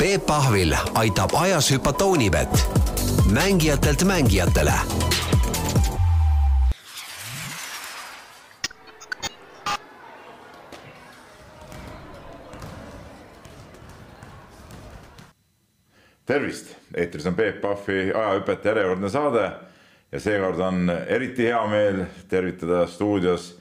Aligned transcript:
Peep 0.00 0.26
Pahvil 0.26 0.72
aitab 0.94 1.34
ajas 1.36 1.66
hüpata 1.70 2.04
Unibet, 2.04 2.48
mängijatelt 3.32 4.04
mängijatele. 4.04 4.72
Tervist, 16.26 16.76
eetris 16.96 17.26
on 17.26 17.34
Peep 17.34 17.60
Pahvi 17.60 18.12
ajahüpete 18.14 18.68
järjekordne 18.68 19.12
saade 19.12 19.50
ja 20.12 20.20
seekord 20.20 20.64
on 20.64 20.88
eriti 21.06 21.44
hea 21.44 21.60
meel 21.66 22.04
tervitada 22.28 22.86
stuudios 22.86 23.52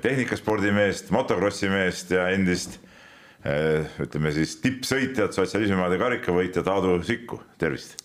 tehnikaspordimeest, 0.00 1.10
motokrossi 1.10 1.68
meest 1.68 2.16
ja 2.16 2.28
endist 2.32 2.80
ütleme 3.44 4.32
siis 4.32 4.56
tippsõitjat, 4.62 5.34
sotsialismimaade 5.36 5.98
karikavõitjat 6.00 6.68
Aadu 6.72 6.96
Sikku, 7.04 7.40
tervist. 7.60 7.98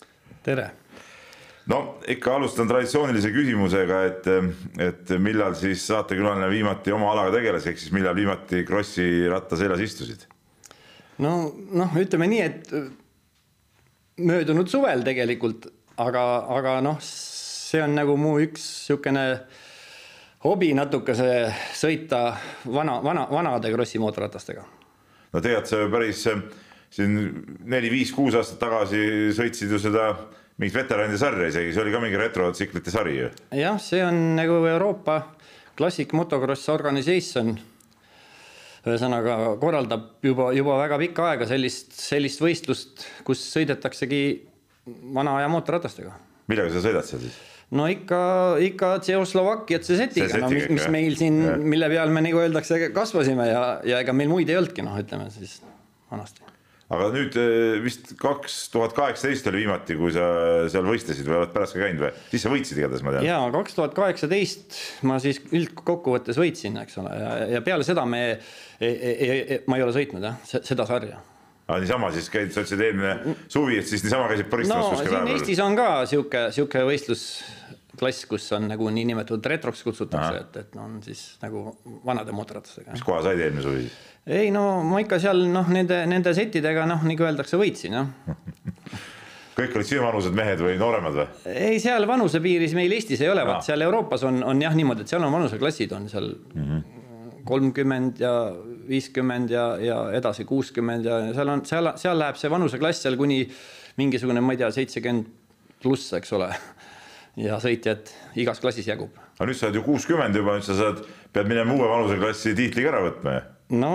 tere. 0.44 0.70
no 1.70 2.00
ikka 2.08 2.34
alustan 2.36 2.68
traditsioonilise 2.68 3.30
küsimusega, 3.32 4.02
et, 4.08 4.28
et 4.84 5.12
millal 5.18 5.54
siis 5.56 5.86
saatekülaline 5.88 6.50
viimati 6.50 6.92
oma 6.92 7.12
alaga 7.14 7.38
tegeles, 7.38 7.66
ehk 7.66 7.80
siis 7.80 7.92
millal 7.96 8.16
viimati 8.16 8.64
krossi 8.68 9.28
ratta 9.32 9.56
seljas 9.56 9.80
istusid? 9.80 10.26
no 11.18 11.54
noh, 11.72 11.96
ütleme 11.96 12.28
nii, 12.28 12.42
et 12.44 12.72
möödunud 14.20 14.68
suvel 14.68 15.04
tegelikult, 15.06 15.70
aga, 15.96 16.24
aga 16.52 16.76
noh, 16.84 17.00
see 17.00 17.80
on 17.80 17.96
nagu 17.96 18.16
mu 18.20 18.36
üks 18.44 18.66
niisugune 18.90 19.24
hobi 20.44 20.72
natukese 20.76 21.48
sõita 21.76 22.34
vana, 22.64 22.98
vana, 23.04 23.26
vanade 23.30 23.72
krossi 23.72 24.00
mootorratastega. 24.00 24.79
No 25.32 25.42
tead, 25.44 25.66
sa 25.68 25.82
ju 25.84 25.90
päris 25.92 26.26
siin 26.90 27.16
neli-viis-kuus 27.70 28.36
aastat 28.38 28.60
tagasi 28.62 29.30
sõitsid 29.36 29.70
ju 29.70 29.78
seda 29.82 30.12
mingit 30.60 30.76
veteranide 30.76 31.18
sarja 31.20 31.48
isegi, 31.50 31.72
see 31.74 31.82
oli 31.84 31.92
ka 31.94 32.00
mingi 32.02 32.18
retrotsiklite 32.20 32.92
sari 32.92 33.18
ju. 33.18 33.28
jah, 33.56 33.78
see 33.82 34.02
on 34.04 34.18
nagu 34.38 34.60
Euroopa 34.68 35.20
Classic 35.78 36.10
Motocross 36.12 36.68
Organization 36.72 37.54
ühesõnaga 38.80 39.36
korraldab 39.60 40.24
juba, 40.24 40.50
juba 40.56 40.78
väga 40.80 40.98
pikka 41.02 41.30
aega 41.30 41.48
sellist, 41.48 41.92
sellist 41.96 42.40
võistlust, 42.40 43.06
kus 43.24 43.42
sõidetaksegi 43.52 44.22
vana 45.14 45.36
aja 45.40 45.52
mootorratastega. 45.52 46.16
millega 46.48 46.72
sa 46.74 46.84
sõidad 46.84 47.08
seal 47.08 47.24
siis? 47.26 47.38
No 47.76 47.86
ikka, 47.90 48.20
ikka 48.66 48.92
Tšehhoslovakkia 49.04 49.80
C-setiga, 49.84 50.42
no 50.42 50.50
mis, 50.52 50.68
mis 50.72 50.86
meil 50.92 51.16
siin, 51.18 51.40
mille 51.62 51.90
peal 51.92 52.12
me 52.12 52.22
nagu 52.26 52.42
öeldakse, 52.42 52.90
kasvasime 52.94 53.46
ja, 53.50 53.64
ja 53.86 54.04
ega 54.04 54.14
meil 54.16 54.30
muid 54.32 54.50
ei 54.50 54.58
olnudki, 54.58 54.84
noh, 54.86 54.96
ütleme 55.00 55.28
siis 55.34 55.60
vanasti. 56.10 56.42
aga 56.90 57.06
nüüd 57.14 57.38
vist 57.84 58.14
kaks 58.18 58.58
tuhat 58.74 58.96
kaheksateist 58.96 59.46
oli 59.52 59.62
viimati, 59.62 59.94
kui 60.00 60.10
sa 60.14 60.26
seal 60.72 60.88
võistlesid 60.88 61.30
või 61.30 61.38
oled 61.44 61.54
pärast 61.54 61.78
ka 61.78 61.84
käinud 61.84 62.08
või? 62.08 62.12
siis 62.32 62.46
sa 62.46 62.50
võitsid 62.52 62.82
igatahes, 62.82 63.06
ma 63.06 63.14
tean. 63.14 63.28
ja 63.28 63.40
kaks 63.54 63.78
tuhat 63.78 63.94
kaheksateist 63.98 64.80
ma 65.06 65.20
siis 65.22 65.38
üldkokkuvõttes 65.54 66.42
võitsin, 66.42 66.80
eks 66.82 66.98
ole, 67.02 67.14
ja, 67.22 67.34
ja 67.56 67.64
peale 67.66 67.86
seda 67.86 68.06
me, 68.08 68.24
ma 68.80 69.78
ei 69.78 69.86
ole 69.86 69.94
sõitnud 69.94 70.26
jah, 70.26 70.42
seda 70.58 70.88
sarja 70.90 71.22
aga 71.70 71.78
niisama 71.84 72.10
siis 72.14 72.26
käid, 72.32 72.50
sa 72.50 72.64
ütlesid 72.64 72.82
eelmine 72.82 73.36
suvi, 73.46 73.78
et 73.78 73.86
siis 73.86 74.02
niisama 74.02 74.26
käisid 74.32 74.50
poristamas 74.50 74.88
no, 74.88 74.96
kuskil 74.96 75.14
siin 75.14 75.32
Eestis 75.36 75.62
on 75.62 75.78
ka 75.78 75.88
sihuke, 76.10 76.44
sihuke 76.54 76.82
võistlusklass, 78.00 78.26
kus 78.28 78.52
on 78.56 78.68
nagu 78.70 78.88
niinimetatud 78.94 79.46
retroks 79.52 79.82
kutsutakse, 79.84 80.40
et, 80.40 80.56
et 80.64 80.76
on 80.80 80.98
siis 81.04 81.36
nagu 81.42 81.76
vanade 82.06 82.32
mootorratastega. 82.32 82.94
mis 82.94 83.04
koha 83.04 83.22
said 83.26 83.40
eelmine 83.40 83.64
suvi 83.64 83.84
siis? 83.84 83.96
ei 84.26 84.50
no 84.54 84.82
ma 84.86 85.00
ikka 85.02 85.20
seal 85.22 85.46
noh, 85.52 85.68
nende, 85.72 86.04
nende 86.10 86.34
settidega 86.36 86.86
noh, 86.88 87.04
nagu 87.06 87.26
öeldakse, 87.26 87.58
võitsin 87.60 87.98
jah 87.98 88.06
kõik 89.60 89.74
olid 89.76 89.88
sinu-vanused 89.90 90.36
mehed 90.36 90.62
või 90.64 90.78
nooremad 90.80 91.18
või? 91.18 91.26
ei, 91.52 91.80
seal 91.82 92.06
vanusepiiris 92.08 92.76
meil 92.78 92.92
Eestis 92.96 93.20
ei 93.24 93.32
ole, 93.32 93.44
vaat 93.46 93.66
seal 93.66 93.84
Euroopas 93.84 94.24
on, 94.28 94.42
on 94.46 94.62
jah 94.62 94.76
niimoodi, 94.76 95.04
et 95.04 95.12
seal 95.12 95.26
on 95.26 95.36
vanuseklassid 95.36 95.92
on 95.98 96.08
seal 96.12 96.32
mm 96.32 96.64
-hmm 96.64 96.96
kolmkümmend 97.44 98.20
ja 98.20 98.52
viiskümmend 98.88 99.50
ja, 99.50 99.64
ja 99.80 99.96
edasi 100.12 100.44
kuuskümmend 100.44 101.04
ja 101.08 101.16
seal 101.34 101.48
on, 101.48 101.64
seal, 101.66 101.88
seal 101.96 102.18
läheb 102.20 102.36
see 102.36 102.50
vanuseklass 102.52 103.02
seal 103.02 103.16
kuni 103.16 103.40
mingisugune, 103.96 104.42
ma 104.44 104.52
ei 104.54 104.60
tea, 104.60 104.70
seitsekümmend 104.74 105.26
pluss, 105.82 106.12
eks 106.16 106.32
ole. 106.36 106.50
ja 107.38 107.58
sõitjad 107.62 108.10
igas 108.40 108.60
klassis 108.62 108.88
jagub. 108.88 109.14
aga 109.38 109.48
nüüd 109.48 109.58
sa 109.58 109.68
oled 109.68 109.80
ju 109.80 109.86
kuuskümmend 109.86 110.36
juba, 110.36 110.58
nüüd 110.58 110.66
sa 110.66 110.76
saad, 110.78 111.02
pead 111.32 111.50
minema 111.50 111.74
uue 111.74 111.88
vanuseklassi 111.88 112.54
tiitliga 112.58 112.94
ära 112.94 113.02
võtma 113.06 113.36
ju. 113.36 113.42
no 113.80 113.92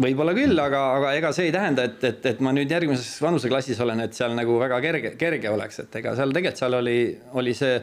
võib-olla 0.00 0.32
küll, 0.36 0.56
aga, 0.60 0.80
aga 0.96 1.12
ega 1.18 1.32
see 1.36 1.50
ei 1.50 1.52
tähenda, 1.54 1.84
et, 1.90 2.04
et, 2.08 2.24
et 2.32 2.38
ma 2.44 2.54
nüüd 2.56 2.70
järgmises 2.72 3.18
vanuseklassis 3.20 3.80
olen, 3.84 4.00
et 4.06 4.16
seal 4.16 4.32
nagu 4.36 4.56
väga 4.62 4.80
kerge, 4.84 5.14
kerge 5.20 5.52
oleks, 5.52 5.82
et 5.84 6.00
ega 6.00 6.14
seal 6.16 6.32
tegelikult 6.32 6.62
seal 6.62 6.78
oli, 6.78 6.98
oli 7.36 7.54
see 7.56 7.74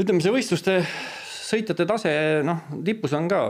ütleme, 0.00 0.24
see 0.24 0.32
võistluste 0.32 0.78
sõitjate 1.52 1.84
tase, 1.88 2.12
noh, 2.48 2.64
tipus 2.84 3.12
on 3.16 3.28
ka 3.28 3.42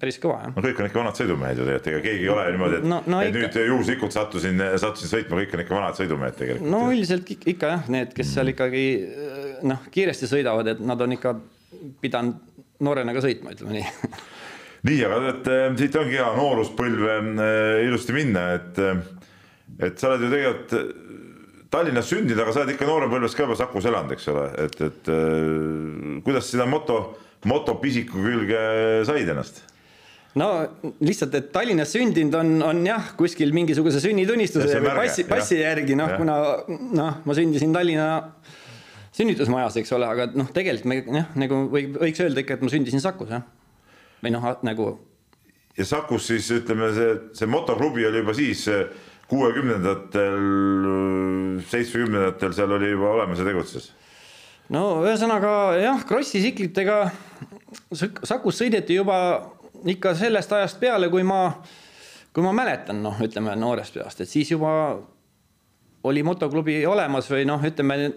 päris 0.00 0.18
kõva, 0.22 0.38
jah. 0.44 0.54
no 0.56 0.64
kõik 0.64 0.80
on 0.82 0.88
ikka 0.90 1.00
vanad 1.02 1.20
sõidumehed 1.20 1.60
ju 1.60 1.66
tegelikult, 1.68 1.92
ega 1.92 2.04
keegi 2.06 2.26
ei 2.26 2.32
ole 2.32 2.46
niimoodi, 2.54 2.80
et 2.80 2.88
no,, 2.92 3.00
no, 3.06 3.20
et 3.24 3.32
ikka. 3.32 3.48
nüüd 3.48 3.70
juhuslikult 3.72 4.16
sattusin, 4.16 4.62
sattusin 4.82 5.12
sõitma, 5.12 5.40
kõik 5.42 5.56
on 5.56 5.64
ikka 5.64 5.76
vanad 5.78 6.00
sõidumehed 6.00 6.38
tegelikult. 6.40 6.70
no 6.74 6.82
üldiselt 6.92 7.32
ikka 7.36 7.72
jah, 7.74 7.90
need, 7.96 8.14
kes 8.16 8.32
seal 8.36 8.52
ikkagi 8.52 8.86
noh, 9.66 9.88
kiiresti 9.94 10.30
sõidavad, 10.30 10.72
et 10.74 10.82
nad 10.84 11.06
on 11.06 11.16
ikka 11.16 11.36
pidanud 12.04 12.40
noorena 12.86 13.14
ka 13.16 13.24
sõitma, 13.24 13.56
ütleme 13.56 13.78
nii 13.80 13.86
nii, 14.86 15.02
aga 15.06 15.32
et 15.32 15.50
siit 15.80 15.96
ongi 15.98 16.18
hea 16.18 16.28
nooruspõlve 16.36 17.18
ilusti 17.86 18.14
minna, 18.16 18.48
et, 18.58 18.80
et 19.88 19.98
sa 19.98 20.12
oled 20.12 20.26
ju 20.26 20.32
tegelikult 20.32 21.04
Tallinnas 21.76 22.06
sündinud, 22.08 22.38
aga 22.40 22.52
sa 22.54 22.62
oled 22.62 22.76
ikka 22.76 22.86
noorempõlves 22.86 23.34
ka 23.34 23.42
juba 23.42 23.56
Sakus 23.58 23.88
elanud, 23.90 24.12
eks 24.14 24.28
ole, 24.30 24.44
et, 24.62 24.76
et 24.86 25.08
kuidas 26.24 26.46
seda 26.52 26.66
moto, 26.70 27.00
motopisiku 27.50 28.22
külge 28.22 28.60
said 29.08 29.32
ennast? 29.32 29.64
No 30.40 30.50
lihtsalt, 31.00 31.34
et 31.38 31.48
Tallinnas 31.54 31.92
sündinud 31.96 32.36
on, 32.38 32.52
on 32.66 32.84
jah, 32.86 33.12
kuskil 33.18 33.54
mingisuguse 33.56 34.02
sünnitunnistuse 34.04 34.80
või 34.84 34.94
passi, 35.00 35.26
passi 35.28 35.60
järgi, 35.62 35.96
noh, 35.98 36.12
kuna 36.18 36.36
noh, 36.68 37.18
ma 37.24 37.36
sündisin 37.36 37.74
Tallinna 37.74 38.08
sünnitusmajas, 39.16 39.78
eks 39.80 39.92
ole, 39.96 40.08
aga 40.12 40.28
noh, 40.36 40.50
tegelikult 40.54 40.90
me 40.92 41.00
jah, 41.22 41.28
nagu 41.40 41.64
võib, 41.72 41.96
võiks 42.02 42.20
öelda 42.24 42.44
ikka, 42.44 42.58
et 42.58 42.64
ma 42.66 42.72
sündisin 42.72 43.02
Sakus, 43.04 43.32
jah. 43.32 43.44
või 44.24 44.34
noh, 44.36 44.48
nagu. 44.66 44.90
ja 45.78 45.88
Sakus 45.88 46.28
siis 46.32 46.50
ütleme, 46.58 46.92
see, 46.96 47.12
see 47.40 47.50
motoklubi 47.50 48.04
oli 48.08 48.24
juba 48.24 48.36
siis 48.36 48.66
kuuekümnendatel, 49.30 50.36
seitsmekümnendatel 51.70 52.52
seal 52.54 52.76
oli 52.76 52.92
juba 52.92 53.14
olemas 53.16 53.40
ja 53.40 53.48
tegutses? 53.48 53.90
no 54.72 54.82
ühesõnaga 55.06 55.50
jah, 55.80 56.04
Krossi 56.06 56.42
tsiklitega 56.42 57.06
Sakus 58.26 58.60
sõideti 58.60 58.96
juba 58.96 59.18
ikka 59.86 60.14
sellest 60.18 60.52
ajast 60.52 60.80
peale, 60.80 61.10
kui 61.12 61.22
ma, 61.26 61.40
kui 62.34 62.44
ma 62.44 62.52
mäletan, 62.56 63.02
noh, 63.04 63.20
ütleme 63.22 63.54
noorest 63.58 63.94
peast, 63.98 64.24
et 64.24 64.30
siis 64.30 64.50
juba 64.50 64.72
oli 66.06 66.22
motoklubi 66.26 66.80
olemas 66.86 67.30
või 67.30 67.46
noh, 67.48 67.62
ütleme 67.66 68.12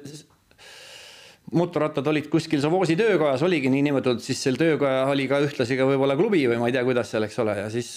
mootorrattad 1.52 2.06
olid 2.08 2.28
kuskil 2.30 2.62
Savosi 2.62 2.96
töökojas, 3.00 3.42
oligi 3.46 3.72
niinimetatud, 3.74 4.22
siis 4.22 4.42
seal 4.44 4.60
töökoja 4.60 5.08
oli 5.10 5.26
ka 5.30 5.40
ühtlasi 5.42 5.78
ka 5.80 5.88
võib-olla 5.90 6.18
klubi 6.20 6.44
või 6.52 6.60
ma 6.62 6.70
ei 6.70 6.76
tea, 6.76 6.86
kuidas 6.86 7.10
seal, 7.10 7.26
eks 7.26 7.40
ole, 7.42 7.58
ja 7.58 7.70
siis 7.74 7.90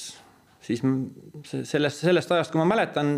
siis 0.63 0.83
sellest, 1.63 2.03
sellest 2.05 2.33
ajast, 2.33 2.53
kui 2.53 2.61
ma 2.61 2.67
mäletan, 2.71 3.17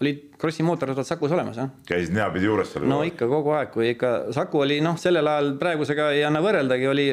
olid 0.00 0.22
Krossi 0.38 0.64
mootorrattad 0.66 1.08
Sakus 1.08 1.32
olemas, 1.32 1.56
jah. 1.56 1.72
käisid 1.88 2.14
näopidi 2.14 2.48
juures 2.48 2.72
seal? 2.72 2.86
no 2.88 3.00
ikka 3.06 3.28
kogu 3.30 3.54
aeg, 3.56 3.72
kui 3.74 3.90
ikka 3.94 4.12
Saku 4.36 4.62
oli 4.66 4.78
noh, 4.84 4.98
sellel 5.00 5.26
ajal 5.32 5.54
praegusega 5.60 6.10
ei 6.14 6.24
anna 6.28 6.42
võrreldagi, 6.44 6.88
oli, 6.90 7.08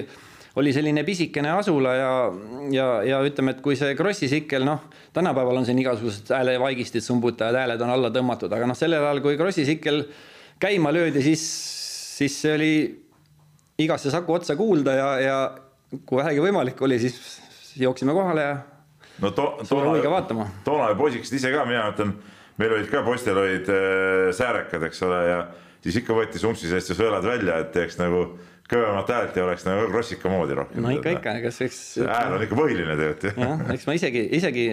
oli 0.56 0.74
selline 0.74 1.04
pisikene 1.04 1.50
asula 1.56 1.94
ja, 1.98 2.10
ja, 2.72 2.88
ja 3.08 3.22
ütleme, 3.26 3.56
et 3.56 3.62
kui 3.66 3.78
see 3.78 3.96
Krossi 3.98 4.30
sikkel, 4.30 4.66
noh, 4.68 4.86
tänapäeval 5.16 5.62
on 5.62 5.66
siin 5.66 5.80
igasugused 5.82 6.30
häälevaigistid, 6.34 7.02
sumbutajad, 7.06 7.58
hääled 7.58 7.82
on 7.82 7.94
alla 7.94 8.12
tõmmatud, 8.14 8.54
aga 8.54 8.68
noh, 8.70 8.78
sellel 8.78 9.02
ajal, 9.02 9.24
kui 9.26 9.40
Krossi 9.40 9.66
sikkel 9.66 10.04
käima 10.62 10.94
löödi, 10.94 11.24
siis, 11.26 11.46
siis 12.20 12.38
see 12.44 12.54
oli 12.54 12.74
igasse 13.82 14.14
Saku 14.14 14.38
otsa 14.38 14.56
kuulda 14.60 14.94
ja, 14.94 15.10
ja 15.22 15.40
kui 16.06 16.22
vähegi 16.22 16.44
võimalik 16.44 16.86
oli, 16.86 17.00
siis 17.02 17.18
jooksime 17.82 18.14
kohale 18.14 18.46
ja 18.46 18.54
no 19.24 19.34
to, 19.34 19.50
toona, 19.70 20.48
toona 20.66 20.94
poisikesed 20.98 21.38
ise 21.40 21.52
ka, 21.54 21.66
mina 21.66 21.88
ütlen, 21.90 22.14
meil 22.62 22.78
olid 22.78 22.90
ka 22.92 23.02
poistel 23.06 23.42
olid 23.42 23.70
äh, 23.74 24.30
säärekad, 24.38 24.86
eks 24.90 25.02
ole, 25.08 25.22
ja 25.30 25.44
siis 25.84 25.98
ikka 26.02 26.16
võeti 26.18 26.42
sumpsi 26.42 26.70
seest 26.70 26.94
ju 26.94 26.98
sõelad 26.98 27.26
välja, 27.26 27.58
et 27.62 27.74
teeks 27.76 27.98
nagu 28.02 28.28
kõvemat 28.72 29.10
häält 29.12 29.38
ja 29.38 29.46
oleks 29.46 29.66
nagu 29.68 29.88
krossika 29.92 30.32
moodi 30.32 30.58
rohkem. 30.58 30.84
no 30.84 30.92
ikka, 30.96 31.16
ikka, 31.18 31.34
kas 31.46 31.62
eks. 31.68 31.80
hääl 32.08 32.38
on 32.38 32.46
ikka 32.46 32.58
põhiline 32.58 32.98
tegelikult 33.00 33.26
ju. 33.28 33.34
jah, 33.44 33.64
eks 33.76 33.88
ma 33.90 33.98
isegi, 34.00 34.24
isegi 34.40 34.68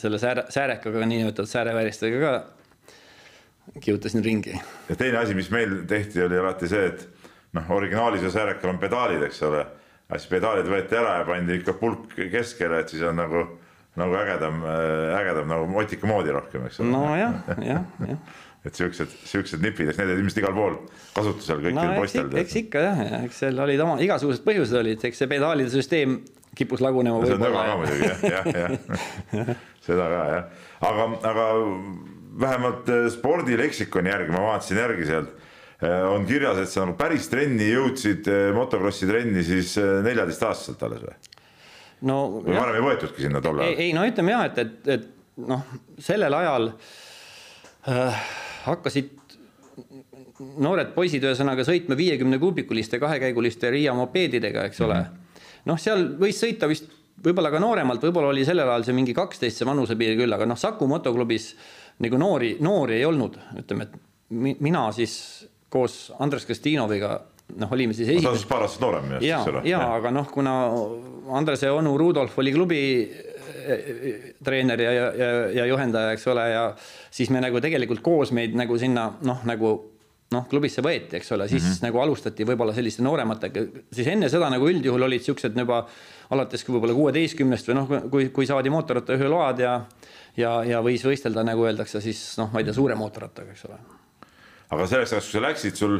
selle 0.00 0.20
sääre, 0.22 0.46
säärekaga, 0.54 1.06
niinimetatud 1.06 1.50
sääreväristega 1.50 2.20
ka 2.24 3.80
kihutasin 3.80 4.24
ringi. 4.24 4.58
ja 4.88 4.96
teine 4.96 5.22
asi, 5.22 5.34
mis 5.34 5.50
meil 5.54 5.82
tehti, 5.90 6.22
oli 6.22 6.38
alati 6.38 6.70
see, 6.70 6.92
et 6.92 7.08
noh, 7.56 7.74
originaalis 7.76 8.22
ju 8.22 8.30
säärekal 8.34 8.74
on 8.74 8.82
pedaalid, 8.82 9.26
eks 9.26 9.42
ole 9.48 9.64
aga 10.08 10.20
siis 10.20 10.30
pedaalid 10.30 10.70
võeti 10.70 10.98
ära 10.98 11.18
ja 11.20 11.28
pandi 11.28 11.60
ikka 11.60 11.74
pulk 11.80 12.16
keskele, 12.32 12.82
et 12.84 12.92
siis 12.92 13.04
on 13.08 13.16
nagu 13.18 13.44
nagu 13.94 14.16
ägedam, 14.18 14.56
ägedam 15.14 15.50
nagu 15.52 15.68
motika 15.70 16.08
moodi 16.10 16.32
rohkem, 16.34 16.64
eks 16.66 16.80
ole. 16.82 16.90
nojah, 16.90 17.36
jah, 17.62 17.84
jah. 18.08 18.40
Et 18.64 18.78
siuksed, 18.78 19.10
siuksed 19.28 19.64
nipid, 19.64 19.90
eks 19.90 20.00
need 20.00 20.10
olid 20.10 20.22
ilmselt 20.22 20.40
igal 20.40 20.54
pool 20.56 20.78
kasutusel 21.16 21.60
no 21.60 21.66
kõikidel 21.66 21.90
eks, 21.90 22.00
poistel 22.00 22.40
eks 22.40 22.56
ikka 22.62 22.84
jah, 22.86 23.02
eks 23.20 23.42
seal 23.44 23.60
olid 23.66 23.82
oma 23.84 23.98
igasugused 24.04 24.44
põhjused 24.46 24.80
olid, 24.80 25.04
eks 25.04 25.20
see 25.20 25.30
pedaalide 25.30 25.72
süsteem 25.72 26.18
kippus 26.56 26.82
lagunema 26.84 27.20
see 27.26 27.36
on 27.36 27.44
nõga 27.44 27.64
ka 27.68 27.78
muidugi 27.80 28.08
jah, 28.08 28.46
jah, 28.54 28.76
jah, 29.34 29.54
seda 29.86 30.08
ka 30.12 30.22
jah, 30.32 30.68
aga, 30.90 31.08
aga 31.32 31.48
vähemalt 32.44 32.92
äh, 32.94 33.08
spordileksikoni 33.14 34.14
järgi 34.14 34.34
ma 34.34 34.46
vaatasin 34.48 34.80
järgi 34.80 35.10
sealt, 35.12 35.40
on 35.84 36.24
kirjas, 36.26 36.58
et 36.62 36.70
sa 36.70 36.84
nagu 36.84 36.96
päris 36.96 37.26
trenni 37.28 37.66
jõudsid 37.68 38.28
äh, 38.30 38.46
motokrossi 38.56 39.08
trenni 39.10 39.44
siis 39.44 39.74
äh, 39.80 39.98
neljateistaastaselt 40.06 40.82
alles 40.86 41.02
või? 41.04 41.16
no 42.08 42.18
või 42.38 42.56
varem 42.56 42.78
ei 42.78 42.86
võetudki 42.88 43.26
sinna 43.26 43.42
tol 43.44 43.60
ei, 43.60 43.74
ajal? 43.74 43.82
ei 43.84 43.92
no 43.96 44.06
ütleme 44.08 44.34
jah, 44.34 44.46
et, 44.48 44.62
et, 44.64 44.88
et 44.96 45.44
noh, 45.50 45.66
sellel 46.02 46.38
ajal 46.38 46.70
äh, 47.90 48.24
hakkasid 48.66 49.12
noored 50.58 50.92
poisid 50.94 51.24
ühesõnaga 51.24 51.64
sõitma 51.66 51.96
viiekümne 51.98 52.38
kuubikuliste 52.42 52.98
kahekäiguliste 53.02 53.70
Riia 53.70 53.94
mopeedidega, 53.94 54.66
eks 54.68 54.80
ole. 54.84 54.98
-hmm. 55.00 55.40
noh, 55.70 55.80
seal 55.80 56.06
võis 56.20 56.40
sõita 56.40 56.68
vist 56.70 56.90
võib-olla 57.24 57.50
ka 57.50 57.60
nooremalt, 57.62 58.02
võib-olla 58.02 58.32
oli 58.32 58.44
sellel 58.44 58.68
ajal 58.68 58.88
see 58.88 58.96
mingi 58.96 59.14
kaksteist 59.16 59.60
see 59.60 59.68
vanusepiir 59.68 60.18
küll, 60.18 60.32
aga 60.34 60.46
noh, 60.46 60.58
Saku 60.58 60.88
motoklubis 60.90 61.52
nagu 62.04 62.18
noori, 62.18 62.56
noori 62.60 62.98
ei 62.98 63.04
olnud, 63.06 63.38
ütleme, 63.62 63.86
et 63.86 63.94
mi, 64.34 64.56
mina 64.60 64.88
siis 64.92 65.14
koos 65.70 66.12
Andres 66.22 66.46
Kristinoviga 66.48 67.14
noh, 67.60 67.72
olime 67.76 67.94
siis 67.96 68.08
esimesed 68.08 68.48
paar 68.50 68.64
aastat 68.66 68.82
noorem 68.84 69.16
ja 69.16 69.20
eks, 69.20 69.50
ole. 69.52 69.62
ja 69.68 69.80
aga 69.96 70.12
noh, 70.14 70.28
kuna 70.32 70.54
Andrese 71.38 71.70
onu 71.72 71.96
Rudolf 72.00 72.38
oli 72.42 72.52
klubi 72.54 72.80
treener 74.44 74.80
ja, 74.80 74.92
ja, 74.92 75.08
ja, 75.18 75.32
ja 75.60 75.66
juhendaja, 75.66 76.12
eks 76.16 76.26
ole, 76.32 76.44
ja 76.50 76.68
siis 77.10 77.32
me 77.34 77.42
nagu 77.44 77.60
tegelikult 77.64 78.02
koos 78.04 78.32
meid 78.36 78.56
nagu 78.58 78.78
sinna 78.78 79.10
noh, 79.24 79.42
nagu 79.48 79.74
noh, 80.34 80.46
klubisse 80.50 80.82
võeti, 80.82 81.18
eks 81.18 81.32
ole, 81.36 81.48
siis 81.48 81.62
mm 81.62 81.70
-hmm. 81.70 81.86
nagu 81.86 82.00
alustati 82.02 82.46
võib-olla 82.48 82.74
selliste 82.74 83.04
noorematega, 83.06 83.64
siis 83.92 84.08
enne 84.10 84.28
seda 84.32 84.50
nagu 84.50 84.68
üldjuhul 84.68 85.06
olid 85.06 85.22
siuksed 85.22 85.58
juba 85.58 85.84
alates 86.30 86.64
võib-olla 86.68 86.94
kuueteistkümnest 86.94 87.68
või 87.68 87.78
noh, 87.80 87.92
kui, 88.10 88.28
kui 88.28 88.46
saadi 88.46 88.70
mootorrattajuhiload 88.70 89.58
ja 89.58 89.80
ja, 90.36 90.64
ja 90.66 90.80
võis 90.82 91.04
võistelda, 91.06 91.44
nagu 91.46 91.62
öeldakse 91.62 92.00
siis 92.00 92.38
noh, 92.38 92.50
ma 92.52 92.58
ei 92.58 92.64
tea, 92.64 92.74
suure 92.74 92.94
mootorrattaga, 92.98 93.52
eks 93.52 93.68
ole 93.68 93.78
aga 94.74 94.86
selleks 94.90 95.12
ajaks, 95.12 95.30
kui 95.30 95.38
sa 95.38 95.44
läksid, 95.44 95.78
sul 95.78 95.98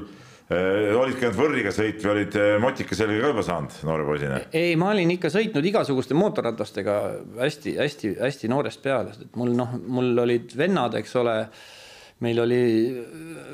äh, 0.52 0.90
olid 0.98 1.18
käinud 1.20 1.38
võrriga 1.38 1.72
sõit 1.74 2.02
või 2.04 2.12
olid 2.14 2.36
äh, 2.40 2.56
motika 2.62 2.96
selga 2.98 3.20
ka 3.22 3.32
juba 3.32 3.44
saanud 3.46 3.78
noore 3.88 4.08
poisina? 4.08 4.40
ei, 4.52 4.74
ma 4.80 4.90
olin 4.92 5.14
ikka 5.16 5.30
sõitnud 5.32 5.70
igasuguste 5.70 6.16
mootorratastega 6.18 6.98
hästi-hästi-hästi 7.40 8.50
noorest 8.52 8.82
peale, 8.84 9.14
et 9.16 9.38
mul 9.40 9.54
noh, 9.56 9.76
mul 9.86 10.12
olid 10.26 10.54
vennad, 10.58 10.98
eks 11.00 11.16
ole. 11.22 11.38
meil 12.24 12.38
oli 12.40 12.60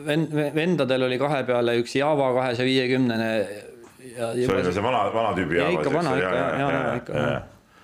ven,, 0.06 0.26
vendadel 0.54 1.06
oli 1.06 1.16
kahe 1.18 1.44
peale 1.48 1.78
üks 1.80 1.96
Java 1.96 2.28
kahesaja 2.36 2.66
viiekümnene. 2.68 3.30
see 4.00 4.52
oli 4.52 4.72
see 4.72 4.84
vana, 4.84 5.06
vana 5.14 5.32
tüübi 5.36 5.58
ja 5.58 5.70
ikka 5.72 5.94
vana, 5.94 6.12
ikka 6.18 6.34
ja, 6.36 6.44
ja, 6.58 6.68
ja 6.74 6.92
ikka 7.00 7.24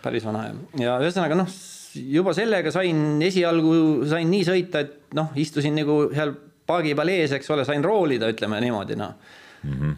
päris 0.06 0.26
vana 0.26 0.44
ja, 0.46 0.54
ja 0.84 0.98
ühesõnaga 1.02 1.38
noh, 1.38 1.50
juba 1.96 2.34
sellega 2.36 2.72
sain 2.74 3.22
esialgu 3.24 3.72
sain 4.08 4.28
nii 4.30 4.44
sõita, 4.46 4.84
et 4.84 5.16
noh, 5.16 5.32
istusin 5.40 5.76
nagu 5.78 6.06
seal 6.14 6.34
paagi 6.66 6.94
peal 6.98 7.12
ees, 7.14 7.32
eks 7.36 7.50
ole, 7.54 7.64
sain 7.68 7.84
roolida, 7.84 8.28
ütleme 8.32 8.60
niimoodi 8.64 8.98
noh 8.98 9.16
mm 9.62 9.72
-hmm.. 9.72 9.96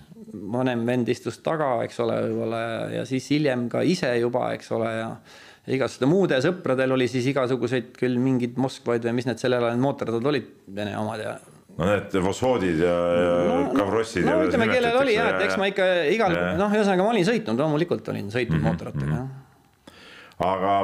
vanem 0.53 0.87
vend 0.87 1.09
istus 1.09 1.39
taga, 1.45 1.83
eks 1.85 2.01
ole, 2.05 2.17
võib-olla 2.29 2.63
ja, 2.95 3.05
siis 3.09 3.29
hiljem 3.31 3.69
ka 3.73 3.83
ise 3.83 4.15
juba, 4.19 4.53
eks 4.57 4.73
ole, 4.73 4.95
ja 5.01 5.13
ja 5.69 5.75
igasuguste 5.77 6.09
muude 6.09 6.39
sõpradel 6.41 6.95
oli 6.97 7.09
siis 7.13 7.27
igasuguseid 7.29 7.93
küll 7.99 8.17
mingid 8.17 8.57
Moskvaid 8.57 9.05
või 9.05 9.19
mis 9.19 9.27
need 9.29 9.41
sellel 9.41 9.67
ajal 9.69 9.81
mootorrattad 9.83 10.29
olid, 10.31 10.47
Vene 10.75 10.95
omad 10.97 11.21
ja 11.21 11.35
no 11.79 11.89
need 11.91 12.15
fosfoodid 12.25 12.81
ja, 12.81 12.95
ja 13.23 13.35
no, 13.45 13.59
Kavrossid. 13.77 14.25
no 14.25 14.39
ütleme, 14.47 14.71
kellel 14.73 14.97
oli 15.03 15.19
jah, 15.19 15.35
et 15.35 15.45
eks 15.45 15.59
ma 15.61 15.69
ikka 15.69 15.91
igal, 16.15 16.39
noh, 16.59 16.73
ühesõnaga 16.73 17.05
ma 17.05 17.13
olin 17.13 17.29
sõitnud, 17.29 17.61
loomulikult 17.61 18.09
olin 18.15 18.33
sõitnud 18.33 18.57
mm 18.57 18.65
-hmm. 18.65 18.73
mootorrattaga 18.73 19.21
jah 19.21 19.29
aga 20.39 20.75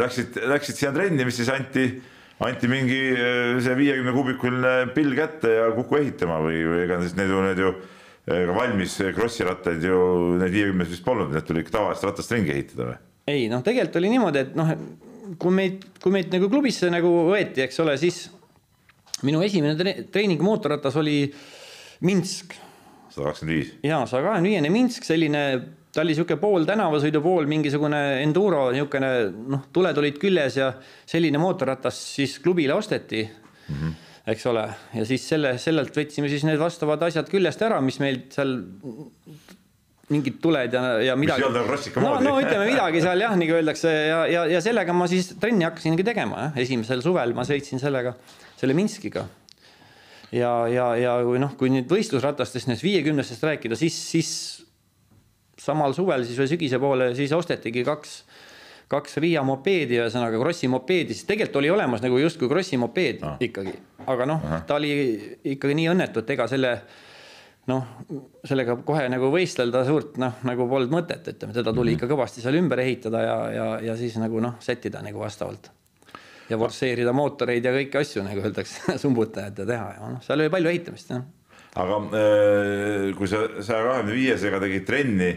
läksid, 0.00 0.38
läksid 0.50 0.76
siia 0.76 0.90
trenni, 0.92 1.24
mis 1.24 1.38
siis 1.40 1.48
anti, 1.52 1.86
anti 2.46 2.70
mingi 2.70 2.98
äh, 3.12 3.58
see 3.62 3.76
viiekümne 3.78 4.14
kuubikuline 4.16 4.74
pill 4.96 5.14
kätte 5.18 5.56
ja 5.58 5.68
kuku 5.76 6.00
ehitama 6.00 6.40
või, 6.44 6.62
või 6.68 6.84
ega 6.86 7.00
need 7.02 7.34
ju, 7.34 7.42
need 7.44 7.62
ju 7.62 7.74
äh, 7.74 8.46
ka 8.48 8.56
valmis 8.56 8.96
Krossi 9.16 9.46
rattaid 9.48 9.84
ju 9.84 10.00
need 10.40 10.56
viiekümnes 10.56 10.90
vist 10.92 11.06
polnud, 11.06 11.32
need 11.34 11.46
tuli 11.48 11.64
ikka 11.64 11.78
tavalist 11.78 12.08
ratast 12.08 12.32
ringi 12.36 12.54
ehitada 12.56 12.92
või? 12.92 12.98
ei 13.30 13.46
noh, 13.52 13.62
tegelikult 13.66 14.00
oli 14.00 14.10
niimoodi, 14.14 14.42
et 14.42 14.56
noh, 14.58 14.72
kui 15.40 15.54
meid, 15.54 15.84
kui 16.02 16.14
meid 16.14 16.32
nagu 16.34 16.48
klubisse 16.50 16.90
nagu 16.90 17.12
võeti, 17.28 17.62
eks 17.66 17.78
ole, 17.84 17.94
siis 18.00 18.24
minu 19.26 19.44
esimene 19.44 19.76
tre 19.78 19.94
treening 20.10 20.40
mootorratas 20.42 20.96
oli 20.98 21.22
Minsk 22.00 22.56
sada 23.10 23.30
kakskümmend 23.30 23.56
viis. 23.58 23.74
ja 23.84 24.00
saja 24.08 24.24
kahekümne 24.24 24.52
viiene 24.52 24.72
Minsk, 24.72 25.04
selline, 25.06 25.42
ta 25.94 26.04
oli 26.04 26.14
sihuke 26.14 26.36
pool 26.40 26.66
tänavasõidupool, 26.68 27.48
mingisugune 27.50 28.00
enduro 28.22 28.68
niisugune 28.74 29.10
noh, 29.54 29.66
tuled 29.74 29.98
olid 30.02 30.20
küljes 30.22 30.60
ja 30.60 30.70
selline 31.08 31.40
mootorratas 31.42 31.98
siis 32.14 32.38
klubile 32.42 32.76
osteti 32.76 33.24
mm. 33.24 33.74
-hmm. 33.74 33.96
eks 34.34 34.46
ole, 34.46 34.66
ja 34.94 35.06
siis 35.06 35.28
selle, 35.28 35.56
sellelt 35.58 35.96
võtsime 35.96 36.30
siis 36.30 36.46
need 36.46 36.60
vastavad 36.60 37.02
asjad 37.08 37.30
küljest 37.30 37.62
ära, 37.66 37.80
mis 37.80 37.98
meil 38.02 38.22
seal 38.30 38.60
mingid 40.10 40.38
tuled 40.42 40.72
ja, 40.74 40.84
ja 41.06 41.16
midagi. 41.16 41.42
ei 41.42 41.46
olnud 41.46 41.60
nagu 41.60 41.70
Rossika 41.70 42.02
no, 42.02 42.14
no 42.22 42.38
ütleme 42.42 42.70
midagi 42.70 43.02
seal 43.02 43.20
jah, 43.22 43.34
nagu 43.38 43.58
öeldakse 43.58 43.90
ja, 43.90 44.22
ja, 44.30 44.46
ja 44.50 44.62
sellega 44.62 44.94
ma 44.94 45.06
siis 45.10 45.34
trenni 45.42 45.66
hakkasingi 45.66 46.06
tegema 46.06 46.46
jah, 46.46 46.62
esimesel 46.64 47.02
suvel 47.02 47.34
ma 47.34 47.46
sõitsin 47.46 47.82
sellega, 47.82 48.14
selle 48.58 48.74
Minskiga 48.78 49.26
ja, 50.34 50.50
ja, 50.70 50.88
ja 50.98 51.14
kui 51.26 51.38
noh, 51.42 51.54
kui 51.58 51.70
nüüd 51.74 51.90
võistlusratastest, 51.90 52.70
nendest 52.70 52.86
viiekümnestest 52.86 53.46
rääkida, 53.46 53.78
siis, 53.78 53.96
siis 54.10 54.32
samal 55.60 55.94
suvel 55.96 56.24
siis 56.28 56.38
või 56.40 56.48
sügise 56.50 56.80
poole 56.82 57.10
siis 57.18 57.32
ostetigi 57.36 57.84
kaks, 57.86 58.14
kaks 58.90 59.18
Riia 59.22 59.42
mopeedi, 59.46 59.98
ühesõnaga 60.00 60.40
Krossi 60.40 60.70
mopeedi, 60.72 61.14
siis 61.14 61.28
tegelikult 61.28 61.60
oli 61.62 61.70
olemas 61.74 62.02
nagu 62.04 62.18
justkui 62.18 62.48
Krossi 62.50 62.78
mopeed 62.80 63.22
Ah. 63.26 63.36
ikkagi, 63.40 63.74
aga 64.06 64.26
noh, 64.26 64.48
ta 64.66 64.80
oli 64.80 64.90
ikkagi 65.54 65.76
nii 65.78 65.90
õnnetu, 65.92 66.24
et 66.24 66.30
ega 66.36 66.48
selle 66.50 66.74
noh, 67.70 67.84
sellega 68.44 68.74
kohe 68.86 69.04
nagu 69.12 69.28
võistelda 69.30 69.84
suurt 69.86 70.16
noh, 70.18 70.40
nagu 70.48 70.66
polnud 70.68 70.90
mõtet, 70.94 71.28
ütleme, 71.34 71.54
teda 71.54 71.74
tuli 71.76 71.94
ikka 71.94 72.08
kõvasti 72.10 72.42
seal 72.42 72.56
ümber 72.58 72.80
ehitada 72.82 73.20
ja, 73.22 73.36
ja, 73.54 73.66
ja 73.90 73.98
siis 74.00 74.16
nagu 74.18 74.40
noh, 74.42 74.56
sättida 74.64 75.02
nagu 75.04 75.20
vastavalt. 75.22 75.70
Ja 76.50 76.58
forsseerida 76.58 77.12
mootoreid 77.14 77.62
ja 77.62 77.70
kõiki 77.70 78.00
asju, 78.00 78.24
nagu 78.26 78.42
öeldakse, 78.42 78.96
sumbutajat 79.02 79.60
ja 79.62 79.68
teha 79.68 79.92
ja 79.98 80.08
noh, 80.16 80.24
seal 80.24 80.40
oli 80.40 80.50
palju 80.50 80.72
ehitamist 80.72 81.12
jah 81.14 81.22
aga 81.78 81.96
äh, 82.18 83.06
kui 83.18 83.30
sa 83.30 83.44
saja 83.62 83.84
kahekümne 83.86 84.16
viiesega 84.16 84.60
tegid 84.62 84.86
trenni 84.88 85.30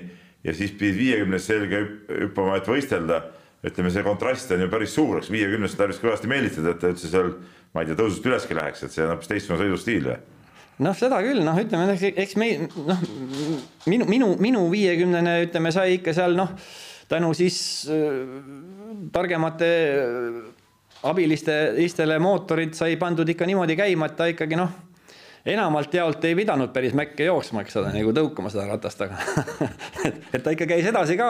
ja 0.44 0.54
siis 0.58 0.74
pidid 0.78 0.98
viiekümnes 1.00 1.48
selga 1.48 1.82
hüpp- 1.84 2.14
hüppama, 2.26 2.58
et 2.60 2.68
võistelda, 2.68 3.20
ütleme, 3.64 3.92
see 3.94 4.04
kontrast 4.04 4.52
on 4.52 4.66
ju 4.66 4.70
päris 4.72 4.96
suur, 4.96 5.20
eks 5.20 5.32
viiekümnest 5.32 5.78
tarvis 5.80 6.02
kõvasti 6.02 6.32
meelitada, 6.32 6.74
et 6.74 6.82
ta 6.82 6.92
üldse 6.92 7.12
seal, 7.12 7.36
ma 7.74 7.84
ei 7.84 7.90
tea, 7.90 8.00
tõusust 8.00 8.26
üleski 8.28 8.58
läheks, 8.58 8.84
et 8.84 8.96
see 8.96 9.06
on 9.06 9.14
hoopis 9.14 9.32
teistsugune 9.32 9.62
sõidustiil 9.64 10.10
või? 10.10 10.18
noh, 10.84 10.96
seda 10.98 11.20
küll, 11.24 11.44
noh, 11.46 11.60
ütleme, 11.62 11.94
eks 11.94 12.36
me 12.42 12.50
noh, 12.66 13.06
minu, 13.92 14.10
minu, 14.10 14.32
minu 14.42 14.66
viiekümnene, 14.74 15.38
ütleme, 15.46 15.72
sai 15.76 16.00
ikka 16.00 16.16
seal 16.18 16.36
noh, 16.38 16.56
tänu 17.12 17.30
siis 17.38 17.58
äh, 17.94 18.24
targemate 19.14 19.70
äh, 19.70 20.42
abiliste, 21.08 21.56
teistele 21.78 22.18
mootorid 22.24 22.76
sai 22.78 22.98
pandud 23.00 23.30
ikka 23.30 23.48
niimoodi 23.48 23.78
käima, 23.80 24.10
et 24.10 24.18
ta 24.18 24.28
ikkagi 24.32 24.60
noh, 24.60 24.74
enamalt 25.46 25.94
jaolt 25.94 26.24
ei 26.26 26.36
pidanud 26.38 26.72
päris 26.76 26.96
mäkke 26.96 27.28
jooksma, 27.28 27.64
eks 27.64 27.78
ole, 27.82 27.94
nagu 27.96 28.14
tõukama 28.16 28.52
seda 28.54 28.68
ratast, 28.70 29.02
aga 29.04 29.20
et, 30.08 30.20
et 30.34 30.44
ta 30.44 30.54
ikka 30.56 30.68
käis 30.70 30.88
edasi 30.90 31.18
ka. 31.20 31.30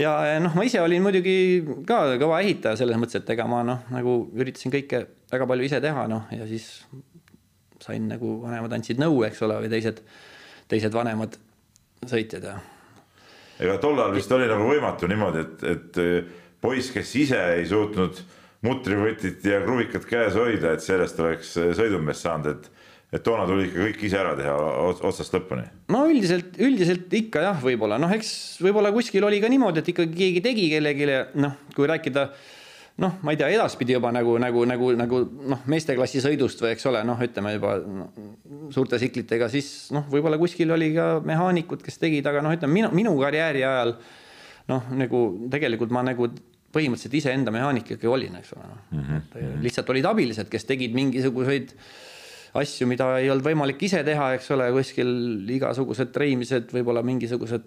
Ja 0.00 0.14
noh, 0.42 0.56
ma 0.58 0.64
ise 0.66 0.80
olin 0.82 1.04
muidugi 1.04 1.36
ka 1.86 2.16
kõva 2.20 2.40
ehitaja 2.42 2.80
selles 2.80 2.98
mõttes, 2.98 3.20
et 3.20 3.34
ega 3.36 3.46
ma 3.50 3.62
noh, 3.66 3.84
nagu 3.94 4.18
üritasin 4.34 4.72
kõike 4.74 5.04
väga 5.30 5.48
palju 5.50 5.68
ise 5.68 5.80
teha, 5.84 6.06
noh 6.10 6.30
ja 6.34 6.48
siis 6.50 6.70
sain 7.84 8.08
nagu 8.08 8.38
vanemad 8.42 8.72
andsid 8.74 8.98
nõu, 9.02 9.22
eks 9.28 9.42
ole, 9.44 9.60
või 9.64 9.72
teised, 9.72 10.00
teised 10.72 10.94
vanemad 10.96 11.36
sõitjad 12.08 12.48
ja 12.48 12.56
ega 13.62 13.76
tollal 13.82 14.14
vist 14.14 14.32
oli 14.34 14.48
nagu 14.50 14.66
võimatu 14.68 15.08
niimoodi, 15.10 15.44
et, 15.44 15.66
et 15.70 16.00
äh, 16.02 16.32
poiss, 16.62 16.90
kes 16.94 17.12
ise 17.20 17.40
ei 17.58 17.66
suutnud 17.68 18.18
mutrivõtit 18.64 19.44
ja 19.46 19.60
kruvikat 19.64 20.06
käes 20.08 20.38
hoida, 20.38 20.74
et 20.74 20.84
sellest 20.84 21.20
oleks 21.22 21.54
äh, 21.60 21.70
sõidumees 21.76 22.24
saanud, 22.24 22.50
et 22.54 22.73
et 23.14 23.22
toona 23.22 23.46
tuli 23.46 23.68
ikka 23.68 23.86
kõik 23.86 24.02
ise 24.08 24.18
ära 24.18 24.34
teha 24.38 24.54
ots- 24.88 25.04
otsast 25.06 25.36
lõpuni. 25.36 25.64
no 25.94 26.02
üldiselt, 26.10 26.58
üldiselt 26.58 27.12
ikka 27.14 27.44
jah, 27.44 27.62
võib-olla. 27.62 28.00
Noh, 28.02 28.12
eks 28.16 28.34
võib-olla 28.64 28.90
kuskil 28.94 29.24
oli 29.26 29.40
ka 29.42 29.50
niimoodi, 29.52 29.82
et 29.82 29.94
ikkagi 29.94 30.18
keegi 30.18 30.44
tegi 30.44 30.68
kellelegi, 30.72 31.08
noh, 31.38 31.56
kui 31.76 31.88
rääkida 31.90 32.28
noh, 33.02 33.16
ma 33.26 33.34
ei 33.34 33.38
tea, 33.38 33.50
edaspidi 33.54 33.96
juba 33.96 34.12
nagu, 34.14 34.36
nagu, 34.42 34.64
nagu, 34.70 34.90
nagu 34.98 35.20
noh, 35.50 35.62
meesteklassi 35.70 36.22
sõidust 36.22 36.62
või 36.62 36.74
eks 36.74 36.86
ole, 36.90 37.02
noh, 37.06 37.22
ütleme 37.26 37.54
juba 37.56 37.76
no, 37.82 38.08
suurte 38.74 39.00
tsiklitega, 39.00 39.48
siis 39.50 39.70
noh, 39.94 40.06
võib-olla 40.10 40.38
kuskil 40.40 40.70
oli 40.74 40.92
ka 40.94 41.18
mehaanikud, 41.26 41.82
kes 41.86 41.98
tegid, 42.02 42.26
aga 42.30 42.42
noh, 42.44 42.54
ütleme 42.54 42.78
minu, 42.78 42.92
minu 42.94 43.14
karjääri 43.18 43.64
ajal 43.66 43.96
noh, 44.70 44.90
nagu 44.94 45.24
tegelikult 45.52 45.94
ma 45.94 46.04
nagu 46.06 46.30
põhimõtteliselt 46.74 47.18
iseenda 47.18 47.52
mehaanik 47.54 47.86
ikkagi 47.86 48.10
olin, 48.10 48.38
eks 48.40 48.54
ole, 48.56 48.70
noh. 48.70 48.80
Mm 48.94 49.04
-hmm.. 49.04 49.60
lihtsalt 49.62 49.90
olid 49.94 50.06
abilised, 50.10 50.48
kes 50.50 50.66
tegid 50.66 50.94
mingisuguseid 50.94 51.74
asju, 52.60 52.86
mida 52.90 53.08
ei 53.18 53.30
olnud 53.32 53.46
võimalik 53.46 53.82
ise 53.86 54.02
teha, 54.06 54.32
eks 54.36 54.50
ole, 54.54 54.68
kuskil 54.74 55.10
igasugused 55.56 56.12
treimised, 56.14 56.70
võib-olla 56.74 57.02
mingisugused 57.06 57.66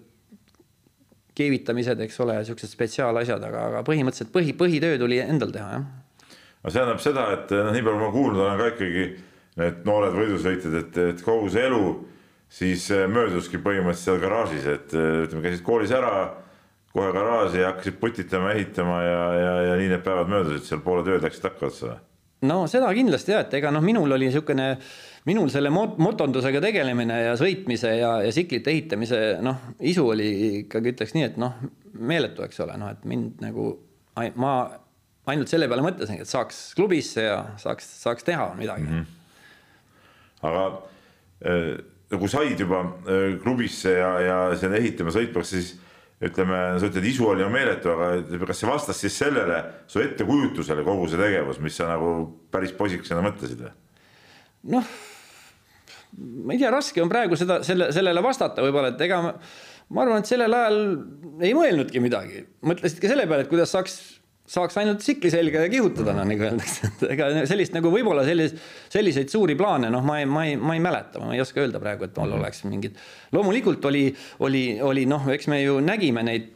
keevitamised, 1.38 2.00
eks 2.06 2.20
ole, 2.24 2.38
siuksed 2.48 2.72
spetsiaalasjad, 2.72 3.44
aga, 3.50 3.64
aga 3.70 3.82
põhimõtteliselt 3.86 4.32
põhi, 4.34 4.54
põhitöö 4.58 4.98
tuli 5.00 5.20
endal 5.22 5.52
teha, 5.54 5.76
jah. 5.76 6.36
no 6.64 6.72
see 6.72 6.80
tähendab 6.80 7.02
seda, 7.04 7.28
et 7.36 7.54
noh, 7.54 7.70
nii 7.76 7.84
palju 7.86 8.00
ma 8.02 8.10
kuulnud 8.14 8.44
olen 8.44 8.60
ka 8.62 8.70
ikkagi 8.72 9.06
need 9.58 9.86
noored 9.86 10.18
võidusõitjad, 10.18 10.78
et, 10.82 11.00
et 11.12 11.24
kogu 11.26 11.50
see 11.52 11.66
elu 11.68 11.84
siis 12.58 12.88
mööduski 13.12 13.60
põhimõtteliselt 13.62 14.08
seal 14.08 14.20
garaažis, 14.22 14.66
et 14.72 14.94
ütleme, 14.96 15.44
käisid 15.44 15.64
koolis 15.66 15.94
ära 15.94 16.12
kohe 16.94 17.12
garaaži 17.12 17.60
ja 17.60 17.72
hakkasid 17.72 17.98
putitama, 18.00 18.52
ehitama 18.56 19.00
ja, 19.04 19.22
ja, 19.36 19.54
ja 19.68 19.78
nii 19.78 19.90
need 19.92 20.04
päevad 20.06 20.30
möödusid, 20.32 20.64
seal 20.66 20.80
pooled 20.84 21.10
ööd 21.12 21.26
läksid 21.26 21.44
takka 21.44 21.68
otsa 21.68 21.90
või? 21.92 21.98
No 22.46 22.58
seda 22.70 22.90
kindlasti 22.94 23.34
jah, 23.34 23.46
et 23.46 23.54
ega 23.58 23.72
noh, 23.74 23.82
minul 23.84 24.12
oli 24.14 24.28
niisugune, 24.28 24.68
minul 25.28 25.50
selle 25.52 25.72
mot-, 25.74 25.98
motondusega 26.02 26.60
tegelemine 26.62 27.16
ja 27.24 27.36
sõitmise 27.38 27.94
ja, 27.98 28.12
ja 28.24 28.34
tsiklite 28.34 28.72
ehitamise 28.74 29.22
noh, 29.44 29.72
isu 29.80 30.06
oli 30.14 30.28
ikkagi 30.62 30.94
ütleks 30.94 31.16
nii, 31.16 31.26
et 31.32 31.40
noh, 31.40 31.58
meeletu, 31.98 32.44
eks 32.46 32.62
ole, 32.64 32.78
noh, 32.78 32.92
et 32.94 33.08
mind 33.08 33.42
nagu, 33.42 33.72
ma 34.38 34.54
ainult 35.28 35.50
selle 35.50 35.68
peale 35.70 35.84
mõtlesingi, 35.84 36.24
et 36.24 36.30
saaks 36.30 36.60
klubisse 36.78 37.26
ja 37.26 37.38
saaks, 37.60 37.88
saaks 38.04 38.26
teha 38.26 38.52
midagi 38.58 38.86
mm. 38.86 38.94
-hmm. 38.94 40.46
aga 40.48 40.64
äh, 41.44 41.74
nagu 42.12 42.28
said 42.28 42.60
juba 42.60 42.80
äh, 42.84 43.36
klubisse 43.42 43.92
ja, 43.98 44.12
ja 44.20 44.38
seal 44.56 44.78
ehitama 44.78 45.12
sõitmaks, 45.12 45.52
siis 45.56 45.74
ütleme, 46.24 46.58
sa 46.80 46.88
ütled, 46.88 47.04
isu 47.06 47.28
oli 47.30 47.46
meeletu, 47.52 47.92
aga 47.94 48.48
kas 48.48 48.62
see 48.62 48.68
vastas 48.70 48.98
siis 49.02 49.18
sellele 49.20 49.60
su 49.90 50.02
ettekujutusele 50.02 50.82
kogu 50.86 51.06
see 51.10 51.20
tegevus, 51.20 51.60
mis 51.62 51.78
sa 51.78 51.86
nagu 51.92 52.10
päris 52.52 52.74
poisikesena 52.78 53.22
mõtlesid 53.22 53.62
või? 53.62 53.72
noh, 54.74 54.92
ma 56.18 56.56
ei 56.56 56.60
tea, 56.60 56.72
raske 56.74 57.02
on 57.04 57.12
praegu 57.12 57.38
seda, 57.38 57.60
selle, 57.66 57.92
sellele 57.94 58.22
vastata 58.24 58.64
võib-olla, 58.64 58.90
et 58.94 59.04
ega 59.06 59.20
ma, 59.22 59.34
ma 59.94 60.04
arvan, 60.04 60.24
et 60.24 60.30
sellel 60.30 60.58
ajal 60.58 60.80
ei 61.46 61.54
mõelnudki 61.54 62.02
midagi, 62.02 62.42
mõtlesid 62.66 62.98
ka 63.02 63.12
selle 63.12 63.28
peale, 63.30 63.46
et 63.46 63.52
kuidas 63.52 63.70
saaks 63.76 64.00
saaks 64.48 64.78
ainult 64.80 65.02
tsikli 65.02 65.30
selga 65.32 65.64
ja 65.66 65.70
kihutada, 65.72 66.14
noh 66.16 66.26
nagu 66.28 66.46
öeldakse, 66.46 66.88
et 66.88 67.02
ega 67.14 67.28
sellist 67.50 67.74
nagu 67.76 67.90
võib-olla 67.92 68.24
sellis, 68.26 68.54
selliseid 68.92 69.32
suuri 69.32 69.56
plaane, 69.58 69.90
noh, 69.92 70.04
ma 70.04 70.18
ei, 70.22 70.28
ma 70.28 70.44
ei, 70.48 70.54
ma 70.56 70.76
ei 70.76 70.82
mäleta, 70.84 71.20
ma 71.22 71.34
ei 71.36 71.42
oska 71.44 71.60
öelda 71.62 71.80
praegu, 71.82 72.08
et 72.08 72.16
mul 72.20 72.36
oleks 72.38 72.64
mingid. 72.68 72.96
loomulikult 73.36 73.84
oli, 73.90 74.06
oli, 74.44 74.62
oli 74.84 75.04
noh, 75.10 75.28
eks 75.34 75.50
me 75.52 75.60
ju 75.62 75.78
nägime 75.84 76.24
neid 76.26 76.54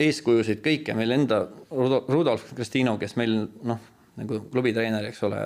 eeskujusid 0.00 0.60
kõike 0.64 0.96
meil 0.96 1.16
enda 1.16 1.42
Rudolf 1.70 2.52
Kristino, 2.56 2.96
kes 3.00 3.16
meil 3.20 3.36
noh, 3.68 3.80
nagu 4.20 4.42
klubitreener, 4.52 5.08
eks 5.08 5.24
ole. 5.28 5.40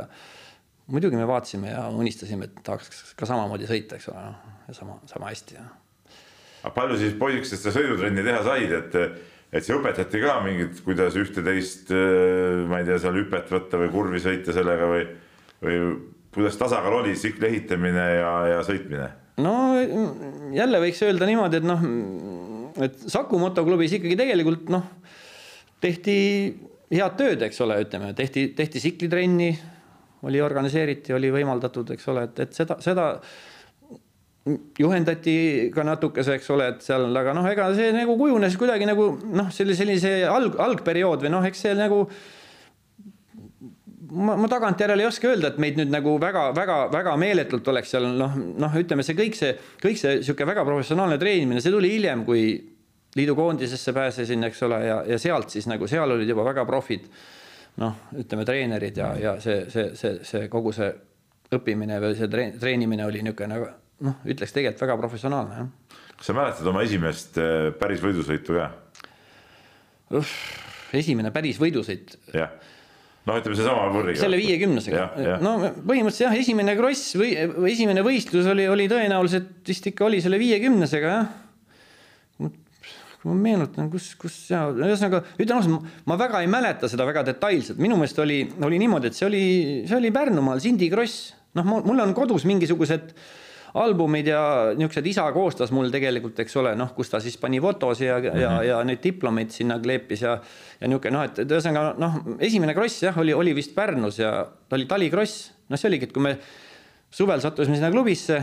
muidugi 0.90 1.16
me 1.16 1.26
vaatasime 1.26 1.70
ja 1.70 1.86
unistasime, 1.88 2.50
et 2.50 2.60
tahaks 2.66 3.14
ka 3.16 3.26
samamoodi 3.26 3.70
sõita, 3.70 3.98
eks 3.98 4.10
ole, 4.12 4.26
noh 4.28 4.52
ja 4.68 4.74
sama, 4.74 4.98
sama 5.10 5.30
hästi 5.30 5.58
aga 6.64 6.72
palju 6.72 6.96
siis 6.96 7.16
poisikestest 7.20 7.66
seda 7.66 7.76
sõidutrenni 7.76 8.24
teha 8.24 8.40
said, 8.46 8.72
et 8.72 8.94
et 9.54 9.66
see 9.66 9.76
õpetati 9.76 10.22
ka 10.22 10.38
mingit, 10.44 10.80
kuidas 10.86 11.16
ühte-teist, 11.20 11.92
äh, 11.94 12.64
ma 12.70 12.80
ei 12.82 12.88
tea, 12.88 12.98
seal 13.02 13.18
hüpet 13.20 13.52
võtta 13.54 13.80
või 13.80 13.92
kurvi 13.94 14.22
sõita 14.22 14.54
sellega 14.56 14.88
või, 14.90 15.04
või 15.62 15.80
kuidas 16.34 16.58
tasakaal 16.58 17.00
oli 17.02 17.14
tsikli 17.14 17.52
ehitamine 17.52 18.08
ja, 18.18 18.32
ja 18.54 18.64
sõitmine? 18.66 19.12
no 19.44 19.54
jälle 20.54 20.80
võiks 20.82 21.00
öelda 21.06 21.26
niimoodi, 21.30 21.62
et 21.62 21.66
noh, 21.66 21.86
et 22.84 23.06
Saku 23.10 23.38
motoklubis 23.42 23.96
ikkagi 23.96 24.18
tegelikult 24.18 24.70
noh, 24.74 24.86
tehti 25.82 26.16
head 26.94 27.16
tööd, 27.18 27.42
eks 27.46 27.62
ole, 27.64 27.80
ütleme, 27.84 28.12
tehti, 28.16 28.48
tehti 28.56 28.82
tsiklitrenni, 28.82 29.50
oli 30.24 30.40
organiseeriti, 30.40 31.12
oli 31.16 31.30
võimaldatud, 31.34 31.90
eks 31.94 32.06
ole, 32.12 32.28
et, 32.28 32.46
et 32.46 32.54
seda, 32.56 32.78
seda 32.84 33.08
juhendati 34.78 35.70
ka 35.72 35.84
natukese, 35.86 36.36
eks 36.36 36.50
ole, 36.52 36.68
et 36.74 36.82
seal, 36.84 37.06
aga 37.16 37.32
noh, 37.36 37.46
ega 37.48 37.70
see 37.76 37.92
nagu 37.96 38.16
kujunes 38.20 38.56
kuidagi 38.60 38.84
nagu 38.88 39.06
noh, 39.32 39.50
selle 39.54 39.76
sellise 39.76 40.18
alg, 40.28 40.58
algperiood 40.60 41.24
või 41.24 41.30
noh, 41.32 41.46
eks 41.48 41.62
see 41.64 41.76
nagu 41.78 42.02
ma, 44.12 44.34
ma 44.36 44.50
tagantjärele 44.52 45.04
ei 45.04 45.08
oska 45.08 45.30
öelda, 45.30 45.54
et 45.54 45.62
meid 45.62 45.78
nüüd 45.80 45.92
nagu 45.92 46.18
väga-väga-väga 46.20 47.14
meeletult 47.20 47.70
oleks 47.72 47.94
seal 47.94 48.10
noh, 48.18 48.34
noh, 48.36 48.76
ütleme 48.80 49.06
see 49.06 49.16
kõik 49.16 49.38
see, 49.38 49.54
kõik 49.80 50.00
see 50.00 50.18
niisugune 50.20 50.50
väga 50.52 50.64
professionaalne 50.68 51.16
treenimine, 51.22 51.62
see 51.64 51.72
tuli 51.72 51.94
hiljem, 51.94 52.26
kui 52.28 52.44
liidu 53.16 53.36
koondisesse 53.38 53.94
pääsesin, 53.96 54.44
eks 54.50 54.60
ole, 54.66 54.82
ja, 54.84 54.98
ja 55.08 55.18
sealt 55.22 55.54
siis 55.54 55.70
nagu 55.70 55.88
seal 55.88 56.12
olid 56.18 56.28
juba 56.28 56.44
väga 56.50 56.66
profid. 56.68 57.08
noh, 57.80 57.96
ütleme 58.14 58.44
treenerid 58.46 59.00
ja, 59.00 59.08
ja 59.18 59.32
see, 59.42 59.64
see, 59.72 59.88
see, 59.98 60.18
see 60.22 60.44
kogu 60.52 60.70
see 60.76 60.92
õppimine 61.56 61.96
või 62.02 62.12
see 62.14 62.28
treenimine 62.60 63.02
oli 63.08 63.24
niisugune 63.24 63.50
nagu 63.50 63.72
noh, 64.04 64.20
ütleks 64.28 64.54
tegelikult 64.54 64.84
väga 64.86 64.98
professionaalne, 65.00 65.62
jah. 65.62 65.98
kas 66.18 66.30
sa 66.30 66.36
mäletad 66.36 66.70
oma 66.70 66.84
esimest 66.86 67.40
äh, 67.40 67.70
päris 67.78 68.02
võidusõitu 68.04 68.58
ka? 68.58 68.70
esimene 70.94 71.32
päris 71.34 71.60
võidusõit? 71.62 72.16
jah, 72.34 72.52
noh, 73.28 73.38
ütleme 73.40 73.58
seesama 73.58 73.86
võrriga. 73.94 74.20
selle 74.20 74.40
viiekümnesega. 74.40 75.06
no 75.44 75.56
põhimõtteliselt 75.62 76.26
jah, 76.28 76.36
esimene 76.42 76.76
kross 76.78 77.14
või 77.20 77.32
esimene 77.72 78.04
võistlus 78.06 78.50
oli, 78.52 78.68
oli 78.70 78.90
tõenäoliselt 78.92 79.64
vist 79.68 79.88
ikka 79.92 80.08
oli 80.10 80.20
selle 80.24 80.40
viiekümnesega, 80.42 81.16
jah 81.18 81.32
kui 83.24 83.32
ma 83.32 83.40
meenutan, 83.40 83.86
kus, 83.88 84.10
kus 84.20 84.34
ja 84.50 84.66
ühesõnaga 84.68 85.22
ütlen 85.38 85.56
ausalt, 85.56 85.86
ma 86.04 86.18
väga 86.20 86.42
ei 86.44 86.48
mäleta 86.52 86.90
seda 86.92 87.06
väga 87.08 87.22
detailselt, 87.24 87.78
minu 87.80 87.96
meelest 87.96 88.18
oli, 88.20 88.42
oli 88.68 88.76
niimoodi, 88.82 89.08
et 89.08 89.16
see 89.16 89.24
oli, 89.24 89.44
see 89.88 89.96
oli 89.96 90.10
Pärnumaal 90.12 90.60
Sindi 90.60 90.90
kross, 90.92 91.30
noh, 91.56 91.64
mul 91.64 92.02
on 92.04 92.12
kodus 92.12 92.44
mingisugused 92.44 93.14
äh, 93.14 93.30
albumid 93.74 94.28
ja 94.30 94.40
niisugused, 94.78 95.06
isa 95.10 95.24
koostas 95.34 95.72
mul 95.74 95.90
tegelikult, 95.94 96.38
eks 96.44 96.54
ole, 96.60 96.74
noh, 96.78 96.92
kus 96.94 97.10
ta 97.10 97.20
siis 97.22 97.36
pani 97.42 97.58
fotosid 97.62 98.06
ja 98.06 98.18
mm, 98.20 98.26
-hmm. 98.28 98.40
ja, 98.40 98.50
mhm. 98.50 98.66
ja 98.68 98.82
neid 98.86 99.02
diplomeid 99.02 99.50
sinna 99.50 99.78
kleepis 99.82 100.22
ja 100.22 100.38
ja 100.80 100.88
niisugune 100.88 101.16
noh, 101.16 101.24
et, 101.26 101.38
et 101.42 101.50
ühesõnaga 101.50 101.94
noh, 101.98 102.20
esimene 102.38 102.74
kross 102.74 103.02
jah, 103.02 103.18
oli, 103.18 103.34
oli 103.34 103.54
vist 103.54 103.74
Pärnus 103.74 104.18
ja 104.18 104.44
ta 104.68 104.76
oli 104.76 104.86
talikross, 104.86 105.50
noh, 105.68 105.78
see 105.80 105.88
oligi, 105.90 106.04
et 106.10 106.14
kui 106.14 106.22
me 106.22 106.36
suvel 107.10 107.40
sattusime 107.42 107.78
sinna 107.78 107.90
klubisse 107.90 108.36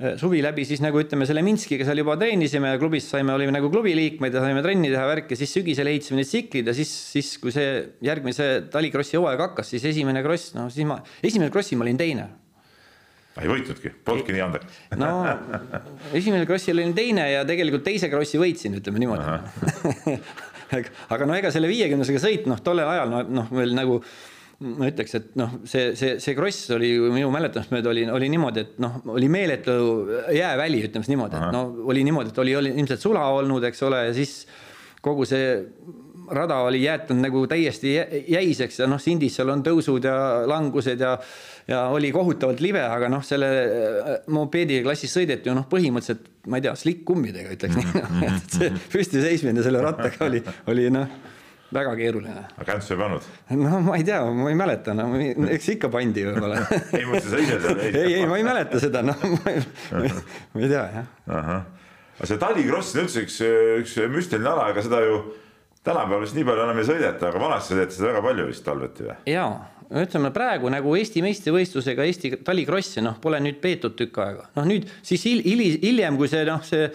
eh, 0.00 0.16
suvi 0.18 0.42
läbi 0.42 0.64
siis 0.66 0.82
nagu 0.82 0.98
ütleme, 0.98 1.26
selle 1.26 1.42
Minskiga 1.46 1.86
seal 1.86 2.02
juba 2.02 2.16
treenisime 2.18 2.74
ja 2.74 2.78
klubis 2.78 3.06
saime, 3.10 3.34
olime 3.34 3.54
nagu 3.54 3.70
klubi 3.70 3.94
liikmed 3.94 4.34
ja 4.34 4.42
saime 4.42 4.62
trenni 4.66 4.90
teha 4.90 5.06
värki, 5.06 5.38
siis 5.38 5.54
sügisel 5.54 5.86
ehitasime 5.86 6.22
need 6.22 6.30
tsiklid 6.32 6.66
ja 6.66 6.74
siis, 6.74 6.90
siis 7.14 7.36
kui 7.38 7.54
see 7.54 7.86
järgmise 8.02 8.66
talikrossi 8.72 9.20
hooaeg 9.20 9.46
hakkas, 9.46 9.70
siis 9.76 9.86
esimene 9.94 10.26
kross, 10.26 10.54
no 10.58 10.70
siis 10.74 10.90
ma, 10.90 10.98
esimesel 11.22 11.54
krossil 11.54 11.78
ma 11.78 11.86
olin 11.86 12.00
teine 12.00 12.30
ei 13.38 13.50
võitnudki, 13.50 13.92
polnudki 14.04 14.34
nii 14.34 14.42
andekas. 14.44 14.80
no 15.02 15.10
esimene 16.16 16.48
krossil 16.48 16.78
olin 16.78 16.94
teine 16.96 17.28
ja 17.30 17.44
tegelikult 17.48 17.86
teise 17.86 18.10
krossi 18.12 18.40
võitsin, 18.42 18.78
ütleme 18.80 19.02
niimoodi. 19.02 20.18
Aga 21.14 21.26
no 21.26 21.34
ega 21.34 21.50
selle 21.54 21.70
viiekümnesega 21.70 22.20
sõit, 22.22 22.44
noh, 22.50 22.60
tollel 22.62 22.86
ajal 22.90 23.10
noh, 23.10 23.32
noh, 23.40 23.48
veel 23.54 23.74
nagu 23.74 24.00
ma 24.60 24.90
ütleks, 24.90 25.14
et 25.16 25.30
noh, 25.40 25.54
see, 25.68 25.94
see, 25.96 26.18
see 26.20 26.34
kross 26.36 26.68
oli 26.76 26.92
minu 27.00 27.30
mäletamist 27.32 27.72
mööda 27.72 27.88
oli, 27.94 28.04
oli 28.12 28.28
niimoodi, 28.28 28.64
et 28.66 28.82
noh, 28.82 28.98
oli 29.14 29.30
meeletu 29.32 29.72
jääväli, 30.36 30.82
ütleme 30.90 31.06
siis 31.06 31.14
niimoodi, 31.14 31.38
et 31.40 31.54
no 31.54 31.62
oli 31.88 32.04
niimoodi, 32.04 32.34
et 32.34 32.40
oli, 32.44 32.54
oli 32.58 32.74
ilmselt 32.76 33.00
sula 33.00 33.24
olnud, 33.38 33.64
eks 33.70 33.80
ole, 33.88 34.02
ja 34.10 34.12
siis 34.16 34.42
kogu 35.00 35.24
see 35.24 35.56
rada 36.30 36.60
oli 36.66 36.82
jäetud 36.84 37.18
nagu 37.18 37.42
täiesti 37.50 37.94
jäiseks 38.28 38.82
ja 38.82 38.86
noh, 38.90 39.00
Sindis 39.02 39.38
seal 39.38 39.50
on 39.50 39.64
tõusud 39.66 40.04
ja 40.06 40.14
langused 40.46 41.00
ja 41.02 41.16
ja 41.70 41.84
oli 41.94 42.10
kohutavalt 42.14 42.60
libe, 42.64 42.82
aga 42.82 43.08
noh, 43.12 43.24
selle 43.26 43.48
äh, 43.48 44.12
mopeediga 44.34 44.84
klassis 44.88 45.12
sõideti 45.14 45.50
ju 45.50 45.56
noh, 45.56 45.66
põhimõtteliselt 45.70 46.30
ma 46.50 46.58
ei 46.58 46.64
tea, 46.64 46.76
slick-kummidega 46.78 47.52
ütleks 47.54 47.76
nii 47.78 47.90
mm, 47.90 48.06
-hmm. 48.06 48.38
et 48.38 48.56
see 48.56 48.70
püsti 48.92 49.22
seismine 49.22 49.62
selle 49.66 49.82
rattaga 49.84 50.26
oli, 50.26 50.42
oli 50.72 50.88
noh, 50.94 51.10
väga 51.74 51.92
keeruline. 51.98 52.46
aga 52.56 52.66
käntsu 52.72 52.94
ei 52.94 53.00
pannud? 53.00 53.28
no 53.60 53.82
ma 53.86 53.98
ei 53.98 54.06
tea, 54.06 54.22
ma 54.24 54.48
ei 54.50 54.58
mäleta, 54.58 54.94
no 54.98 55.10
eks 55.56 55.68
ikka 55.76 55.90
pandi 55.92 56.24
võib-olla 56.26 56.64
ei 56.98 57.04
mõtle 57.06 57.26
sa 57.26 57.42
ise 57.44 57.60
seal? 57.66 57.84
ei, 57.90 58.14
ei, 58.20 58.24
ma 58.30 58.40
ei 58.40 58.46
mäleta 58.46 58.80
seda, 58.82 59.04
noh, 59.06 59.28
ma 59.36 59.54
ei, 59.54 59.62
ma 59.92 60.64
ei 60.64 60.72
tea, 60.72 60.86
jah. 60.96 61.12
aga 61.28 62.32
see 62.32 62.40
talikross 62.40 62.96
on 62.96 63.04
üldse 63.04 63.24
üks, 63.26 63.38
üks 63.84 63.96
müstiline 64.10 64.50
ala, 64.50 64.70
ega 64.74 64.84
seda 64.86 65.04
ju 65.06 65.22
tänapäeval 65.84 66.24
vist 66.24 66.36
nii 66.36 66.46
palju 66.48 66.64
enam 66.66 66.80
ei 66.80 66.88
sõideta, 66.88 67.30
aga 67.30 67.42
vanasti 67.42 67.74
sõideti 67.74 67.96
seda 67.96 68.10
väga 68.10 68.24
palju 68.26 68.48
vist 68.50 68.64
talveti 68.66 69.06
või? 69.06 69.16
jaa, 69.32 69.54
ütleme 70.02 70.32
praegu 70.34 70.72
nagu 70.72 70.92
Eesti 70.98 71.22
meistrivõistlusega 71.24 72.06
Eesti 72.08 72.34
talikrossi 72.46 73.04
noh, 73.04 73.16
pole 73.22 73.40
nüüd 73.40 73.62
peetud 73.62 73.96
tükk 73.98 74.20
aega, 74.24 74.50
noh 74.58 74.68
nüüd 74.68 74.90
siis 75.00 75.24
hil, 75.28 75.42
hiljem, 75.80 76.20
kui 76.20 76.28
see 76.32 76.44
noh, 76.48 76.62
see 76.66 76.90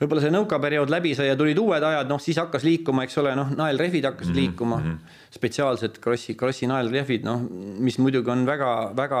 võib-olla 0.00 0.24
see 0.24 0.32
nõukaperiood 0.34 0.90
läbi 0.90 1.12
sai 1.14 1.28
ja 1.28 1.36
tulid 1.38 1.58
uued 1.62 1.84
ajad, 1.86 2.08
noh 2.10 2.22
siis 2.22 2.38
hakkas 2.40 2.64
liikuma, 2.66 3.04
eks 3.06 3.20
ole, 3.22 3.34
noh 3.38 3.52
naelrehvid 3.54 4.08
hakkasid 4.08 4.32
mm 4.32 4.40
-hmm. 4.40 4.50
liikuma 4.50 4.78
mm, 4.80 4.90
-hmm. 4.90 5.20
spetsiaalsed 5.36 6.00
krossi, 6.00 6.34
krossi 6.34 6.66
naelrehvid, 6.66 7.24
noh 7.24 7.46
mis 7.78 7.98
muidugi 7.98 8.30
on 8.30 8.46
väga-väga 8.46 9.20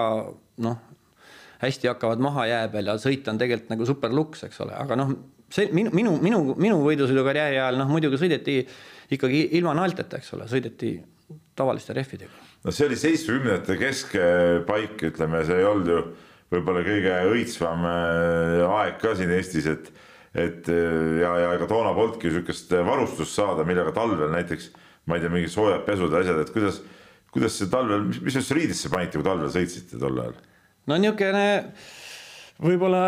noh, 0.66 0.76
hästi 1.62 1.88
hakkavad 1.88 2.18
maha 2.18 2.46
jää 2.46 2.68
peal 2.68 2.86
ja 2.86 2.96
sõit 2.98 3.28
on 3.30 3.38
tegelikult 3.38 3.70
nagu 3.70 3.86
super 3.86 4.10
luks, 4.10 4.44
eks 4.44 4.60
ole, 4.60 4.74
aga 4.74 4.96
noh, 4.96 5.14
see 5.50 5.68
minu, 5.72 5.90
minu, 5.94 6.18
minu, 6.22 6.42
minu 6.58 6.82
võidusõidukarjääri 6.82 7.60
ajal 7.60 7.78
noh, 7.78 7.88
muidugi 7.88 8.18
sõideti 8.18 8.66
ikkagi 9.12 9.48
ilma 9.58 9.74
naelteta, 9.76 10.20
eks 10.20 10.32
ole, 10.36 10.48
sõideti 10.50 10.94
tavaliste 11.56 11.96
rehvidega. 11.96 12.46
no 12.64 12.74
see 12.74 12.88
oli 12.88 13.00
seitsmekümnendate 13.00 13.76
keskpaik, 13.80 14.96
ütleme, 15.10 15.44
see 15.48 15.60
ei 15.60 15.68
olnud 15.68 15.92
ju 15.92 16.00
võib-olla 16.54 16.84
kõige 16.86 17.18
õitsvam 17.32 17.86
äh, 17.88 18.64
aeg 18.80 18.98
ka 19.02 19.14
siin 19.18 19.32
Eestis, 19.34 19.68
et 19.70 19.92
et 20.34 20.66
äh, 20.66 21.20
ja, 21.20 21.30
ja 21.38 21.52
ega 21.54 21.68
toona 21.70 21.92
polnudki 21.94 22.32
sihukest 22.32 22.72
varustust 22.86 23.36
saada, 23.36 23.66
millega 23.66 23.92
talvel 23.94 24.32
näiteks 24.32 24.72
ma 25.06 25.18
ei 25.18 25.24
tea, 25.24 25.32
mingid 25.32 25.52
soojad 25.52 25.84
pesud 25.86 26.12
ja 26.12 26.22
asjad, 26.24 26.40
et 26.42 26.52
kuidas, 26.54 26.80
kuidas 27.34 27.56
see 27.58 27.70
talvel, 27.72 28.06
mis, 28.08 28.20
mis 28.24 28.52
riidesse 28.56 28.90
panite, 28.92 29.18
kui 29.18 29.26
talvel 29.26 29.52
sõitsite 29.52 30.00
tol 30.00 30.20
ajal? 30.22 30.38
no 30.88 31.00
niisugune 31.00 31.46
võib-olla 32.64 33.02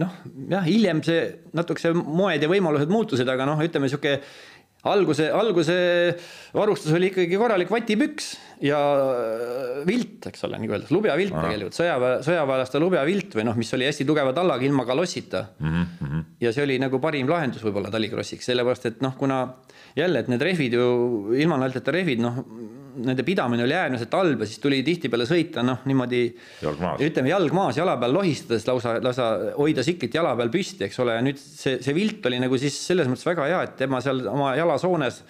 noh, 0.00 0.18
jah, 0.52 0.66
hiljem 0.66 1.00
see 1.06 1.22
natuke 1.56 1.82
see 1.82 1.96
moed 1.96 2.42
ja 2.42 2.50
võimalused 2.52 2.92
muutusid, 2.92 3.28
aga 3.32 3.48
noh, 3.48 3.62
ütleme 3.64 3.88
niisugune 3.88 4.20
alguse, 4.92 5.28
alguse 5.34 5.76
varustus 6.56 6.94
oli 6.96 7.10
ikkagi 7.10 7.38
korralik 7.40 7.70
vatipüks 7.72 8.32
ja 8.64 8.78
vilt, 9.88 10.28
eks 10.30 10.46
ole, 10.48 10.60
nagu 10.62 10.76
öeldakse, 10.76 10.94
lubjavilt 10.94 11.34
tegelikult, 11.36 11.76
sõjaväe, 11.76 12.20
sõjaväelaste 12.26 12.80
lubjavilt 12.82 13.36
või 13.36 13.46
noh, 13.48 13.58
mis 13.60 13.72
oli 13.76 13.88
hästi 13.88 14.06
tugeva 14.08 14.32
tallaga 14.36 14.64
ilma 14.64 14.86
kalossita 14.88 15.46
mm. 15.58 15.84
-hmm. 16.00 16.24
ja 16.40 16.52
see 16.56 16.64
oli 16.64 16.78
nagu 16.82 17.00
parim 17.02 17.28
lahendus 17.28 17.64
võib-olla 17.66 17.92
talikrossiks, 17.92 18.48
sellepärast 18.48 18.90
et 18.92 19.04
noh, 19.04 19.16
kuna 19.18 19.42
jälle, 19.96 20.24
et 20.24 20.28
need 20.32 20.42
rehvid 20.42 20.76
ju, 20.76 20.88
ilmanäitajate 21.36 21.94
rehvid, 21.98 22.22
noh, 22.24 22.40
nende 22.96 23.24
pidamine 23.26 23.64
oli 23.66 23.74
äärmiselt 23.76 24.14
halb 24.16 24.42
ja 24.42 24.48
siis 24.48 24.60
tuli 24.62 24.82
tihtipeale 24.86 25.26
sõita 25.28 25.64
noh, 25.66 25.82
niimoodi 25.88 26.22
ütleme 27.06 27.32
jalg 27.32 27.56
maas, 27.56 27.78
jala 27.80 27.96
peal 28.00 28.14
lohistades 28.16 28.66
lausa, 28.68 28.96
lausa 29.04 29.26
hoida 29.56 29.84
siklit 29.86 30.14
jala 30.16 30.34
peal 30.38 30.52
püsti, 30.52 30.86
eks 30.88 31.02
ole, 31.04 31.18
ja 31.18 31.24
nüüd 31.24 31.40
see, 31.40 31.78
see 31.84 31.96
vilt 31.96 32.24
oli 32.30 32.40
nagu 32.42 32.58
siis 32.60 32.78
selles 32.88 33.10
mõttes 33.10 33.26
väga 33.28 33.50
hea, 33.50 33.60
et 33.66 33.76
tema 33.80 34.00
seal 34.04 34.24
oma 34.32 34.54
jalasoones 34.58 35.22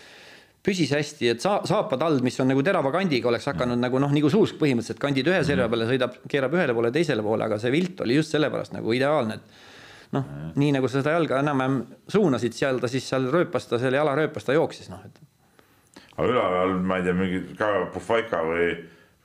püsis 0.67 0.91
hästi, 0.95 1.31
et 1.35 1.45
saa-, 1.45 1.61
saapatald, 1.69 2.25
mis 2.27 2.39
on 2.43 2.51
nagu 2.51 2.63
terava 2.67 2.91
kandiga, 2.95 3.31
oleks 3.31 3.47
hakanud 3.53 3.77
mm. 3.77 3.85
nagu 3.87 4.01
noh, 4.03 4.11
nagu 4.15 4.31
suusk 4.33 4.59
põhimõtteliselt, 4.59 4.99
kandid 5.03 5.29
ühe 5.31 5.39
serva 5.47 5.69
peale, 5.71 5.87
sõidab, 5.91 6.19
keerab 6.31 6.57
ühele 6.59 6.75
poole, 6.75 6.91
teisele 6.95 7.23
poole, 7.23 7.47
aga 7.47 7.61
see 7.63 7.71
vilt 7.75 8.03
oli 8.03 8.19
just 8.19 8.35
sellepärast 8.35 8.75
nagu 8.75 8.97
ideaalne, 8.97 9.39
et 9.39 10.15
noh, 10.17 10.27
nii 10.59 10.75
nagu 10.79 10.91
sa 10.91 11.01
seda 11.01 11.15
jalga 11.17 11.41
enam-vähem 11.45 11.79
suunasid 12.11 12.57
seal, 12.57 12.83
ta 12.83 12.91
siis 12.91 13.07
seal 13.07 13.31
rööpas 13.31 13.69
ta 13.71 13.79
selle 13.83 14.01
jala 14.01 14.17
rööpas 14.19 14.47
ta 14.47 14.57
jooksis, 14.57 14.91
noh 14.91 15.03
et. 15.07 15.23
Aga 16.17 16.29
üleval, 16.29 16.77
ma 16.81 17.01
ei 17.01 17.07
tea, 17.07 17.17
mingi 17.17 17.41
ka 17.59 17.71
puhvaika 17.95 18.43
või, 18.47 18.69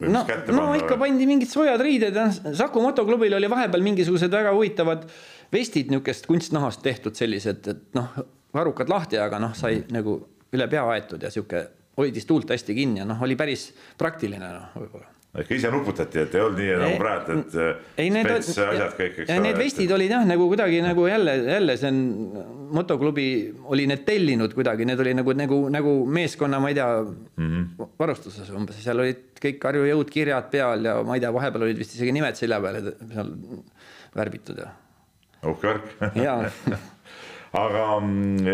või 0.01 0.13
no, 0.15 0.24
no 0.57 0.65
ikka 0.77 0.98
pandi 1.00 1.27
mingid 1.29 1.51
soojad 1.51 1.81
riided, 1.83 2.19
Saku 2.57 2.83
motoklubil 2.83 3.38
oli 3.38 3.50
vahepeal 3.51 3.86
mingisugused 3.86 4.33
väga 4.33 4.53
huvitavad 4.55 5.07
vestid 5.51 5.91
niisugust 5.91 6.27
kunstnahast 6.29 6.83
tehtud 6.83 7.17
sellised, 7.17 7.71
et 7.71 7.98
noh, 7.98 8.19
varrukad 8.55 8.91
lahti, 8.91 9.19
aga 9.21 9.39
noh, 9.41 9.55
sai 9.57 9.79
mm. 9.79 9.95
nagu 9.95 10.17
üle 10.51 10.67
pea 10.71 10.83
aetud 10.95 11.24
ja 11.24 11.31
sihuke 11.31 11.65
hoidis 11.98 12.27
tuult 12.27 12.51
hästi 12.51 12.75
kinni 12.75 13.03
ja 13.03 13.07
noh, 13.07 13.24
oli 13.24 13.39
päris 13.39 13.69
praktiline 14.00 14.51
noh, 14.51 14.69
võib-olla 14.79 15.10
ikka 15.39 15.55
ise 15.55 15.69
nuputati, 15.71 16.19
et 16.25 16.33
ei 16.35 16.41
olnud 16.43 16.59
nii 16.59 16.71
nagu 16.81 16.95
praegu, 17.00 17.35
et 17.39 17.53
ei, 18.03 18.09
need, 18.11 18.27
asjad 18.35 18.95
kõik, 18.97 19.21
eks 19.23 19.29
ole. 19.29 19.43
Need 19.45 19.59
vestid 19.61 19.85
et... 19.85 19.93
olid 19.95 20.11
jah, 20.11 20.25
nagu 20.27 20.47
kuidagi 20.51 20.81
nagu 20.83 21.05
jälle, 21.07 21.35
jälle 21.45 21.75
see 21.79 21.91
on, 21.93 22.01
motoklubi 22.75 23.27
oli 23.71 23.85
need 23.88 24.03
tellinud 24.07 24.51
kuidagi, 24.57 24.88
need 24.89 25.00
oli 25.00 25.13
nagu, 25.15 25.35
nagu, 25.39 25.61
nagu 25.71 25.93
meeskonna, 26.19 26.59
ma 26.59 26.73
ei 26.73 26.75
tea 26.75 26.89
mm, 27.00 27.47
-hmm. 27.47 27.93
varustuses 28.03 28.51
umbes, 28.59 28.81
seal 28.83 29.00
olid 29.05 29.23
kõik 29.41 29.63
Harju 29.69 29.88
Jõud 29.88 30.11
kirjad 30.11 30.51
peal 30.51 30.91
ja 30.91 30.97
ma 31.07 31.15
ei 31.15 31.23
tea, 31.23 31.31
vahepeal 31.39 31.69
olid 31.69 31.79
vist 31.79 31.95
isegi 31.95 32.11
nimed 32.11 32.35
selja 32.35 32.59
peal 32.63 32.91
seal 33.00 33.31
värvitud 34.19 34.59
ja. 34.59 34.67
uhke 35.47 35.67
värk. 35.71 35.95
aga 37.55 37.88
mm, 38.01 38.51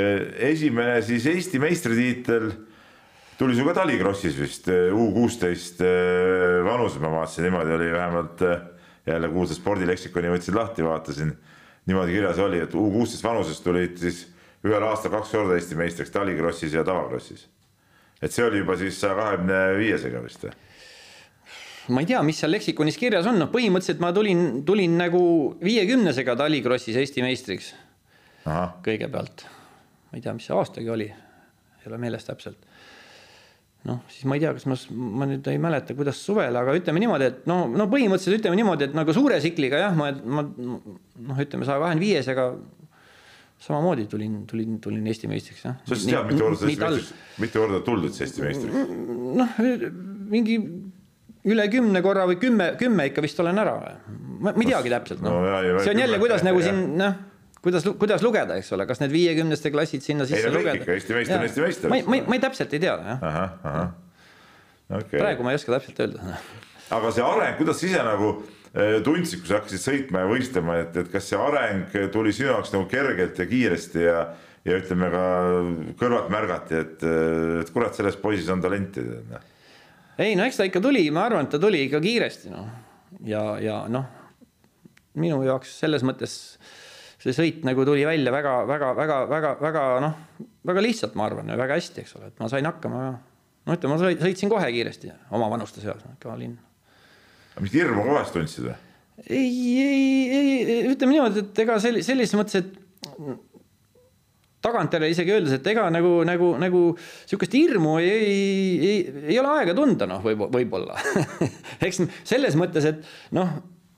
esimene 0.53 1.01
siis 1.01 1.25
Eesti 1.33 1.57
meistritiitel 1.61 2.51
tuli 3.37 3.55
su 3.55 3.65
ka 3.65 3.73
talikrossis 3.77 4.37
vist 4.39 4.67
eh, 4.73 4.93
U 4.93 5.11
kuusteist 5.13 5.81
eh, 5.85 6.57
vanuses, 6.65 6.99
ma 7.01 7.11
vaatasin, 7.13 7.45
niimoodi 7.47 7.75
oli 7.75 7.91
vähemalt 7.93 8.41
eh, 8.41 8.63
jälle 9.07 9.29
kuulsa 9.29 9.55
spordileksikoni 9.55 10.31
võtsin 10.33 10.57
lahti, 10.57 10.85
vaatasin. 10.85 11.35
niimoodi 11.87 12.17
kirjas 12.17 12.39
oli, 12.43 12.61
et 12.65 12.73
U 12.75 12.87
kuusteist 12.91 13.23
vanuses 13.23 13.61
tulid 13.61 13.97
siis 14.01 14.25
ühel 14.65 14.83
aastal 14.83 15.13
kaks 15.13 15.35
korda 15.35 15.55
Eesti 15.55 15.77
meistriks 15.77 16.11
talikrossis 16.11 16.73
ja 16.73 16.83
tavakrossis. 16.83 17.47
et 18.21 18.31
see 18.31 18.45
oli 18.45 18.63
juba 18.63 18.77
siis 18.77 18.97
saja 19.01 19.15
kahekümne 19.15 19.59
viiesega 19.77 20.23
vist 20.23 20.47
või? 20.47 20.55
ma 21.93 22.01
ei 22.01 22.09
tea, 22.09 22.23
mis 22.25 22.41
seal 22.41 22.51
leksikonis 22.51 22.97
kirjas 22.97 23.29
on, 23.29 23.37
noh, 23.39 23.51
põhimõtteliselt 23.53 24.01
ma 24.03 24.09
tulin, 24.13 24.63
tulin 24.65 24.97
nagu 24.97 25.21
viiekümnesega 25.63 26.35
talikrossis 26.35 26.97
Eesti 26.97 27.21
meistriks. 27.21 27.75
kõigepealt, 28.83 29.45
ma 30.09 30.17
ei 30.17 30.25
tea, 30.25 30.33
mis 30.33 30.49
see 30.49 30.57
aastagi 30.57 30.89
oli, 30.89 31.07
ei 31.13 31.91
ole 31.91 32.01
meeles 32.01 32.25
täpselt 32.25 32.66
noh, 33.87 34.01
siis 34.11 34.25
ma 34.27 34.37
ei 34.37 34.43
tea, 34.43 34.53
kas 34.57 34.65
ma, 34.69 34.77
ma 35.21 35.27
nüüd 35.29 35.47
ei 35.51 35.59
mäleta, 35.61 35.95
kuidas 35.97 36.19
suvel, 36.23 36.55
aga 36.59 36.75
ütleme 36.77 37.01
niimoodi, 37.03 37.29
et 37.31 37.45
no, 37.49 37.61
no 37.71 37.87
põhimõtteliselt 37.91 38.41
ütleme 38.41 38.59
niimoodi, 38.59 38.89
et 38.89 38.97
nagu 38.97 39.15
suure 39.15 39.39
tsikliga 39.41 39.79
jah, 39.85 39.95
ma, 39.97 40.09
ma 40.11 40.43
noh, 40.47 41.39
ütleme 41.43 41.67
saja 41.67 41.79
kahekümne 41.83 42.03
viiesega 42.03 42.49
samamoodi 43.63 44.05
tulin, 44.11 44.41
tulin, 44.49 44.75
tulin 44.83 45.07
Eesti 45.09 45.29
meistriks 45.31 45.63
jah. 45.65 45.79
sa 45.87 45.95
siis 45.95 46.11
tead, 46.11 46.27
mitu 46.29 46.43
korda 46.43 46.67
Eesti 46.67 46.83
meistriks, 46.83 47.13
mitu 47.41 47.63
korda 47.63 47.81
tulnud 47.85 48.11
üldse 48.11 48.27
Eesti 48.27 48.45
meistriks? 48.45 48.91
noh, 49.41 49.55
mingi 50.33 50.59
üle 51.47 51.69
kümne 51.71 52.03
korra 52.03 52.27
või 52.29 52.37
kümme, 52.41 52.73
kümme 52.79 53.07
ikka 53.09 53.23
vist 53.23 53.39
olen 53.39 53.63
ära. 53.63 53.77
ma 54.43 54.53
ei 54.53 54.69
teagi 54.69 54.93
täpselt, 54.93 55.23
noh 55.25 55.39
no, 55.39 55.79
see 55.79 55.95
on 55.95 56.03
jälle, 56.03 56.21
kuidas 56.21 56.45
nagu 56.45 56.61
siin 56.65 56.83
noh 56.99 57.23
kuidas, 57.67 57.87
kuidas 57.99 58.25
lugeda, 58.25 58.57
eks 58.59 58.73
ole, 58.75 58.87
kas 58.89 59.01
need 59.03 59.13
viiekümneste 59.13 59.71
klassid 59.73 60.05
sinna 60.05 60.27
sisse 60.29 60.51
lugeda? 60.53 60.79
Eesti 60.95 61.15
meister 61.17 61.43
Eesti 61.45 61.63
meister. 61.63 61.91
ma, 61.91 61.99
ma, 62.07 62.21
ma 62.27 62.37
ei 62.37 62.43
täpselt 62.43 62.75
ei 62.77 62.83
tea, 62.83 62.95
jah. 62.95 63.81
Okay. 64.87 65.19
praegu 65.19 65.43
ma 65.43 65.51
ei 65.51 65.59
oska 65.59 65.75
täpselt 65.75 65.99
öelda. 66.05 66.37
aga 66.95 67.11
see 67.11 67.25
areng, 67.27 67.57
kuidas 67.59 67.81
sa 67.81 67.89
ise 67.89 68.07
nagu 68.07 68.31
eh, 68.71 68.97
tundsid, 69.03 69.43
kui 69.43 69.51
sa 69.51 69.59
hakkasid 69.59 69.83
sõitma 69.83 70.23
ja 70.23 70.31
võistlema, 70.31 70.79
et, 70.85 70.95
et 71.03 71.11
kas 71.11 71.27
see 71.27 71.39
areng 71.43 71.97
tuli 72.13 72.31
sinu 72.35 72.53
jaoks 72.53 72.71
nagu 72.75 72.87
kergelt 72.91 73.39
ja 73.39 73.49
kiiresti 73.49 74.05
ja 74.07 74.27
ja 74.67 74.75
ütleme 74.81 75.07
ka 75.07 75.27
kõrvalt 75.99 76.31
märgati, 76.33 76.75
et, 76.75 77.03
et 77.61 77.69
kurat, 77.71 77.93
selles 77.95 78.17
poisis 78.19 78.49
on 78.51 78.59
talenti. 78.59 78.99
Noh? 79.29 79.45
ei 80.19 80.35
no 80.35 80.43
eks 80.47 80.59
ta 80.59 80.67
ikka 80.67 80.81
tuli, 80.83 81.05
ma 81.13 81.27
arvan, 81.27 81.47
et 81.47 81.53
ta 81.53 81.59
tuli 81.61 81.85
ikka 81.85 82.01
kiiresti 82.03 82.51
noh 82.51 82.67
ja, 83.25 83.43
ja 83.63 83.77
noh, 83.91 84.07
minu 85.17 85.39
jaoks 85.45 85.77
selles 85.81 86.03
mõttes 86.05 86.33
see 87.21 87.33
sõit 87.35 87.63
nagu 87.65 87.85
tuli 87.87 88.05
välja 88.07 88.33
väga, 88.33 88.53
väga, 88.69 88.91
väga, 88.97 89.17
väga, 89.31 89.53
väga 89.61 89.85
noh, 90.03 90.17
väga 90.67 90.83
lihtsalt, 90.85 91.17
ma 91.17 91.25
arvan, 91.29 91.49
väga 91.57 91.79
hästi, 91.79 92.03
eks 92.03 92.17
ole, 92.19 92.31
et 92.31 92.43
ma 92.43 92.49
sain 92.51 92.67
hakkama. 92.69 93.03
no 93.67 93.77
ütleme, 93.77 93.97
ma 93.97 94.11
sõitsin 94.27 94.51
kohe 94.51 94.67
kiiresti 94.73 95.11
oma 95.35 95.49
vanuste 95.53 95.83
seas, 95.83 96.05
kõva 96.21 96.37
linn. 96.39 96.57
aga 97.53 97.63
mingit 97.63 97.81
hirmu 97.81 98.05
ka 98.05 98.19
vahest 98.19 98.37
tundsid 98.37 98.69
või? 98.69 98.77
ei, 99.25 99.49
ei, 99.81 100.09
ei, 100.29 100.81
ütleme 100.91 101.15
niimoodi, 101.15 101.45
et 101.45 101.63
ega 101.65 101.79
selli-, 101.81 102.05
sellises 102.05 102.37
mõttes, 102.37 102.61
et 102.61 102.75
tagantjärele 104.67 105.09
isegi 105.13 105.33
öeldes, 105.33 105.57
et 105.57 105.67
ega 105.71 105.87
nagu, 105.93 106.11
nagu, 106.27 106.51
nagu 106.61 106.83
sihukest 106.99 107.55
hirmu 107.57 107.97
ei, 108.01 108.11
ei, 108.11 108.69
ei, 108.91 109.25
ei 109.33 109.39
ole 109.41 109.55
aega 109.57 109.73
tunda, 109.77 110.05
noh, 110.09 110.21
võib, 110.25 110.45
võib-olla 110.53 110.97
eks 111.87 112.03
selles 112.27 112.57
mõttes, 112.59 112.85
et 112.89 113.35
noh, 113.37 113.57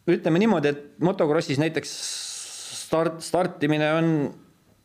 ütleme 0.09 0.41
niimoodi, 0.41 0.71
et 0.71 1.03
motokrossis 1.03 1.59
näiteks 1.61 1.93
start, 2.89 3.21
startimine 3.23 3.93
on 3.93 4.11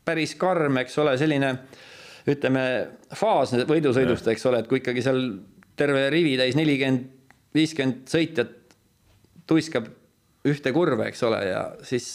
päris 0.04 0.36
karm, 0.40 0.76
eks 0.82 0.98
ole, 1.00 1.16
selline 1.20 1.54
ütleme, 2.30 2.62
faas 3.16 3.52
võidusõidust, 3.68 4.28
eks 4.32 4.46
ole, 4.48 4.62
et 4.62 4.68
kui 4.68 4.80
ikkagi 4.80 5.04
seal 5.04 5.20
terve 5.78 6.06
rivi 6.12 6.36
täis 6.40 6.56
nelikümmend, 6.58 7.10
viiskümmend 7.54 8.08
sõitjat 8.10 8.54
tuiskab 9.48 9.88
ühte 10.48 10.72
kurve, 10.76 11.08
eks 11.08 11.22
ole, 11.24 11.40
ja 11.48 11.64
siis 11.86 12.06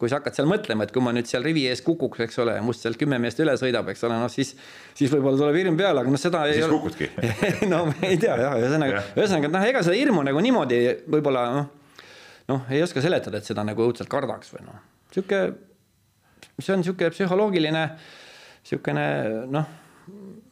kui 0.00 0.08
sa 0.08 0.16
hakkad 0.16 0.36
seal 0.36 0.48
mõtlema, 0.48 0.86
et 0.86 0.92
kui 0.94 1.02
ma 1.04 1.12
nüüd 1.12 1.28
seal 1.28 1.44
rivi 1.44 1.66
ees 1.68 1.82
kukuks, 1.84 2.22
eks 2.24 2.40
ole, 2.40 2.54
must 2.64 2.84
sealt 2.84 2.96
kümme 3.00 3.18
meest 3.20 3.40
üle 3.44 3.52
sõidab, 3.60 3.90
eks 3.92 4.06
ole, 4.08 4.16
noh 4.20 4.32
siis, 4.32 4.54
siis 4.96 5.12
võib-olla 5.12 5.36
tuleb 5.42 5.58
hirm 5.60 5.76
peale, 5.76 6.00
aga 6.00 6.12
noh, 6.12 6.20
seda 6.20 6.46
ei 6.48 6.56
siis 6.56 6.68
ole. 6.68 6.78
kukudki 6.78 7.10
no 7.72 7.82
ei 8.08 8.16
tea 8.20 8.38
jah, 8.40 8.56
ühesõnaga, 8.60 9.02
ühesõnaga, 9.12 9.50
et 9.50 9.56
noh, 9.58 9.66
ega 9.72 9.84
seda 9.84 9.98
hirmu 10.00 10.24
nagu 10.24 10.40
niimoodi 10.44 10.80
võib-olla 11.04 11.44
noh, 11.58 11.68
noh, 12.48 12.64
ei 12.72 12.80
oska 12.84 13.04
seletada, 13.04 13.42
et 13.42 13.52
seda 13.52 13.64
nagu 13.66 13.84
õudselt 13.84 14.08
kardaks 14.12 14.56
või 14.56 14.64
noh 14.70 14.80
sihuke, 15.14 15.42
see 16.58 16.74
on 16.74 16.84
sihuke 16.86 17.10
psühholoogiline, 17.14 17.84
sihukene 18.66 19.06
noh, 19.50 19.70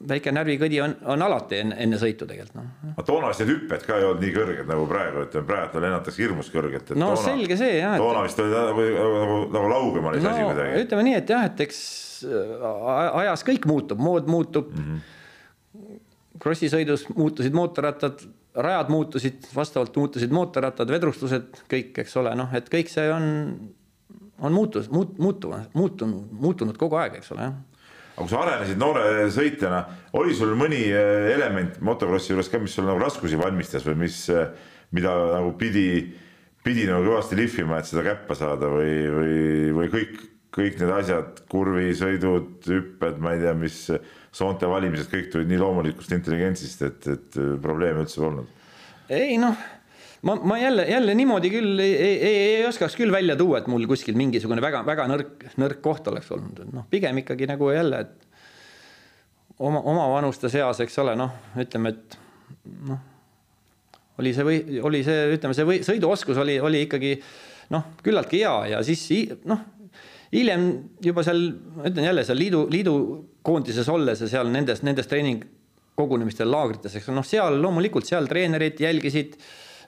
väike 0.09 0.33
närvikõdi 0.33 0.79
on, 0.83 0.95
on 1.11 1.23
alati 1.27 1.59
enne, 1.65 1.77
enne 1.83 1.99
sõitu 1.99 2.27
tegelikult 2.29 2.61
noh. 2.61 2.69
aga 2.93 3.05
toona 3.07 3.31
vist 3.33 3.43
need 3.43 3.51
hüpped 3.51 3.85
ka 3.87 3.99
ei 3.99 4.07
olnud 4.07 4.23
nii 4.23 4.35
kõrged 4.37 4.71
nagu 4.71 4.87
praegu, 4.91 5.25
ütleme 5.27 5.49
praegu 5.49 5.83
lennatakse 5.83 6.23
hirmus 6.23 6.51
kõrgelt. 6.55 6.93
no 6.95 7.13
toona, 7.13 7.25
selge 7.25 7.59
see 7.59 7.79
jah. 7.81 7.97
toona 7.99 8.23
vist 8.27 8.43
oli 8.43 8.55
nagu, 8.55 8.87
nagu, 8.95 9.15
nagu, 9.19 9.39
nagu 9.57 9.73
laugem 9.73 10.11
oli 10.11 10.21
see 10.21 10.29
no, 10.29 10.35
asi 10.35 10.49
kuidagi. 10.53 10.83
ütleme 10.85 11.07
nii, 11.09 11.17
et 11.19 11.33
jah, 11.35 11.47
et 11.51 11.65
eks 11.67 11.81
ajas 13.23 13.47
kõik 13.47 13.67
muutub, 13.71 14.03
mood 14.03 14.31
muutub 14.31 14.71
mm. 14.75 14.85
-hmm. 14.85 15.99
krossisõidus 16.43 17.09
muutusid 17.15 17.55
mootorrattad, 17.59 18.23
rajad 18.55 18.95
muutusid, 18.95 19.51
vastavalt 19.55 19.97
muutusid 19.97 20.35
mootorrattad, 20.35 20.91
vedrustused, 20.91 21.63
kõik, 21.71 21.93
eks 22.05 22.17
ole, 22.23 22.35
noh, 22.39 22.55
et 22.55 22.71
kõik 22.71 22.91
see 22.91 23.11
on 23.13 23.27
on 24.39 24.55
muutus, 24.55 24.89
muut-, 24.93 25.17
muutuva, 25.19 25.63
muutunud, 25.75 26.31
muutunud 26.31 26.79
kogu 26.81 26.99
aeg, 27.01 27.19
eks 27.19 27.33
ole, 27.35 27.49
jah. 27.49 27.59
aga 28.15 28.25
kui 28.25 28.33
sa 28.33 28.41
arenesid 28.45 28.81
noore 28.81 29.27
sõitjana, 29.35 29.83
oli 30.19 30.37
sul 30.37 30.55
mõni 30.59 30.81
äh, 30.93 31.29
element 31.35 31.79
motokrossi 31.85 32.33
juures 32.33 32.51
ka, 32.53 32.61
mis 32.63 32.75
sul 32.79 32.89
nagu 32.89 33.01
raskusi 33.03 33.39
valmistas 33.41 33.87
või 33.87 34.05
mis, 34.07 34.25
äh, 34.35 34.51
mida 34.97 35.15
nagu 35.35 35.55
pidi, 35.61 35.89
pidi 36.65 36.89
nagu 36.89 37.07
kõvasti 37.07 37.39
lihvima, 37.39 37.81
et 37.81 37.91
seda 37.91 38.05
käppa 38.07 38.39
saada 38.39 38.71
või, 38.73 38.93
või, 39.15 39.41
või 39.79 39.91
kõik, 39.95 40.21
kõik 40.59 40.79
need 40.83 40.95
asjad, 40.95 41.43
kurvisõidud, 41.51 42.53
hüpped, 42.67 43.19
ma 43.23 43.35
ei 43.35 43.43
tea, 43.43 43.57
mis 43.59 43.83
soonte 44.35 44.71
valimised, 44.71 45.11
kõik 45.13 45.33
tulid 45.33 45.51
nii 45.51 45.61
loomulikust 45.61 46.15
intelligentsist, 46.15 46.87
et, 46.87 47.11
et 47.15 47.43
probleeme 47.63 48.07
üldse 48.07 48.23
polnud? 48.23 48.55
ei 49.09 49.39
noh 49.41 49.57
ma, 50.23 50.35
ma 50.35 50.59
jälle, 50.59 50.87
jälle 50.91 51.15
niimoodi 51.15 51.51
küll 51.53 51.83
ei, 51.83 51.93
ei, 51.95 52.17
ei, 52.29 52.63
oskaks 52.67 52.97
küll 52.99 53.13
välja 53.13 53.37
tuua, 53.39 53.61
et 53.61 53.69
mul 53.71 53.87
kuskil 53.91 54.17
mingisugune 54.19 54.63
väga-väga 54.65 55.07
nõrk, 55.11 55.45
nõrk 55.61 55.83
koht 55.85 56.09
oleks 56.11 56.31
olnud, 56.35 56.65
noh, 56.75 56.87
pigem 56.91 57.23
ikkagi 57.23 57.49
nagu 57.51 57.71
jälle, 57.73 58.03
et 58.07 58.27
oma, 59.59 59.83
omavanuste 59.83 60.51
seas, 60.53 60.83
eks 60.85 60.99
ole, 61.05 61.15
noh, 61.19 61.35
ütleme, 61.59 61.95
et 61.95 62.19
noh, 62.89 63.03
oli 64.19 64.35
see 64.35 64.47
või 64.47 64.81
oli 64.83 65.03
see, 65.07 65.35
ütleme, 65.37 65.55
see 65.55 65.67
või 65.67 65.83
sõiduoskus 65.87 66.41
oli, 66.43 66.59
oli 66.61 66.83
ikkagi 66.89 67.15
noh, 67.75 67.93
küllaltki 68.03 68.43
hea 68.43 68.55
ja 68.75 68.81
siis 68.87 69.05
noh, 69.47 69.63
hiljem 70.35 70.67
juba 71.05 71.23
seal, 71.27 71.45
ütlen 71.85 72.09
jälle 72.11 72.25
seal 72.27 72.41
liidu, 72.41 72.65
liidu 72.73 72.97
koondises 73.47 73.89
olles 73.93 74.25
ja 74.25 74.31
seal 74.31 74.51
nendes, 74.53 74.83
nendes 74.87 75.09
treening 75.11 75.47
kogunemistel, 75.99 76.51
laagrites, 76.51 76.95
eks 76.99 77.09
noh, 77.15 77.27
seal 77.27 77.59
loomulikult 77.63 78.07
seal 78.07 78.29
treenerid 78.31 78.79
jälgisid 78.83 79.39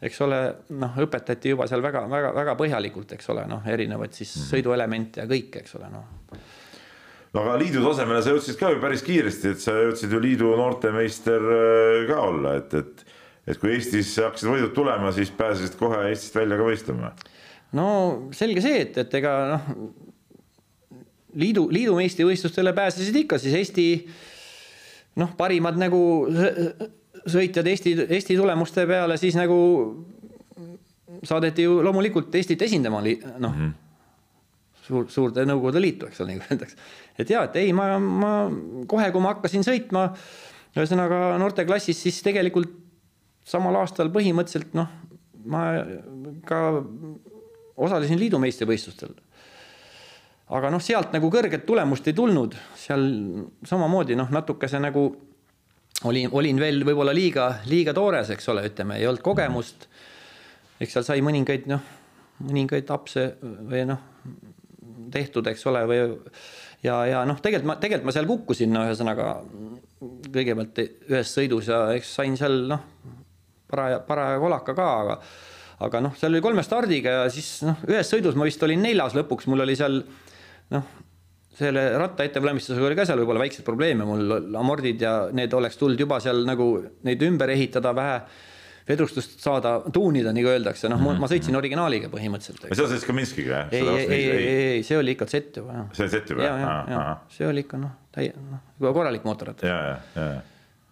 eks 0.02 0.20
ole, 0.24 0.40
noh, 0.80 0.96
õpetati 1.04 1.52
juba 1.52 1.66
seal 1.68 1.82
väga-väga-väga 1.84 2.56
põhjalikult, 2.56 3.12
eks 3.16 3.30
ole, 3.34 3.44
noh, 3.50 3.66
erinevaid 3.68 4.16
siis 4.16 4.32
mm 4.32 4.40
-hmm. 4.40 4.50
sõiduelemente 4.54 5.20
ja 5.20 5.28
kõike, 5.28 5.64
eks 5.64 5.76
ole, 5.76 5.90
noh. 5.92 6.40
no 7.34 7.42
aga 7.44 7.56
liidu 7.60 7.84
tasemele 7.84 8.22
sa 8.22 8.34
jõudsid 8.34 8.58
ka 8.60 8.70
ju 8.72 8.80
päris 8.80 9.02
kiiresti, 9.06 9.54
et 9.54 9.60
sa 9.60 9.76
jõudsid 9.76 10.12
ju 10.12 10.20
liidu 10.20 10.56
noortemeister 10.56 11.50
äh, 11.56 12.06
ka 12.08 12.20
olla, 12.20 12.56
et, 12.62 12.74
et 12.74 13.06
et 13.50 13.58
kui 13.58 13.72
Eestis 13.74 14.12
hakkasid 14.20 14.50
võidud 14.50 14.74
tulema, 14.76 15.12
siis 15.16 15.30
pääsesid 15.34 15.76
kohe 15.80 16.02
Eestist 16.10 16.36
välja 16.36 16.58
ka 16.60 16.66
võistlema. 16.68 17.12
no 17.72 17.86
selge 18.36 18.62
see, 18.64 18.84
et, 18.84 18.98
et 18.98 19.14
ega 19.20 19.34
noh, 19.54 19.68
liidu, 21.34 21.66
liidu 21.72 21.96
meistrivõistlustele 21.98 22.74
pääsesid 22.76 23.16
ikka 23.24 23.38
siis 23.38 23.56
Eesti 23.58 23.86
noh, 25.20 25.34
parimad 25.38 25.78
nagu 25.80 26.00
sõitjad 27.26 27.66
Eesti, 27.66 27.94
Eesti 28.08 28.36
tulemuste 28.36 28.86
peale, 28.86 29.16
siis 29.20 29.36
nagu 29.38 29.60
saadeti 31.26 31.66
ju 31.66 31.80
loomulikult 31.84 32.34
Eestit 32.34 32.62
esindama, 32.62 33.00
noh 33.02 33.54
mm 33.54 33.60
-hmm. 33.60 33.72
suur, 34.86 35.08
suurde 35.08 35.44
Nõukogude 35.44 35.80
Liitu, 35.80 36.06
eks 36.06 36.20
ole, 36.20 36.34
nagu 36.34 36.44
öeldakse. 36.50 36.76
et 37.18 37.30
ja, 37.30 37.42
et 37.44 37.56
ei, 37.56 37.72
ma, 37.72 37.98
ma 37.98 38.50
kohe, 38.86 39.10
kui 39.10 39.20
ma 39.20 39.34
hakkasin 39.34 39.62
sõitma, 39.62 40.10
ühesõnaga 40.76 41.38
noorteklassis, 41.38 42.02
siis 42.02 42.22
tegelikult 42.22 42.70
samal 43.44 43.74
aastal 43.76 44.10
põhimõtteliselt 44.10 44.74
noh, 44.74 44.88
ma 45.44 45.72
ka 46.46 46.84
osalesin 47.76 48.18
liidu 48.18 48.38
meistrivõistlustel. 48.38 49.14
aga 50.48 50.70
noh, 50.70 50.82
sealt 50.82 51.12
nagu 51.12 51.30
kõrget 51.30 51.66
tulemust 51.66 52.06
ei 52.06 52.12
tulnud, 52.12 52.54
seal 52.76 53.04
samamoodi 53.64 54.16
noh, 54.16 54.30
natukese 54.30 54.78
nagu 54.78 55.29
olin, 56.08 56.30
olin 56.32 56.60
veel 56.60 56.84
võib-olla 56.86 57.14
liiga, 57.16 57.50
liiga 57.70 57.94
toores, 57.96 58.30
eks 58.34 58.48
ole, 58.52 58.64
ütleme, 58.70 58.98
ei 59.00 59.08
olnud 59.08 59.24
kogemust. 59.24 59.88
eks 60.80 60.96
seal 60.96 61.06
sai 61.06 61.24
mõningaid 61.24 61.68
noh, 61.70 61.84
mõningaid 62.46 62.90
apse 62.94 63.26
või 63.42 63.84
noh, 63.90 64.00
tehtud, 65.12 65.46
eks 65.50 65.66
ole, 65.68 65.84
või 65.90 66.00
ja, 66.86 66.96
ja 67.08 67.22
noh, 67.28 67.40
tegelikult 67.42 67.68
ma, 67.68 67.76
tegelikult 67.82 68.08
ma 68.08 68.16
seal 68.16 68.28
kukkusin, 68.30 68.72
no 68.72 68.86
ühesõnaga 68.88 69.30
kõigepealt 70.00 70.82
ühes 70.84 71.34
sõidus 71.36 71.68
ja 71.68 71.84
eks 71.96 72.14
sain 72.20 72.36
seal 72.40 72.62
noh, 72.70 72.84
paraja, 73.70 74.00
paraja 74.06 74.40
kolaka 74.42 74.76
ka, 74.76 74.90
aga 75.04 75.20
aga 75.80 76.00
noh, 76.04 76.16
seal 76.16 76.34
oli 76.34 76.42
kolme 76.44 76.64
stardiga 76.64 77.22
ja 77.22 77.28
siis 77.32 77.62
noh, 77.64 77.78
ühes 77.88 78.08
sõidus 78.08 78.36
ma 78.36 78.48
vist 78.48 78.62
olin 78.64 78.82
neljas 78.84 79.16
lõpuks, 79.16 79.48
mul 79.48 79.64
oli 79.64 79.76
seal 79.78 80.02
noh, 80.74 80.90
selle 81.58 81.82
ratta 81.98 82.24
ettevalmistusega 82.26 82.86
oli 82.86 82.98
ka 82.98 83.06
seal 83.08 83.20
võib-olla 83.22 83.42
väikseid 83.42 83.66
probleeme, 83.66 84.06
mul 84.06 84.54
amordid 84.58 85.02
ja 85.02 85.14
need 85.34 85.52
oleks 85.56 85.80
tulnud 85.80 86.00
juba 86.00 86.20
seal 86.22 86.44
nagu 86.48 86.70
neid 87.06 87.22
ümber 87.26 87.52
ehitada, 87.56 87.92
vähe 87.96 88.20
vedrustust 88.90 89.38
saada, 89.42 89.76
tuunida, 89.94 90.32
nagu 90.34 90.50
öeldakse, 90.50 90.88
noh 90.90 90.98
mm, 90.98 91.10
-hmm. 91.10 91.22
ma 91.22 91.30
sõitsin 91.30 91.58
originaaliga 91.58 92.10
põhimõtteliselt. 92.12 92.70
sa 92.74 92.86
sõitsid 92.90 93.06
ka 93.06 93.16
Minskiga, 93.16 93.50
jah? 93.50 93.68
ei, 93.72 93.88
ei, 93.88 94.06
ei, 94.06 94.30
ei, 94.30 94.62
ei, 94.76 94.86
see 94.86 94.98
oli 94.98 95.14
ikka 95.16 95.28
Z 95.30 95.60
juba, 95.60 95.76
jah. 95.76 95.90
see 95.96 96.06
oli 96.06 96.14
Z 96.14 96.32
juba, 96.34 96.48
jah? 96.48 97.10
see 97.36 97.50
oli 97.50 97.66
ikka 97.66 97.80
noh, 97.80 97.92
täie-, 98.14 98.34
noh, 98.34 98.62
juba 98.80 98.94
korralik 98.96 99.26
mootorratas. 99.28 100.08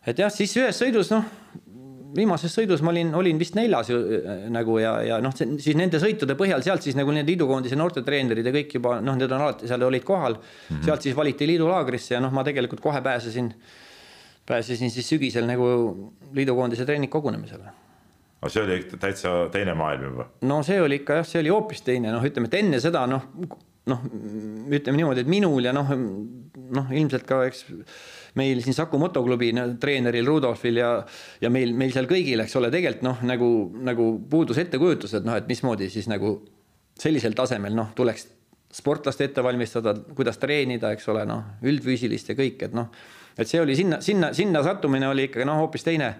et 0.06 0.22
jah, 0.22 0.30
siis 0.34 0.54
ühes 0.60 0.78
sõidus, 0.82 1.10
noh, 1.14 1.26
viimases 2.16 2.54
sõidus 2.54 2.82
ma 2.84 2.92
olin, 2.92 3.10
olin 3.18 3.40
vist 3.40 3.56
neljas 3.58 3.90
ju 3.92 3.98
äh, 3.98 4.46
nagu 4.52 4.78
ja, 4.80 4.94
ja 5.04 5.18
noh, 5.24 5.34
siis 5.34 5.76
nende 5.78 6.00
sõitude 6.02 6.36
põhjal 6.38 6.62
sealt 6.64 6.84
siis 6.86 6.96
nagu 6.98 7.12
need 7.14 7.28
liidukoondise 7.28 7.78
noortetreenerid 7.78 8.46
ja 8.48 8.54
kõik 8.54 8.78
juba 8.78 8.98
noh, 9.04 9.18
need 9.18 9.32
on 9.34 9.44
alati 9.44 9.68
seal 9.70 9.84
olid 9.88 10.06
kohal 10.06 10.38
mm. 10.38 10.46
-hmm. 10.70 10.86
sealt 10.86 11.04
siis 11.04 11.16
valiti 11.16 11.48
liidulaagrisse 11.50 12.16
ja 12.16 12.22
noh, 12.24 12.32
ma 12.34 12.44
tegelikult 12.46 12.80
kohe 12.84 13.02
pääsesin, 13.04 13.52
pääsesin 14.46 14.90
siis 14.90 15.08
sügisel 15.08 15.46
nagu 15.48 15.68
liidukoondise 16.32 16.86
treeningkogunemisele 16.88 17.74
aga 18.38 18.50
see 18.54 18.62
oli 18.62 18.82
täitsa 19.00 19.32
teine 19.52 19.74
maailm 19.74 20.12
juba? 20.12 20.28
no 20.46 20.62
see 20.66 20.80
oli 20.80 21.02
ikka 21.02 21.20
jah, 21.20 21.26
see 21.26 21.42
oli 21.42 21.50
hoopis 21.52 21.82
teine, 21.86 22.12
noh, 22.14 22.24
ütleme, 22.24 22.50
et 22.50 22.60
enne 22.60 22.80
seda 22.82 23.04
noh, 23.10 23.26
noh, 23.90 24.04
ütleme 24.70 25.00
niimoodi, 25.00 25.24
et 25.24 25.30
minul 25.30 25.66
ja 25.66 25.74
noh, 25.74 25.90
noh, 26.78 26.92
ilmselt 26.94 27.26
ka 27.28 27.42
eks 27.48 27.64
meil 28.38 28.62
siin 28.64 28.77
Saku 28.77 29.01
motoklubi 29.01 29.51
treeneril 29.81 30.27
Rudolfil 30.27 30.81
ja, 30.81 30.92
ja 31.42 31.51
meil, 31.53 31.74
meil 31.79 31.92
seal 31.94 32.09
kõigil, 32.11 32.42
eks 32.44 32.57
ole, 32.61 32.70
tegelikult 32.74 33.07
noh, 33.07 33.22
nagu, 33.27 33.51
nagu 33.90 34.09
puudus 34.31 34.61
ettekujutus, 34.62 35.18
et 35.18 35.29
noh, 35.29 35.37
et 35.38 35.51
mismoodi 35.51 35.90
siis 35.92 36.09
nagu 36.11 36.37
sellisel 36.98 37.37
tasemel 37.38 37.77
noh, 37.77 37.92
tuleks 37.98 38.27
sportlast 38.74 39.20
ette 39.24 39.42
valmistada, 39.44 39.94
kuidas 40.16 40.40
treenida, 40.40 40.92
eks 40.92 41.09
ole, 41.09 41.24
noh, 41.29 41.55
üldfüüsilist 41.64 42.33
ja 42.33 42.37
kõik, 42.38 42.66
et 42.68 42.74
noh, 42.77 42.90
et 43.38 43.48
see 43.48 43.62
oli 43.62 43.77
sinna, 43.79 44.03
sinna, 44.05 44.33
sinna 44.37 44.62
sattumine 44.66 45.09
oli 45.09 45.29
ikkagi 45.29 45.46
noh, 45.48 45.62
hoopis 45.62 45.87
teine, 45.87 46.12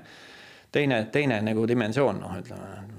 teine, 0.73 1.05
teine 1.13 1.43
nagu 1.45 1.67
dimensioon, 1.69 2.23
noh, 2.23 2.39
ütleme 2.41 2.97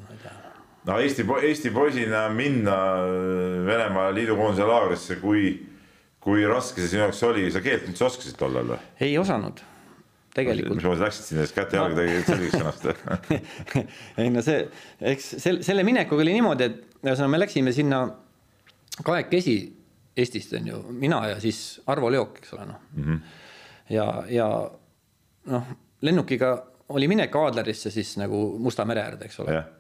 no 0.90 1.00
Eesti, 1.00 1.26
Eesti 1.44 1.70
poisina 1.70 2.28
minna 2.34 2.78
Venemaa 3.66 4.14
liidukoondise 4.16 4.66
laagrisse, 4.66 5.20
kui 5.22 5.52
kui 6.24 6.46
raske 6.48 6.82
see 6.82 6.94
sinu 6.94 7.06
jaoks 7.06 7.22
oli, 7.28 7.48
sa 7.54 7.62
keelt 7.64 7.88
üldse 7.90 8.06
oskasid 8.08 8.38
tollal 8.40 8.74
või? 8.74 8.80
ei 9.06 9.18
osanud, 9.20 9.62
tegelikult. 10.36 10.80
mismoodi 10.80 11.06
läksid 11.06 11.30
sinna 11.30 11.46
siis 11.48 11.56
käte-jalga 11.56 12.00
tegid 12.00 12.30
selgeks 12.30 12.60
ennast 12.60 12.88
ei 14.24 14.32
no 14.34 14.44
see, 14.46 14.64
eks 15.14 15.30
selle, 15.38 15.66
selle 15.66 15.86
minekuga 15.88 16.26
oli 16.26 16.36
niimoodi, 16.38 16.70
et 16.70 17.04
ühesõnaga 17.06 17.34
me 17.36 17.44
läksime 17.44 17.76
sinna 17.76 18.06
kahekesi 19.04 19.60
Eestist 20.20 20.52
on 20.58 20.66
ju, 20.68 20.78
mina 20.92 21.22
ja 21.30 21.36
siis 21.40 21.80
Arvo 21.88 22.10
Leok, 22.12 22.42
eks 22.42 22.56
ole 22.58 22.66
noh 22.68 22.80
mm. 22.92 23.04
-hmm. 23.06 23.20
ja, 23.96 24.08
ja 24.28 24.48
noh, 25.54 25.70
lennukiga 26.04 26.52
oli 26.90 27.08
minek 27.08 27.36
Aadlerisse 27.36 27.92
siis 27.94 28.18
nagu 28.20 28.58
Musta 28.60 28.84
mere 28.86 29.06
äärde, 29.06 29.30
eks 29.30 29.40
ole 29.46 29.56
yeah 29.56 29.76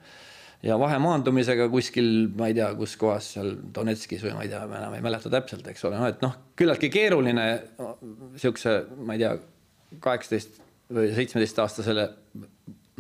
ja 0.63 0.75
vahemaandumisega 0.79 1.69
kuskil, 1.71 2.09
ma 2.37 2.49
ei 2.49 2.57
tea, 2.57 2.67
kus 2.79 2.95
kohas 2.99 3.33
seal 3.35 3.53
Donetskis 3.75 4.23
või 4.25 4.33
ma 4.35 4.43
ei 4.43 4.51
tea, 4.51 4.65
ma 4.67 4.81
enam 4.81 4.97
ei 4.97 5.03
mäleta 5.05 5.31
täpselt, 5.31 5.67
eks 5.71 5.85
ole, 5.87 5.99
noh, 6.01 6.09
et 6.11 6.23
noh, 6.25 6.35
küllaltki 6.59 6.89
keeruline 6.91 7.45
niisuguse, 7.79 8.75
ma 9.07 9.15
ei 9.15 9.23
tea, 9.23 9.35
kaheksateist 10.03 10.59
või 10.93 11.13
seitsmeteistaastasele 11.15 12.09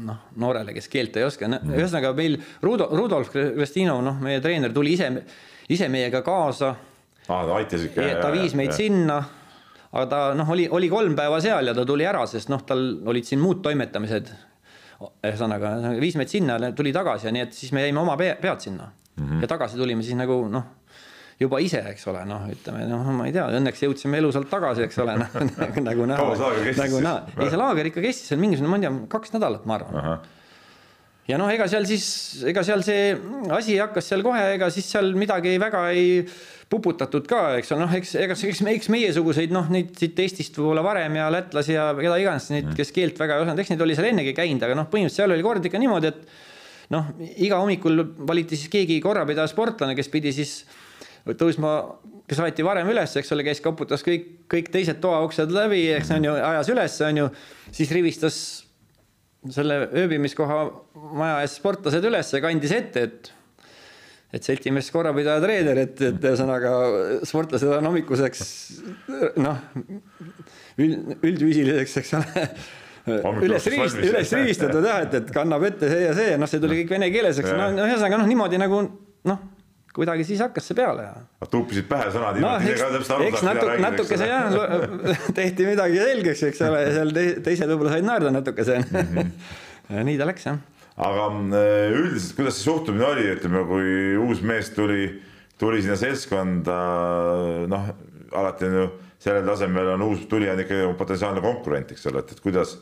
noh, 0.07 0.21
noorele, 0.39 0.73
kes 0.77 0.87
keelt 0.91 1.17
ei 1.19 1.27
oska, 1.27 1.49
mhm. 1.49 1.75
ühesõnaga 1.75 2.13
meil 2.17 2.39
Rudo, 2.63 2.87
Rudolf 2.95 3.33
Kristino, 3.33 3.99
noh, 4.05 4.21
meie 4.23 4.39
treener 4.43 4.73
tuli 4.75 4.95
ise, 4.95 5.11
ise 5.69 5.91
meiega 5.91 6.23
kaasa 6.25 6.71
ah,. 6.71 6.85
ta 7.27 7.59
aitas 7.59 7.89
ikka. 7.89 8.07
ta 8.21 8.31
viis 8.33 8.55
meid 8.57 8.71
ja. 8.71 8.79
sinna, 8.79 9.19
aga 9.91 10.05
ta 10.11 10.21
noh, 10.37 10.55
oli, 10.55 10.69
oli 10.71 10.91
kolm 10.91 11.17
päeva 11.17 11.41
seal 11.43 11.73
ja 11.73 11.75
ta 11.75 11.83
tuli 11.87 12.07
ära, 12.07 12.23
sest 12.29 12.51
noh, 12.53 12.63
tal 12.63 12.85
olid 13.09 13.27
siin 13.27 13.43
muud 13.43 13.59
toimetamised 13.65 14.31
ühesõnaga 14.99 15.75
viis 16.01 16.17
meid 16.19 16.31
sinna, 16.31 16.57
tuli 16.75 16.91
tagasi 16.95 17.29
ja 17.29 17.35
nii, 17.35 17.45
et 17.47 17.55
siis 17.55 17.71
me 17.75 17.85
jäime 17.85 18.01
oma 18.01 18.17
pead 18.19 18.59
sinna 18.59 18.89
mm 18.89 19.25
-hmm. 19.25 19.41
ja 19.41 19.47
tagasi 19.47 19.77
tulime 19.77 20.03
siis 20.03 20.17
nagu 20.19 20.41
noh, 20.51 20.65
juba 21.39 21.59
ise, 21.63 21.79
eks 21.91 22.07
ole, 22.11 22.25
noh, 22.27 22.47
ütleme 22.51 22.87
noh, 22.89 23.11
ma 23.15 23.27
ei 23.29 23.35
tea, 23.35 23.45
õnneks 23.59 23.85
jõudsime 23.85 24.19
elusalt 24.19 24.49
tagasi, 24.51 24.83
eks 24.87 24.99
ole 24.99 25.15
noh, 25.21 25.37
nagu, 25.89 26.09
näha. 26.09 26.25
nagu 26.81 26.99
näha, 27.05 27.23
ei 27.39 27.49
see 27.49 27.61
laager 27.61 27.91
ikka 27.91 28.03
kestis 28.03 28.27
seal 28.33 28.41
mingisugune, 28.41 28.73
ma 28.73 28.81
ei 28.81 28.87
tea, 28.87 29.07
kaks 29.15 29.33
nädalat, 29.37 29.65
ma 29.65 29.79
arvan. 29.79 30.27
Ja 31.29 31.37
noh, 31.37 31.49
ega 31.53 31.67
seal 31.69 31.85
siis, 31.89 32.05
ega 32.49 32.63
seal 32.65 32.81
see 32.85 33.11
asi 33.53 33.77
hakkas 33.79 34.09
seal 34.11 34.23
kohe, 34.25 34.41
ega 34.55 34.69
siis 34.73 34.87
seal 34.89 35.13
midagi 35.19 35.55
väga 35.61 35.83
ei 35.93 36.23
puputatud 36.69 37.25
ka, 37.29 37.41
eks 37.57 37.71
ole, 37.73 37.85
noh, 37.85 37.93
eks, 37.97 38.13
ega 38.21 38.35
eks, 38.37 38.61
eks 38.73 38.89
meiesuguseid 38.93 39.53
noh, 39.53 39.69
neid 39.73 39.95
siit 39.97 40.19
Eestist 40.21 40.57
võib-olla 40.59 40.83
varem 40.85 41.17
ja 41.17 41.29
lätlasi 41.33 41.73
ja 41.73 41.87
keda 41.97 42.19
iganes 42.21 42.49
neid, 42.53 42.69
kes 42.77 42.93
keelt 42.95 43.17
väga 43.21 43.37
ei 43.37 43.45
osanud, 43.45 43.61
eks 43.63 43.73
neid 43.73 43.85
oli 43.85 43.97
seal 43.97 44.09
ennegi 44.11 44.35
käinud, 44.37 44.65
aga 44.65 44.77
noh, 44.77 44.89
põhimõtteliselt 44.91 45.23
seal 45.23 45.33
oli 45.33 45.45
kord 45.45 45.65
ikka 45.65 45.81
niimoodi, 45.81 46.11
et 46.13 46.93
noh, 46.93 47.09
iga 47.45 47.61
hommikul 47.61 48.05
valiti 48.29 48.57
siis 48.59 48.69
keegi 48.73 48.99
korrapidaja 49.01 49.49
sportlane, 49.49 49.97
kes 49.97 50.13
pidi 50.13 50.33
siis 50.35 50.53
tõusma, 51.37 51.73
kes 52.29 52.41
aeti 52.45 52.65
varem 52.65 52.89
üles, 52.89 53.17
eks 53.17 53.33
ole, 53.33 53.45
käis 53.45 53.61
koputas 53.65 54.05
kõik, 54.05 54.29
kõik 54.49 54.69
teised 54.73 55.01
toauksed 55.01 55.53
läbi, 55.53 55.87
eks 55.97 56.13
on 56.15 56.29
ju, 56.29 56.37
ajas 56.37 56.73
üles, 56.73 57.01
on 57.05 57.23
ju, 57.23 57.29
siis 57.73 57.93
rivistas 57.97 58.39
selle 59.47 59.81
ööbimiskoha 59.95 60.61
maja 61.15 61.43
ees 61.43 61.55
sportlased 61.59 62.05
üles 62.09 62.33
ja 62.33 62.41
kandis 62.43 62.73
ette, 62.75 63.05
et 63.07 63.35
et 64.29 64.45
seltsimees 64.45 64.91
korrapidaja 64.93 65.41
treener, 65.41 65.79
et, 65.87 66.01
et 66.05 66.25
ühesõnaga 66.29 66.71
sportlased 67.25 67.71
on 67.79 67.87
hommikuseks 67.89 68.43
noh, 69.41 69.63
üld, 70.77 71.15
üldviisiliseks, 71.25 71.95
eks 72.03 72.13
ole 72.19 72.43
üles 73.47 73.69
rivist-, 73.73 74.03
üles 74.05 74.33
rivistatud 74.37 74.85
jah, 74.85 75.01
et, 75.07 75.15
et 75.21 75.31
kannab 75.33 75.65
ette 75.71 75.89
see 75.89 76.03
ja 76.03 76.11
see, 76.17 76.35
noh, 76.37 76.51
see 76.51 76.61
tuli 76.61 76.83
kõik 76.83 76.93
vene 76.97 77.09
keeles, 77.13 77.41
eks 77.41 77.55
no 77.57 77.71
ühesõnaga 77.87 78.21
noh, 78.21 78.29
niimoodi 78.29 78.61
nagu 78.61 78.83
noh, 79.31 79.41
kuidagi 79.95 80.25
siis 80.27 80.41
hakkas 80.43 80.69
see 80.69 80.77
peale 80.77 81.05
ja. 81.07 81.13
tuupisid 81.51 81.87
pähe 81.89 82.09
sõnad 82.13 82.39
no,, 82.43 82.55
ise 82.63 82.75
ka 82.79 82.89
täpselt 82.95 83.15
aru 83.15 83.29
saaks, 83.29 83.45
mida 83.47 83.67
räägid. 83.69 83.85
natukese 83.87 84.29
jah, 84.29 84.59
tehti 85.39 85.69
midagi 85.69 86.01
selgeks, 86.03 86.43
eks 86.51 86.61
ole, 86.67 86.83
ja 86.85 86.91
seal 86.97 87.15
teised 87.45 87.73
võib-olla 87.73 87.95
said 87.95 88.09
naerda 88.09 88.33
natukese 88.35 88.81
mm. 88.83 89.09
-hmm. 89.15 90.05
nii 90.09 90.19
ta 90.21 90.29
läks 90.29 90.49
jah 90.49 90.61
aga 90.99 91.27
äh, 91.55 91.95
üldiselt, 91.95 92.35
kuidas 92.37 92.59
see 92.59 92.67
suhtumine 92.67 93.05
oli, 93.07 93.27
ütleme, 93.31 93.63
kui 93.69 93.91
uus 94.19 94.41
mees 94.43 94.73
tuli, 94.75 95.05
tuli 95.59 95.83
sinna 95.83 95.95
seltskonda, 95.99 96.79
noh, 97.71 97.93
alati 98.35 98.67
on 98.67 98.75
ju 98.75 98.89
sellel 99.19 99.47
tasemel 99.47 99.93
on 99.95 100.05
uus 100.07 100.23
tulija 100.31 100.55
on 100.55 100.63
ikka 100.63 100.79
potentsiaalne 100.99 101.43
konkurent, 101.43 101.91
eks 101.91 102.07
ole, 102.11 102.23
et, 102.23 102.33
et 102.35 102.43
kuidas, 102.43 102.77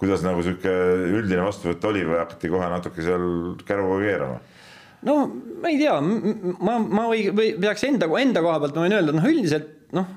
kuidas 0.00 0.24
nagu 0.24 0.44
sihuke 0.44 0.72
üldine 1.12 1.44
vastuvõtt 1.44 1.84
oli 1.90 2.04
või 2.08 2.20
hakati 2.22 2.50
kohe 2.52 2.70
natuke 2.72 3.04
seal 3.04 3.26
käruga 3.68 4.00
keerama? 4.04 4.40
No 5.08 5.16
ma 5.62 5.70
ei 5.70 5.78
tea, 5.80 5.94
ma, 6.00 6.76
ma 6.78 7.06
või, 7.10 7.28
või 7.34 7.52
peaks 7.62 7.86
enda, 7.88 8.08
enda 8.20 8.42
koha 8.44 8.58
pealt 8.62 8.76
ma 8.76 8.86
võin 8.86 8.96
öelda, 8.98 9.14
noh, 9.16 9.28
üldiselt 9.30 9.70
noh, 9.96 10.10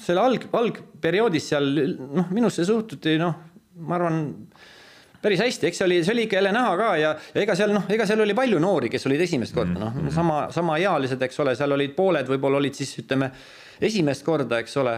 selle 0.00 0.24
alg, 0.24 0.46
algperioodis 0.56 1.48
seal 1.52 1.70
noh, 2.00 2.28
minusse 2.34 2.64
suhtuti 2.66 3.16
noh, 3.20 3.36
ma 3.80 3.96
arvan 3.98 4.20
päris 5.20 5.42
hästi, 5.42 5.68
eks 5.68 5.80
see 5.80 5.86
oli, 5.86 5.98
see 6.04 6.14
oli 6.14 6.26
ikka 6.26 6.38
jälle 6.38 6.52
näha 6.56 6.76
ka 6.80 6.90
ja, 7.00 7.14
ja 7.34 7.42
ega 7.42 7.56
seal 7.58 7.74
noh, 7.76 7.88
ega 7.92 8.06
seal 8.08 8.22
oli 8.24 8.36
palju 8.36 8.60
noori, 8.62 8.90
kes 8.92 9.04
olid 9.10 9.24
esimest 9.26 9.56
korda, 9.56 9.76
noh, 9.76 9.90
mm-hmm. 9.92 10.14
sama, 10.16 10.38
samaealised, 10.54 11.20
eks 11.26 11.42
ole, 11.44 11.56
seal 11.58 11.76
olid 11.76 11.92
pooled, 11.96 12.30
võib-olla 12.30 12.60
olid 12.62 12.78
siis 12.78 12.94
ütleme 13.02 13.30
esimest 13.90 14.24
korda, 14.24 14.60
eks 14.64 14.76
ole. 14.80 14.96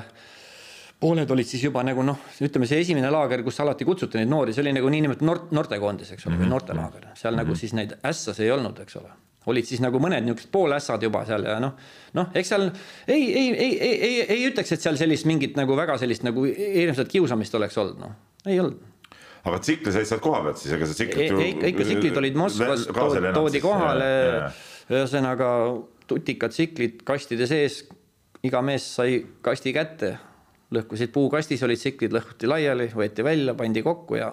Pooled 1.02 1.34
olid 1.34 1.48
siis 1.48 1.66
juba 1.66 1.82
nagu 1.86 2.04
noh, 2.06 2.22
ütleme 2.46 2.68
see 2.70 2.78
esimene 2.84 3.10
laager, 3.12 3.42
kus 3.46 3.58
alati 3.64 3.86
kutsuti 3.88 4.20
neid 4.20 4.30
noori, 4.30 4.54
see 4.54 4.62
oli 4.62 4.76
nagu 4.78 4.92
niinimetatud 4.94 5.28
noort, 5.28 5.50
noortekoondis, 5.58 6.14
eks 6.14 6.28
ole, 6.28 6.38
või 6.38 6.46
mhm. 6.46 6.54
noortelaager, 6.54 7.10
seal 7.18 7.36
nagu 7.38 7.50
mhm. 7.52 7.60
siis 7.64 7.76
neid 7.78 7.98
ässas 8.06 8.40
ei 8.42 8.54
olnud, 8.54 8.80
eks 8.86 8.98
ole 9.02 9.12
olid 9.50 9.66
siis 9.66 9.80
nagu 9.82 9.98
mõned 9.98 10.22
niisugused 10.22 10.52
poolässad 10.54 11.02
juba 11.02 11.24
seal 11.26 11.42
ja 11.48 11.56
noh, 11.62 11.74
noh, 12.14 12.28
eks 12.38 12.52
seal 12.52 12.68
ei, 12.68 13.24
ei, 13.24 13.48
ei, 13.50 13.72
ei, 13.72 13.94
ei, 13.96 14.20
ei 14.36 14.44
ütleks, 14.46 14.70
et 14.76 14.84
seal 14.84 14.94
sellist 15.00 15.26
mingit 15.26 15.58
nagu 15.58 15.74
väga 15.74 15.96
sellist 15.98 16.22
nagu 16.22 16.44
hirmsat 16.46 17.10
kiusamist 17.10 17.58
oleks 17.58 17.78
olnud, 17.82 17.98
noh, 18.04 18.14
ei 18.46 18.60
olnud 18.62 18.92
aga 19.42 19.58
tsikli 19.62 19.94
said 19.94 20.06
sealt 20.06 20.22
koha 20.22 20.42
pealt 20.44 20.60
siis, 20.60 20.74
ega 20.76 20.86
see 20.88 21.00
tsiklit 21.00 21.32
ju. 21.32 21.40
ikka 21.72 21.86
tsiklid 21.88 22.18
olid 22.20 22.38
Moskvas, 22.38 22.86
toodi 23.34 23.62
kohale, 23.64 24.10
ühesõnaga 24.92 25.48
tutikad 26.10 26.54
tsiklid 26.54 27.02
kastide 27.06 27.48
sees, 27.50 27.82
iga 28.46 28.62
mees 28.64 28.86
sai 28.98 29.22
kasti 29.42 29.74
kätte, 29.74 30.14
lõhkusid 30.72 31.12
puukastis, 31.14 31.62
olid 31.66 31.80
tsiklid, 31.80 32.14
lõhkuti 32.16 32.50
laiali, 32.50 32.88
võeti 32.96 33.24
välja, 33.26 33.54
pandi 33.58 33.84
kokku 33.84 34.18
ja, 34.20 34.32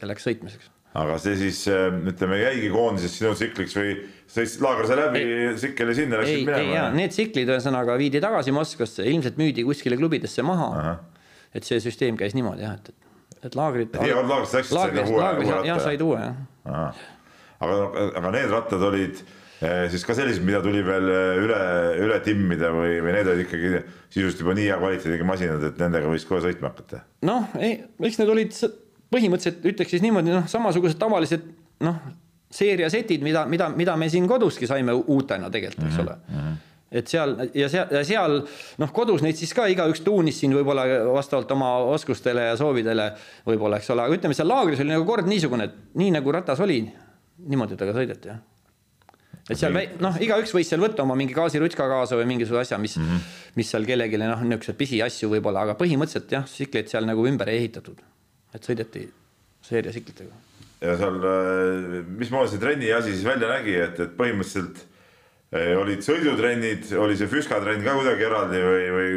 ja 0.00 0.10
läks 0.10 0.26
sõitmiseks 0.28 0.70
aga 0.94 1.16
see 1.18 1.34
siis 1.34 1.64
ütleme 1.66 2.36
jäigi 2.38 2.68
koondises 2.70 3.16
sinu 3.18 3.32
tsikliks 3.34 3.72
või 3.74 3.96
sõitsid 4.30 4.60
laager 4.62 4.86
sai 4.86 4.98
läbi, 5.00 5.22
tsikkel 5.56 5.90
ja 5.90 5.96
sinna 5.98 6.20
läksid 6.20 6.44
minema? 6.46 6.84
Need 6.94 7.14
tsiklid 7.16 7.50
ühesõnaga 7.50 7.96
viidi 7.98 8.20
tagasi 8.22 8.54
Moskvasse, 8.54 9.02
ilmselt 9.10 9.40
müüdi 9.40 9.64
kuskile 9.66 9.98
klubidesse 9.98 10.44
maha. 10.46 11.00
et 11.54 11.66
see 11.66 11.80
süsteem 11.82 12.16
käis 12.18 12.34
niimoodi 12.34 12.62
jah, 12.62 12.78
et, 12.78 12.92
et 12.94 13.04
et 13.44 13.56
laagrid. 13.58 13.96
ei 14.00 14.12
olnud 14.14 14.32
laagrist 14.32 14.56
läksid, 14.56 14.76
said 14.76 14.98
uue, 15.02 15.14
uue 15.14 15.50
ratta? 15.50 15.66
jah, 15.68 15.80
said 15.82 16.04
uue 16.04 16.20
jah. 16.20 17.00
aga, 17.64 17.80
aga 18.20 18.32
need 18.38 18.52
rattad 18.52 18.86
olid 18.88 19.20
eh, 19.20 19.32
siis 19.92 20.04
ka 20.06 20.16
sellised, 20.16 20.44
mida 20.46 20.60
tuli 20.64 20.82
veel 20.84 21.10
eh, 21.12 21.42
üle, 21.44 21.60
üle 22.06 22.18
timmida 22.24 22.72
või, 22.74 22.98
või 23.04 23.14
need 23.16 23.30
olid 23.30 23.44
ikkagi 23.44 23.70
sisust 24.12 24.42
juba 24.42 24.56
nii 24.56 24.66
hea 24.70 24.78
kvaliteediga 24.80 25.28
masinad, 25.28 25.62
et 25.70 25.80
nendega 25.82 26.10
võis 26.10 26.26
kohe 26.28 26.42
sõitma 26.44 26.72
hakata? 26.72 27.04
noh, 27.28 27.48
ei, 27.60 27.78
eks 28.08 28.20
need 28.20 28.34
olid 28.34 28.58
põhimõtteliselt 29.14 29.66
ütleks 29.72 29.94
siis 29.94 30.04
niimoodi, 30.04 30.34
noh, 30.34 30.46
samasugused 30.50 30.98
tavalised 31.00 31.46
noh, 31.86 31.98
seeriasetid, 32.54 33.24
mida, 33.26 33.44
mida, 33.50 33.70
mida 33.74 33.96
me 33.98 34.10
siin 34.12 34.28
koduski 34.30 34.68
saime 34.70 34.94
uutena 34.94 35.50
tegelikult, 35.54 35.88
eks 35.88 35.98
-hmm. 35.98 36.06
ole 36.06 36.16
mm. 36.20 36.46
-hmm 36.46 36.62
et 36.94 37.10
seal 37.10 37.32
ja 37.58 37.66
seal, 37.68 37.88
ja 37.90 38.04
seal 38.06 38.36
noh, 38.78 38.90
kodus 38.94 39.22
neid 39.24 39.34
siis 39.34 39.50
ka 39.56 39.66
igaüks 39.66 40.04
tuunis 40.06 40.36
siin 40.38 40.54
võib-olla 40.54 40.84
vastavalt 41.10 41.50
oma 41.50 41.72
oskustele 41.90 42.44
ja 42.52 42.56
soovidele 42.56 43.08
võib-olla, 43.48 43.80
eks 43.82 43.90
ole, 43.90 44.04
aga 44.06 44.14
ütleme, 44.14 44.34
seal 44.34 44.48
laagris 44.48 44.80
oli 44.84 44.94
nagu 44.94 45.04
kord 45.08 45.26
niisugune, 45.26 45.64
et 45.64 45.98
nii 45.98 46.12
nagu 46.14 46.32
ratas 46.32 46.60
oli, 46.60 46.84
niimoodi 47.50 47.74
temaga 47.74 47.98
sõideti, 47.98 48.30
jah 48.30 48.38
et 49.50 49.60
seal 49.60 49.76
noh, 50.00 50.16
igaüks 50.24 50.54
võis 50.56 50.70
seal 50.70 50.80
võtta 50.80 51.04
oma 51.04 51.16
mingi 51.18 51.36
gaasirutska 51.36 51.88
kaasa 51.90 52.16
või 52.20 52.28
mingisuguse 52.32 52.64
asja, 52.64 52.78
mis 52.80 52.96
mm, 52.96 53.10
-hmm. 53.10 53.34
mis 53.60 53.74
seal 53.74 53.84
kellelegi 53.88 54.20
noh, 54.20 54.40
niisuguseid 54.40 54.78
pisiasju 54.80 55.30
võib-olla, 55.34 55.66
aga 55.66 55.76
põhimõtteliselt 55.80 56.32
jah, 56.32 56.48
tsikleid 56.48 56.88
seal 56.92 57.04
nagu 57.08 57.26
ümber 57.28 57.52
ei 57.52 57.64
ehitatud. 57.64 58.00
et 58.54 58.62
sõideti 58.64 59.08
seeria 59.62 59.90
tsiklitega. 59.90 60.32
ja 60.80 60.96
seal, 60.96 61.20
äh, 61.20 62.00
mismoodi 62.08 62.54
see 62.54 62.62
trenni 62.62 62.92
asi 62.92 63.12
siis 63.12 63.24
välja 63.24 63.48
nägi, 63.48 63.74
et, 63.74 64.00
et 64.00 64.16
põhimõtteliselt 64.16 64.86
olid 65.54 66.02
sõidutrennid, 66.02 66.88
oli 66.98 67.16
see 67.18 67.30
füskatrenn 67.30 67.84
ka 67.84 67.92
kuidagi 67.94 68.26
eraldi 68.26 68.62
või, 68.62 68.86
või 68.94 69.10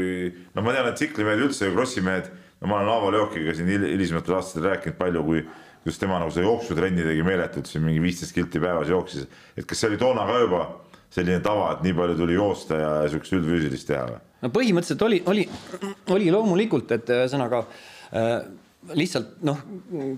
no 0.53 0.61
ma 0.61 0.75
tean, 0.75 0.89
et 0.91 0.99
tsiklimehed 0.99 1.41
üldse 1.47 1.65
ja 1.65 1.73
krossimehed, 1.73 2.27
no 2.61 2.69
ma 2.69 2.81
olen 2.81 2.91
Aavo 2.93 3.09
Leokiga 3.15 3.55
siin 3.57 3.71
hilisematel 3.71 4.37
aastatel 4.37 4.67
rääkinud 4.69 4.99
palju, 4.99 5.23
kui 5.25 5.41
kuidas 5.87 6.01
tema 6.03 6.19
nagu 6.19 6.33
seda 6.35 6.43
jooksutrenni 6.43 7.05
tegi 7.07 7.23
meeletult, 7.23 7.69
siin 7.71 7.85
mingi 7.85 8.03
viisteist 8.03 8.35
kilti 8.35 8.59
päevas 8.59 8.91
jooksis, 8.91 9.27
et 9.55 9.65
kas 9.67 9.79
see 9.79 9.93
oli 9.93 9.99
toona 10.01 10.25
ka 10.27 10.41
juba 10.43 10.61
selline 11.15 11.39
tava, 11.39 11.71
et 11.73 11.85
nii 11.85 11.95
palju 11.95 12.17
tuli 12.19 12.35
joosta 12.35 12.79
ja 12.81 12.89
siukest 13.07 13.37
üldfüüsilist 13.37 13.87
teha 13.87 14.03
või? 14.09 14.17
no 14.43 14.51
põhimõtteliselt 14.53 15.05
oli, 15.07 15.21
oli, 15.31 15.45
oli 16.15 16.31
loomulikult, 16.35 16.91
et 16.97 17.11
ühesõnaga 17.15 17.61
äh, 17.63 18.33
lihtsalt 18.99 19.39
noh, 19.47 19.61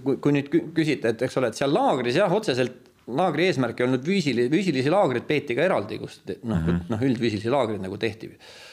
kui 0.10 0.34
nüüd 0.34 0.50
küsite, 0.76 1.14
et 1.14 1.22
eks 1.28 1.38
ole, 1.38 1.52
et 1.54 1.60
seal 1.60 1.74
laagris 1.74 2.18
jah, 2.18 2.34
otseselt 2.34 2.90
laagri 3.10 3.48
eesmärk 3.50 3.80
ei 3.80 3.88
olnud 3.88 4.04
füüsilisi, 4.06 4.50
füüsilisi 4.54 4.92
laagreid 4.94 5.30
peeti 5.30 5.58
ka 5.58 5.66
eraldi, 5.66 6.02
kus 6.02 6.20
noh 6.26 6.58
mm 6.58 6.66
-hmm., 6.66 6.82
noh 6.94 7.06
üldfüüsilisi 7.06 7.54
laagreid 7.54 7.86
nagu 7.86 7.98
tehti. 7.98 8.32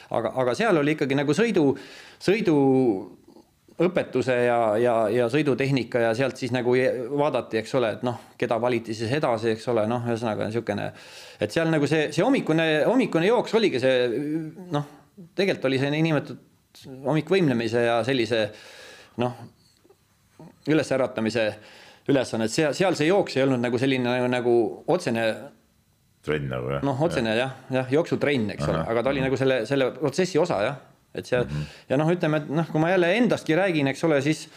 aga, 0.09 0.33
aga 0.35 0.55
seal 0.55 0.77
oli 0.77 0.97
ikkagi 0.97 1.15
nagu 1.17 1.33
sõidu, 1.33 1.77
sõidu 2.21 2.57
õpetuse 3.77 4.33
ja, 4.47 4.59
ja, 4.81 4.93
ja 5.13 5.27
sõidutehnika 5.29 6.01
ja 6.01 6.13
sealt 6.17 6.39
siis 6.39 6.53
nagu 6.55 6.73
vaadati, 7.19 7.59
eks 7.61 7.75
ole, 7.77 7.91
et 7.97 8.05
noh, 8.07 8.17
keda 8.39 8.57
valiti 8.61 8.95
siis 8.97 9.11
edasi, 9.13 9.51
eks 9.53 9.67
ole, 9.73 9.83
noh, 9.89 10.05
ühesõnaga 10.09 10.47
niisugune, 10.47 10.87
et 11.39 11.53
seal 11.53 11.69
nagu 11.69 11.89
see, 11.89 12.07
see 12.15 12.25
hommikune, 12.25 12.65
hommikune 12.87 13.29
jooks 13.29 13.53
oligi 13.59 13.81
see 13.83 14.07
noh, 14.73 14.87
tegelikult 15.37 15.69
oli 15.69 15.81
see 15.81 15.93
niinimetatud 15.93 16.45
hommikvõimlemise 17.05 17.85
ja 17.85 17.99
sellise 18.05 18.41
noh, 19.21 19.37
ülesäratamise 20.69 21.47
ülesannet, 22.09 22.51
seal, 22.53 22.73
seal 22.77 22.97
see 22.97 23.09
jooks 23.09 23.37
ei 23.37 23.45
olnud 23.45 23.61
nagu 23.61 23.79
selline 23.81 24.09
nagu, 24.09 24.27
nagu 24.31 24.57
otsene 24.93 25.27
trenn 26.25 26.49
nagu 26.51 26.73
jah? 26.75 26.83
noh, 26.85 27.01
otsene 27.07 27.33
jah, 27.37 27.55
jah, 27.73 27.89
jooksutrenn, 27.93 28.51
eks 28.55 28.67
ole, 28.67 28.83
aga 28.89 29.03
ta 29.03 29.13
oli 29.13 29.23
nagu 29.23 29.39
selle, 29.39 29.63
selle 29.69 29.91
protsessi 29.97 30.39
osa 30.41 30.61
jah, 30.65 30.77
et 31.21 31.29
seal 31.29 31.45
mm 31.45 31.51
-hmm. 31.51 31.75
ja 31.89 31.99
noh, 32.01 32.13
ütleme, 32.13 32.43
et 32.43 32.55
noh, 32.61 32.71
kui 32.71 32.81
ma 32.81 32.93
jälle 32.93 33.11
endastki 33.17 33.57
räägin, 33.57 33.91
eks 33.93 34.03
ole, 34.03 34.21
siis 34.21 34.47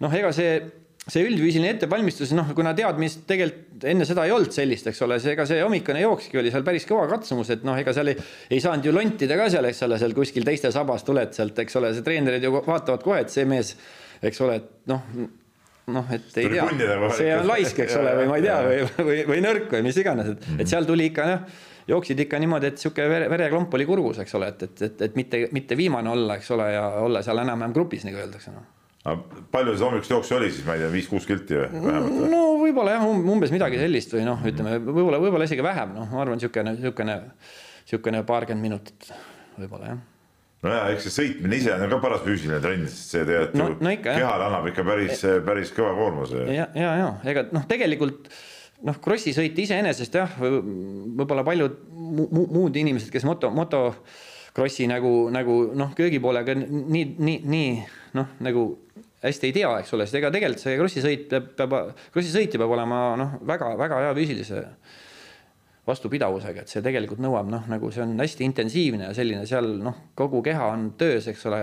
noh, 0.00 0.12
ega 0.14 0.32
see, 0.32 0.58
see 1.06 1.22
üldfüüsiline 1.28 1.76
ettevalmistus, 1.76 2.32
noh, 2.36 2.50
kuna 2.54 2.74
teadmist 2.74 3.26
tegelikult 3.26 3.84
enne 3.84 4.06
seda 4.08 4.24
ei 4.24 4.32
olnud 4.32 4.52
sellist, 4.52 4.86
eks 4.90 5.02
ole, 5.06 5.20
see, 5.20 5.36
ega 5.36 5.46
see 5.46 5.62
hommikune 5.62 6.00
jookski 6.00 6.38
oli 6.40 6.50
seal 6.50 6.64
päris 6.66 6.86
kõva 6.88 7.06
katsumus, 7.10 7.50
et 7.54 7.64
noh, 7.64 7.76
ega 7.78 7.92
seal 7.92 8.12
ei, 8.12 8.16
ei 8.50 8.60
saanud 8.60 8.88
ju 8.88 8.94
lontida 8.96 9.36
ka 9.36 9.50
seal, 9.52 9.68
eks 9.68 9.82
ole, 9.86 9.98
seal 10.02 10.14
kuskil 10.16 10.44
teiste 10.44 10.72
sabas 10.74 11.04
tuled 11.04 11.32
sealt, 11.36 11.58
eks 11.64 11.76
ole, 11.80 11.92
see 11.94 12.06
treenerid 12.06 12.42
ju 12.44 12.54
vaatavad 12.56 13.04
kohe, 13.04 13.20
et 13.20 13.30
see 13.32 13.44
mees, 13.48 13.76
eks 14.22 14.40
ole, 14.40 14.60
et 14.62 14.92
noh 14.92 15.02
noh, 15.92 16.08
et 16.10 16.38
ei 16.40 16.50
tea, 16.50 16.66
see 17.14 17.32
on 17.36 17.46
laisk, 17.46 17.78
eks 17.84 17.96
ole, 18.00 18.14
või 18.20 18.28
ma 18.30 18.40
ei 18.40 18.46
tea, 18.46 18.56
või, 18.64 19.06
või, 19.06 19.18
või 19.30 19.42
nõrk 19.44 19.70
või 19.76 19.86
mis 19.86 20.00
iganes, 20.02 20.32
et 20.34 20.48
et 20.64 20.70
seal 20.70 20.88
tuli 20.88 21.10
ikka 21.12 21.28
jah, 21.30 21.60
jooksid 21.88 22.20
ikka 22.26 22.38
niimoodi, 22.42 22.72
et 22.72 22.80
sihuke 22.82 23.04
vere, 23.10 23.28
vereklomp 23.30 23.74
oli 23.78 23.86
kurgus, 23.88 24.22
eks 24.22 24.34
ole, 24.38 24.48
et, 24.54 24.64
et, 24.66 24.82
et, 24.88 25.04
et 25.08 25.18
mitte, 25.18 25.42
mitte 25.54 25.78
viimane 25.78 26.10
olla, 26.10 26.38
eks 26.40 26.50
ole, 26.56 26.70
ja 26.74 26.86
olla 27.04 27.22
seal 27.26 27.42
enam-vähem 27.44 27.76
grupis, 27.76 28.06
nagu 28.08 28.18
öeldakse 28.22 28.54
no.. 28.54 28.64
aga 29.06 29.44
palju 29.54 29.76
see 29.76 29.86
hommikust 29.86 30.16
jooksu 30.16 30.38
oli 30.40 30.50
siis, 30.50 30.66
ma 30.66 30.74
ei 30.76 30.82
tea, 30.82 30.90
viis-kuus 30.94 31.28
kilti 31.28 31.60
või 31.60 31.84
vähemalt? 31.86 32.18
no 32.32 32.42
võib-olla 32.64 32.96
jah, 32.98 33.06
umbes 33.36 33.54
midagi 33.54 33.80
sellist 33.82 34.16
või 34.16 34.26
noh, 34.26 34.42
ütleme 34.50 34.80
võib-olla, 34.82 35.22
võib-olla 35.22 35.48
isegi 35.48 35.64
vähem, 35.66 35.94
noh, 36.00 36.10
ma 36.10 36.24
arvan, 36.24 36.40
niisugune, 36.40 36.74
niisugune, 36.80 37.16
niisugune 37.86 38.26
paarkümmend 38.32 38.70
minutit 38.70 39.10
võib-olla 39.60 39.94
jah 39.94 40.04
nojah, 40.66 40.90
eks 40.94 41.06
see 41.06 41.14
sõitmine 41.14 41.58
ise 41.60 41.72
on 41.74 41.86
ka 41.90 42.00
paras 42.02 42.22
füüsiline 42.24 42.58
trenn, 42.64 42.88
sest 42.90 43.14
see 43.14 43.24
tegelikult 43.28 43.60
no, 43.60 43.68
no 43.86 43.94
ikka, 43.94 44.16
kehale 44.18 44.46
annab 44.48 44.68
ikka 44.72 44.84
päris, 44.86 45.24
päris 45.46 45.72
kõva 45.76 45.92
koormuse. 45.98 46.44
ja, 46.50 46.68
ja, 46.74 46.92
ja 47.02 47.08
ega 47.30 47.46
noh, 47.54 47.66
tegelikult 47.70 48.30
noh, 48.84 48.98
Krossi 49.02 49.32
sõit 49.36 49.56
iseenesest 49.58 50.16
jah, 50.18 50.38
võib-olla 50.40 51.44
paljud 51.46 51.78
mu 51.92 52.46
muud 52.52 52.76
inimesed, 52.76 53.10
kes 53.12 53.24
moto, 53.28 53.50
motokrossi 53.54 54.88
nagu, 54.90 55.30
nagu 55.32 55.60
noh, 55.76 55.94
köögipoolega 55.96 56.56
nii, 56.58 57.06
nii, 57.16 57.38
nii 57.44 57.70
noh, 58.18 58.36
nagu 58.44 58.66
hästi 59.22 59.50
ei 59.50 59.56
tea, 59.56 59.72
eks 59.80 59.94
ole, 59.96 60.06
sest 60.06 60.20
ega 60.20 60.30
tegelikult 60.34 60.62
see 60.62 60.76
Krossi 60.78 61.02
sõit 61.04 61.26
peab, 61.30 61.50
peab, 61.58 61.76
Krossi 62.14 62.32
sõitja 62.34 62.60
peab 62.60 62.74
olema 62.76 63.00
noh, 63.18 63.36
väga-väga 63.48 64.02
hea 64.04 64.14
füüsilise 64.16 64.62
vastupidavusega, 65.86 66.64
et 66.64 66.72
see 66.72 66.82
tegelikult 66.82 67.22
nõuab 67.22 67.48
noh, 67.50 67.66
nagu 67.70 67.92
see 67.94 68.02
on 68.04 68.16
hästi 68.18 68.46
intensiivne 68.46 69.08
ja 69.08 69.14
selline 69.16 69.46
seal 69.48 69.76
noh, 69.82 70.10
kogu 70.18 70.42
keha 70.46 70.72
on 70.74 70.90
töös, 70.98 71.28
eks 71.30 71.46
ole 71.50 71.62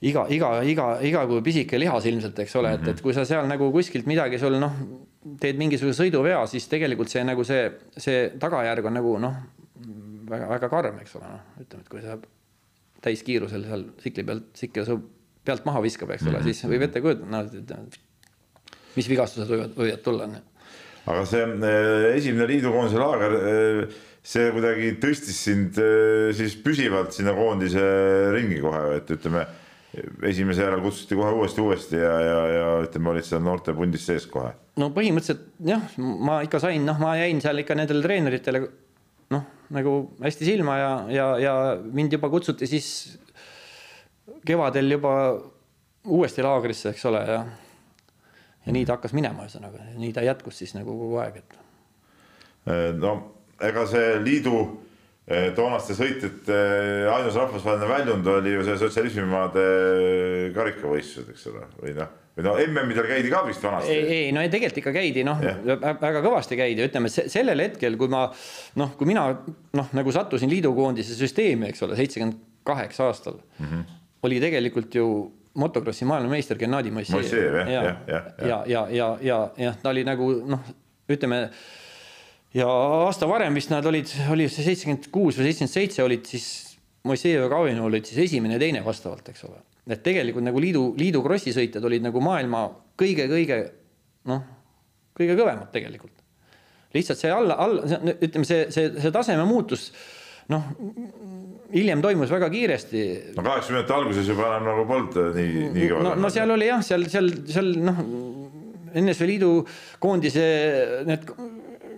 iga, 0.00 0.24
iga, 0.32 0.50
iga, 0.64 0.88
iga 1.04 1.26
kui 1.28 1.44
pisike 1.44 1.78
lihas 1.80 2.08
ilmselt, 2.08 2.38
eks 2.44 2.56
ole, 2.60 2.74
et, 2.78 2.90
et 2.94 3.04
kui 3.04 3.14
sa 3.16 3.26
seal 3.28 3.48
nagu 3.50 3.70
kuskilt 3.74 4.08
midagi 4.08 4.40
sul 4.40 4.56
noh, 4.60 4.76
teed 5.40 5.60
mingisuguse 5.60 5.98
sõiduvea, 6.00 6.40
siis 6.48 6.68
tegelikult 6.72 7.12
see 7.12 7.24
nagu 7.28 7.44
see, 7.44 7.66
see 8.00 8.28
tagajärg 8.40 8.88
on 8.88 8.96
nagu 8.96 9.16
noh, 9.20 9.40
väga-väga 10.30 10.70
karm, 10.72 11.00
eks 11.02 11.16
ole, 11.20 11.32
noh, 11.34 11.48
ütleme, 11.60 11.84
et 11.84 11.92
kui 11.92 12.04
sa 12.04 12.16
täiskiirusel 13.04 13.64
seal 13.66 13.88
tsikli 14.00 14.26
pealt, 14.28 14.52
tsikkel 14.56 14.86
su 14.88 15.00
pealt 15.44 15.66
maha 15.68 15.82
viskab, 15.84 16.12
eks 16.14 16.26
ole 16.28 16.38
-hmm. 16.38 16.48
siis 16.48 16.70
võib 16.70 16.84
ette 16.86 17.00
kujutada, 17.04 17.30
noh, 17.32 17.44
et 17.44 18.00
mis 18.96 19.08
vigastused 19.08 19.50
võivad, 19.50 19.74
võivad 19.76 20.04
tulla. 20.04 20.28
aga 21.10 21.24
see 21.28 21.42
eh, 21.44 22.16
esimene 22.16 22.46
liidukoondise 22.50 23.00
laager, 23.00 23.36
eh, 23.52 24.00
see 24.22 24.50
kuidagi 24.52 24.92
tõstis 25.02 25.38
sind 25.48 25.78
eh, 25.80 26.32
siis 26.36 26.56
püsivalt 26.56 27.12
sinna 27.16 27.32
koondise 27.36 27.84
ringi 28.36 28.60
kohe, 28.60 28.96
et 28.96 29.10
ütleme 29.16 29.46
esimese 30.22 30.62
järel 30.62 30.82
kutsuti 30.84 31.18
kohe 31.18 31.32
uuesti, 31.34 31.60
uuesti 31.60 31.98
ja, 31.98 32.12
ja, 32.22 32.42
ja 32.54 32.66
ütleme, 32.84 33.10
olid 33.10 33.26
seal 33.26 33.42
noortepundis 33.42 34.04
sees 34.06 34.26
kohe. 34.30 34.52
no 34.78 34.90
põhimõtteliselt 34.94 35.48
jah, 35.66 35.86
ma 35.98 36.40
ikka 36.46 36.60
sain, 36.62 36.84
noh, 36.86 37.00
ma 37.02 37.16
jäin 37.18 37.42
seal 37.42 37.62
ikka 37.62 37.74
nendele 37.78 38.04
treeneritele 38.04 38.62
noh, 39.34 39.48
nagu 39.74 39.94
hästi 40.22 40.46
silma 40.46 40.76
ja, 40.78 40.92
ja, 41.10 41.26
ja 41.42 41.54
mind 41.82 42.14
juba 42.14 42.30
kutsuti 42.30 42.68
siis 42.70 42.90
kevadel 44.46 44.94
juba 44.94 45.14
uuesti 46.06 46.42
laagrisse, 46.46 46.94
eks 46.94 47.04
ole, 47.10 47.24
ja 47.26 47.42
ja 48.66 48.74
nii 48.76 48.86
ta 48.86 48.98
hakkas 48.98 49.14
minema, 49.16 49.46
ühesõnaga, 49.46 49.90
nii 49.98 50.12
ta 50.14 50.22
jätkus 50.24 50.60
siis 50.60 50.76
nagu 50.76 50.92
kogu 50.94 51.18
aeg, 51.22 51.40
et. 51.40 51.58
no 53.00 53.14
ega 53.64 53.86
see 53.88 54.14
liidu 54.22 54.54
toonaste 55.54 55.94
sõitjate 55.94 56.54
eh, 56.54 57.10
ainus 57.12 57.36
rahvusvaheline 57.38 57.88
väljund 57.90 58.30
oli 58.32 58.54
ju 58.56 58.64
see 58.66 58.78
sotsialismimaade 58.80 59.66
karikavõistlused, 60.56 61.30
eks 61.30 61.46
ole, 61.52 61.62
või 61.78 61.94
noh, 61.98 62.10
või 62.34 62.46
no 62.48 62.54
MM-idel 62.64 63.06
käidi 63.10 63.30
ka 63.30 63.44
vist 63.46 63.62
vanasti. 63.62 63.94
ei, 63.94 64.16
ei 64.16 64.32
no 64.34 64.42
tegelikult 64.42 64.82
ikka 64.82 64.94
käidi 64.96 65.24
noh 65.26 65.42
väga 66.02 66.22
kõvasti 66.24 66.58
käidi, 66.58 66.82
ütleme 66.88 67.10
sellel 67.12 67.62
hetkel, 67.66 67.98
kui 68.00 68.10
ma 68.10 68.26
noh, 68.80 68.94
kui 68.98 69.10
mina 69.10 69.28
noh, 69.78 69.92
nagu 69.96 70.14
sattusin 70.14 70.50
liidukoondise 70.50 71.14
süsteemi, 71.18 71.70
eks 71.70 71.86
ole, 71.86 71.98
seitsekümmend 72.00 72.40
kaheksa 72.66 73.06
aastal 73.10 73.38
mm, 73.38 73.66
-hmm. 73.66 73.98
oli 74.26 74.40
tegelikult 74.42 74.94
ju 74.94 75.10
motokrossi 75.54 76.04
maailmameister 76.04 76.58
Gennadi 76.58 76.90
Moissejev. 76.90 77.54
ja, 77.54 77.70
ja, 77.70 77.96
ja, 78.06 78.22
ja, 78.46 78.62
ja, 78.66 78.86
ja, 78.90 79.18
ja, 79.20 79.38
ja 79.56 79.74
ta 79.82 79.90
oli 79.94 80.04
nagu 80.04 80.32
noh, 80.46 80.74
ütleme 81.10 81.48
ja 82.54 82.66
aasta 83.06 83.28
varem 83.30 83.54
vist 83.54 83.70
nad 83.72 83.86
olid, 83.86 84.10
oli 84.32 84.48
see 84.50 84.66
seitsekümmend 84.66 85.10
kuus 85.14 85.38
või 85.38 85.48
seitsekümmend 85.48 85.74
seitse 85.76 86.04
olid 86.04 86.30
siis 86.30 86.48
Moisejev 87.08 87.46
ja 87.46 87.48
Kavino 87.48 87.86
olid 87.88 88.04
siis 88.04 88.26
esimene 88.26 88.58
ja 88.58 88.60
teine 88.60 88.82
vastavalt, 88.84 89.28
eks 89.32 89.44
ole. 89.48 89.62
et 89.88 90.02
tegelikult 90.04 90.44
nagu 90.44 90.60
liidu, 90.60 90.82
liidu 90.98 91.22
krossi 91.24 91.54
sõitjad 91.56 91.84
olid 91.88 92.04
nagu 92.04 92.20
maailma 92.22 92.66
kõige-kõige 93.00 93.60
noh, 94.28 94.42
kõige 95.16 95.36
kõvemad 95.38 95.70
tegelikult. 95.72 96.16
lihtsalt 96.94 97.20
see 97.22 97.30
alla, 97.32 97.56
alla, 97.56 97.86
ütleme, 98.12 98.44
see, 98.44 98.66
see, 98.74 98.90
see 98.98 99.14
taseme 99.14 99.46
muutus 99.48 99.90
noh, 100.50 100.66
hiljem 101.72 102.02
toimus 102.02 102.32
väga 102.34 102.50
kiiresti. 102.52 103.06
no 103.36 103.46
kaheksakümnendate 103.46 103.96
alguses 103.96 104.28
juba 104.28 104.48
enam 104.50 104.68
nagu 104.72 104.86
polnud 104.88 105.38
nii, 105.38 105.70
nii 105.76 105.88
kõva. 105.92 106.04
no, 106.08 106.14
no 106.26 106.32
seal 106.34 106.50
oli 106.56 106.68
jah, 106.68 106.82
seal, 106.84 107.06
seal, 107.12 107.30
seal 107.48 107.72
noh, 107.80 108.04
NSV 109.00 109.26
Liidu 109.30 109.50
koondise 110.02 110.44
need 111.06 111.28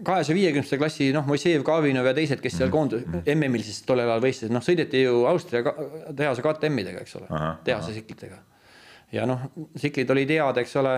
kahesaja 0.05 0.37
viiekümneste 0.37 0.79
klassi, 0.81 1.11
noh, 1.15 1.27
Moisejev, 1.27 1.65
Kavinov 1.67 2.09
ja 2.11 2.15
teised, 2.17 2.41
kes 2.43 2.57
seal 2.59 2.69
mhm. 2.69 2.77
koondus 2.77 3.27
MM-il 3.35 3.65
siis 3.67 3.83
tollel 3.89 4.11
ajal 4.11 4.25
võistlesid, 4.25 4.55
noh, 4.55 4.65
sõideti 4.65 5.05
ju 5.05 5.25
Austria 5.31 5.75
tehase 6.19 6.45
KTM-idega, 6.45 7.05
eks 7.05 7.19
ole, 7.21 7.43
tehase 7.67 7.97
tsiklitega. 7.97 8.41
ja 9.13 9.27
noh, 9.29 9.49
tsiklid 9.77 10.11
olid 10.15 10.35
head, 10.37 10.63
eks 10.65 10.79
ole, 10.81 10.97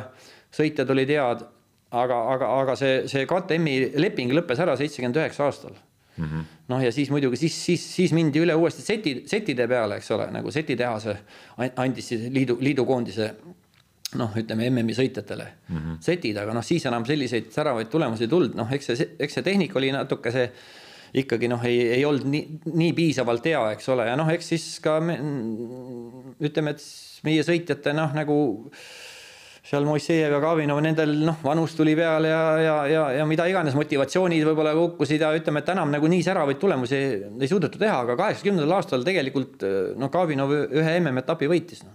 sõitjad 0.54 0.94
olid 0.94 1.16
head, 1.16 1.48
aga, 1.94 2.20
aga, 2.34 2.52
aga 2.60 2.78
see, 2.78 3.02
see 3.10 3.26
KTM-i 3.30 3.92
leping 4.00 4.34
lõppes 4.36 4.62
ära 4.62 4.76
seitsekümmend 4.80 5.22
üheksa 5.22 5.48
aastal 5.48 5.76
Mm 6.16 6.24
-hmm. 6.24 6.44
noh, 6.68 6.84
ja 6.84 6.92
siis 6.92 7.10
muidugi 7.10 7.36
siis, 7.36 7.64
siis, 7.64 7.96
siis 7.96 8.12
mindi 8.12 8.38
üle 8.38 8.54
uuesti 8.54 8.82
seti, 8.82 9.22
setide 9.26 9.66
peale, 9.68 9.96
eks 9.96 10.10
ole, 10.10 10.28
nagu 10.30 10.50
setitehase 10.50 11.16
andis 11.76 12.08
siis 12.08 12.28
liidu, 12.30 12.56
liidukoondise 12.60 13.34
noh, 14.20 14.32
ütleme 14.38 14.68
MM-i 14.70 14.96
sõitjatele 14.96 15.46
mm 15.46 15.76
-hmm. 15.76 16.00
setid, 16.04 16.38
aga 16.40 16.54
noh, 16.56 16.64
siis 16.64 16.86
enam 16.86 17.06
selliseid 17.08 17.50
säravaid 17.54 17.90
tulemusi 17.92 18.26
ei 18.26 18.32
tulnud, 18.32 18.56
noh, 18.58 18.72
eks 18.72 18.90
see, 18.92 19.08
eks 19.18 19.38
see 19.38 19.46
tehnika 19.46 19.78
oli 19.80 19.92
natuke 19.94 20.32
see 20.34 20.50
ikkagi 21.14 21.48
noh, 21.50 21.62
ei, 21.64 21.80
ei 21.98 22.04
olnud 22.04 22.26
nii, 22.26 22.60
nii 22.74 22.92
piisavalt 22.96 23.46
hea, 23.46 23.62
eks 23.76 23.88
ole, 23.94 24.08
ja 24.10 24.18
noh, 24.18 24.30
eks 24.34 24.52
siis 24.54 24.68
ka 24.82 24.98
me, 25.00 25.18
ütleme, 26.42 26.74
et 26.74 26.86
meie 27.26 27.42
sõitjate 27.46 27.94
noh, 27.94 28.14
nagu 28.16 28.38
seal 29.64 29.86
Moissejev 29.88 30.34
ja 30.34 30.40
Kavinov, 30.42 30.80
nendel 30.84 31.14
noh, 31.24 31.38
vanus 31.44 31.72
tuli 31.78 31.94
peale 31.96 32.28
ja, 32.28 32.42
ja, 32.60 32.74
ja, 32.90 33.04
ja 33.20 33.26
mida 33.28 33.46
iganes 33.48 33.76
motivatsioonid 33.78 34.44
võib-olla 34.44 34.74
kukkusid 34.76 35.22
ja 35.24 35.30
ütleme, 35.38 35.62
et 35.62 35.70
enam 35.72 35.94
nagu 35.94 36.10
nii 36.10 36.26
säravaid 36.26 36.60
tulemusi 36.60 36.98
ei, 36.98 37.14
ei 37.40 37.48
suudetud 37.48 37.80
teha, 37.80 38.02
aga 38.04 38.18
kaheksakümnendal 38.18 38.76
aastal 38.76 39.06
tegelikult 39.06 39.64
noh, 39.96 40.12
Kavinov 40.12 40.52
ühe 40.52 40.98
MM-etapi 40.98 41.48
võitis 41.48 41.86
no 41.86 41.94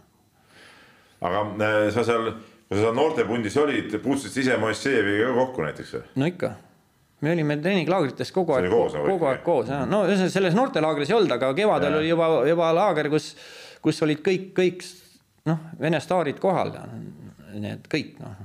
aga 1.21 1.43
äh, 1.67 1.83
sa 1.95 2.05
seal, 2.07 2.31
kui 2.67 2.77
sa 2.77 2.87
seal 2.87 2.97
noortepundis 2.97 3.57
olid, 3.61 3.99
puutusid 4.03 4.43
ise 4.43 4.57
Moissejeviga 4.61 5.33
kokku 5.37 5.65
näiteks 5.65 5.95
või? 5.97 6.03
no 6.21 6.29
ikka 6.31 6.53
me 7.21 7.33
olime 7.35 7.57
treeninglaagrites 7.59 8.31
kogu 8.35 8.55
aeg, 8.55 8.69
kogu 8.71 9.29
aeg 9.31 9.41
koos 9.43 9.71
no 9.91 10.03
selles 10.21 10.55
noortelaagris 10.57 11.11
ei 11.11 11.17
olnud, 11.17 11.35
aga 11.35 11.51
kevadel 11.57 11.97
ja. 11.97 12.03
oli 12.03 12.11
juba, 12.13 12.29
juba 12.47 12.69
laager, 12.75 13.09
kus, 13.11 13.33
kus 13.83 13.99
olid 14.07 14.23
kõik, 14.25 14.51
kõik 14.57 14.85
noh, 15.49 15.65
Vene 15.81 15.99
staarid 16.03 16.39
kohal 16.41 16.73
ja 16.77 16.85
need 17.59 17.87
kõik 17.91 18.15
noh. 18.21 18.39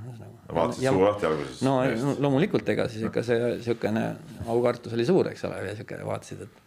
vaatasid 0.51 0.89
suu 0.89 1.05
lahti 1.05 1.29
alguses? 1.29 1.63
no 1.65 1.77
loomulikult, 2.19 2.67
ega 2.75 2.89
siis 2.91 3.07
ikka 3.07 3.23
see 3.25 3.39
niisugune 3.45 4.05
aukartus 4.51 4.95
oli 4.97 5.07
suur, 5.07 5.31
eks 5.31 5.47
ole, 5.47 5.61
ja 5.61 5.71
niisugune 5.71 6.07
vaatasid, 6.09 6.45
et 6.47 6.64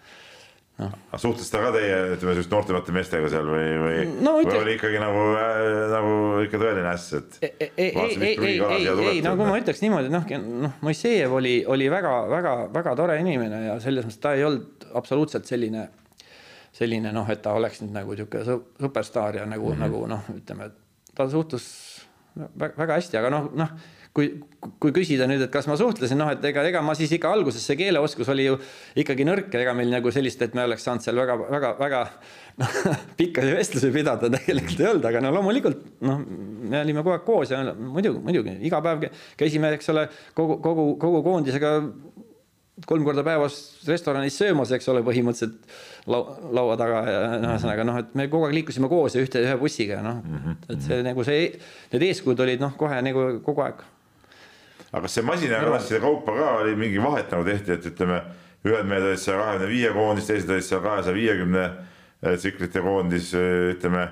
no.. 0.79 0.89
suhtles 1.19 1.51
ta 1.51 1.61
ka 1.63 1.73
teie, 1.75 1.97
ütleme 2.15 2.35
siis 2.39 2.49
noortemate 2.53 2.95
meestega 2.95 3.31
seal 3.33 3.51
või, 3.51 3.67
või 3.83 3.99
no,, 4.25 4.35
või 4.39 4.59
oli 4.61 4.77
ikkagi 4.79 5.01
nagu 5.03 5.25
äh,, 5.35 5.61
nagu 5.93 6.15
ikka 6.45 6.61
tõeline 6.63 6.91
äss, 6.93 7.15
et 7.19 7.39
ei, 7.43 7.53
ei, 7.69 7.91
ei, 7.91 8.33
ei, 8.53 8.89
ei, 9.11 9.23
nagu 9.25 9.49
ma 9.49 9.59
ütleks 9.61 9.83
niimoodi, 9.85 10.13
noh, 10.13 10.27
noh, 10.67 10.77
Moissejev 10.87 11.35
oli, 11.41 11.55
oli 11.69 11.91
väga-väga-väga 11.93 12.97
tore 12.99 13.19
inimene 13.23 13.65
ja 13.67 13.79
selles 13.83 14.07
mõttes 14.07 14.23
ta 14.23 14.35
ei 14.39 14.47
olnud 14.47 14.89
absoluutselt 14.99 15.51
selline, 15.51 15.89
selline 16.79 17.13
noh, 17.15 17.29
et 17.33 17.43
ta 17.45 17.57
oleks 17.59 17.83
nüüd 17.83 17.95
nagu 17.97 18.15
niisugune 18.15 18.61
superstaar 18.79 19.43
ja 19.43 19.47
nagu 19.51 19.73
mm, 19.73 19.77
-hmm. 19.77 19.87
nagu 19.87 20.05
noh, 20.15 20.33
ütleme, 20.37 20.73
ta 21.15 21.29
suhtus 21.31 21.69
väga 22.39 22.95
hästi, 22.95 23.19
aga 23.19 23.35
noh, 23.35 23.51
noh 23.59 23.79
kui, 24.19 24.29
kui 24.83 24.95
küsida 24.95 25.29
nüüd, 25.31 25.45
et 25.47 25.53
kas 25.53 25.69
ma 25.71 25.77
suhtlesin, 25.79 26.19
noh, 26.19 26.31
et 26.35 26.43
ega, 26.51 26.65
ega 26.67 26.83
ma 26.85 26.95
siis 26.99 27.13
ikka 27.15 27.31
alguses 27.31 27.63
see 27.65 27.79
keeleoskus 27.79 28.31
oli 28.33 28.49
ju 28.49 28.57
ikkagi 28.99 29.27
nõrk 29.29 29.55
ja 29.55 29.63
ega 29.63 29.75
meil 29.79 29.93
nagu 29.93 30.11
sellist, 30.15 30.43
et 30.43 30.57
me 30.59 30.65
oleks 30.67 30.87
saanud 30.87 31.05
seal 31.05 31.19
väga, 31.21 31.37
väga, 31.55 31.73
väga 31.79 32.03
noh, 32.63 32.79
pikkasi 33.21 33.55
vestlusi 33.55 33.93
pidada 33.95 34.31
tegelikult 34.35 34.83
ei 34.83 34.91
olnud, 34.93 35.11
aga 35.11 35.23
no 35.23 35.35
loomulikult 35.37 35.85
noh, 36.07 36.23
me 36.25 36.83
olime 36.83 37.05
kogu 37.05 37.15
aeg 37.15 37.27
koos 37.29 37.55
ja 37.55 37.63
muidugi, 37.75 38.23
muidugi 38.25 38.57
iga 38.69 38.83
päev 38.85 39.07
käisime, 39.39 39.71
eks 39.79 39.93
ole, 39.95 40.09
kogu, 40.39 40.59
kogu, 40.65 40.89
kogu 41.03 41.23
koondisega 41.27 41.77
kolm 42.87 43.03
korda 43.07 43.25
päevas 43.27 43.55
restoranis 43.89 44.37
söömas, 44.39 44.71
eks 44.75 44.87
ole, 44.93 45.03
põhimõtteliselt 45.07 46.11
laua, 46.11 46.37
laua 46.55 46.77
taga 46.79 47.01
ja 47.07 47.21
noh, 47.43 47.53
ühesõnaga 47.55 47.87
noh, 47.87 48.01
et 48.03 48.13
me 48.19 48.29
kogu 48.31 48.47
aeg 48.49 48.59
liikusime 48.59 48.91
koos 48.91 49.17
ja 49.17 49.23
ühte, 49.25 49.43
ühe 49.43 49.55
bussiga, 49.61 49.99
noh, 50.05 50.21
et 50.71 50.83
see 50.85 51.01
nagu 51.07 51.27
see, 51.27 51.53
need 51.95 52.07
eeskujud 52.11 52.43
olid 52.47 52.63
noh, 52.63 52.75
kohe 52.79 53.01
nagu 53.05 53.29
kogu 53.47 53.67
aeg 53.67 53.83
aga 54.93 55.03
kas 55.05 55.19
see 55.19 55.27
masinaklasside 55.27 56.01
kaupa 56.05 56.37
ka 56.39 56.53
oli 56.63 56.77
mingi 56.79 57.03
vahet 57.03 57.31
nagu 57.35 57.45
tehti, 57.49 57.77
et 57.77 57.91
ütleme, 57.91 58.23
ühed 58.67 58.89
mehed 58.89 59.11
olid 59.11 59.21
seal 59.23 59.39
kahekümne 59.43 59.69
viie 59.71 59.93
koondis, 59.95 60.31
teised 60.31 60.51
olid 60.51 60.67
seal 60.67 60.83
kahesaja 60.85 61.17
viiekümne 61.17 61.67
eh, 61.69 62.35
tsiklite 62.39 62.83
koondis, 62.85 63.31
eh, 63.37 63.75
ütleme, 63.75 64.09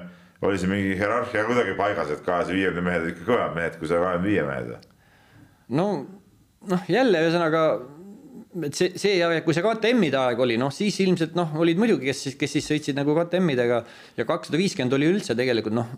oli 0.46 0.60
see 0.60 0.70
mingi 0.70 0.94
hierarhia 1.00 1.46
kuidagi 1.48 1.74
paigas, 1.78 2.12
et 2.12 2.22
kahesaja 2.26 2.58
viiekümne 2.58 2.86
mehed 2.90 3.10
ikka 3.12 3.26
kõvemad 3.26 3.58
mehed 3.58 3.80
kui 3.80 3.90
saja 3.90 4.04
kahekümne 4.04 4.30
viie 4.30 4.46
mehed? 4.46 4.88
no 5.80 5.86
noh, 6.70 6.88
jälle 6.92 7.24
ühesõnaga 7.24 7.66
et 8.64 8.76
see, 8.76 8.92
see 9.00 9.16
ja 9.18 9.28
kui 9.44 9.56
see 9.56 9.64
KTM-ide 9.64 10.18
aeg 10.20 10.40
oli, 10.44 10.56
noh 10.60 10.72
siis 10.74 10.96
ilmselt 11.04 11.36
noh, 11.38 11.56
olid 11.60 11.80
muidugi, 11.80 12.08
kes 12.10 12.22
siis, 12.26 12.36
kes 12.40 12.56
siis 12.56 12.68
sõitsid 12.70 12.98
nagu 12.98 13.16
KTM-idega 13.16 13.80
ja 14.16 14.28
kakssada 14.28 14.60
viiskümmend 14.60 14.96
oli 14.96 15.10
üldse 15.14 15.36
tegelikult 15.38 15.76
noh, 15.76 15.90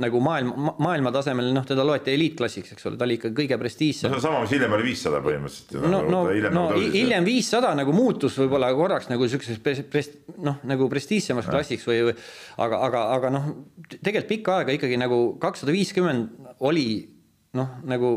nagu 0.00 0.20
maailma, 0.24 0.72
maailma 0.80 1.12
tasemel, 1.12 1.50
noh, 1.52 1.64
teda 1.68 1.84
loeti 1.84 2.14
eliitklassiks, 2.16 2.72
eks 2.74 2.86
ole, 2.88 2.96
ta 3.00 3.04
oli 3.04 3.18
ikka 3.18 3.32
kõige 3.36 3.58
prestiižsem 3.60 4.08
no 4.08 4.16
see 4.16 4.22
on 4.22 4.24
sama, 4.24 4.40
mis 4.44 4.54
hiljem 4.54 4.76
oli 4.76 4.86
viissada 4.86 5.20
põhimõtteliselt. 5.24 5.84
no, 5.92 6.00
no, 6.08 6.22
no 6.56 6.64
hiljem 6.80 7.26
viissada 7.28 7.74
nagu 7.76 7.92
muutus 7.96 8.38
võib-olla 8.40 8.72
korraks 8.76 9.10
nagu 9.12 9.28
siukseks 9.28 9.60
pres-, 9.64 9.84
pres-, 9.92 10.12
noh, 10.40 10.60
nagu 10.68 10.88
prestiižsemaks 10.92 11.50
klassiks 11.50 11.84
või, 11.88 12.00
või 12.08 12.16
aga, 12.64 12.82
aga, 12.88 13.06
aga 13.18 13.32
noh, 13.36 13.48
tegelikult 13.98 14.30
pikka 14.32 14.58
aega 14.60 14.78
ikkagi 14.78 15.00
nagu 15.00 15.22
kakssada 15.42 15.74
viiskümmend 15.76 16.56
oli 16.64 16.86
noh, 17.58 17.76
nagu 17.84 18.14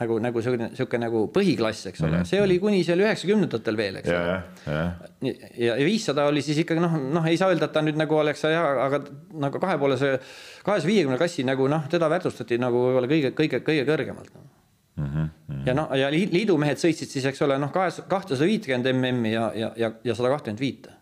nagu, 0.00 0.18
nagu 0.22 0.40
niisugune, 0.40 0.68
niisugune 0.72 1.02
nagu 1.06 1.22
põhiklass, 1.32 1.86
eks 1.90 2.02
ole 2.02 2.10
mm, 2.10 2.18
-hmm. 2.18 2.30
see 2.30 2.42
oli 2.42 2.58
kuni 2.60 2.82
seal 2.84 3.00
üheksakümnendatel 3.04 3.78
veel, 3.78 4.00
eks 4.00 4.12
ole. 4.12 4.34
ja, 5.22 5.76
ja 5.76 5.76
viissada 5.84 6.26
oli 6.30 6.42
siis 6.44 6.60
ikkagi 6.64 6.82
noh, 6.82 6.98
noh, 7.16 7.28
ei 7.28 7.38
saa 7.40 7.52
öelda, 7.52 7.70
et 7.70 7.72
ta 7.76 7.82
nüüd 7.84 7.98
nagu 8.00 8.18
oleks 8.18 8.44
hea, 8.48 8.64
aga 8.86 9.00
nagu 9.46 9.62
kahepoolese, 9.62 10.18
kahesaja 10.66 10.92
viiekümne 10.92 11.18
klassi 11.20 11.46
nagu 11.48 11.68
noh, 11.72 11.88
teda 11.92 12.10
väärtustati 12.12 12.60
nagu 12.60 12.82
võib-olla 12.88 13.10
kõige, 13.12 13.32
kõige, 13.38 13.62
kõige 13.64 13.86
kõrgemalt 13.88 14.34
no.. 14.34 14.44
Mm 14.96 15.08
-hmm. 15.12 15.64
ja 15.66 15.74
noh, 15.76 15.90
ja 15.92 16.10
liidumehed 16.10 16.80
sõitsid 16.80 17.10
siis, 17.12 17.24
eks 17.28 17.42
ole, 17.44 17.58
noh, 17.60 17.72
kahes, 17.72 18.02
kahtesada 18.08 18.48
viitkümmend 18.48 18.92
MM-i 18.92 19.32
ja, 19.32 19.50
ja, 19.54 19.72
ja, 19.76 19.92
ja 20.04 20.14
sada 20.14 20.30
kakskümmend 20.32 20.60
viite. 20.60 20.92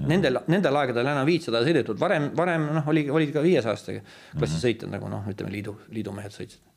Nendel, 0.00 0.38
nendel 0.48 0.76
aegadel 0.76 1.06
enam 1.06 1.26
viitsada 1.28 1.60
sõidetud, 1.60 1.98
varem, 2.00 2.30
varem 2.36 2.70
noh, 2.72 2.86
oli, 2.88 3.04
olid 3.10 3.32
ka 3.32 3.42
viiesajaste 3.44 4.02
klassi 4.38 4.60
sõitjad 4.60 4.92
nagu 4.92 5.08
noh, 5.12 5.28
ütleme 5.28 5.52
liidu, 5.52 5.76
liidumehed 5.92 6.32
sõitsid 6.32 6.69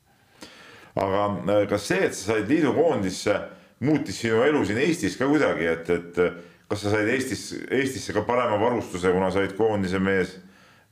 aga 0.94 1.26
äh, 1.50 1.66
kas 1.70 1.88
see, 1.90 2.00
et 2.06 2.14
sa 2.16 2.32
said 2.32 2.50
liidukoondisse, 2.50 3.36
muutis 3.84 4.20
sinu 4.22 4.42
elu 4.46 4.62
siin 4.66 4.80
Eestis 4.84 5.18
ka 5.18 5.28
kuidagi, 5.30 5.66
et, 5.70 5.90
et 5.90 6.20
äh, 6.22 6.36
kas 6.70 6.84
sa 6.84 6.94
said 6.94 7.10
Eestis, 7.10 7.46
Eestisse 7.66 8.14
ka 8.14 8.24
parema 8.26 8.58
varustuse, 8.60 9.12
kuna 9.14 9.30
sa 9.34 9.42
olid 9.42 9.56
koondise 9.58 10.00
mees 10.02 10.36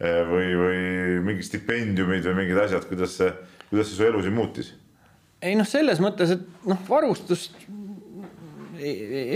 äh, 0.02 0.22
või, 0.28 0.48
või 0.58 0.80
mingid 1.28 1.46
stipendiumid 1.46 2.26
või 2.28 2.40
mingid 2.42 2.62
asjad, 2.64 2.88
kuidas 2.90 3.14
see, 3.20 3.30
kuidas 3.70 3.90
see 3.90 4.00
su 4.00 4.08
elu 4.08 4.24
siin 4.24 4.38
muutis? 4.38 4.74
ei 5.42 5.56
noh, 5.58 5.66
selles 5.66 5.98
mõttes, 6.02 6.36
et 6.36 6.66
noh, 6.70 6.82
varustust 6.86 7.64
ei, 8.78 8.92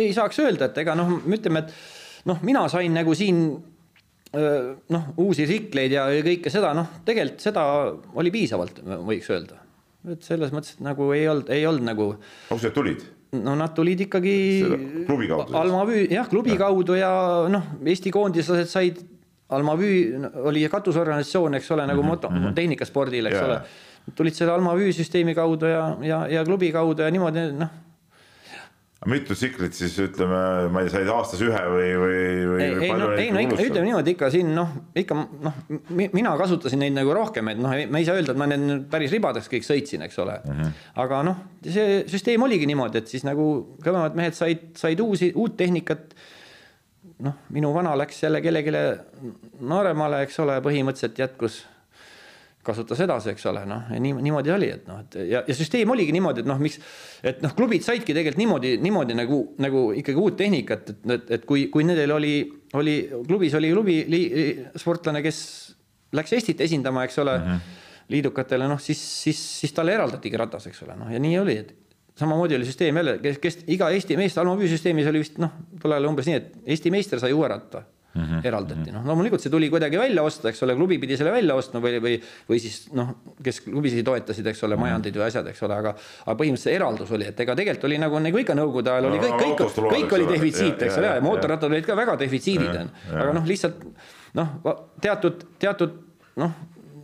ei 0.06 0.10
saaks 0.14 0.38
öelda, 0.42 0.68
et 0.68 0.82
ega 0.82 0.94
noh, 0.98 1.16
ütleme, 1.26 1.64
et 1.66 2.26
noh, 2.30 2.38
mina 2.46 2.66
sain 2.70 2.94
nagu 2.94 3.14
siin 3.14 3.40
noh, 4.36 5.04
uusi 5.22 5.46
tsikleid 5.48 5.94
ja 5.94 6.04
kõike 6.26 6.50
seda, 6.52 6.72
noh, 6.76 6.98
tegelikult 7.06 7.42
seda 7.42 7.62
oli 8.18 8.30
piisavalt, 8.34 8.82
võiks 9.06 9.30
öelda 9.34 9.65
et 10.12 10.22
selles 10.26 10.52
mõttes, 10.54 10.76
et 10.76 10.84
nagu 10.84 11.10
ei 11.16 11.28
olnud, 11.28 11.50
ei 11.52 11.66
olnud 11.66 11.86
nagu. 11.86 12.08
need 12.50 12.74
tulid? 12.74 13.04
no 13.32 13.56
nad 13.58 13.74
tulid 13.74 14.00
ikkagi. 14.06 14.36
klubi 15.06 15.28
kaudu. 15.28 15.56
Almavüü, 15.58 16.06
jah, 16.10 16.28
klubi 16.30 16.54
ja. 16.54 16.60
kaudu 16.66 16.96
ja 16.98 17.10
noh, 17.52 17.72
Eesti 17.84 18.12
koondislased 18.14 18.70
said, 18.70 19.02
Almavüü 19.48 20.30
oli 20.48 20.64
katusorganisatsioon, 20.70 21.54
eks 21.58 21.70
ole, 21.70 21.86
nagu 21.86 22.02
mm 22.02 22.06
-hmm. 22.06 22.10
moto, 22.10 22.30
mhm. 22.30 22.54
tehnikaspordil, 22.54 23.26
eks 23.26 23.36
ja. 23.36 23.46
ole. 23.46 23.60
tulid 24.14 24.34
selle 24.34 24.52
Almavüü 24.52 24.92
süsteemi 24.92 25.34
kaudu 25.34 25.66
ja, 25.66 25.96
ja, 26.02 26.26
ja 26.28 26.44
klubi 26.44 26.72
kaudu 26.72 27.02
ja 27.02 27.10
niimoodi 27.10 27.52
noh 27.58 27.85
mitu 29.10 29.36
tsiklit 29.36 29.76
siis 29.76 29.94
ütleme, 30.02 30.38
ma 30.72 30.82
ei 30.82 30.88
tea, 30.88 30.98
said 30.98 31.10
aastas 31.12 31.42
ühe 31.44 31.62
või, 31.72 31.90
või, 32.00 32.20
või? 32.50 32.62
ei, 32.64 32.90
no, 32.90 33.10
ei 33.14 33.28
no 33.34 33.42
ikka, 33.44 33.58
ütleme 33.62 33.84
niimoodi 33.88 34.14
ikka 34.16 34.30
siin 34.34 34.50
noh, 34.56 34.72
ikka 34.98 35.18
noh, 35.18 35.60
mina 35.94 36.34
kasutasin 36.40 36.82
neid 36.82 36.96
nagu 36.96 37.14
rohkem, 37.16 37.52
et 37.52 37.60
noh, 37.60 37.74
ma 37.92 38.02
ei 38.02 38.08
saa 38.08 38.18
öelda, 38.18 38.34
et 38.34 38.40
ma 38.40 38.48
need 38.50 38.88
päris 38.92 39.14
ribadeks 39.14 39.50
kõik 39.52 39.68
sõitsin, 39.68 40.06
eks 40.06 40.18
ole 40.22 40.38
mm. 40.40 40.56
-hmm. 40.58 40.80
aga 41.04 41.22
noh, 41.30 41.44
see 41.66 42.00
süsteem 42.10 42.42
oligi 42.46 42.68
niimoodi, 42.70 43.02
et 43.02 43.14
siis 43.14 43.26
nagu 43.26 43.46
kõvemad 43.84 44.18
mehed 44.18 44.38
said, 44.38 44.72
said 44.78 45.00
uusi, 45.02 45.32
uut 45.34 45.56
tehnikat. 45.56 46.16
noh, 47.22 47.38
minu 47.54 47.72
vana 47.72 47.94
läks 47.96 48.22
jälle 48.22 48.42
kellelegi 48.44 48.72
nooremale, 49.60 50.20
eks 50.26 50.38
ole, 50.42 50.58
põhimõtteliselt 50.60 51.18
jätkus 51.22 51.62
kasutas 52.66 53.00
edasi, 53.04 53.30
eks 53.32 53.46
ole, 53.50 53.62
noh, 53.68 53.86
ja 53.92 54.00
nii, 54.02 54.16
niimoodi 54.26 54.52
oli, 54.54 54.68
et 54.74 54.88
noh, 54.88 55.00
et 55.04 55.16
ja, 55.30 55.42
ja 55.46 55.56
süsteem 55.56 55.90
oligi 55.94 56.14
niimoodi, 56.16 56.42
et 56.42 56.50
noh, 56.50 56.58
miks, 56.62 56.80
et 57.26 57.40
noh, 57.44 57.54
klubid 57.56 57.84
saidki 57.86 58.14
tegelikult 58.16 58.40
niimoodi, 58.42 58.72
niimoodi 58.82 59.16
nagu, 59.18 59.40
nagu 59.62 59.86
ikkagi 60.00 60.22
uut 60.22 60.36
tehnikat, 60.40 60.92
et, 60.92 61.08
et, 61.16 61.32
et 61.38 61.48
kui, 61.48 61.66
kui 61.72 61.86
nendel 61.86 62.16
oli, 62.16 62.34
oli 62.78 62.98
klubis 63.28 63.56
oli 63.58 63.72
klubi 63.72 63.96
li, 64.10 64.22
sportlane, 64.82 65.22
kes 65.24 65.40
läks 66.16 66.36
Eestit 66.36 66.62
esindama, 66.66 67.06
eks 67.06 67.18
ole 67.22 67.38
mm, 67.38 67.48
-hmm. 67.48 67.82
liidukatele, 68.14 68.68
noh 68.68 68.80
siis, 68.82 69.02
siis, 69.22 69.42
siis 69.60 69.74
talle 69.76 69.94
eraldatigi 69.94 70.36
ratas, 70.36 70.66
eks 70.70 70.82
ole, 70.86 70.96
noh 70.98 71.12
ja 71.12 71.22
nii 71.22 71.38
oli, 71.38 71.58
et 71.64 71.74
samamoodi 72.18 72.56
oli 72.56 72.64
süsteem 72.64 72.96
jälle, 72.96 73.18
kes, 73.18 73.38
kes 73.38 73.58
iga 73.66 73.90
Eesti 73.90 74.16
meest, 74.16 74.38
Almo 74.38 74.56
Püü 74.56 74.68
süsteemis 74.68 75.06
oli 75.10 75.20
vist 75.22 75.38
noh, 75.42 75.52
tol 75.82 75.92
ajal 75.92 76.08
umbes 76.10 76.26
nii, 76.26 76.40
et 76.40 76.56
Eesti 76.66 76.90
meister 76.90 77.20
sai 77.20 77.32
uue 77.36 77.48
ratta 77.48 77.84
mm 78.16 78.24
-hmm. 78.24 78.46
eraldati, 78.48 78.92
noh 78.94 79.06
loomulikult 79.06 79.44
see 79.44 79.52
tuli 79.52 79.70
kuidagi 79.70 79.98
välja 80.00 80.22
osta, 80.26 80.48
eks 80.48 80.62
ole, 80.66 80.76
klubi 80.78 80.98
pidi 81.02 81.16
selle 81.16 81.32
välja 81.34 81.54
ostma 81.54 81.80
või, 81.84 82.00
või, 82.02 82.14
või 82.50 82.60
siis 82.62 82.86
noh, 82.96 83.14
kes 83.42 83.60
klubisid 83.66 84.04
toetasid, 84.04 84.46
eks 84.52 84.62
ole, 84.68 84.78
majandid 84.80 85.16
või 85.16 85.26
asjad, 85.28 85.46
eks 85.52 85.62
ole, 85.66 85.74
aga 85.74 85.94
aga 85.96 86.36
põhimõtteliselt 86.42 86.74
eraldus 86.74 87.12
oli, 87.12 87.28
et 87.32 87.40
ega 87.40 87.56
tegelikult 87.58 87.90
oli 87.90 87.98
nagu, 88.02 88.22
nagu 88.28 88.42
ikka 88.44 88.56
nõukogude 88.58 88.94
ajal 88.94 89.10
oli 89.10 89.18
kõik, 89.24 89.36
kõik, 89.42 89.90
kõik 89.96 90.16
oli 90.18 90.30
defitsiit, 90.32 90.86
eks 90.88 91.00
ole, 91.02 91.12
ja 91.18 91.24
mootorrattad 91.24 91.70
olid 91.70 91.86
ka 91.86 91.96
väga 91.96 92.16
defitsiidid, 92.24 92.80
aga 93.12 93.32
noh, 93.36 93.46
lihtsalt 93.46 93.84
noh, 94.34 94.56
teatud, 95.00 95.46
teatud 95.58 96.00
noh 96.36 96.56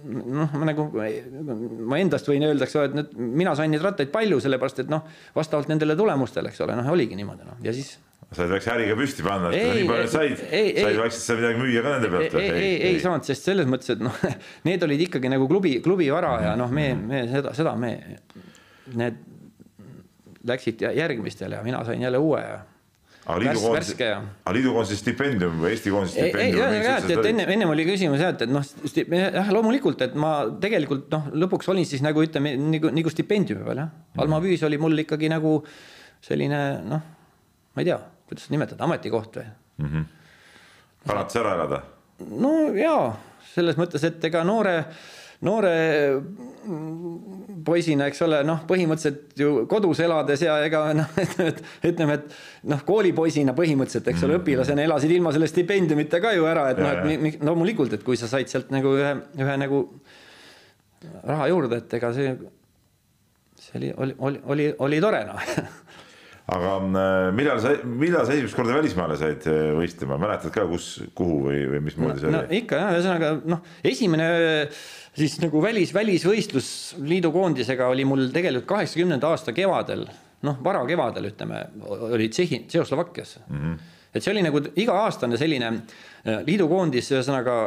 noh, 0.02 0.54
ma 0.58 0.66
nagu, 0.66 0.88
ma 0.92 1.98
endast 2.02 2.28
võin 2.30 2.42
öelda, 2.46 2.66
eks 2.66 2.78
ole, 2.78 2.90
et 2.90 2.96
nüüd 2.98 3.12
mina 3.42 3.54
sain 3.58 3.70
neid 3.72 3.84
rattaid 3.84 4.10
palju, 4.14 4.40
sellepärast 4.42 4.82
et 4.84 4.90
noh, 4.92 5.04
vastavalt 5.36 5.70
nendele 5.70 5.96
tulemustele, 5.98 6.50
eks 6.50 6.64
ole, 6.66 6.76
noh, 6.78 6.88
oligi 6.94 7.18
niimoodi 7.18 7.46
noh, 7.46 7.60
ja 7.64 7.74
siis 7.76 7.94
sa 8.32 8.46
ei 8.46 8.52
peaks 8.54 8.68
äriga 8.72 8.96
püsti 8.98 9.24
panna, 9.26 9.52
et 9.52 9.74
nii 9.76 9.86
palju 9.88 10.08
said, 10.12 10.40
said 10.42 10.98
vaikselt 11.00 11.24
sa 11.24 11.36
midagi 11.38 11.60
müüa 11.60 11.84
ka 11.84 11.94
nende 11.96 12.10
pealt. 12.12 12.36
ei, 12.40 12.48
ei, 12.48 12.72
ei, 12.72 12.94
ei 12.94 13.02
saanud, 13.02 13.26
sest 13.28 13.48
selles 13.50 13.68
mõttes, 13.68 13.92
et 13.94 14.02
noh, 14.04 14.16
need 14.68 14.88
olid 14.88 15.06
ikkagi 15.08 15.32
nagu 15.32 15.48
klubi, 15.50 15.76
klubi 15.84 16.08
vara 16.14 16.34
ja 16.46 16.56
noh, 16.58 16.72
me, 16.72 16.90
me 16.98 17.24
seda, 17.30 17.54
seda 17.56 17.76
me, 17.78 17.94
need 18.98 19.22
läksid 20.48 20.82
järgmistele 20.82 21.60
ja 21.60 21.64
mina 21.64 21.84
sain 21.86 22.02
jälle 22.02 22.18
uue 22.18 22.42
ja 22.42 22.60
aga 23.22 23.38
liidukoondise, 23.38 24.08
aga 24.42 24.54
liidukoondise 24.56 24.98
stipendium 24.98 25.60
või 25.62 25.70
Eesti 25.76 25.92
koondise 25.94 26.16
stipendium? 26.18 26.74
jah, 26.82 27.04
et 27.06 27.28
enne, 27.30 27.46
ennem 27.54 27.70
oli 27.70 27.84
küsimus 27.86 28.22
jah, 28.22 28.32
et, 28.34 28.42
et 28.46 28.50
noh, 28.50 28.66
jah, 29.14 29.52
loomulikult, 29.54 30.02
et 30.02 30.16
ma 30.18 30.32
tegelikult 30.62 31.06
noh, 31.14 31.28
lõpuks 31.44 31.70
olin 31.70 31.86
siis 31.86 32.02
nagu 32.02 32.24
ütleme 32.24 32.56
nagu, 32.58 32.90
nagu 32.94 33.12
stipendiumi 33.12 33.62
peal 33.68 33.84
jah. 33.84 33.92
Alma 34.22 34.42
Püüs 34.42 34.64
oli 34.66 34.80
mul 34.82 35.04
ikkagi 35.04 35.30
nagu 35.30 35.60
selline 36.22 36.62
noh, 36.88 37.06
ma 37.72 37.84
ei 37.84 37.92
tea 37.92 38.00
kuidas 38.32 38.50
nimetada, 38.52 38.84
ametikoht 38.88 39.36
või 39.36 39.48
mm 39.82 39.88
-hmm.? 39.88 40.04
alates 41.12 41.36
ära 41.36 41.56
elada? 41.58 41.82
no 42.30 42.52
jaa, 42.76 43.16
selles 43.54 43.76
mõttes, 43.76 44.04
et 44.06 44.24
ega 44.24 44.44
noore, 44.46 44.76
noore 45.44 45.74
poisina, 47.64 48.06
eks 48.10 48.22
ole, 48.24 48.40
noh, 48.46 48.62
põhimõtteliselt 48.68 49.38
ju 49.38 49.66
kodus 49.70 50.00
elades 50.00 50.44
ja 50.46 50.56
ega 50.64 50.84
noh, 50.96 51.12
ütleme, 51.90 52.18
et 52.20 52.36
noh, 52.72 52.84
koolipoisina 52.86 53.54
põhimõtteliselt, 53.58 54.08
eks 54.14 54.22
ole, 54.22 54.38
mhm. 54.38 54.42
õpilasena 54.42 54.86
elasid 54.86 55.10
ilma 55.10 55.34
selle 55.34 55.50
stipendiumita 55.50 56.22
ka 56.22 56.32
ju 56.36 56.48
ära, 56.48 56.70
et 56.72 56.82
noh, 56.82 57.12
et 57.12 57.42
loomulikult, 57.42 57.98
et 57.98 58.06
kui 58.06 58.16
sa 58.16 58.30
said 58.30 58.48
sealt 58.48 58.72
nagu 58.74 58.96
ühe, 58.98 59.14
ühe 59.42 59.60
nagu 59.60 59.84
raha 61.26 61.48
juurde, 61.50 61.82
et 61.82 61.98
ega 61.98 62.12
see, 62.14 62.36
see 63.58 63.78
oli, 63.80 63.94
oli, 63.96 64.18
oli, 64.18 64.42
oli, 64.54 64.74
oli 64.78 65.00
tore 65.02 65.24
noh 65.26 65.48
aga 66.50 66.72
äh, 66.82 67.28
millal 67.36 67.60
sa, 67.62 67.74
millal 67.86 68.26
sa 68.26 68.34
esimest 68.34 68.56
korda 68.58 68.74
välismaale 68.74 69.16
said 69.20 69.46
äh, 69.50 69.70
võistlema, 69.78 70.18
mäletad 70.20 70.50
ka, 70.54 70.64
kus, 70.70 70.88
kuhu 71.14 71.38
või, 71.46 71.60
või 71.70 71.82
mismoodi 71.86 72.22
see 72.22 72.32
no, 72.32 72.40
oli? 72.42 72.50
no 72.50 72.62
ikka 72.62 72.80
jah, 72.80 72.90
ühesõnaga 72.96 73.30
noh, 73.52 73.62
esimene 73.92 74.26
siis 75.18 75.38
nagu 75.42 75.62
välis, 75.62 75.92
välisvõistlus 75.94 76.68
liidu 77.04 77.30
koondisega 77.34 77.86
oli 77.92 78.06
mul 78.08 78.26
tegelikult 78.34 78.68
kaheksakümnenda 78.74 79.30
aasta 79.30 79.54
kevadel, 79.56 80.06
noh, 80.46 80.58
varakevadel 80.64 81.30
ütleme, 81.30 81.62
oli 82.10 82.26
Tšehhi, 82.32 82.64
Tšehhoslovakkias 82.66 83.38
mm. 83.46 83.62
-hmm. 83.62 83.94
et 84.12 84.24
see 84.24 84.34
oli 84.34 84.42
nagu 84.48 84.64
iga-aastane 84.74 85.38
selline 85.38 85.70
äh, 85.70 86.42
liidu 86.48 86.68
koondis, 86.72 87.12
ühesõnaga 87.14 87.58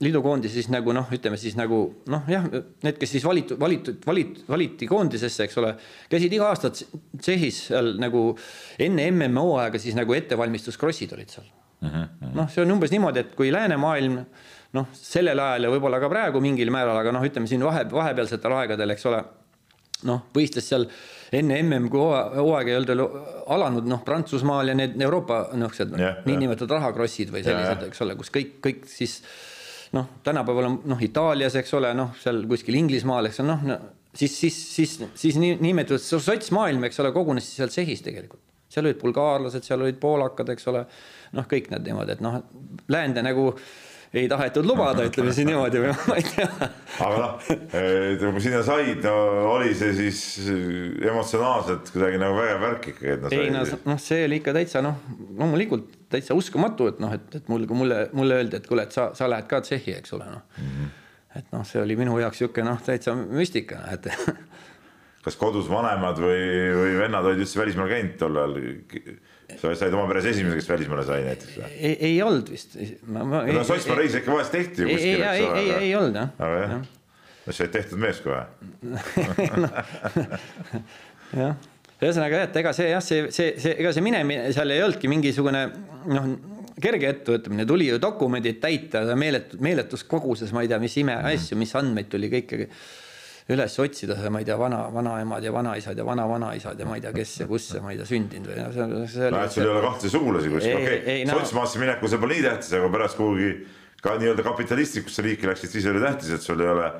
liidukoondis 0.00 0.54
siis 0.56 0.68
nagu 0.72 0.94
noh, 0.96 1.08
ütleme 1.12 1.36
siis 1.40 1.56
nagu 1.58 1.80
noh, 2.10 2.28
jah, 2.30 2.46
need, 2.84 2.96
kes 3.00 3.16
siis 3.16 3.24
valitud, 3.26 3.60
valitud, 3.60 4.00
valit-, 4.08 4.42
valiti 4.48 4.88
koondisesse, 4.88 5.44
eks 5.46 5.58
ole, 5.60 5.74
käisid 6.12 6.36
iga 6.36 6.48
aasta 6.48 6.72
Tšehhis 6.72 7.66
seal 7.68 7.94
nagu 8.00 8.30
enne 8.80 9.10
MM 9.12 9.40
hooaega 9.42 9.80
siis 9.82 9.98
nagu 9.98 10.16
ettevalmistuskrossid 10.16 11.12
olid 11.16 11.36
seal. 11.36 11.50
Mm 11.80 11.88
-hmm.. 11.88 12.32
noh, 12.36 12.48
see 12.52 12.64
on 12.64 12.72
umbes 12.76 12.92
niimoodi, 12.92 13.20
et 13.24 13.36
kui 13.36 13.52
läänemaailm 13.52 14.18
noh, 14.76 14.88
sellel 14.96 15.38
ajal 15.38 15.66
ja 15.66 15.70
võib-olla 15.72 16.00
ka 16.00 16.10
praegu 16.12 16.40
mingil 16.40 16.72
määral, 16.72 16.98
aga 17.00 17.12
noh, 17.12 17.24
ütleme 17.24 17.48
siin 17.50 17.64
vahe, 17.64 17.86
vahepealsetel 17.92 18.56
aegadel, 18.60 18.94
eks 18.94 19.06
ole, 19.10 19.22
noh, 20.08 20.26
võistles 20.36 20.68
seal 20.72 20.86
enne 21.32 21.60
MM, 21.62 21.88
kui 21.92 22.00
hooaeg 22.00 22.68
ei 22.68 22.76
olnud 22.76 23.04
alanud, 23.54 23.88
noh, 23.90 24.02
Prantsusmaal 24.06 24.72
ja 24.72 24.74
need 24.74 25.00
Euroopa 25.00 25.42
niisugused 25.52 25.96
yeah, 25.98 26.20
niinimetatud 26.26 26.76
rahakrossid 26.76 27.32
või 27.34 27.44
sellised, 27.46 27.86
eks 27.88 28.04
ole, 28.06 28.16
kus 28.18 28.32
kõik, 28.34 28.56
kõik 28.64 28.84
siis 28.90 29.20
noh, 29.96 30.06
tänapäeval 30.26 30.68
on 30.68 30.78
noh, 30.92 31.02
Itaalias, 31.02 31.56
eks 31.60 31.74
ole, 31.78 31.90
noh, 31.96 32.14
seal 32.22 32.44
kuskil 32.50 32.78
Inglismaal, 32.78 33.30
eks 33.30 33.42
ole, 33.42 33.50
noh 33.54 33.66
no, 33.72 33.78
siis, 34.14 34.36
siis, 34.40 34.56
siis, 34.74 34.96
siis 35.18 35.38
nii 35.40 35.58
nimetatud 35.62 36.22
sotsmaailm, 36.22 36.86
eks 36.88 37.02
ole, 37.02 37.12
kogunes 37.16 37.46
siis 37.48 37.60
seal 37.62 37.74
Tšehhis 37.74 38.06
tegelikult. 38.06 38.42
seal 38.70 38.86
olid 38.86 39.00
bulgaarlased, 39.00 39.66
seal 39.66 39.82
olid 39.82 39.96
poolakad, 39.98 40.52
eks 40.54 40.68
ole, 40.70 40.84
noh, 41.34 41.46
kõik 41.50 41.72
need 41.72 41.88
niimoodi, 41.90 42.14
et 42.14 42.20
noh, 42.22 42.36
läände 42.92 43.24
nagu 43.26 43.50
ei 44.14 44.26
tahetud 44.30 44.66
lubada, 44.66 45.04
ütleme 45.06 45.34
siis 45.34 45.46
niimoodi 45.46 45.82
või 45.82 45.94
ma 46.10 46.18
ei 46.18 46.26
tea. 46.26 46.68
aga 47.02 47.18
noh, 47.18 47.50
kui 48.22 48.42
sinna 48.42 48.62
said, 48.66 49.04
no 49.06 49.52
oli 49.56 49.74
see 49.78 49.94
siis 49.98 50.22
emotsionaalselt 51.06 51.90
kuidagi 51.94 52.18
nagu 52.22 52.38
vägev 52.38 52.62
värk 52.66 52.90
ikkagi, 52.94 53.14
et 53.16 53.26
no 53.26 53.32
ei 53.34 53.54
no 53.54 53.64
noh, 53.90 54.02
see 54.02 54.26
oli 54.26 54.40
ikka 54.42 54.54
täitsa 54.54 54.82
noh, 54.86 54.98
loomulikult 55.38 55.99
täitsa 56.10 56.34
uskumatu, 56.38 56.90
et 56.90 57.02
noh, 57.02 57.12
et, 57.16 57.36
et 57.40 57.52
mul, 57.52 57.66
kui 57.70 57.78
mulle, 57.82 58.02
mulle 58.16 58.40
öeldi, 58.40 58.58
et 58.60 58.66
kuule, 58.66 58.86
et 58.88 58.96
sa, 58.96 59.10
sa 59.18 59.28
lähed 59.30 59.48
ka 59.50 59.62
Tšehhi, 59.64 59.98
eks 60.00 60.18
ole, 60.18 60.30
noh 60.30 60.42
mm 60.56 60.72
-hmm 60.72 60.96
et 61.38 61.52
noh, 61.54 61.64
see 61.66 61.80
oli 61.82 61.96
minu 61.98 62.18
jaoks 62.18 62.40
niisugune 62.40 62.66
noh, 62.72 62.80
täitsa 62.82 63.14
müstika, 63.14 63.84
et 63.94 64.08
kas 65.24 65.36
kodus 65.38 65.68
vanemad 65.70 66.18
või, 66.22 66.46
või 66.74 66.94
vennad 67.04 67.28
olid 67.28 67.44
üldse 67.44 67.60
välismaal 67.60 67.90
käinud 67.92 68.16
tol 68.20 68.40
ajal? 68.40 68.56
sa 69.60 69.72
said 69.74 69.94
oma 69.94 70.06
peres 70.10 70.28
esimene, 70.30 70.54
kes 70.58 70.68
välismaale 70.70 71.04
sai 71.06 71.24
näiteks 71.26 71.58
või? 71.58 71.72
ei, 71.74 71.94
ei 72.10 72.16
olnud 72.22 72.50
vist. 72.50 72.78
no 73.06 73.64
Sotsmaa 73.66 73.98
reis 73.98 74.16
ikka 74.18 74.32
vahest 74.34 74.54
tehti 74.54 74.84
ju 74.84 74.88
kuskil, 74.92 75.24
eks 75.26 75.44
ole. 75.46 75.58
ei, 75.58 75.66
ei, 75.66 75.76
ei 75.88 75.92
olnud 75.98 76.18
jah. 76.20 76.32
aga 76.38 76.62
jah, 76.64 76.74
no 77.46 77.54
sa 77.54 77.66
olid 77.66 77.76
tehtud 77.78 78.02
mees 78.06 78.22
kohe 78.26 78.42
jah, 81.44 81.69
ühesõnaga 82.00 82.40
jah, 82.40 82.48
et 82.48 82.56
ega 82.62 82.72
see 82.76 82.88
jah, 82.90 83.04
see, 83.04 83.26
see, 83.34 83.52
see, 83.60 83.76
ega 83.80 83.92
see 83.96 84.04
minemine 84.04 84.48
seal 84.56 84.72
ei 84.72 84.82
olnudki 84.84 85.10
mingisugune 85.12 85.66
noh 86.10 86.32
kerge 86.80 87.10
ettevõtmine, 87.12 87.66
tuli 87.68 87.90
ju 87.90 87.98
dokumendid 88.00 88.60
täita 88.62 89.02
meeletu, 89.18 89.58
meeletus 89.60 90.04
koguses, 90.08 90.52
ma 90.56 90.64
ei 90.64 90.70
tea, 90.70 90.80
mis 90.82 90.96
imeasju, 91.02 91.58
mis 91.60 91.74
andmeid 91.78 92.08
tuli 92.12 92.30
kõike 92.32 92.66
üles 93.50 93.74
otsida, 93.82 94.16
ma 94.30 94.42
ei 94.42 94.46
tea, 94.46 94.56
vana, 94.60 94.84
vanaemad 94.94 95.44
ja 95.44 95.52
vanaisad 95.52 95.98
ja 95.98 96.06
vana-vanaisad 96.06 96.78
ja 96.78 96.86
ma 96.86 96.96
ei 96.98 97.04
tea, 97.04 97.12
kes 97.16 97.34
ja 97.42 97.48
kus 97.50 97.66
ja 97.74 97.82
ma 97.82 97.92
ei 97.94 97.98
tea, 97.98 98.06
sündinud 98.08 98.52
või 98.52 98.58
no,. 98.60 98.88
no 98.94 99.42
et 99.42 99.54
sul 99.56 99.66
ei 99.66 99.72
ole 99.72 99.84
kahte 99.84 100.12
sugulasi 100.12 100.52
kuskil, 100.52 100.76
okei 100.78 100.98
okay. 101.00 101.24
no., 101.28 101.38
sotsmaasse 101.40 101.82
minekul 101.82 102.12
see 102.12 102.22
pole 102.22 102.36
nii 102.38 102.46
tähtis, 102.46 102.74
aga 102.78 102.90
pärast 102.94 103.18
kuhugi 103.18 103.50
ka 104.04 104.14
nii-öelda 104.20 104.44
kapitalistikusse 104.46 105.24
riiki 105.26 105.50
läksid, 105.50 105.74
siis 105.74 105.88
oli 105.90 106.04
tähtis, 106.04 106.30
et 106.36 106.46
sul 106.46 106.62
ei 106.62 106.70
ole 106.70 106.92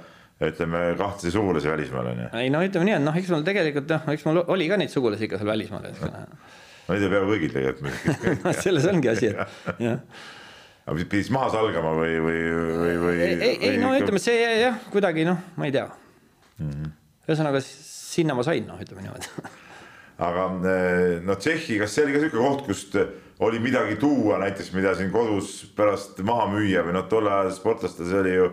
ütleme 0.48 0.80
kahte 0.98 1.30
sugulasi 1.32 1.68
välismaal 1.68 2.10
on 2.12 2.20
ju. 2.24 2.28
ei 2.40 2.50
no 2.52 2.62
ütleme 2.64 2.88
nii, 2.88 2.96
et 2.96 3.04
noh, 3.04 3.16
eks 3.20 3.30
mul 3.34 3.46
tegelikult 3.46 3.92
noh, 3.92 4.10
eks 4.14 4.26
mul 4.28 4.42
oli 4.46 4.68
ka 4.70 4.78
neid 4.80 4.92
sugulasi 4.92 5.28
ikka 5.28 5.40
seal 5.40 5.50
välismaal, 5.50 5.88
eks 5.90 6.04
ole. 6.06 6.22
No 6.88 6.96
neid 6.96 7.06
ei 7.06 7.12
pea 7.12 7.24
kõigil 7.28 7.56
tegelikult 7.56 8.60
selles 8.64 8.88
ongi 8.90 9.10
asi, 9.12 9.32
et 9.32 9.64
jah. 9.86 10.00
Aga 10.88 10.96
pidid 10.96 11.26
siis 11.26 11.32
maha 11.34 11.50
salgama 11.52 11.92
või, 11.94 12.14
või, 12.24 12.38
või, 12.80 12.94
või? 13.04 13.16
ei, 13.26 13.56
ei 13.68 13.74
no 13.78 13.92
ütleme, 13.94 14.22
see 14.22 14.38
jah, 14.40 14.78
kuidagi 14.90 15.26
noh, 15.28 15.42
ma 15.60 15.68
ei 15.68 15.74
tea. 15.76 15.86
Mm 16.58 16.70
-hmm.. 16.70 16.94
ühesõnaga 17.28 17.60
sinna 17.64 18.34
ma 18.34 18.44
sain, 18.46 18.64
noh, 18.66 18.80
ütleme 18.80 19.04
niimoodi. 19.04 19.28
Aga 20.26 20.46
eh, 20.68 21.20
no 21.24 21.36
Tšehhi, 21.36 21.78
kas 21.80 21.94
see 21.94 22.04
oli 22.04 22.16
ka 22.16 22.24
sihuke 22.24 22.40
koht, 22.40 22.64
kust 22.66 22.96
oli 23.40 23.60
midagi 23.62 23.96
tuua 24.00 24.40
näiteks, 24.42 24.72
mida 24.76 24.92
siin 24.96 25.12
kodus 25.12 25.62
pärast 25.76 26.18
maha 26.26 26.48
müüa 26.50 26.82
või 26.84 26.96
noh, 26.96 27.06
tol 27.08 27.28
ajal 27.28 27.52
sportlastel 27.56 28.08
see 28.08 28.18
oli 28.20 28.34
ju 28.34 28.50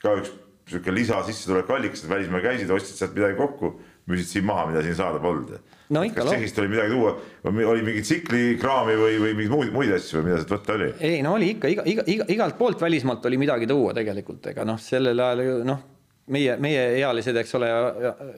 ka 0.00 0.14
üks 0.20 0.30
sihuke 0.70 0.94
lisasissetuleku 0.94 1.76
allikas, 1.76 2.04
et 2.04 2.12
välismaal 2.12 2.44
käisid, 2.44 2.70
ostsid 2.70 3.00
sealt 3.00 3.16
midagi 3.16 3.38
kokku, 3.38 3.74
müüsid 4.10 4.36
siin 4.36 4.48
maha, 4.48 4.68
mida 4.70 4.82
siin 4.86 4.96
saada 4.98 5.20
polnud 5.22 5.58
no 5.90 6.02
kas 6.14 6.28
Tšehhist 6.28 6.58
oli 6.62 6.70
midagi 6.70 6.94
tuua, 6.94 7.14
oli 7.50 7.82
mingi 7.86 8.02
tsiklikraami 8.06 8.96
või, 8.98 9.16
või 9.22 9.32
mingeid 9.38 9.54
muid, 9.54 9.72
muid 9.74 9.94
asju 9.96 10.20
või 10.20 10.28
mida 10.28 10.38
sealt 10.40 10.52
võtta 10.54 10.76
oli? 10.76 10.90
ei 11.06 11.22
no 11.26 11.34
oli 11.38 11.50
ikka 11.56 11.70
iga, 11.72 11.84
iga, 11.90 12.04
iga, 12.10 12.26
igalt 12.30 12.58
poolt 12.58 12.82
välismaalt 12.82 13.26
oli 13.26 13.40
midagi 13.42 13.68
tuua 13.70 13.94
tegelikult, 13.96 14.52
ega 14.52 14.66
noh, 14.68 14.78
sellel 14.82 15.18
ajal 15.26 15.44
ju 15.46 15.56
noh, 15.66 15.82
meie, 16.30 16.54
meieealised, 16.62 17.42
eks 17.42 17.58
ole, 17.58 17.70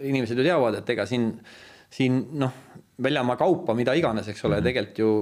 inimesed 0.08 0.40
ju 0.40 0.46
teavad, 0.46 0.80
et 0.80 0.92
ega 0.94 1.06
siin, 1.08 1.28
siin 1.92 2.18
noh, 2.40 2.56
väljamaa 3.02 3.36
kaupa, 3.40 3.76
mida 3.76 3.94
iganes, 3.98 4.28
eks 4.32 4.44
ole 4.46 4.56
mm, 4.56 4.60
-hmm. 4.60 4.70
tegelikult 4.70 5.02
ju 5.04 5.12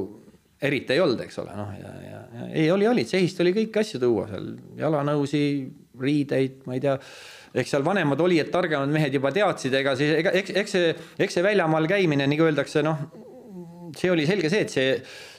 eriti 0.70 0.94
ei 0.94 1.02
olnud, 1.02 1.20
eks 1.24 1.38
ole, 1.42 1.56
noh 1.56 1.74
ja, 1.80 1.92
ja, 2.04 2.22
ja 2.36 2.48
ei 2.62 2.70
oli, 2.70 2.86
oli, 2.86 3.04
Tšehhist 3.08 3.42
oli 3.42 3.56
kõiki 3.56 3.82
asju 3.82 4.00
tuua 4.02 4.28
seal, 4.30 4.52
jalanõusi, 4.78 5.42
riideid, 5.98 6.60
ma 6.68 6.76
ei 6.76 6.82
tea 6.84 6.96
eks 7.54 7.72
seal 7.74 7.84
vanemad 7.86 8.20
olijad, 8.22 8.50
targemad 8.52 8.92
mehed 8.94 9.16
juba 9.16 9.32
teadsid, 9.34 9.74
ega 9.80 9.96
siis 9.98 10.12
ega 10.20 10.32
eks, 10.38 10.54
eks 10.62 10.76
see, 10.76 10.92
eks 11.26 11.38
see 11.38 11.44
väljamaal 11.44 11.88
käimine, 11.90 12.28
nagu 12.30 12.46
öeldakse, 12.46 12.84
noh, 12.86 13.00
see 13.98 14.10
oli 14.12 14.26
selge 14.28 14.50
see, 14.52 14.66
et 14.66 14.74
see, 14.74 14.90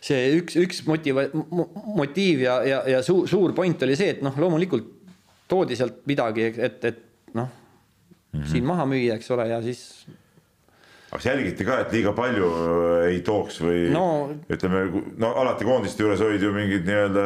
see 0.03 0.25
üks, 0.41 0.57
üks 0.59 0.81
motiva-, 0.89 1.29
motiiv 1.31 2.43
ja, 2.43 2.57
ja, 2.67 2.81
ja 2.97 3.03
suur, 3.05 3.29
suur 3.31 3.55
point 3.57 3.87
oli 3.87 3.95
see, 3.99 4.17
et 4.17 4.25
noh, 4.25 4.35
loomulikult 4.43 4.89
toodi 5.51 5.77
sealt 5.79 6.03
midagi, 6.09 6.51
et, 6.51 6.83
et 6.87 7.05
noh 7.37 7.47
mm 7.47 8.41
-hmm., 8.41 8.49
siin 8.51 8.67
maha 8.67 8.87
müüa, 8.87 9.15
eks 9.15 9.31
ole, 9.31 9.47
ja 9.47 9.61
siis 9.63 9.85
aga 11.11 11.19
kas 11.19 11.25
jälgiti 11.27 11.65
ka, 11.67 11.79
et 11.83 11.95
liiga 11.95 12.13
palju 12.15 12.49
äh, 12.55 13.07
ei 13.11 13.21
tooks 13.27 13.61
või 13.63 13.87
no, 13.91 14.05
ütleme, 14.51 14.83
no 15.19 15.31
alati 15.43 15.67
koondiste 15.67 16.03
juures 16.03 16.23
olid 16.23 16.43
ju 16.43 16.51
mingid 16.55 16.87
nii-öelda 16.87 17.25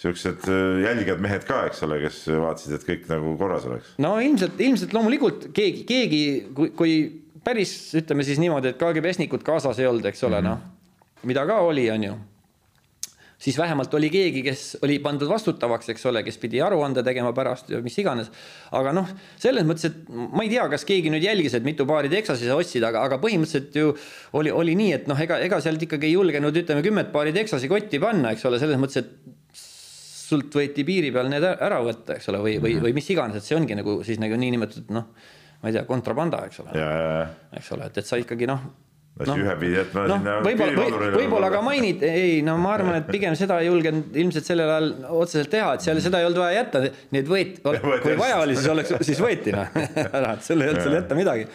siuksed 0.00 0.48
äh, 0.52 0.82
jälgijad 0.84 1.22
mehed 1.24 1.46
ka, 1.48 1.62
eks 1.70 1.82
ole, 1.86 2.00
kes 2.04 2.22
vaatasid, 2.28 2.76
et 2.76 2.86
kõik 2.88 3.10
nagu 3.12 3.36
korras 3.40 3.66
oleks. 3.68 3.94
no 4.02 4.16
ilmselt, 4.20 4.60
ilmselt 4.60 4.94
loomulikult 4.96 5.50
keegi, 5.56 5.84
keegi, 5.88 6.22
kui, 6.56 6.72
kui 6.76 6.96
päris 7.46 7.74
ütleme 7.96 8.26
siis 8.26 8.40
niimoodi, 8.42 8.74
et 8.74 8.80
KGB-snikud 8.80 9.44
kaasas 9.46 9.80
ei 9.80 9.90
olnud, 9.90 10.06
eks 10.10 10.24
ole 10.28 10.40
mm 10.40 10.46
-hmm., 10.46 10.56
noh, 10.56 11.28
mida 11.30 11.46
ka 11.46 11.60
oli, 11.64 11.90
on 11.90 12.10
ju 12.10 12.16
siis 13.38 13.58
vähemalt 13.58 13.94
oli 13.94 14.10
keegi, 14.10 14.42
kes 14.42 14.78
oli 14.82 14.98
pandud 15.04 15.28
vastutavaks, 15.28 15.90
eks 15.92 16.06
ole, 16.08 16.22
kes 16.26 16.38
pidi 16.40 16.60
aruande 16.64 17.02
tegema 17.04 17.32
pärast 17.36 17.70
ja 17.70 17.80
mis 17.84 17.98
iganes. 18.00 18.30
aga 18.72 18.92
noh, 18.96 19.10
selles 19.40 19.66
mõttes, 19.68 19.90
et 19.90 20.08
ma 20.08 20.44
ei 20.44 20.50
tea, 20.50 20.64
kas 20.72 20.84
keegi 20.88 21.12
nüüd 21.12 21.24
jälgis, 21.24 21.54
et 21.54 21.64
mitu 21.64 21.86
paari 21.86 22.08
Texasi 22.12 22.48
sa 22.48 22.56
ostsid, 22.56 22.84
aga, 22.88 23.04
aga 23.04 23.20
põhimõtteliselt 23.22 23.76
ju 23.76 23.92
oli, 24.32 24.50
oli 24.50 24.74
nii, 24.74 24.92
et 24.92 25.08
noh, 25.10 25.20
ega, 25.20 25.38
ega 25.44 25.60
sealt 25.60 25.82
ikkagi 25.82 26.08
ei 26.08 26.16
julgenud, 26.16 26.56
ütleme, 26.56 26.84
kümmet 26.86 27.12
paari 27.12 27.34
Texasi 27.36 27.68
kotti 27.68 28.00
panna, 28.02 28.32
eks 28.32 28.46
ole, 28.48 28.60
selles 28.62 28.80
mõttes, 28.80 29.04
et 29.04 29.65
sult 30.26 30.56
võeti 30.58 30.84
piiri 30.86 31.12
peal 31.14 31.30
need 31.32 31.44
ära 31.46 31.80
võtta, 31.84 32.16
eks 32.16 32.30
ole, 32.32 32.42
või, 32.44 32.56
või, 32.62 32.78
või 32.82 32.96
mis 32.96 33.10
iganes, 33.14 33.38
et 33.38 33.46
see 33.46 33.58
ongi 33.58 33.78
nagu 33.78 34.00
siis 34.06 34.18
nagu 34.22 34.38
niinimetatud 34.40 34.90
noh, 34.96 35.12
ma 35.62 35.70
ei 35.70 35.76
tea, 35.76 35.86
kontrabanda, 35.88 36.42
eks 36.48 36.64
ole. 36.64 36.88
eks 37.60 37.72
ole, 37.76 37.90
et, 37.90 38.02
et 38.02 38.08
sa 38.08 38.18
ikkagi 38.20 38.48
noh 38.50 38.66
no, 39.16 39.24
no, 39.24 39.36
sinna 39.36 39.54
võib-olla 40.44 40.74
või, 40.76 41.10
võib-olla 41.14 41.48
ka 41.52 41.60
mainid, 41.64 42.02
ei 42.04 42.40
no 42.44 42.56
ma 42.60 42.74
arvan, 42.76 42.98
et 43.00 43.06
pigem 43.08 43.36
seda 43.38 43.58
ei 43.62 43.70
julgenud 43.70 44.16
ilmselt 44.20 44.48
sellel 44.48 44.72
ajal 44.74 44.90
otseselt 45.22 45.52
teha, 45.52 45.70
et 45.76 45.84
seal 45.86 46.00
seda 46.04 46.20
ei 46.20 46.28
olnud 46.28 46.40
vaja 46.42 46.58
jätta, 46.60 46.82
need 47.16 47.30
võeti, 47.30 47.62
kui 47.64 48.16
vaja 48.20 48.42
oli, 48.42 48.56
siis 48.58 48.68
oleks, 48.72 48.92
siis 49.08 49.22
võeti 49.24 49.54
noh. 49.56 49.78
Ära, 50.06 50.34
et 50.34 50.44
seal 50.44 50.64
ei 50.64 50.72
olnud 50.72 50.84
seal 50.84 50.98
jätta 50.98 51.18
midagi. 51.18 51.46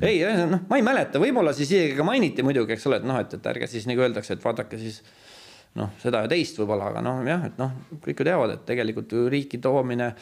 ei, 0.00 0.22
noh, 0.24 0.62
ma 0.70 0.80
ei 0.80 0.86
mäleta, 0.86 1.20
võib-olla 1.22 1.52
siis 1.56 1.68
isegi 1.68 1.98
ka 1.98 2.06
mainiti 2.08 2.46
muidugi, 2.46 2.78
eks 2.78 2.88
ole, 2.88 3.02
et 3.02 3.10
noh, 3.10 3.20
et, 3.20 3.36
et 3.36 3.50
ärge 3.52 3.68
siis 3.70 3.88
nagu 3.90 4.06
öeldakse, 4.06 4.38
et 4.38 4.46
vaadake 4.46 4.80
siis 4.80 5.02
noh, 5.78 5.92
seda 6.02 6.24
ja 6.24 6.30
teist 6.30 6.58
võib-olla, 6.58 6.90
aga 6.90 7.02
noh, 7.04 7.20
jah, 7.26 7.44
et 7.50 7.58
noh, 7.60 7.74
kõik 8.02 8.22
ju 8.22 8.26
teavad, 8.26 8.54
et 8.56 8.64
tegelikult 8.68 9.12
ju 9.14 9.26
riiki 9.30 9.60
toomine 9.62 10.12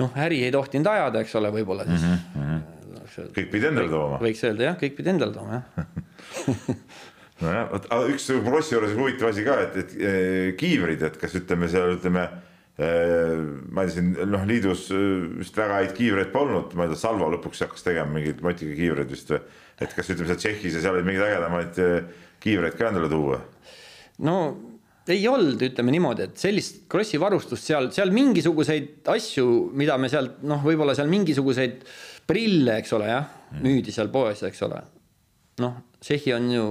noh, 0.00 0.14
äri 0.24 0.42
ei 0.46 0.52
tohtinud 0.54 0.88
ajada, 0.88 1.24
eks 1.24 1.34
ole, 1.40 1.52
võib-olla 1.52 1.86
siis 1.88 2.06
mm. 2.08 2.36
-hmm. 2.36 3.32
kõik 3.36 3.50
pidid 3.52 3.68
endale 3.72 3.92
tooma. 3.92 4.20
võiks 4.22 4.44
öelda 4.48 4.70
jah, 4.70 4.78
kõik 4.80 4.96
pidid 4.96 5.14
endale 5.16 5.36
tooma 5.36 5.60
jah 5.60 6.62
nojah, 7.42 7.68
vot 7.72 7.90
üks 8.14 8.30
Krossi 8.46 8.76
juures 8.76 8.96
huvitav 8.96 9.32
asi 9.32 9.44
ka, 9.44 9.58
et, 9.66 9.76
et 9.82 9.94
eh, 9.98 10.48
kiivrid, 10.58 11.04
et 11.04 11.20
kas 11.20 11.36
ütleme 11.36 11.68
seal 11.68 11.96
ütleme 11.98 12.24
eh, 12.78 13.36
ma 13.68 13.84
ei 13.84 13.90
tea, 13.90 13.98
siin 13.98 14.12
noh, 14.32 14.46
liidus 14.48 14.88
eh, 14.94 15.06
vist 15.42 15.58
väga 15.58 15.82
häid 15.82 15.96
kiivreid 15.98 16.32
polnud, 16.32 16.72
ma 16.78 16.86
ei 16.86 16.94
tea, 16.94 17.02
Salvo 17.04 17.28
lõpuks 17.34 17.64
hakkas 17.66 17.84
tegema 17.84 18.16
mingeid 18.16 18.40
motiga 18.44 18.76
kiivreid 18.78 19.12
vist 19.12 19.32
või. 19.34 19.42
et 19.82 19.96
kas 19.96 20.12
ütleme 20.14 20.32
seal 20.32 20.44
Tšehhis 20.46 20.78
ja 20.78 20.86
seal 20.86 20.96
olid 20.96 21.08
mingeid 21.08 21.28
ägedamaid 21.28 21.82
kiivreid 22.42 22.78
ka 22.78 22.88
endale 22.88 23.10
tuua 23.12 23.42
no 24.26 24.36
ei 25.10 25.24
olnud, 25.26 25.62
ütleme 25.66 25.92
niimoodi, 25.94 26.28
et 26.28 26.38
sellist 26.38 26.84
Krossi 26.90 27.18
varustust 27.20 27.66
seal, 27.66 27.90
seal 27.94 28.12
mingisuguseid 28.14 29.08
asju, 29.10 29.46
mida 29.78 29.96
me 29.98 30.10
sealt 30.12 30.44
noh, 30.46 30.62
võib-olla 30.62 30.94
seal 30.94 31.10
mingisuguseid 31.10 31.82
prille, 32.28 32.78
eks 32.78 32.94
ole, 32.94 33.10
jah, 33.10 33.26
müüdi 33.64 33.94
seal 33.94 34.12
poes, 34.14 34.44
eks 34.46 34.62
ole. 34.68 34.78
noh, 35.62 35.74
Tšehhi 36.02 36.32
on 36.34 36.48
ju 36.50 36.66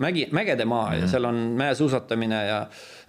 mägi, 0.00 0.26
mägede 0.32 0.64
maa 0.68 0.94
ja 0.94 1.02
mhm. 1.02 1.10
seal 1.12 1.28
on 1.28 1.40
mäesuusatamine 1.60 2.40
ja 2.46 2.60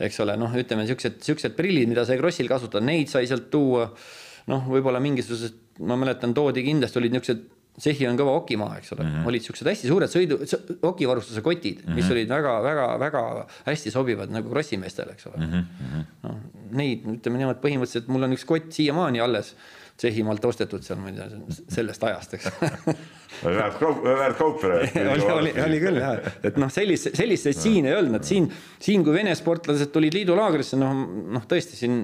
eks 0.08 0.20
ole, 0.24 0.36
noh, 0.40 0.56
ütleme 0.58 0.88
siuksed, 0.90 1.22
siuksed 1.24 1.56
prillid, 1.58 1.92
mida 1.92 2.06
sai 2.08 2.20
Krossil 2.20 2.50
kasutada, 2.52 2.84
neid 2.86 3.12
sai 3.12 3.28
sealt 3.30 3.52
tuua. 3.52 3.90
noh, 4.52 4.64
võib-olla 4.68 5.00
mingisugused, 5.00 5.60
ma 5.86 5.96
mäletan, 6.00 6.34
toodi 6.34 6.64
kindlasti 6.66 6.98
olid 7.00 7.14
niisugused 7.14 7.44
Tšehhi 7.80 8.08
on 8.10 8.18
kõva 8.20 8.34
okimaa, 8.42 8.78
eks 8.82 8.92
ole 8.92 9.06
mm, 9.06 9.12
-hmm. 9.14 9.28
olid 9.32 9.46
siuksed 9.46 9.68
hästi 9.70 9.88
suured 9.88 10.12
sõidu, 10.12 10.38
okivarustuse 10.90 11.42
kotid 11.42 11.80
mm, 11.80 11.86
-hmm. 11.86 11.96
mis 11.96 12.04
mhm. 12.04 12.14
olid 12.18 12.34
väga-väga-väga 12.34 13.22
hästi 13.66 13.94
sobivad 13.94 14.34
nagu 14.34 14.52
krossimeestele, 14.52 15.16
eks 15.16 15.30
ole 15.32 15.40
mm. 15.40 15.54
-hmm. 15.54 16.10
noh, 16.28 16.42
neid 16.82 17.08
ütleme 17.16 17.40
niimoodi, 17.40 17.62
põhimõtteliselt 17.64 18.12
mul 18.12 18.28
on 18.28 18.36
üks 18.36 18.44
kott 18.50 18.76
siiamaani 18.76 19.24
alles 19.24 19.56
Tšehhimaalt 20.02 20.46
ostetud 20.46 20.82
seal, 20.82 20.98
ma 20.98 21.12
ei 21.12 21.18
tea, 21.18 21.28
sellest 21.70 22.04
ajast, 22.08 22.34
eks 22.34 22.48
väärt 23.44 23.76
kaup, 23.78 24.00
väärt 24.04 24.38
kaup. 24.40 24.64
oli, 25.14 25.28
oli, 25.36 25.52
oli 25.62 25.80
küll 25.84 26.00
jah, 26.02 26.18
et 26.48 26.58
noh, 26.58 26.72
sellist, 26.74 27.12
selliseid 27.18 27.60
siin 27.60 27.86
ei 27.86 27.94
olnud, 28.00 28.26
siin, 28.26 28.48
siin 28.82 29.06
kui 29.06 29.14
Vene 29.14 29.36
sportlased 29.38 29.94
tulid 29.94 30.18
liidulaagrisse, 30.18 30.80
noh, 30.82 31.06
noh 31.38 31.46
tõesti 31.50 31.78
siin 31.78 32.02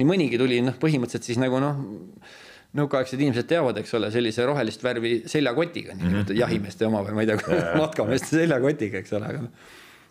nii 0.00 0.08
mõnigi 0.08 0.40
tuli, 0.40 0.58
noh, 0.66 0.76
põhimõtteliselt 0.82 1.30
siis 1.30 1.38
nagu 1.38 1.62
noh 1.62 1.78
nõukaaegsed 2.76 3.20
inimesed 3.20 3.48
teavad, 3.48 3.80
eks 3.80 3.94
ole, 3.96 4.10
sellise 4.12 4.44
rohelist 4.48 4.82
värvi 4.84 5.14
seljakotiga 5.30 5.94
mm, 5.96 6.08
-hmm. 6.12 6.36
jahimeeste 6.36 6.86
oma 6.88 7.00
või 7.06 7.16
ma 7.16 7.24
ei 7.24 7.30
tea, 7.30 7.60
matkameeste 7.80 8.34
seljakotiga, 8.42 9.00
eks 9.00 9.14
ole, 9.16 9.30
aga 9.32 9.44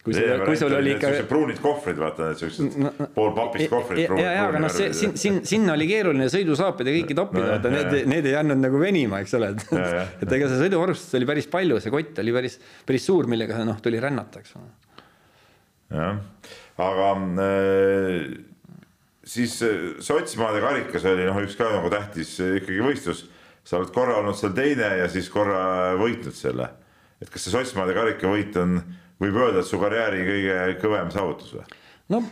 kui 0.08 0.16
sul, 0.16 0.45
kui 0.45 0.58
sul 0.58 0.74
oli 0.78 0.93
ikka. 0.95 1.12
pruunid 1.28 1.60
kohvrid, 1.62 1.99
vaata 1.99 2.30
need 2.30 2.41
siuksed 2.41 2.78
no, 2.80 2.91
pool 3.14 3.34
papist 3.36 3.70
kohvrid. 3.72 4.01
ja, 4.08 4.32
ja, 4.38 4.47
aga 4.47 4.62
noh, 4.64 4.72
see 4.74 4.89
siin, 4.95 5.16
siin, 5.20 5.39
sinna 5.47 5.76
oli 5.76 5.88
keeruline 5.89 6.30
sõidusaapid 6.32 6.89
ja 6.89 6.95
kõiki 6.95 7.18
toppida 7.18 7.43
no,, 7.43 7.53
vaata 7.55 7.74
need, 7.74 8.10
need 8.14 8.30
ei 8.32 8.38
andnud 8.39 8.62
nagu 8.64 8.82
venima, 8.82 9.22
eks 9.24 9.36
ole, 9.38 9.51
et. 9.53 9.66
et 10.24 10.36
ega 10.39 10.49
see 10.49 10.62
sõiduvarustus 10.64 11.20
oli 11.20 11.30
päris 11.30 11.49
palju, 11.51 11.80
see 11.84 11.93
kott 11.93 12.22
oli 12.24 12.36
päris, 12.39 12.60
päris 12.88 13.08
suur, 13.10 13.30
millega 13.32 13.60
noh, 13.68 13.82
tuli 13.84 14.01
rännata, 14.03 14.43
eks 14.43 14.55
ole. 14.58 14.70
jah, 15.97 16.22
aga 16.88 17.12
äh, 17.43 18.24
siis 19.28 19.59
äh, 19.65 19.97
Sotsimaade 19.99 20.61
karikas 20.63 21.05
oli 21.09 21.25
noh, 21.28 21.39
üks 21.43 21.57
ka 21.59 21.69
nagu 21.73 21.91
tähtis 21.93 22.38
äh, 22.43 22.57
ikkagi 22.61 22.84
võistlus. 22.86 23.25
sa 23.67 23.82
oled 23.82 23.91
korra 23.91 24.21
olnud 24.21 24.38
seal 24.39 24.53
teine 24.55 24.93
ja 25.01 25.09
siis 25.11 25.28
korra 25.30 25.93
võitnud 25.99 26.36
selle. 26.36 26.69
et 27.21 27.30
kas 27.30 27.43
see 27.43 27.53
Sotsimaade 27.53 27.95
karikavõit 27.97 28.55
on 28.61 28.80
võib 29.21 29.38
öelda, 29.41 29.61
et 29.61 29.67
su 29.67 29.80
karjääri 29.82 30.23
kõige 30.28 30.57
kõvem 30.84 31.11
saavutus 31.13 31.53
või? 31.57 31.67
no 32.15 32.23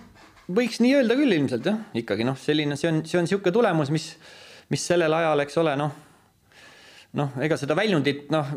võiks 0.48 0.80
nii 0.84 0.96
öelda 1.00 1.18
küll 1.20 1.36
ilmselt 1.36 1.68
jah, 1.68 1.80
ikkagi 1.98 2.28
noh, 2.28 2.38
selline, 2.40 2.78
see 2.80 2.92
on, 2.92 3.04
see 3.08 3.20
on 3.20 3.26
niisugune 3.28 3.54
tulemus, 3.56 3.92
mis, 3.94 4.10
mis 4.72 4.84
sellel 4.86 5.14
ajal, 5.18 5.42
eks 5.44 5.58
ole, 5.62 5.74
noh, 5.80 5.96
noh, 7.18 7.40
ega 7.42 7.58
seda 7.60 7.78
väljundit 7.78 8.30
noh, 8.34 8.52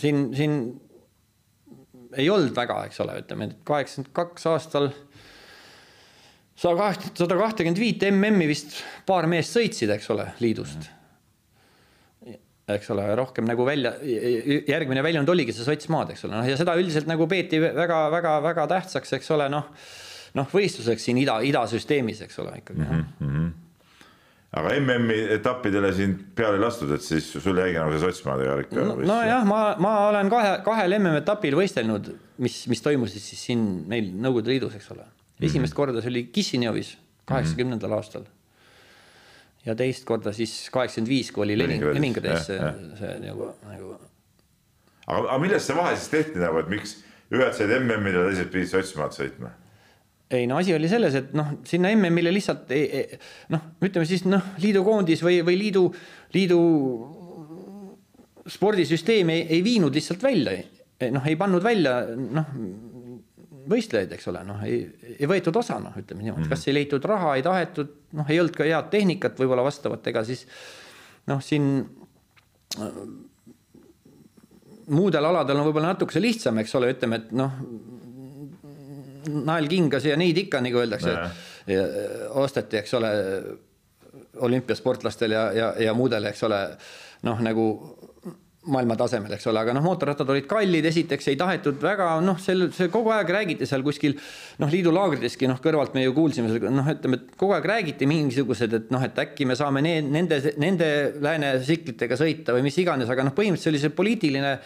siin, 0.00 0.26
siin 0.36 0.58
ei 2.18 2.28
olnud 2.28 2.52
väga, 2.56 2.82
eks 2.88 3.00
ole, 3.04 3.16
ütleme, 3.22 3.52
kaheksakümmend 3.68 4.12
kaks 4.16 4.48
aastal 4.50 4.90
sada 6.62 6.78
kaht-, 6.78 7.12
sada 7.18 7.38
kahtekümmet 7.38 7.80
viit 7.82 8.08
MM-i 8.12 8.50
vist 8.50 8.80
paar 9.08 9.26
meest 9.30 9.56
sõitsid, 9.58 9.92
eks 9.96 10.10
ole, 10.14 10.30
liidust 10.42 10.90
eks 12.76 12.92
ole, 12.94 13.06
rohkem 13.18 13.46
nagu 13.48 13.64
välja, 13.66 13.94
järgmine 14.68 15.02
väljund 15.04 15.30
oligi 15.32 15.54
see 15.54 15.66
sotsmaad, 15.66 16.12
eks 16.14 16.26
ole, 16.28 16.36
noh 16.38 16.48
ja 16.48 16.58
seda 16.58 16.76
üldiselt 16.78 17.08
nagu 17.10 17.26
peeti 17.30 17.60
väga-väga-väga 17.62 18.68
tähtsaks, 18.70 19.16
eks 19.18 19.32
ole, 19.34 19.48
noh, 19.52 19.66
noh, 20.38 20.52
võistluseks 20.52 21.08
siin 21.08 21.18
ida, 21.22 21.40
idasüsteemis, 21.48 22.22
eks 22.26 22.38
ole 22.42 22.54
ikkagi 22.60 22.84
mm. 22.84 23.02
-hmm. 23.18 23.48
aga 24.60 24.74
MM-i 24.78 25.18
etappidele 25.38 25.92
sind 25.96 26.22
peale 26.38 26.60
ei 26.60 26.64
lastud, 26.64 26.92
et 26.94 27.02
siis 27.02 27.32
sul 27.32 27.58
jäigi 27.58 27.80
nagu 27.80 27.96
see 27.96 28.04
sotsmaade 28.04 28.46
karik 28.48 28.76
no,? 28.78 28.94
nojah, 29.10 29.42
ma, 29.48 29.62
ma 29.82 29.96
olen 30.12 30.30
kahe, 30.32 30.54
kahel 30.64 30.98
MM-etapil 31.00 31.58
võistelnud, 31.58 32.14
mis, 32.38 32.62
mis 32.70 32.84
toimusid 32.84 33.26
siis 33.26 33.48
siin 33.50 33.66
meil 33.90 34.14
Nõukogude 34.14 34.54
Liidus, 34.54 34.78
eks 34.78 34.94
ole. 34.94 35.08
Esimest 35.42 35.72
mm 35.72 35.72
-hmm. 35.72 35.76
korda 35.76 36.00
see 36.02 36.10
oli 36.10 36.24
Kissinjovis 36.32 36.98
kaheksakümnendal 37.24 37.90
mm 37.90 37.94
-hmm. 37.94 37.96
aastal 37.96 38.24
ja 39.66 39.74
teist 39.78 40.04
korda 40.04 40.32
siis 40.32 40.70
kaheksakümmend 40.72 41.08
viis, 41.08 41.32
kui 41.32 41.44
oli 41.44 41.58
Lenin, 41.58 41.84
Leningradis 41.94 42.46
see, 42.46 42.58
see 42.98 43.14
nagu, 43.22 43.52
nagu. 43.68 43.96
aga, 45.06 45.18
aga 45.22 45.38
millest 45.38 45.70
see 45.70 45.76
vahe 45.76 45.96
siis 45.96 46.08
tehti 46.12 46.42
nagu, 46.42 46.58
et 46.62 46.70
miks 46.72 46.96
ühed 47.32 47.56
said 47.56 47.74
MM-ile 47.78 48.26
teised 48.28 48.50
pidid 48.52 48.72
Sotsimaad 48.72 49.14
sõitma? 49.16 49.52
ei 50.32 50.46
no 50.48 50.56
asi 50.56 50.74
oli 50.74 50.88
selles, 50.88 51.14
et 51.14 51.32
noh, 51.36 51.54
sinna 51.68 51.92
MM-ile 51.92 52.32
lihtsalt 52.32 52.70
ei, 52.74 52.84
ei, 52.98 53.18
noh, 53.52 53.66
ütleme 53.84 54.08
siis 54.08 54.24
noh, 54.24 54.54
liidukoondis 54.62 55.22
või, 55.24 55.42
või 55.46 55.58
liidu, 55.60 55.86
liidu 56.34 56.60
spordisüsteem 58.50 59.30
ei, 59.30 59.44
ei 59.58 59.60
viinud 59.64 59.94
lihtsalt 59.94 60.24
välja, 60.24 60.56
noh, 61.12 61.28
ei 61.28 61.36
pannud 61.38 61.62
välja 61.62 62.00
noh 62.16 62.56
võistlejaid, 63.68 64.12
eks 64.16 64.28
ole, 64.32 64.44
noh, 64.46 64.62
ei, 64.66 64.84
ei 65.18 65.28
võetud 65.30 65.56
osa, 65.60 65.78
noh, 65.82 65.94
ütleme 65.98 66.24
niimoodi, 66.26 66.48
kas 66.50 66.66
ei 66.68 66.76
leitud 66.76 67.04
raha, 67.08 67.34
ei 67.38 67.44
tahetud, 67.46 67.90
noh, 68.18 68.30
ei 68.30 68.40
olnud 68.42 68.56
ka 68.56 68.66
head 68.66 68.88
tehnikat 68.92 69.38
võib-olla 69.40 69.64
vastavat, 69.66 70.06
ega 70.10 70.24
siis 70.26 70.46
noh, 71.30 71.42
siin 71.44 71.68
äh, 72.80 73.02
muudel 74.92 75.28
aladel 75.28 75.60
on 75.60 75.68
võib-olla 75.68 75.94
natukese 75.94 76.22
lihtsam, 76.22 76.58
eks 76.62 76.74
ole, 76.78 76.92
ütleme, 76.94 77.20
et 77.22 77.34
noh, 77.36 77.58
nael 79.46 79.68
kingas 79.70 80.06
ja 80.08 80.16
neid 80.18 80.38
ikka, 80.44 80.60
nagu 80.64 80.80
öeldakse, 80.82 81.14
osteti, 82.42 82.80
eks 82.80 82.96
ole, 82.98 83.12
olümpiasportlastel 84.42 85.34
ja, 85.36 85.44
ja, 85.54 85.68
ja 85.86 85.94
muudel, 85.94 86.26
eks 86.32 86.42
ole, 86.48 86.58
noh, 87.28 87.42
nagu 87.44 87.66
maailma 88.70 88.94
tasemel, 88.98 89.32
eks 89.34 89.48
ole, 89.50 89.58
aga 89.64 89.72
noh, 89.74 89.82
mootorrattad 89.82 90.28
olid 90.30 90.46
kallid, 90.50 90.86
esiteks 90.86 91.32
ei 91.32 91.38
tahetud 91.38 91.80
väga 91.82 92.12
noh, 92.22 92.38
sel, 92.38 92.68
see 92.74 92.90
kogu 92.92 93.10
aeg 93.10 93.32
räägiti 93.34 93.66
seal 93.66 93.82
kuskil 93.82 94.14
noh, 94.62 94.70
liidulaagrideski 94.70 95.50
noh, 95.50 95.58
kõrvalt 95.62 95.96
me 95.96 96.04
ju 96.04 96.14
kuulsime 96.14 96.52
noh, 96.70 96.92
ütleme, 96.94 97.18
et 97.18 97.34
kogu 97.40 97.56
aeg 97.56 97.66
räägiti 97.72 98.06
mingisugused, 98.10 98.78
et 98.78 98.94
noh, 98.94 99.02
et 99.02 99.18
äkki 99.18 99.48
me 99.50 99.58
saame 99.58 99.82
need, 99.82 100.06
nende, 100.14 100.38
nende 100.62 100.88
lääne 101.24 101.56
tsiklitega 101.64 102.18
sõita 102.20 102.54
või 102.54 102.68
mis 102.68 102.78
iganes, 102.78 103.10
aga 103.10 103.26
noh, 103.26 103.34
põhimõtteliselt 103.34 103.66
see 103.66 103.74
oli 103.74 103.82
see 103.82 103.96
poliitiline 103.98 104.56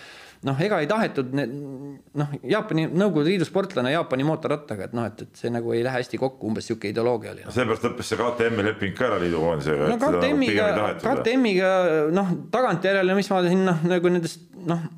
noh, 0.45 0.61
ega 0.63 0.81
ei 0.83 0.89
tahetud 0.91 1.33
noh, 1.37 2.35
Jaapani, 2.47 2.87
Nõukogude 2.93 3.31
Liidu 3.31 3.47
sportlane 3.49 3.95
Jaapani 3.95 4.27
mootorrattaga, 4.29 4.91
et 4.91 4.97
noh, 4.97 5.07
et, 5.09 5.25
et 5.25 5.41
see 5.41 5.53
nagu 5.53 5.73
ei 5.75 5.85
lähe 5.87 6.01
hästi 6.01 6.21
kokku, 6.21 6.51
umbes 6.51 6.69
sihuke 6.69 6.91
ideoloogia 6.93 7.33
oli 7.33 7.47
no.. 7.47 7.55
seepärast 7.55 7.89
lõppes 7.89 8.13
see 8.13 8.21
KTM-i 8.21 8.67
leping 8.69 8.97
ka 8.99 9.09
ära 9.11 9.21
liidukoondisega. 9.23 9.91
no 9.93 9.99
KTM-iga, 10.03 10.71
KTM-iga 11.03 11.73
noh, 12.15 12.33
tagantjärele, 12.53 13.17
mis 13.19 13.31
ma 13.33 13.43
siin 13.49 13.65
noh, 13.71 13.85
nagu 13.89 14.13
nendest 14.13 14.45
noh, 14.67 14.89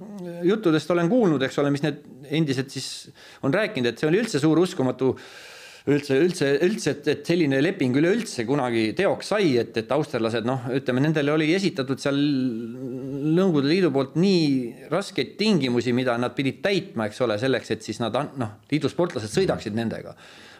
juttudest 0.48 0.90
olen 0.94 1.10
kuulnud, 1.10 1.42
eks 1.46 1.60
ole, 1.62 1.72
mis 1.74 1.84
need 1.84 2.02
endised 2.38 2.72
siis 2.72 2.88
on 3.46 3.54
rääkinud, 3.54 3.92
et 3.92 4.00
see 4.00 4.08
oli 4.10 4.20
üldse 4.22 4.40
suur 4.42 4.60
uskumatu 4.60 5.14
üldse, 5.86 6.16
üldse, 6.18 6.48
üldse, 6.64 6.94
et, 6.96 7.06
et 7.12 7.28
selline 7.28 7.60
leping 7.62 7.94
üleüldse 8.00 8.44
kunagi 8.48 8.90
teoks 8.98 9.30
sai, 9.32 9.52
et, 9.60 9.76
et 9.80 9.92
austerlased 9.94 10.48
noh, 10.48 10.66
ütleme 10.74 11.02
nendele 11.04 11.32
oli 11.34 11.52
esitatud 11.56 12.00
seal 12.02 12.18
Nõukogude 12.18 13.70
Liidu 13.70 13.92
poolt 13.94 14.16
nii 14.18 14.88
raskeid 14.92 15.36
tingimusi, 15.38 15.92
mida 15.96 16.16
nad 16.20 16.34
pidid 16.36 16.60
täitma, 16.64 17.08
eks 17.08 17.22
ole, 17.24 17.38
selleks, 17.40 17.72
et 17.74 17.86
siis 17.86 18.00
nad 18.02 18.16
noh, 18.40 18.54
liidu 18.72 18.90
sportlased 18.90 19.32
sõidaksid 19.32 19.76
nendega. 19.78 20.14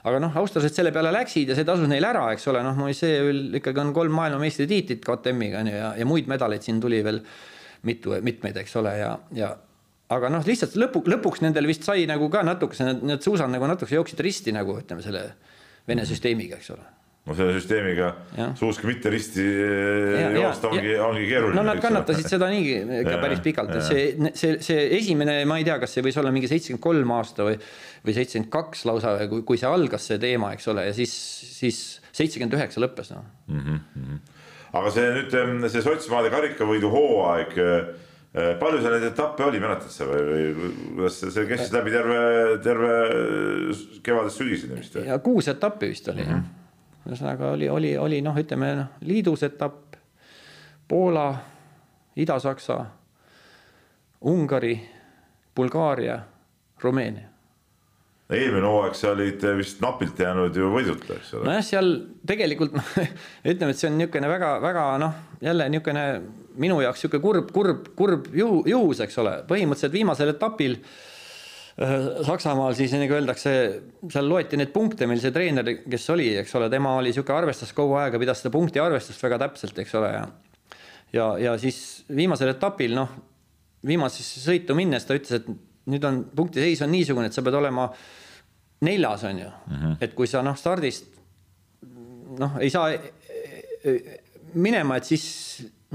aga 0.09 0.21
noh, 0.23 0.37
austerlased 0.41 0.77
selle 0.79 0.93
peale 0.95 1.11
läksid 1.13 1.51
ja 1.51 1.57
see 1.59 1.67
tasus 1.67 1.89
neil 1.91 2.05
ära, 2.07 2.29
eks 2.33 2.47
ole, 2.53 2.63
noh, 2.65 2.77
Moisseevil 2.79 3.59
ikkagi 3.59 3.83
on 3.83 3.95
kolm 3.97 4.15
maailmameistritiitlit 4.17 5.03
KTM-iga 5.05 5.65
on 5.65 5.73
ju 5.73 5.79
ja, 5.79 5.95
ja 5.99 6.07
muid 6.09 6.31
medaleid 6.31 6.65
siin 6.65 6.81
tuli 6.81 7.03
veel 7.05 7.23
mitu, 7.89 8.15
mitmeid, 8.23 8.57
eks 8.63 8.77
ole, 8.79 8.95
ja, 9.01 9.17
ja 9.37 9.57
aga 10.15 10.31
noh, 10.33 10.45
lihtsalt 10.47 10.77
lõpu, 10.81 11.03
lõpuks 11.09 11.43
nendel 11.45 11.69
vist 11.69 11.85
sai 11.87 12.07
nagu 12.09 12.29
ka 12.33 12.45
natukese, 12.47 12.87
need, 12.89 13.03
need 13.11 13.25
suusad 13.25 13.51
nagu 13.53 13.69
natukese 13.69 13.99
jooksid 13.99 14.23
risti 14.25 14.55
nagu 14.57 14.79
ütleme 14.81 15.05
selle 15.05 15.31
Vene 15.89 16.05
süsteemiga, 16.05 16.59
eks 16.59 16.67
ole. 16.75 16.83
No 17.29 17.35
selle 17.37 17.55
süsteemiga 17.57 18.11
suuski 18.57 18.89
mitte 18.89 19.09
risti 19.13 19.45
ja, 19.45 20.27
joosta 20.33 20.69
ongi, 20.69 20.95
ongi 21.01 21.27
keeruline. 21.29 21.57
no 21.57 21.65
nad 21.65 21.81
kannatasid 21.81 22.29
seda 22.29 22.49
niigi 22.53 22.75
ikka 23.03 23.15
päris 23.21 23.41
pikalt, 23.45 23.73
et 23.77 23.85
see, 23.85 24.33
see, 24.37 24.59
see 24.65 24.87
esimene, 24.99 25.39
ma 25.49 25.59
ei 25.61 25.65
tea, 25.69 25.77
kas 25.81 25.97
see 25.97 26.05
võis 26.05 26.17
olla 26.21 26.33
mingi 26.33 26.49
seitsekümmend 26.49 26.85
kolm 26.85 27.13
aasta 27.17 27.45
või, 27.49 27.57
või 28.05 28.17
seitsekümmend 28.17 28.53
kaks 28.53 28.85
lausa, 28.89 29.15
kui, 29.33 29.45
kui 29.49 29.61
see 29.61 29.69
algas, 29.69 30.09
see 30.09 30.21
teema, 30.21 30.55
eks 30.57 30.69
ole, 30.73 30.87
ja 30.89 30.97
siis, 30.97 31.13
siis 31.57 31.81
seitsekümmend 32.17 32.57
üheksa 32.57 32.85
lõppes 32.85 33.13
noh. 33.13 33.25
Mm 33.53 33.65
-hmm.. 33.65 34.37
aga 34.81 34.93
see 34.97 35.09
nüüd, 35.19 35.69
see 35.73 35.85
Sotsimaade 35.85 36.33
karikavõidu 36.33 36.93
hooaeg 36.93 37.57
Äh, 37.61 38.08
palju 38.33 38.81
seal 38.83 38.95
neid 38.95 39.07
etappe 39.09 39.45
oli, 39.47 39.61
mäletad 39.63 39.93
sa 39.93 40.07
või, 40.09 40.25
või 40.29 40.73
kuidas 40.99 41.21
see, 41.21 41.31
see 41.33 41.47
kestis 41.49 41.73
läbi 41.73 41.95
terve, 41.95 42.19
terve 42.65 42.91
kevadest 44.05 44.43
sügiseni 44.43 44.81
vist? 44.81 44.99
ja 45.07 45.19
kuus 45.25 45.49
etappi 45.49 45.89
vist 45.89 46.09
oli 46.13 46.27
mm 46.27 46.29
-hmm. 46.29 46.43
jah. 46.43 47.09
ühesõnaga 47.09 47.53
oli, 47.57 47.69
oli, 47.69 47.97
oli 47.99 48.21
noh, 48.23 48.37
ütleme 48.37 48.75
noh, 48.83 48.93
liidus 49.01 49.43
etapp, 49.43 49.97
Poola, 50.89 51.35
Ida-Saksa, 52.17 52.85
Ungari, 54.25 54.81
Bulgaaria, 55.57 56.21
Rumeenia 56.83 57.29
eelmine 58.29 58.67
hooaeg 58.69 58.97
sa 58.97 59.13
olid 59.15 59.45
vist 59.57 59.81
napilt 59.81 60.19
jäänud 60.21 60.57
ju 60.57 60.69
võiduta, 60.73 61.17
eks 61.17 61.33
ole. 61.35 61.49
nojah, 61.49 61.65
seal 61.65 61.89
tegelikult 62.29 62.75
noh, 62.77 62.91
ütleme, 63.53 63.73
et 63.73 63.81
see 63.81 63.89
on 63.89 63.97
niisugune 63.97 64.29
väga-väga 64.29 64.85
noh, 65.01 65.15
jälle 65.41 65.69
niisugune 65.73 66.05
minu 66.59 66.81
jaoks 66.83 67.05
niisugune 67.05 67.23
kurb, 67.23 67.53
kurb, 67.55 67.93
kurb 67.99 68.33
juhu, 68.35 68.65
juhus, 68.69 69.05
eks 69.05 69.21
ole, 69.23 69.37
põhimõtteliselt 69.49 69.95
viimasel 69.95 70.33
etapil 70.35 70.79
äh, 70.79 72.09
Saksamaal 72.27 72.75
siis 72.79 72.93
nagu 72.99 73.17
öeldakse, 73.19 73.55
seal 74.11 74.29
loeti 74.29 74.59
neid 74.61 74.75
punkte, 74.75 75.07
meil 75.07 75.23
see 75.23 75.35
treener, 75.35 75.73
kes 75.87 76.11
oli, 76.15 76.33
eks 76.43 76.55
ole, 76.59 76.71
tema 76.73 76.97
oli 76.99 77.13
niisugune, 77.13 77.39
arvestas 77.45 77.73
kogu 77.77 77.97
aega, 78.01 78.21
pidas 78.21 78.43
seda 78.43 78.55
punkti 78.55 78.83
arvestust 78.83 79.23
väga 79.25 79.41
täpselt, 79.47 79.79
eks 79.85 79.97
ole, 80.01 80.13
ja 80.17 80.29
ja, 81.13 81.39
ja 81.41 81.57
siis 81.61 82.05
viimasel 82.15 82.53
etapil 82.53 82.95
noh, 82.97 83.13
viimasesse 83.87 84.43
sõitu 84.43 84.77
minnes 84.77 85.07
ta 85.07 85.17
ütles, 85.17 85.41
et 85.41 85.89
nüüd 85.89 86.05
on 86.05 86.23
punktiseis 86.37 86.83
on 86.85 86.93
niisugune, 86.93 87.29
et 87.31 87.37
sa 87.37 87.45
pead 87.45 87.57
olema 87.59 87.89
neljas, 88.85 89.25
on 89.25 89.39
ju 89.39 89.49
mm. 89.49 89.77
-hmm. 89.77 89.97
et 90.01 90.15
kui 90.15 90.27
sa 90.27 90.43
noh, 90.43 90.57
stardist 90.57 91.07
noh, 92.39 92.59
ei 92.61 92.71
saa 92.71 92.93
e, 92.93 93.01
e, 93.85 94.21
minema, 94.55 94.97
et 94.97 95.05
siis 95.05 95.25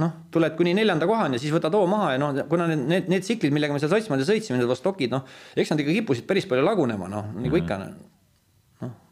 noh, 0.02 0.16
tuled 0.34 0.56
kuni 0.58 0.74
neljanda 0.74 1.06
kohani 1.10 1.38
ja 1.38 1.44
siis 1.44 1.54
võtad 1.54 1.76
hoo 1.78 1.86
maha 1.89 2.16
ja 2.16 2.22
noh, 2.22 2.39
kuna 2.50 2.66
need, 2.72 2.88
need, 2.89 3.12
need 3.14 3.26
tsiklid, 3.26 3.54
millega 3.54 3.76
me 3.76 3.82
seal 3.82 3.91
Sotsimaal 3.91 4.24
sõitsime, 4.26 4.58
need 4.58 4.70
Vostokid, 4.70 5.14
noh, 5.14 5.28
eks 5.54 5.74
nad 5.74 5.84
ikka 5.84 6.00
kippusid 6.00 6.26
päris 6.30 6.50
palju 6.50 6.66
lagunema, 6.66 7.10
noh, 7.12 7.30
nagu 7.38 7.62
ikka. 7.62 7.80
noh, 7.84 8.10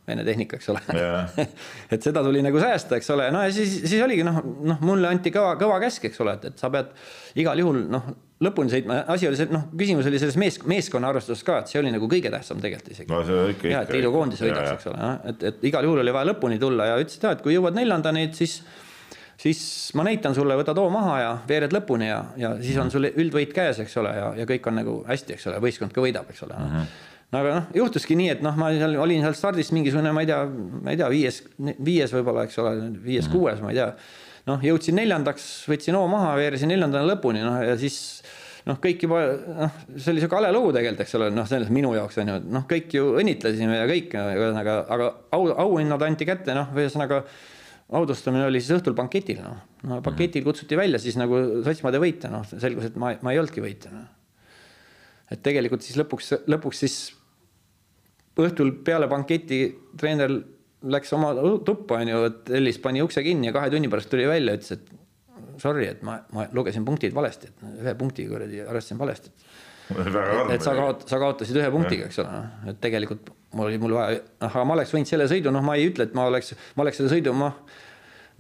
Vene 0.09 0.23
tehnika, 0.25 0.57
eks 0.57 0.71
ole 0.73 0.79
Jaa. 0.97 1.19
et 1.93 2.01
seda 2.01 2.23
tuli 2.25 2.41
nagu 2.41 2.57
säästa, 2.59 2.97
eks 2.97 3.11
ole, 3.13 3.27
no 3.32 3.43
ja 3.45 3.51
siis, 3.53 3.75
siis 3.86 4.01
oligi 4.01 4.25
noh, 4.25 4.39
noh, 4.65 4.82
mulle 4.82 5.11
anti 5.11 5.29
kõva, 5.34 5.53
kõva 5.61 5.77
käsk, 5.84 6.07
eks 6.09 6.23
ole, 6.25 6.34
et, 6.39 6.47
et 6.49 6.63
sa 6.63 6.71
pead 6.73 6.89
igal 7.39 7.61
juhul 7.61 7.84
noh, 7.93 8.09
lõpuni 8.41 8.73
sõitma, 8.73 9.03
asi 9.13 9.29
oli 9.29 9.38
see, 9.38 9.51
noh, 9.53 9.67
küsimus 9.77 10.09
oli 10.09 10.19
selles 10.19 10.39
mees, 10.41 10.57
meeskonna 10.65 11.13
arvestuses 11.13 11.45
ka, 11.45 11.59
et 11.61 11.69
see 11.69 11.79
oli 11.84 11.93
nagu 11.93 12.09
kõige 12.09 12.34
tähtsam 12.34 12.59
tegelikult 12.63 12.95
isegi. 12.95 13.11
no 13.13 13.21
see 13.27 13.38
on 13.38 13.53
ikka, 13.53 13.69
ja, 13.69 13.84
et 13.84 13.91
ikka. 13.91 13.99
liidukoondis 13.99 14.41
võidaks, 14.41 14.71
eks 14.73 14.89
ole, 14.89 15.11
et, 15.29 15.45
et 15.51 15.67
igal 15.69 15.86
juhul 15.86 16.01
oli 16.01 16.15
vaja 16.17 16.32
lõpuni 16.34 16.57
tulla 16.65 16.89
ja 16.89 16.97
ütles, 16.97 17.21
et 17.21 17.29
jah, 17.29 17.38
et 17.38 17.45
kui 17.45 17.53
jõuad 17.53 17.77
neljandani, 17.77 18.25
et 18.32 18.41
siis 18.41 18.57
siis 19.41 19.61
ma 19.97 20.05
näitan 20.05 20.35
sulle, 20.37 20.57
võta 20.59 20.75
too 20.77 20.89
maha 20.93 21.15
ja 21.21 21.29
veered 21.49 21.73
lõpuni 21.73 22.09
ja, 22.09 22.19
ja 22.39 22.55
siis 22.61 22.77
on 22.81 22.91
sul 22.93 23.09
üldvõit 23.09 23.53
käes, 23.55 23.79
eks 23.83 23.97
ole, 24.01 24.13
ja, 24.17 24.33
ja 24.41 24.49
kõik 24.49 24.67
on 24.69 24.77
nagu 24.81 24.97
hästi, 25.07 25.37
eks 25.37 25.49
ole, 25.49 25.61
võistkond 25.63 25.95
ka 25.95 26.03
võidab, 26.03 26.29
eks 26.33 26.45
ole 26.47 26.57
mm. 26.57 26.75
-hmm 26.75 27.07
no 27.31 27.39
aga 27.39 27.53
noh, 27.55 27.69
juhtuski 27.79 28.17
nii, 28.19 28.31
et 28.33 28.41
noh, 28.43 28.57
ma 28.59 28.73
seal 28.75 28.97
olin 28.99 29.23
seal 29.23 29.37
stardis 29.37 29.71
mingisugune, 29.75 30.11
ma 30.15 30.23
ei 30.25 30.27
tea, 30.27 30.41
ma 30.51 30.91
ei 30.91 30.99
tea, 30.99 31.07
viies, 31.13 31.37
viies 31.79 32.11
võib-olla, 32.11 32.43
eks 32.47 32.59
ole, 32.59 32.73
viies-kuues 33.05 33.61
mm, 33.61 33.61
-hmm. 33.61 33.69
ma 33.69 33.71
ei 33.71 33.79
tea. 33.79 34.41
noh, 34.49 34.65
jõudsin 34.67 34.97
neljandaks, 34.99 35.45
võtsin 35.71 35.95
hoo 35.95 36.09
maha, 36.11 36.33
veeresin 36.35 36.71
neljandana 36.73 37.07
lõpuni, 37.07 37.43
noh 37.45 37.61
ja 37.63 37.77
siis 37.79 38.01
noh, 38.67 38.77
kõik 38.83 39.05
juba 39.07 39.21
noh, 39.61 39.79
see 39.95 40.11
oli 40.11 40.23
sihuke 40.23 40.37
hale 40.37 40.51
lugu 40.53 40.73
tegelikult, 40.75 41.05
eks 41.05 41.15
ole, 41.21 41.31
noh, 41.33 41.47
selles 41.49 41.71
minu 41.73 41.93
jaoks 41.95 42.19
on 42.21 42.33
ju, 42.33 42.37
noh, 42.57 42.67
kõik 42.69 42.97
ju 42.97 43.15
õnnitlesime 43.21 43.79
ja 43.79 43.87
kõik, 43.89 44.17
ühesõnaga, 44.17 44.77
aga 44.97 45.09
au, 45.37 45.47
auhinnad 45.65 46.03
anti 46.05 46.27
kätte, 46.29 46.57
noh, 46.57 46.75
ühesõnaga 46.75 47.23
audustamine 47.91 48.45
oli 48.47 48.61
siis 48.61 48.77
õhtul 48.77 48.95
banketil, 48.97 49.41
noh. 49.43 49.59
no 49.87 49.99
banketil 50.05 50.45
kutsuti 50.45 50.77
välja 50.79 50.99
siis 51.01 51.17
nagu 51.19 51.39
sotsmade 51.65 51.99
võitja, 52.01 52.31
noh, 52.31 52.45
selgus, 52.51 52.87
et 52.91 52.99
ma, 53.01 53.13
ma 53.23 53.33
ei 53.33 53.41
olnudki 53.41 53.63
võitja, 53.63 53.91
noh. 53.93 54.07
et 55.31 55.43
tegelikult 55.43 55.83
siis 55.85 55.99
lõpuks, 55.99 56.31
lõpuks 56.51 56.83
siis 56.85 56.97
õhtul 58.41 58.73
peale 58.85 59.09
banketi 59.11 59.63
treener 59.99 60.37
läks 60.81 61.11
oma 61.13 61.33
tuppa, 61.67 61.99
onju, 62.01 62.23
et 62.29 62.53
Ellis 62.57 62.79
pani 62.81 63.03
ukse 63.03 63.23
kinni 63.25 63.51
ja 63.51 63.55
kahe 63.55 63.69
tunni 63.73 63.91
pärast 63.91 64.09
tuli 64.09 64.25
välja, 64.29 64.55
ütles, 64.57 64.79
et 64.79 65.59
sorry, 65.61 65.85
et 65.91 66.01
ma, 66.05 66.17
ma 66.33 66.47
lugesin 66.55 66.85
punktid 66.87 67.13
valesti, 67.13 67.51
et 67.51 67.83
ühe 67.83 67.93
punkti 67.99 68.25
kuradi 68.29 68.63
arvestasin 68.63 69.01
valesti. 69.01 69.29
et 69.29 69.50
sa 70.65 70.73
kaot-, 70.77 71.05
sa 71.09 71.21
kaotasid 71.21 71.61
ühe 71.61 71.69
punktiga, 71.73 72.09
eks 72.09 72.19
ole, 72.23 72.41
et 72.71 72.81
tegelikult 72.83 73.31
mul 73.57 73.67
oli 73.67 73.79
mul 73.81 73.95
vaja, 73.97 74.19
noh, 74.41 74.49
aga 74.49 74.65
ma 74.67 74.77
oleks 74.77 74.93
võinud 74.95 75.09
selle 75.09 75.27
sõidu, 75.31 75.53
noh, 75.53 75.63
ma 75.65 75.77
ei 75.79 75.89
ütle, 75.89 76.07
et 76.07 76.13
ma 76.17 76.27
oleks, 76.31 76.53
ma 76.77 76.85
oleks 76.85 77.01
selle 77.01 77.11
sõidu, 77.11 77.33
ma 77.37 77.51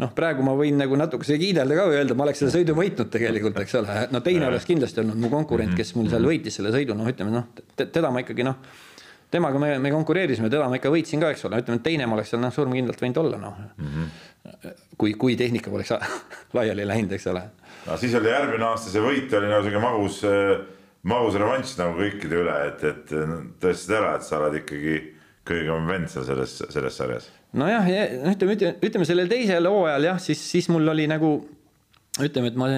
noh, 0.01 0.13
praegu 0.17 0.45
ma 0.45 0.53
võin 0.57 0.77
nagu 0.79 0.97
natukese 0.97 1.37
kiidelda 1.41 1.77
ka 1.77 1.87
või 1.89 1.99
öelda, 1.99 2.15
ma 2.17 2.25
oleks 2.27 2.41
selle 2.43 2.53
sõidu 2.55 2.75
võitnud 2.77 3.11
tegelikult, 3.13 3.59
eks 3.63 3.75
ole, 3.81 3.97
no 4.13 4.23
teine 4.25 4.47
oleks 4.47 4.69
kindlasti 4.69 5.03
olnud 5.03 5.19
mu 5.19 5.31
konkurent, 5.33 5.75
kes 5.77 5.93
mul 5.97 6.09
seal 6.11 6.25
võitis 6.25 6.57
selle 6.57 6.71
sõidu, 6.73 6.95
noh, 6.97 7.09
ütleme 7.11 7.35
noh, 7.35 7.51
teda 7.81 8.13
ma 8.13 8.23
ikkagi 8.23 8.47
noh 8.47 8.63
temaga 9.31 9.59
me, 9.59 9.79
me 9.79 9.91
konkureerisime, 9.91 10.49
teda 10.51 10.67
ma 10.69 10.77
ikka 10.77 10.91
võitsin 10.91 11.21
ka, 11.23 11.31
eks 11.31 11.45
ole, 11.47 11.61
ütleme, 11.63 11.79
et 11.79 11.85
teine 11.85 12.07
ma 12.09 12.17
oleks 12.17 12.33
seal 12.33 12.41
noh, 12.43 12.51
surmkindlalt 12.51 12.99
võinud 13.01 13.19
olla, 13.21 13.39
noh. 13.39 13.61
Mm. 13.77 13.93
-hmm. 13.93 14.75
kui, 14.99 15.13
kui 15.15 15.37
tehnika 15.39 15.71
poleks 15.71 15.93
laiali 16.57 16.85
läinud, 16.87 17.15
eks 17.15 17.27
ole. 17.31 17.45
no 17.87 17.97
siis 17.97 18.15
oli 18.19 18.29
järgmine 18.29 18.67
aasta 18.67 18.91
see 18.91 19.03
võit 19.03 19.33
oli 19.39 19.51
nagu 19.51 19.63
sihuke 19.63 19.83
magus, 19.83 20.19
magus 21.07 21.37
revanš 21.39 21.75
nagu 21.79 21.97
kõikide 21.97 22.39
üle, 22.43 22.57
et, 22.69 22.83
et 22.85 23.13
tõestasid 23.61 23.95
ära, 23.97 24.15
et 24.17 24.27
sa 24.27 24.39
oled 24.39 24.59
ikkagi 24.61 24.97
kõigem 25.47 25.87
vend 25.89 26.11
seal 26.11 26.27
selles, 26.27 26.57
selles 26.69 26.97
sarjas. 26.97 27.29
nojah, 27.57 27.87
ütleme, 28.33 28.75
ütleme 28.77 29.07
sellel 29.09 29.31
teisel 29.31 29.69
hooajal 29.69 30.11
jah, 30.11 30.21
siis, 30.21 30.43
siis 30.53 30.69
mul 30.73 30.93
oli 30.93 31.07
nagu 31.09 31.33
ütleme, 32.21 32.51
et 32.51 32.59
ma 32.59 32.69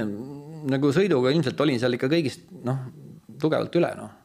nagu 0.74 0.94
sõiduga 0.96 1.34
ilmselt 1.34 1.60
olin 1.66 1.82
seal 1.82 1.98
ikka 1.98 2.10
kõigist 2.12 2.48
noh, 2.64 2.86
tugevalt 3.42 3.76
üle 3.80 3.92
noh. 4.00 4.20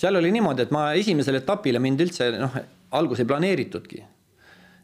Seal 0.00 0.16
oli 0.18 0.30
niimoodi, 0.34 0.64
et 0.64 0.72
ma 0.74 0.88
esimesele 0.98 1.42
etapile 1.42 1.78
mind 1.82 2.00
üldse 2.02 2.30
noh, 2.38 2.54
alguses 2.96 3.22
ei 3.22 3.28
planeeritudki 3.28 4.00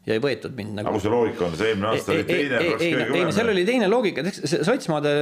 ja 0.07 0.15
ei 0.15 0.23
võetud 0.23 0.55
mind 0.55 0.79
nagu. 0.79 0.87
aga 0.87 0.95
kus 0.95 1.05
see 1.05 1.11
loogika 1.13 1.45
on, 1.47 1.55
see 1.59 1.71
eelmine 1.71 1.89
aasta 1.91 2.13
oli 2.15 2.25
teine. 2.27 2.59
ei, 2.61 2.73
ei, 2.79 2.91
ei, 2.95 3.21
ei, 3.21 3.31
seal 3.35 3.51
oli 3.51 3.65
teine 3.67 3.89
loogika, 3.91 4.23
sotsmaade 4.31 5.13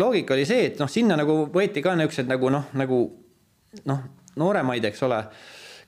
loogika 0.00 0.36
oli 0.36 0.46
see, 0.48 0.70
et 0.70 0.80
noh, 0.80 0.90
sinna 0.90 1.18
nagu 1.20 1.42
võeti 1.52 1.84
ka 1.84 1.94
niisugused 1.98 2.30
nagu 2.30 2.52
noh, 2.52 2.70
nagu 2.80 3.00
noh, 3.90 4.06
nooremaid, 4.40 4.86
eks 4.88 5.04
ole, 5.06 5.20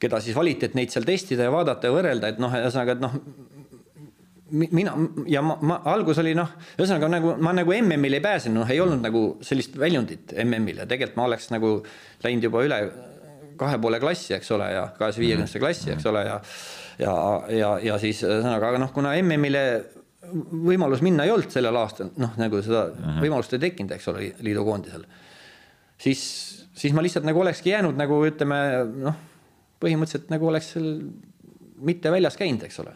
keda 0.03 0.21
siis 0.21 0.37
valiti, 0.37 0.69
et 0.69 0.77
neid 0.77 0.93
seal 0.93 1.07
testida 1.09 1.49
ja 1.49 1.55
vaadata 1.55 1.89
ja 1.89 1.95
võrrelda, 1.95 2.35
et 2.35 2.43
noh, 2.43 2.53
ühesõnaga, 2.61 2.99
et 2.99 3.05
noh 3.05 3.17
mina 4.53 4.93
ja 5.33 5.41
ma, 5.41 5.57
ma 5.65 5.79
algus 5.95 6.21
oli 6.21 6.35
noh, 6.37 6.51
ühesõnaga 6.77 7.09
nagu 7.15 7.33
ma 7.41 7.55
nagu 7.57 7.73
MM-il 7.73 8.19
ei 8.19 8.25
pääsenud, 8.25 8.61
noh, 8.61 8.75
ei 8.75 8.83
olnud 8.85 9.01
nagu 9.01 9.23
sellist 9.45 9.79
väljundit 9.81 10.35
MM-il 10.45 10.83
ja 10.83 10.89
tegelikult 10.91 11.17
ma 11.17 11.31
oleks 11.31 11.49
nagu 11.55 11.79
läinud 12.27 12.51
juba 12.51 12.67
üle 12.67 12.83
kahe 13.57 13.79
poole 13.81 14.01
klassi, 14.03 14.35
eks 14.37 14.51
ole, 14.53 14.69
ja 14.75 14.87
kahesaja 14.99 15.25
viiekümnesse 15.25 15.61
klassi, 15.63 15.93
eks 15.95 16.07
ole, 16.11 16.25
ja 16.27 16.39
ja, 16.99 17.15
ja, 17.53 17.73
ja 17.83 17.99
siis 18.03 18.23
ühesõnaga, 18.27 18.73
aga 18.73 18.81
noh, 18.83 18.93
kuna 18.95 19.15
MM-ile 19.21 19.65
võimalus 20.33 21.03
minna 21.05 21.27
ei 21.27 21.33
olnud 21.35 21.53
sellel 21.53 21.77
aastal, 21.81 22.13
noh, 22.21 22.33
nagu 22.41 22.63
seda 22.65 22.87
võimalust 23.21 23.55
ei 23.57 23.63
tekkinud, 23.65 23.95
eks 23.97 24.09
ole, 24.13 24.31
liidukoondisel, 24.45 25.05
siis, 26.01 26.23
siis 26.79 26.95
ma 26.95 27.05
lihtsalt 27.05 27.27
nagu 27.27 27.43
olekski 27.43 27.73
jäänud 27.73 27.99
nagu 27.99 28.21
ütleme 28.27 28.59
noh, 29.09 29.19
põhimõtteliselt 29.83 30.31
nagu 30.33 30.51
oleks 30.51 30.73
seal 30.75 30.91
mitte 31.83 32.13
väljas 32.15 32.39
käinud, 32.39 32.63
eks 32.69 32.79
ole. 32.85 32.95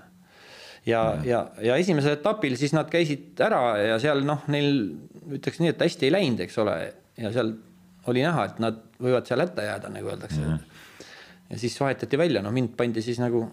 ja 0.86 1.02
mm, 1.02 1.20
-hmm. 1.20 1.28
ja, 1.28 1.46
ja 1.60 1.76
esimesel 1.76 2.14
etapil 2.14 2.56
siis 2.56 2.72
nad 2.72 2.90
käisid 2.90 3.40
ära 3.42 3.78
ja 3.82 3.98
seal 3.98 4.22
noh, 4.24 4.44
neil 4.46 4.94
ütleks 5.38 5.58
nii, 5.60 5.74
et 5.74 5.82
hästi 5.82 6.06
ei 6.06 6.14
läinud, 6.14 6.40
eks 6.46 6.58
ole, 6.62 6.76
ja 7.18 7.32
seal 7.34 7.56
oli 8.06 8.22
näha, 8.22 8.44
et 8.44 8.58
nad 8.62 8.78
võivad 9.02 9.26
seal 9.26 9.42
hätta 9.42 9.66
jääda, 9.66 9.90
nagu 9.90 10.12
öeldakse 10.12 10.40
mm. 10.40 10.52
-hmm. 10.52 11.06
ja 11.50 11.58
siis 11.58 11.80
vahetati 11.80 12.18
välja, 12.18 12.42
no 12.42 12.52
mind 12.54 12.76
pandi 12.78 13.02
siis 13.02 13.18
nagu 13.18 13.48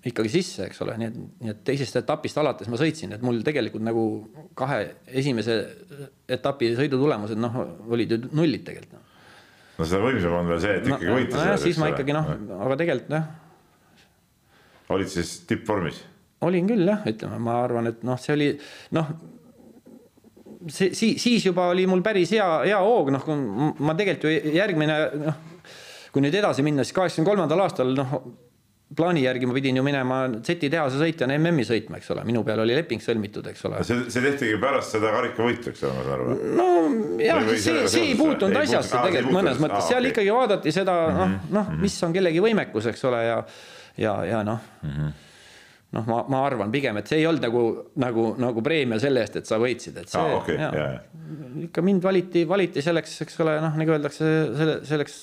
ikkagi 0.00 0.30
sisse, 0.32 0.64
eks 0.70 0.80
ole, 0.84 0.94
nii 1.00 1.08
et, 1.10 1.16
nii 1.44 1.52
et 1.52 1.58
teisest 1.66 1.98
etapist 2.00 2.38
alates 2.40 2.70
ma 2.72 2.78
sõitsin, 2.80 3.12
et 3.16 3.24
mul 3.24 3.42
tegelikult 3.44 3.84
nagu 3.84 4.04
kahe 4.56 4.78
esimese 5.20 5.58
etapi 6.30 6.72
sõidu 6.78 7.00
tulemused 7.02 7.40
noh, 7.40 7.58
olid 7.92 8.14
ju 8.14 8.20
nullid 8.32 8.64
tegelikult 8.64 8.96
no.. 8.96 9.02
no 9.80 9.88
seda 9.90 10.00
võimsam 10.06 10.38
on 10.38 10.48
veel 10.54 10.62
see, 10.64 10.78
et 10.80 10.88
ikkagi 10.88 11.10
no, 11.10 11.18
võita 11.18 11.44
no,. 11.44 11.58
siis 11.66 11.82
ma 11.82 11.90
ikkagi 11.92 12.16
noh, 12.16 12.32
aga 12.64 12.80
tegelikult 12.80 13.12
jah. 13.18 13.28
olid 14.96 15.12
siis 15.12 15.34
tippvormis? 15.50 16.00
olin 16.48 16.72
küll 16.72 16.88
jah, 16.88 17.04
ütleme, 17.12 17.42
ma 17.44 17.60
arvan, 17.66 17.92
et 17.92 18.00
noh, 18.06 18.16
see 18.20 18.38
oli 18.38 18.50
noh 18.96 19.12
see, 20.68 20.94
siis, 20.96 21.20
siis 21.20 21.44
juba 21.44 21.68
oli 21.74 21.84
mul 21.90 22.00
päris 22.04 22.32
hea, 22.36 22.48
hea 22.70 22.80
hoog, 22.80 23.12
noh, 23.12 23.32
ma 23.84 23.96
tegelikult 23.98 24.30
ju 24.32 24.54
järgmine, 24.56 25.00
noh, 25.26 25.42
kui 26.10 26.24
nüüd 26.24 26.40
edasi 26.40 26.64
minna, 26.64 26.88
siis 26.88 26.96
kaheksakümne 26.96 27.28
kolmandal 27.28 27.68
aastal, 27.68 27.92
noh, 27.96 28.16
plaani 28.96 29.22
järgi 29.22 29.46
ma 29.46 29.54
pidin 29.54 29.78
ju 29.78 29.84
minema 29.86 30.18
Z 30.40 30.56
tehase 30.64 30.98
sõitjana 30.98 31.36
MM-i 31.38 31.64
sõitma, 31.66 32.00
eks 32.00 32.10
ole, 32.14 32.24
minu 32.26 32.42
peal 32.46 32.64
oli 32.64 32.74
leping 32.74 33.02
sõlmitud, 33.04 33.46
eks 33.52 33.64
ole. 33.68 33.84
see, 33.86 34.10
see 34.10 34.24
tehtigi 34.24 34.58
pärast 34.62 34.96
seda 34.96 35.12
karikavõitu, 35.14 35.70
eks 35.70 35.86
ole, 35.86 35.94
ma 35.94 36.04
saan 36.08 36.14
aru. 36.16 36.36
no 36.58 36.68
jah, 37.22 37.50
see, 37.54 37.86
see 37.92 38.04
ei 38.10 38.18
puutunud 38.18 38.60
asjasse 38.64 38.94
tegelikult 38.96 39.38
mõnes 39.38 39.62
mõttes, 39.62 39.88
seal 39.88 40.02
okay. 40.02 40.14
ikkagi 40.14 40.34
vaadati 40.34 40.74
seda, 40.74 40.98
noh, 41.14 41.26
mhm, 41.26 41.56
noh, 41.56 41.72
mhm. 41.72 41.82
mis 41.86 41.98
on 42.06 42.14
kellegi 42.18 42.44
võimekus, 42.44 42.90
eks 42.90 43.08
ole, 43.10 43.24
ja, 43.28 43.40
ja, 44.00 44.20
ja 44.34 44.44
noh 44.46 44.70
mm 44.82 44.94
-hmm 44.94 45.18
noh, 45.90 46.06
ma, 46.06 46.20
ma 46.30 46.44
arvan 46.46 46.70
pigem, 46.70 47.00
et 47.00 47.10
see 47.10 47.20
ei 47.22 47.26
olnud 47.28 47.42
nagu, 47.44 47.64
nagu, 48.00 48.26
nagu 48.40 48.62
preemia 48.62 49.00
selle 49.02 49.24
eest, 49.24 49.40
et 49.40 49.50
sa 49.50 49.58
võitsid, 49.60 49.98
et 50.02 50.12
see 50.12 50.20
ah,. 50.22 50.36
Okay, 50.40 50.58
ja, 50.60 50.70
ja. 50.70 51.64
ikka 51.66 51.82
mind 51.84 52.04
valiti, 52.04 52.44
valiti 52.48 52.84
selleks, 52.84 53.16
eks 53.26 53.40
ole, 53.44 53.56
noh, 53.64 53.76
nagu 53.80 53.96
öeldakse, 53.96 54.30
selle, 54.60 54.80
selleks. 54.86 55.18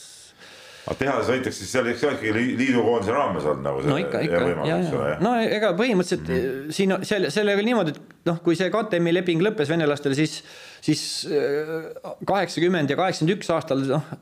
Aga 0.88 0.96
tehases 1.02 1.32
võitakse 1.34 1.60
siis 1.60 1.72
seal 1.74 1.90
ikkagi 1.92 2.32
liidukoondise 2.36 3.16
raames 3.16 3.48
olnud 3.48 3.66
nagu 3.66 3.82
see. 3.84 3.92
no 3.92 3.98
ikka, 4.00 4.22
ikka, 4.24 4.40
ja, 4.70 4.78
ja, 4.80 5.18
no 5.24 5.34
ega 5.44 5.74
põhimõtteliselt 5.80 6.24
mm 6.24 6.40
-hmm. 6.46 6.78
siin 6.78 6.96
seal, 7.10 7.28
sellega 7.34 7.60
oli 7.60 7.68
niimoodi, 7.68 7.96
et 7.96 8.30
noh, 8.30 8.40
kui 8.46 8.56
see 8.60 8.72
KTM-i 8.74 9.14
leping 9.18 9.44
lõppes 9.44 9.72
venelastel, 9.72 10.16
siis, 10.16 10.40
siis 10.84 11.04
äh, 11.28 11.92
kaheksakümmend 12.28 12.94
ja 12.94 13.00
kaheksakümmend 13.00 13.36
üks 13.36 13.52
aastal, 13.54 13.84
noh, 13.92 14.16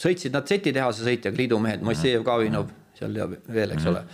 sõitsid 0.00 0.32
nad 0.32 0.48
Z 0.48 0.72
tehase 0.72 1.04
sõitjaga, 1.04 1.36
liidumehed, 1.36 1.84
Moissejev, 1.84 2.24
Kavinov 2.26 2.72
seal 2.98 3.16
ja 3.16 3.28
veel, 3.28 3.76
eks 3.76 3.84
mm 3.84 3.88
-hmm. 3.88 3.96
ole 3.96 4.04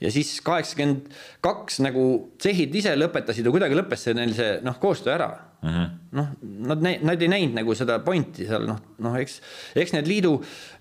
ja 0.00 0.10
siis 0.12 0.40
kaheksakümmend 0.44 1.08
kaks 1.44 1.80
nagu 1.84 2.04
tsehhid 2.38 2.74
ise 2.74 2.92
lõpetasid 2.96 3.44
ja 3.44 3.52
kuidagi 3.52 3.76
lõppes 3.76 4.08
see 4.08 4.16
neil 4.16 4.34
see 4.36 4.58
noh, 4.64 4.78
koostöö 4.80 5.14
ära 5.14 5.30
mm 5.62 5.68
-hmm.. 5.68 5.88
noh, 6.16 6.28
nad, 6.68 6.86
nad 7.02 7.22
ei 7.22 7.28
näinud 7.28 7.58
nagu 7.60 7.74
seda 7.76 7.98
pointi 8.04 8.46
seal 8.48 8.66
noh, 8.68 8.80
noh, 9.04 9.18
eks, 9.20 9.40
eks 9.76 9.92
need 9.96 10.08
liidu 10.08 10.32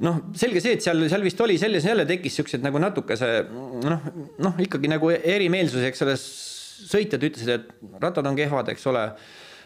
noh, 0.05 0.21
selge 0.33 0.63
see, 0.63 0.77
et 0.77 0.85
seal, 0.85 1.07
seal 1.11 1.25
vist 1.25 1.41
oli 1.41 1.57
selles 1.57 1.85
jälle 1.85 2.05
tekkis 2.09 2.39
siuksed 2.39 2.63
nagu 2.63 2.79
natukese 2.79 3.31
noh, 3.49 4.07
noh 4.39 4.63
ikkagi 4.63 4.91
nagu 4.91 5.11
erimeelsus, 5.11 5.83
eks 5.89 6.07
ole, 6.07 6.15
sõitjad 6.89 7.23
ütlesid, 7.27 7.53
et 7.57 8.01
rattad 8.01 8.25
on 8.25 8.37
kehvad, 8.39 8.71
eks 8.71 8.87
ole. 8.87 9.05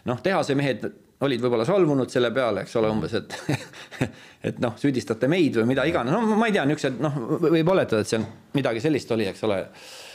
noh, 0.04 0.20
tehase 0.20 0.54
mehed 0.54 0.82
olid 1.24 1.40
võib-olla 1.40 1.64
solvunud 1.64 2.10
selle 2.12 2.30
peale, 2.34 2.64
eks 2.64 2.74
ole, 2.76 2.90
umbes, 2.92 3.14
et 3.16 3.36
et 4.48 4.58
noh, 4.60 4.74
süüdistate 4.76 5.28
meid 5.30 5.56
või 5.56 5.70
mida 5.70 5.86
iganes, 5.88 6.12
no 6.12 6.36
ma 6.36 6.48
ei 6.50 6.56
tea, 6.56 6.64
niisugused 6.68 6.98
noh, 7.00 7.20
võib 7.46 7.70
oletada, 7.72 8.02
et 8.02 8.10
seal 8.10 8.26
midagi 8.56 8.82
sellist 8.84 9.10
oli, 9.14 9.28
eks 9.30 9.46
ole. 9.46 9.62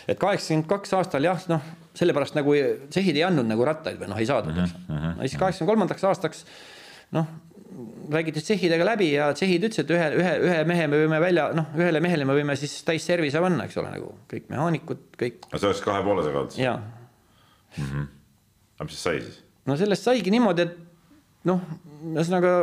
et 0.07 0.19
kaheksakümmend 0.19 0.67
kaks 0.69 0.93
aastal 0.99 1.25
jah, 1.25 1.41
noh, 1.49 1.65
sellepärast 1.99 2.37
nagu 2.37 2.55
tsehhid 2.89 3.19
ei 3.19 3.27
andnud 3.27 3.47
nagu 3.49 3.67
rattaid 3.67 3.99
või 3.99 4.09
noh, 4.11 4.19
ei 4.21 4.27
saadud, 4.29 4.57
eks. 4.63 4.75
no 4.89 5.21
siis 5.25 5.37
kaheksakümne 5.39 5.71
kolmandaks 5.73 6.05
aastaks 6.09 6.43
noh, 7.15 7.29
räägiti 8.11 8.41
tšehhidega 8.43 8.85
läbi 8.87 9.11
ja 9.13 9.29
tšehhid 9.35 9.67
ütlesid, 9.69 9.85
et 9.85 9.93
ühe, 9.95 10.07
ühe, 10.19 10.33
ühe 10.47 10.61
mehe 10.69 10.87
me 10.89 11.01
võime 11.03 11.19
välja, 11.21 11.49
noh, 11.55 11.69
ühele 11.77 12.01
mehele 12.03 12.27
me 12.27 12.35
võime 12.37 12.55
siis 12.59 12.79
täis 12.87 13.05
servise 13.05 13.41
panna, 13.43 13.67
eks 13.69 13.77
ole, 13.81 13.91
nagu 13.93 14.13
kõik 14.31 14.47
mehaanikud, 14.51 15.03
kõik 15.19 15.45
aga 15.49 15.61
see 15.61 15.71
oleks 15.71 15.83
kahe 15.85 16.05
poolega 16.05 16.43
olnud. 16.43 16.57
ja 16.59 16.77
aga 17.77 18.87
mis 18.87 18.95
siis 18.95 19.05
sai 19.05 19.21
siis? 19.23 19.41
no 19.69 19.77
sellest 19.79 20.07
saigi 20.07 20.33
niimoodi, 20.33 20.65
et 20.65 21.49
noh, 21.49 21.61
ühesõnaga 22.15 22.53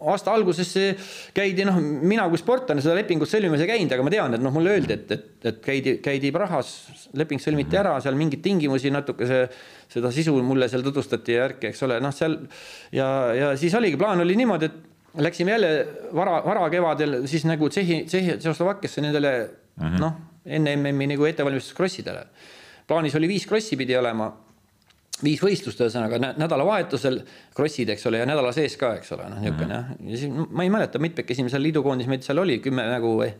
aasta 0.00 0.32
alguses 0.32 0.70
käidi, 1.36 1.64
noh, 1.68 1.76
mina 1.80 2.24
kui 2.32 2.40
sportlane 2.40 2.82
seda 2.84 2.94
lepingut 2.96 3.28
sõlmimas 3.28 3.60
ei 3.60 3.68
käinud, 3.68 3.92
aga 3.92 4.06
ma 4.06 4.12
tean, 4.12 4.36
et 4.36 4.44
noh, 4.44 4.54
mulle 4.54 4.72
öeldi, 4.76 4.96
et, 4.96 5.12
et, 5.16 5.26
et 5.50 5.58
käidi, 5.64 5.96
käidi 6.04 6.30
Prahas, 6.32 6.70
leping 7.20 7.42
sõlmiti 7.42 7.76
ära, 7.80 7.96
seal 8.00 8.16
mingeid 8.18 8.42
tingimusi 8.44 8.92
natuke 8.94 9.28
see, 9.28 9.42
seda 9.92 10.12
sisu 10.14 10.36
mulle 10.46 10.70
seal 10.72 10.84
tutvustati 10.86 11.36
ja 11.36 11.44
värki, 11.44 11.72
eks 11.72 11.84
ole, 11.88 12.00
noh, 12.00 12.14
seal 12.16 12.38
ja, 12.96 13.08
ja 13.36 13.52
siis 13.60 13.76
oligi, 13.76 14.00
plaan 14.00 14.24
oli 14.24 14.38
niimoodi, 14.40 14.70
et 14.70 15.20
läksime 15.20 15.56
jälle 15.56 15.72
vara, 16.16 16.40
varakevadel 16.46 17.22
siis 17.28 17.44
nagu 17.48 17.68
Tšehhi, 17.68 18.04
Tšehhi, 18.06 18.36
Tšehhoslovakkiasse 18.38 19.02
nendele 19.04 19.32
mm 19.42 19.86
-hmm. 19.86 20.00
noh, 20.00 20.12
enne 20.46 20.76
MM-i 20.76 21.06
nagu 21.14 21.24
ettevalmistus 21.24 21.74
krossidele. 21.74 22.26
plaanis 22.86 23.14
oli 23.14 23.28
viis 23.28 23.46
krossi 23.46 23.76
pidi 23.76 23.96
olema 23.96 24.32
viis 25.24 25.40
võistlust, 25.42 25.80
ühesõnaga 25.82 26.20
nädalavahetusel 26.38 27.20
krossid, 27.56 27.92
eks 27.94 28.06
ole, 28.10 28.22
ja 28.22 28.28
nädala 28.28 28.52
sees 28.56 28.76
ka, 28.80 28.94
eks 29.00 29.12
ole, 29.16 29.28
noh, 29.32 29.40
niisugune 29.42 29.76
jah. 29.76 29.90
ja 30.12 30.20
siis 30.22 30.46
ma 30.48 30.66
ei 30.66 30.72
mäleta, 30.72 31.02
mitmekesi 31.02 31.44
meil 31.44 31.54
seal 31.54 31.66
liidukoondis 31.68 32.10
meid 32.10 32.26
seal 32.26 32.40
oli, 32.42 32.58
kümme 32.64 32.86
nagu 32.90 33.14
või, 33.20 33.32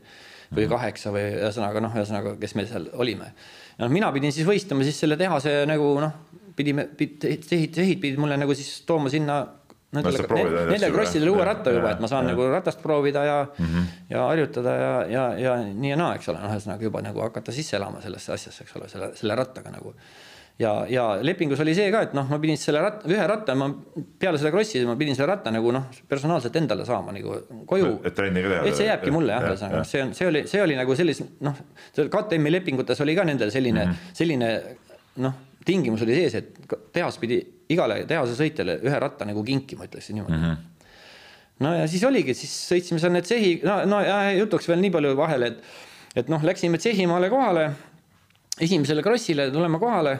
või 0.57 0.67
kaheksa 0.71 1.15
või 1.15 1.27
ühesõnaga 1.39 1.85
noh, 1.85 1.97
ühesõnaga, 1.97 2.35
kes 2.41 2.57
me 2.59 2.67
seal 2.71 2.91
olime. 3.01 3.33
ja 3.77 3.85
noh, 3.85 3.93
mina 3.93 4.11
pidin 4.17 4.35
siis 4.35 4.49
võistlema 4.49 4.87
siis 4.87 5.01
selle 5.01 5.19
tehase 5.21 5.63
nagu 5.71 5.95
noh, 6.03 6.19
pidime, 6.57 6.91
tehid, 6.99 7.49
tehid 7.49 8.03
pidid 8.03 8.21
mulle 8.21 8.37
nagu 8.41 8.55
siis 8.59 8.83
tooma 8.89 9.13
sinna 9.13 9.43
nendele, 9.97 10.27
nendele 10.71 10.91
krossidele 10.95 11.33
uue 11.33 11.45
ratta 11.47 11.73
juba, 11.75 11.95
et 11.95 12.03
ma 12.03 12.09
saan 12.11 12.29
ja, 12.29 12.35
nagu 12.35 12.47
ratast 12.53 12.83
proovida 12.83 13.25
ja 13.27 13.39
mm, 13.47 13.67
-hmm. 13.67 13.87
ja 14.11 14.27
harjutada 14.29 14.75
ja, 14.77 14.93
ja, 15.11 15.25
ja 15.39 15.55
nii 15.67 15.91
ja 15.91 15.97
naa, 15.99 16.15
eks 16.15 16.29
ole, 16.31 16.43
noh, 16.43 16.53
ühesõnaga 16.55 16.87
juba 16.87 17.03
nagu 17.03 17.23
hakata 17.25 17.53
sisse 17.53 17.77
elama 17.77 18.03
sellesse 18.05 18.33
asjasse, 18.33 18.65
eks 18.65 18.77
ole, 18.77 18.89
selle, 18.89 19.11
selle 19.19 19.35
rattaga 19.35 19.73
nagu 19.75 19.95
ja, 20.61 20.87
ja 20.89 21.05
lepingus 21.25 21.61
oli 21.65 21.75
see 21.77 21.89
ka, 21.93 22.03
et 22.07 22.15
noh, 22.17 22.27
ma 22.29 22.39
pidin 22.43 22.59
selle 22.61 22.83
ratta, 22.85 23.09
ühe 23.09 23.27
ratta, 23.29 23.55
ma 23.59 23.69
peale 24.21 24.41
seda 24.41 24.53
krossi 24.53 24.83
ma 24.87 24.97
pidin 25.01 25.17
selle 25.17 25.31
ratta 25.33 25.53
nagu 25.55 25.73
noh, 25.75 25.87
personaalselt 26.09 26.57
endale 26.61 26.85
saama 26.89 27.15
nagu 27.17 27.37
koju. 27.69 27.93
et 28.05 28.17
trenni 28.17 28.43
ka 28.45 28.53
teha. 28.53 28.65
et 28.69 28.81
see 28.81 28.89
jääbki 28.91 29.15
mulle 29.15 29.37
jah, 29.37 29.47
ühesõnaga 29.49 29.85
see 29.89 30.03
on, 30.05 30.13
see 30.17 30.29
oli, 30.29 30.45
see 30.51 30.63
oli 30.65 30.77
nagu 30.79 30.97
sellise 30.99 31.29
noh, 31.47 31.63
KTM-i 31.97 32.55
lepingutes 32.59 33.01
oli 33.07 33.17
ka 33.17 33.25
nendel 33.29 33.53
selline 33.55 33.87
mm, 33.87 33.95
-hmm. 33.95 34.17
selline 34.21 34.51
noh, 35.27 35.39
tingimus 35.65 36.05
oli 36.05 36.19
sees, 36.19 36.37
et 36.41 36.77
tehas 36.93 37.17
pidi 37.21 37.41
igale 37.73 38.03
tehase 38.09 38.37
sõitjale 38.37 38.81
ühe 38.85 39.01
ratta 39.01 39.29
nagu 39.29 39.45
kinkima, 39.45 39.89
ütleksin 39.89 40.21
niimoodi 40.21 40.37
mm. 40.37 40.51
-hmm 40.51 40.67
no 41.61 41.75
ja 41.77 41.89
siis 41.89 42.05
oligi, 42.09 42.35
siis 42.35 42.53
sõitsime 42.71 43.01
seal 43.01 43.13
need 43.13 43.27
Tšehhi, 43.29 43.61
no, 43.69 43.83
no 43.85 44.01
ja 44.01 44.33
jutuks 44.33 44.69
veel 44.69 44.81
nii 44.81 44.93
palju 44.95 45.17
vahele, 45.17 45.51
et, 45.53 45.59
et 46.23 46.31
noh, 46.33 46.41
läksime 46.41 46.79
Tšehhimaale 46.81 47.29
kohale, 47.29 47.67
esimesele 48.61 49.03
krossile 49.05 49.51
tuleme 49.53 49.79
kohale 49.79 50.15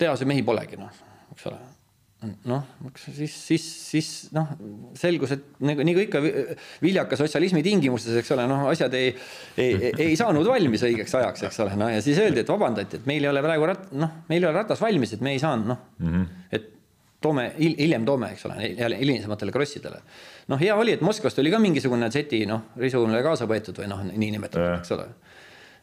tehase 0.00 0.28
mehi 0.28 0.42
polegi, 0.46 0.78
noh, 0.80 0.96
eks 1.34 1.46
ole. 1.50 1.58
noh, 2.50 2.64
siis, 3.00 3.32
siis, 3.32 3.66
siis 3.90 4.08
noh, 4.36 4.50
selgus, 4.98 5.32
et 5.36 5.62
nagu, 5.64 5.84
nagu 5.88 6.02
ikka 6.02 6.20
viljaka 6.82 7.16
sotsialismi 7.16 7.62
tingimustes, 7.64 8.18
eks 8.20 8.34
ole, 8.36 8.44
noh, 8.50 8.66
asjad 8.72 8.96
ei, 8.98 9.14
ei, 9.56 9.92
ei 9.94 10.18
saanud 10.20 10.44
valmis 10.50 10.84
õigeks 10.88 11.16
ajaks, 11.16 11.46
eks 11.48 11.62
ole, 11.64 11.78
no 11.80 11.88
ja 11.88 12.02
siis 12.04 12.20
öeldi, 12.20 12.44
et 12.44 12.52
vabandati, 12.52 13.00
et 13.00 13.08
meil 13.08 13.24
ei 13.24 13.32
ole 13.32 13.44
praegu 13.44 13.70
rat-, 13.72 13.88
noh, 13.96 14.20
meil 14.28 14.44
ei 14.44 14.50
ole 14.50 14.58
ratas 14.58 14.84
valmis, 14.84 15.16
et 15.16 15.24
me 15.24 15.32
ei 15.36 15.40
saanud, 15.40 15.72
noh 15.72 15.80
mm, 15.96 16.12
-hmm. 16.12 16.44
et 16.58 16.68
toome, 17.24 17.46
hiljem 17.56 18.04
toome, 18.08 18.34
eks 18.34 18.46
ole, 18.48 18.68
jälle 18.68 19.00
hilisematele 19.00 19.52
krossidele. 19.52 20.02
noh, 20.52 20.60
hea 20.60 20.76
oli, 20.76 20.98
et 20.98 21.00
Moskvast 21.00 21.38
oli 21.38 21.50
ka 21.50 21.58
mingisugune 21.58 22.10
seti, 22.12 22.44
noh, 22.46 22.68
risu 22.76 23.00
mulle 23.06 23.22
kaasa 23.24 23.48
võetud 23.48 23.80
või 23.80 23.88
noh, 23.88 24.04
niinimetatud, 24.12 24.76
eks 24.76 24.96
ole 24.96 25.08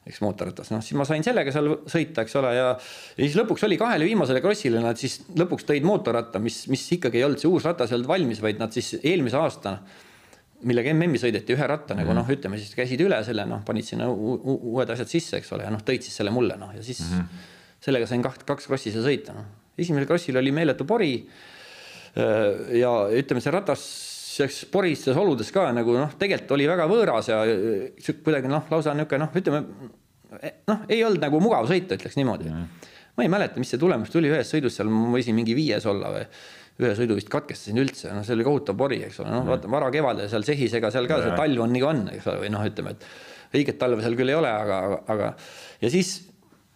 eks 0.07 0.21
mootorratas, 0.23 0.71
noh 0.73 0.81
siis 0.83 0.97
ma 0.99 1.05
sain 1.07 1.23
sellega 1.25 1.51
seal 1.53 1.69
sõita, 1.89 2.23
eks 2.23 2.35
ole, 2.39 2.53
ja 2.55 2.67
ja 2.71 3.21
siis 3.21 3.37
lõpuks 3.39 3.65
oli 3.67 3.77
kahele 3.79 4.07
viimasele 4.07 4.41
krossile 4.43 4.81
nad 4.83 4.99
siis 4.99 5.19
lõpuks 5.37 5.67
tõid 5.67 5.87
mootorratta, 5.87 6.41
mis, 6.43 6.63
mis 6.71 6.83
ikkagi 6.97 7.21
ei 7.21 7.27
olnud 7.27 7.41
see 7.41 7.51
uus 7.51 7.67
ratas 7.67 7.91
ei 7.91 7.99
olnud 7.99 8.11
valmis, 8.11 8.41
vaid 8.43 8.61
nad 8.61 8.73
siis 8.75 8.95
eelmise 9.01 9.39
aasta 9.39 9.77
millega 10.67 10.93
MM-i 10.93 11.19
sõideti 11.21 11.53
ühe 11.53 11.67
ratta 11.69 11.93
mm 11.93 11.99
-hmm. 11.99 12.07
nagu 12.07 12.17
noh, 12.17 12.31
ütleme 12.33 12.57
siis 12.57 12.73
käisid 12.75 13.01
üle 13.05 13.19
selle, 13.25 13.45
noh, 13.45 13.61
panid 13.65 13.85
sinna 13.85 14.07
uued 14.09 14.89
asjad 14.89 15.11
sisse, 15.11 15.37
eks 15.37 15.51
ole, 15.53 15.67
ja 15.67 15.73
noh, 15.73 15.83
tõid 15.85 16.05
siis 16.05 16.17
selle 16.17 16.33
mulle, 16.33 16.57
noh, 16.57 16.73
ja 16.75 16.83
siis 16.83 17.03
mm 17.03 17.19
-hmm. 17.19 17.45
sellega 17.85 18.07
sain 18.07 18.23
kaht, 18.25 18.43
kaks 18.43 18.67
krossi 18.67 18.91
seal 18.91 19.05
sõita, 19.05 19.35
noh. 19.37 19.45
esimesel 19.77 20.07
krossil 20.09 20.37
oli 20.37 20.51
meeletu 20.51 20.85
pori. 20.85 21.27
ja 22.73 22.91
ütleme, 23.13 23.41
see 23.41 23.51
ratas 23.53 23.81
sellistes 24.37 24.69
poristes 24.71 25.17
oludes 25.17 25.49
ka 25.53 25.69
nagu 25.75 25.95
noh, 25.97 26.13
tegelikult 26.19 26.53
oli 26.57 26.67
väga 26.69 26.85
võõras 26.89 27.31
ja 27.31 27.41
kuidagi 28.23 28.51
noh, 28.51 28.67
lausa 28.71 28.93
niisugune 28.97 29.25
noh, 29.25 29.39
ütleme 29.41 29.63
noh, 30.67 30.85
ei 30.91 31.01
olnud 31.05 31.23
nagu 31.23 31.41
mugav 31.43 31.67
sõita, 31.69 31.97
ütleks 31.97 32.17
niimoodi. 32.19 32.51
Mm.. 32.51 32.93
ma 33.17 33.25
ei 33.25 33.31
mäleta, 33.33 33.59
mis 33.61 33.71
see 33.73 33.81
tulemus 33.81 34.13
tuli 34.13 34.29
ühes 34.31 34.49
sõidus 34.51 34.77
seal, 34.77 34.91
ma 34.93 35.09
võisin 35.15 35.37
mingi 35.37 35.55
viies 35.57 35.87
olla 35.89 36.13
või 36.13 36.25
ühe 36.77 36.93
sõidu 36.93 37.15
vist 37.17 37.31
katkestasin 37.33 37.81
üldse, 37.81 38.11
noh, 38.13 38.25
see 38.25 38.35
oli 38.37 38.45
kohutav 38.45 38.77
pori, 38.77 38.99
eks 39.07 39.23
ole, 39.23 39.33
noh, 39.33 39.47
vaata 39.47 39.71
varakevadel 39.71 40.29
seal 40.29 40.45
Tšehhis, 40.45 40.75
ega 40.77 40.91
seal 40.93 41.09
ka 41.09 41.17
see 41.23 41.33
talv 41.39 41.63
on 41.65 41.73
nagu 41.73 41.89
on, 41.89 42.03
eks 42.13 42.27
ole, 42.29 42.43
või 42.43 42.51
noh, 42.53 42.65
ütleme, 42.69 42.93
et 42.93 43.57
õiget 43.57 43.79
talve 43.81 44.03
seal 44.05 44.17
küll 44.19 44.29
ei 44.29 44.37
ole, 44.37 44.51
aga, 44.51 44.99
aga 45.09 45.31
ja 45.81 45.89
siis 45.89 46.19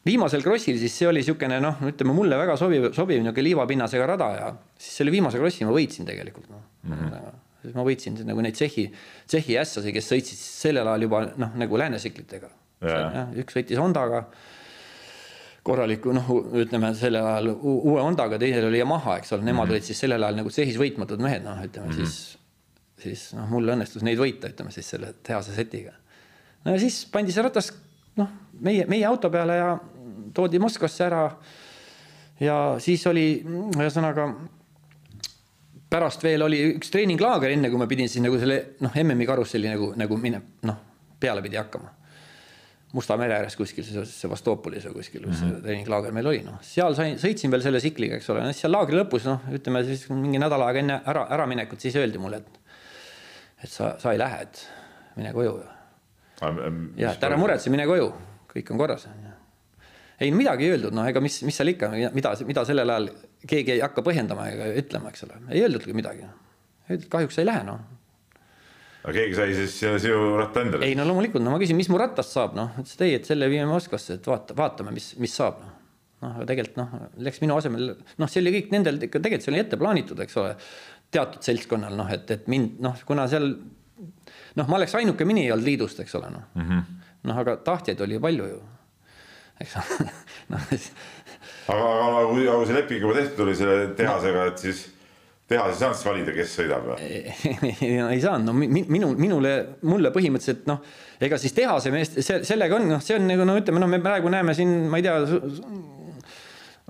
viimasel 0.07 0.41
krossil 0.41 0.79
siis 0.81 0.95
see 0.97 1.09
oli 1.09 1.21
niisugune 1.21 1.59
noh, 1.61 1.85
ütleme 1.91 2.15
mulle 2.17 2.39
väga 2.39 2.57
sobiv, 2.57 2.89
sobiv 2.97 3.21
niisugune 3.21 3.45
liivapinnasega 3.51 4.09
rada 4.15 4.31
ja 4.39 4.49
siis 4.79 4.97
selle 5.03 5.13
viimase 5.13 5.37
krossi 5.37 5.67
ma 5.67 5.75
võitsin 5.75 6.09
tegelikult 6.09 6.49
noh. 6.49 6.65
Mm 6.87 6.97
-hmm 6.97 7.39
siis 7.61 7.75
ma 7.77 7.85
võitsin 7.85 8.17
nagu 8.27 8.41
neid 8.43 8.57
Tšehhi, 8.57 8.87
Tšehhi 9.27 9.59
ässasi, 9.61 9.93
kes 9.95 10.09
sõitsid 10.11 10.41
sellel 10.41 10.87
ajal 10.87 11.07
juba 11.07 11.21
noh, 11.41 11.53
nagu 11.59 11.79
läänesiklitega. 11.81 12.49
üks 13.37 13.55
sõitis 13.57 13.77
Hondaga 13.77 14.25
korraliku 15.63 16.13
noh, 16.15 16.29
ütleme 16.57 16.89
sellel 16.97 17.25
ajal 17.27 17.51
uue 17.53 18.01
Hondaga, 18.01 18.39
teisel 18.41 18.65
oli 18.69 18.81
Yamaha, 18.81 19.19
eks 19.21 19.33
ole, 19.35 19.45
nemad 19.45 19.65
mm 19.65 19.69
-hmm. 19.69 19.73
olid 19.77 19.89
siis 19.89 19.99
sellel 19.99 20.23
ajal 20.23 20.39
nagu 20.41 20.49
Tšehhis 20.49 20.79
võitmatud 20.81 21.21
mehed, 21.21 21.43
noh, 21.45 21.59
ütleme 21.63 21.87
mm 21.87 21.91
-hmm. 21.91 22.05
siis, 22.05 22.37
siis 23.03 23.33
noh, 23.37 23.49
mul 23.49 23.69
õnnestus 23.75 24.03
neid 24.03 24.17
võita, 24.17 24.49
ütleme 24.49 24.71
siis 24.71 24.89
selle 24.89 25.13
tehase 25.23 25.53
setiga. 25.55 25.93
no 26.65 26.71
ja 26.71 26.79
siis 26.79 27.05
pandi 27.05 27.31
see 27.31 27.43
ratas 27.43 27.73
noh, 28.17 28.29
meie, 28.59 28.85
meie 28.85 29.05
auto 29.05 29.29
peale 29.29 29.55
ja 29.55 29.77
toodi 30.33 30.59
Moskvasse 30.59 31.05
ära. 31.05 31.31
ja 32.39 32.75
siis 32.79 33.07
oli 33.07 33.43
ühesõnaga 33.77 34.33
pärast 35.91 36.23
veel 36.23 36.45
oli 36.45 36.61
üks 36.75 36.91
treeninglaager, 36.93 37.51
enne 37.55 37.71
kui 37.71 37.79
ma 37.81 37.87
pidin 37.89 38.09
siis 38.09 38.23
nagu 38.23 38.37
selle 38.39 38.61
noh, 38.83 38.93
MM-i 39.03 39.27
karusselli 39.27 39.71
nagu, 39.71 39.91
nagu 39.99 40.19
mine 40.21 40.39
noh, 40.67 40.77
peale 41.19 41.43
pidi 41.43 41.59
hakkama. 41.59 41.97
Musta 42.91 43.15
mere 43.15 43.37
ääres 43.37 43.55
kuskil, 43.55 43.85
Sevastopolis 43.87 44.83
või 44.89 44.97
kuskil 44.97 45.21
mm, 45.23 45.31
-hmm. 45.31 45.39
see 45.39 45.61
treeninglaager 45.63 46.15
meil 46.15 46.27
oli, 46.27 46.41
noh, 46.43 46.57
seal 46.65 46.95
sain, 46.95 47.15
sõitsin 47.19 47.51
veel 47.53 47.63
selle 47.63 47.79
tsikliga, 47.79 48.17
eks 48.19 48.27
ole, 48.33 48.43
seal 48.55 48.73
laagri 48.73 48.99
lõpus, 48.99 49.27
noh, 49.29 49.45
ütleme 49.55 49.83
siis 49.87 50.03
mingi 50.11 50.41
nädal 50.43 50.65
aega 50.65 50.83
enne 50.83 50.97
ära, 51.07 51.23
äraminekut, 51.37 51.79
siis 51.79 51.95
öeldi 51.99 52.19
mulle, 52.19 52.41
et 52.43 52.59
et 53.63 53.69
sa, 53.69 53.93
sa 54.01 54.11
ei 54.11 54.19
lähe, 54.19 54.41
et 54.41 54.63
mine 55.15 55.31
koju. 55.35 55.53
ja, 56.97 57.13
et 57.13 57.23
ära 57.23 57.37
muretse, 57.39 57.71
mine 57.71 57.85
koju, 57.87 58.09
kõik 58.51 58.71
on 58.73 58.81
korras. 58.81 59.07
ei, 60.19 60.31
midagi 60.31 60.67
ei 60.67 60.75
öeldud, 60.75 60.95
noh, 60.95 61.07
ega 61.07 61.23
mis, 61.23 61.41
mis 61.47 61.55
seal 61.55 61.71
ikka, 61.71 61.91
mida, 62.11 62.33
mida 62.47 62.65
sellel 62.67 62.89
ajal 62.89 63.09
keegi 63.47 63.75
ei 63.75 63.81
hakka 63.83 64.03
põhjendama 64.05 64.47
ega 64.51 64.69
ütlema, 64.81 65.11
eks 65.11 65.25
ole, 65.27 65.39
ei 65.49 65.63
öeldudki 65.65 65.95
midagi. 65.97 66.27
kahjuks 67.09 67.39
ei 67.41 67.47
lähe, 67.47 67.63
noh. 67.65 67.81
aga 69.03 69.13
keegi 69.15 69.37
sai 69.37 69.57
siis 69.57 69.77
sinu 70.03 70.37
ratta 70.39 70.65
endale? 70.65 70.87
ei 70.87 70.95
no 70.97 71.05
loomulikult, 71.07 71.43
no 71.43 71.53
ma 71.53 71.59
küsin, 71.61 71.79
mis 71.79 71.89
mu 71.91 71.99
rattast 72.01 72.35
saab, 72.37 72.55
noh, 72.57 72.73
ütles, 72.77 72.95
et 72.97 73.05
ei, 73.07 73.19
et 73.19 73.29
selle 73.29 73.49
viime 73.51 73.69
Moskvasse, 73.69 74.19
et 74.19 74.31
vaata, 74.31 74.57
vaatame, 74.57 74.93
mis, 74.95 75.11
mis 75.21 75.35
saab, 75.41 75.61
noh. 75.63 75.75
noh, 76.25 76.39
aga 76.39 76.47
tegelikult 76.53 76.81
noh, 76.81 76.95
läks 77.27 77.43
minu 77.43 77.57
asemel, 77.57 77.93
noh, 77.97 78.31
see 78.31 78.43
oli 78.43 78.55
kõik 78.59 78.73
nendel 78.75 79.01
ikka 79.07 79.21
tegelikult 79.21 79.47
see 79.47 79.53
oli 79.55 79.63
ette 79.63 79.79
plaanitud, 79.81 80.25
eks 80.25 80.41
ole. 80.41 80.55
teatud 81.11 81.43
seltskonnal 81.43 81.95
noh, 81.97 82.11
et, 82.13 82.29
et 82.31 82.51
mind 82.51 82.77
noh, 82.83 82.99
kuna 83.07 83.27
seal 83.31 83.49
noh, 84.55 84.67
ma 84.67 84.77
oleks 84.77 84.95
ainuke 84.99 85.25
mini 85.27 85.47
olnud 85.51 85.67
liidust, 85.67 86.03
eks 86.03 86.19
ole, 86.19 86.29
noh 86.33 86.51
mm 86.55 86.67
-hmm.. 86.67 87.01
noh, 87.29 87.41
aga 87.43 87.57
tahtjaid 87.65 88.01
oli 88.05 88.19
palju 88.19 88.47
ju, 88.51 88.61
eks 89.63 89.77
ole 89.81 90.09
noh 90.53 90.71
aga, 91.67 91.91
aga 92.07 92.23
kui, 92.31 92.47
aga 92.47 92.57
kui 92.57 92.69
see 92.69 92.79
leping 92.79 93.05
juba 93.05 93.19
tehtud 93.19 93.45
oli 93.45 93.55
selle 93.57 93.77
tehasega, 93.97 94.47
et 94.51 94.65
siis 94.65 94.81
tehas 95.51 95.73
ei 95.73 95.79
saanud 95.81 95.99
siis 95.99 96.07
valida, 96.07 96.35
kes 96.35 96.57
sõidab 96.59 96.87
või? 96.87 97.09
ei 98.15 98.21
saanud, 98.23 98.47
no 98.47 98.55
minu, 98.55 99.11
minule, 99.19 99.53
mulle 99.87 100.11
põhimõtteliselt 100.15 100.67
noh, 100.71 100.81
ega 101.21 101.39
siis 101.41 101.55
tehase 101.57 101.93
meest, 101.93 102.19
see, 102.23 102.41
sellega 102.47 102.77
on, 102.77 102.87
noh, 102.95 103.03
see 103.03 103.17
on 103.19 103.27
nagu 103.29 103.47
no 103.47 103.57
ütleme, 103.59 103.83
noh, 103.83 103.91
me 103.91 104.01
praegu 104.03 104.31
näeme 104.31 104.55
siin, 104.57 104.73
ma 104.91 105.01
ei 105.01 105.05
tea, 105.05 105.17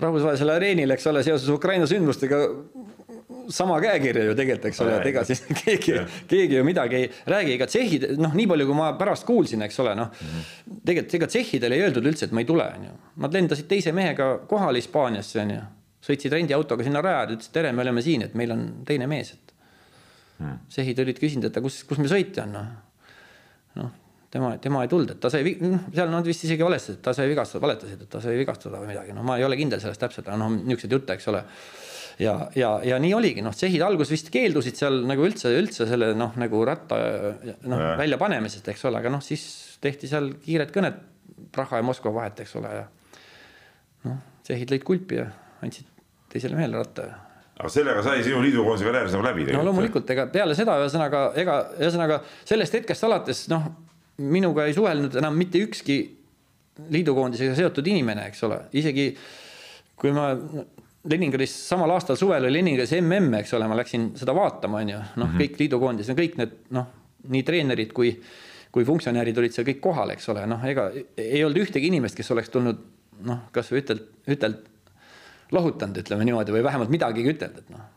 rahvusvahelisel 0.02 0.54
areenil, 0.54 0.94
eks 0.96 1.10
ole, 1.12 1.24
seoses 1.26 1.50
Ukraina 1.54 1.90
sündmustega 1.90 2.42
sama 3.50 3.78
käekirja 3.82 4.24
ju 4.28 4.36
tegelikult, 4.38 4.68
eks 4.70 4.82
ole, 4.84 4.96
et 5.00 5.08
ega 5.12 5.24
siis 5.28 5.44
keegi, 5.62 5.98
keegi 6.30 6.58
ju 6.58 6.66
midagi 6.68 6.98
ei 7.00 7.10
räägi, 7.34 7.56
ega 7.58 7.68
tšehhid, 7.70 8.08
noh, 8.22 8.34
nii 8.38 8.48
palju, 8.52 8.68
kui 8.70 8.78
ma 8.78 8.92
pärast 9.00 9.26
kuulsin, 9.28 9.64
eks 9.68 9.80
ole, 9.84 9.94
noh 9.98 10.12
mm 10.12 10.34
-hmm., 10.34 10.82
tegelikult 10.88 11.18
ega 11.20 11.30
tšehhidel 11.34 11.78
ei 11.78 11.86
öeldud 11.86 12.10
üldse, 12.12 12.28
et 12.28 12.36
ma 12.36 12.44
ei 12.44 12.50
tule, 12.50 12.68
on 12.78 12.90
ju. 12.90 12.98
Nad 13.26 13.38
lendasid 13.38 13.68
teise 13.70 13.92
mehega 13.96 14.32
kohale 14.50 14.82
Hispaaniasse, 14.82 15.40
on 15.42 15.56
ju. 15.56 15.62
sõitsid 16.02 16.34
rendiautoga 16.34 16.84
sinna 16.84 17.02
rajale, 17.02 17.36
ütlesid 17.38 17.54
tere, 17.54 17.72
me 17.72 17.82
oleme 17.82 18.02
siin, 18.02 18.22
et 18.26 18.34
meil 18.34 18.52
on 18.52 18.62
teine 18.86 19.08
mees, 19.08 19.34
et 19.34 19.54
hmm. 20.40 20.56
sehid 20.70 21.00
olid 21.00 21.20
küsinud, 21.20 21.46
et 21.46 21.62
kus, 21.62 21.84
kus 21.84 21.98
meil 22.02 22.10
sõita 22.10 22.48
on, 22.48 22.56
noh. 22.58 22.72
noh, 23.76 23.92
tema, 24.32 24.58
tema 24.58 24.82
ei 24.82 24.90
tulnud, 24.90 25.12
et 25.12 25.20
ta 25.22 25.30
sai, 25.30 25.56
noh, 25.62 25.86
seal 25.94 26.10
nad 26.10 26.26
vist 26.26 26.48
isegi 26.48 26.64
valestasid, 26.64 26.98
et 26.98 27.04
ta 27.06 27.14
sai 27.14 27.30
vigastada, 27.30 27.62
valetasid, 27.62 28.02
et 28.02 28.10
ta 28.10 28.22
sai 28.24 28.38
vigastada 28.40 28.82
või 28.82 28.96
midagi, 28.96 29.14
noh, 29.14 29.24
ma 29.28 29.38
ei 29.38 29.46
ole 29.46 29.60
kindel 29.60 29.80
selles 29.84 30.02
täpselt, 30.02 30.28
aga 30.28 30.40
noh, 30.42 30.50
niisuguseid 30.58 30.98
jutte, 30.98 31.20
eks 31.20 31.30
ole 31.30 31.44
ja, 32.20 32.36
ja, 32.56 32.72
ja 32.84 33.00
nii 33.02 33.14
oligi, 33.16 33.44
noh, 33.46 33.56
tsehhid 33.56 33.84
alguses 33.86 34.12
vist 34.14 34.32
keeldusid 34.34 34.80
seal 34.80 35.02
nagu 35.08 35.26
üldse, 35.28 35.52
üldse 35.58 35.88
selle 35.90 36.12
noh, 36.18 36.36
nagu 36.40 36.64
ratta 36.68 37.00
noh, 37.70 37.86
väljapanemisest, 38.02 38.68
eks 38.74 38.86
ole, 38.90 39.02
aga 39.02 39.14
noh, 39.14 39.24
siis 39.24 39.46
tehti 39.84 40.10
seal 40.12 40.34
kiired 40.44 40.74
kõned 40.76 41.08
Praha 41.52 41.82
ja 41.82 41.86
Moskva 41.86 42.14
vahet, 42.16 42.44
eks 42.44 42.54
ole, 42.60 42.72
ja 42.82 42.86
noh, 44.08 44.22
tsehhid 44.46 44.72
lõid 44.74 44.86
kulpi 44.88 45.20
ja 45.20 45.28
andsid 45.66 45.88
teisele 46.32 46.58
mehele 46.58 46.80
ratta. 46.80 47.08
aga 47.58 47.70
sellega 47.70 48.04
sai 48.06 48.24
sinu 48.26 48.42
liidukoondise 48.44 48.88
karjääris 48.88 49.16
nagu 49.16 49.26
läbi 49.28 49.46
tegelikult? 49.46 49.66
no 49.66 49.70
loomulikult, 49.70 50.14
ega 50.16 50.28
peale 50.34 50.56
seda 50.58 50.78
ühesõnaga, 50.82 51.26
ega 51.42 51.58
ühesõnaga 51.80 52.22
sellest 52.48 52.80
hetkest 52.80 53.08
alates 53.08 53.46
noh, 53.52 53.68
minuga 54.22 54.68
ei 54.70 54.76
suhelnud 54.78 55.16
enam 55.22 55.38
mitte 55.38 55.62
ükski 55.62 56.00
liidukoondisega 56.92 57.56
seotud 57.58 57.88
inimene, 57.92 58.30
eks 58.32 58.46
ole, 58.48 58.62
isegi 58.80 59.12
kui 60.00 60.14
ma 60.16 60.32
Leningradis 61.10 61.54
samal 61.68 61.90
aastal 61.96 62.18
suvel 62.20 62.46
oli 62.46 62.60
Leningradis 62.60 62.94
mm, 63.00 63.34
eks 63.40 63.56
ole, 63.58 63.68
ma 63.68 63.78
läksin 63.80 64.12
seda 64.20 64.36
vaatama, 64.38 64.84
on 64.84 64.90
ju, 64.90 64.98
noh 65.02 65.28
mm 65.28 65.32
-hmm., 65.32 65.42
kõik 65.42 65.62
liidukoondised, 65.64 66.18
kõik 66.18 66.38
need 66.38 66.58
noh, 66.78 66.90
nii 67.34 67.44
treenerid 67.46 67.94
kui, 67.94 68.12
kui 68.72 68.86
funktsionäärid 68.86 69.38
olid 69.38 69.56
seal 69.56 69.66
kõik 69.68 69.82
kohal, 69.82 70.14
eks 70.14 70.30
ole, 70.30 70.46
noh, 70.50 70.66
ega 70.66 70.92
ei 71.18 71.44
olnud 71.44 71.64
ühtegi 71.64 71.90
inimest, 71.90 72.18
kes 72.18 72.32
oleks 72.32 72.50
tulnud 72.54 72.84
noh, 73.26 73.48
kasvõi 73.52 73.82
ütelt, 73.82 74.06
ütelt 74.30 74.70
lohutanud, 75.52 75.98
ütleme 75.98 76.26
niimoodi, 76.28 76.54
või 76.56 76.64
vähemalt 76.64 76.94
midagigi 76.94 77.34
ütelnud, 77.34 77.58
et 77.58 77.74
noh. 77.74 77.88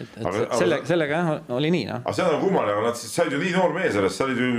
et, 0.00 0.08
et 0.08 0.26
aga, 0.26 0.48
selle, 0.58 0.80
sellega 0.88 1.20
jah, 1.20 1.30
oli 1.56 1.70
nii, 1.72 1.86
noh. 1.92 2.02
aga 2.04 2.16
see 2.16 2.26
on 2.26 2.34
nagu 2.34 2.48
kummaline, 2.48 2.82
nad 2.84 2.98
siis 3.00 3.14
said 3.16 3.32
ju 3.32 3.40
nii 3.40 3.54
noor 3.56 3.74
mees 3.76 3.94
sellest, 3.96 4.18
sa 4.18 4.26
olid 4.26 4.42
ju, 4.42 4.50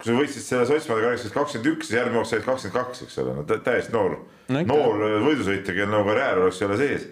kui 0.00 0.10
sa 0.10 0.16
võitsid 0.16 0.44
selle 0.44 0.66
Sotsmaade 0.68 1.04
karikast 1.04 1.34
kakskümmend 1.34 1.72
üks, 1.74 1.88
siis 1.88 1.98
järgmine 1.98 2.22
aasta 2.22 2.36
said 2.36 2.46
kakskümmend 2.46 2.76
kaks, 2.76 3.02
eks 3.06 3.18
ole, 3.22 3.34
no 3.36 3.44
täiesti 3.50 3.94
noor 3.94 4.16
no,, 4.16 4.62
noor 4.68 5.02
võidusõitja, 5.26 5.74
kellel 5.74 5.92
nagu 5.92 6.08
karjäär 6.08 6.40
oleks 6.44 6.60
jälle 6.62 6.78
sees. 6.80 7.08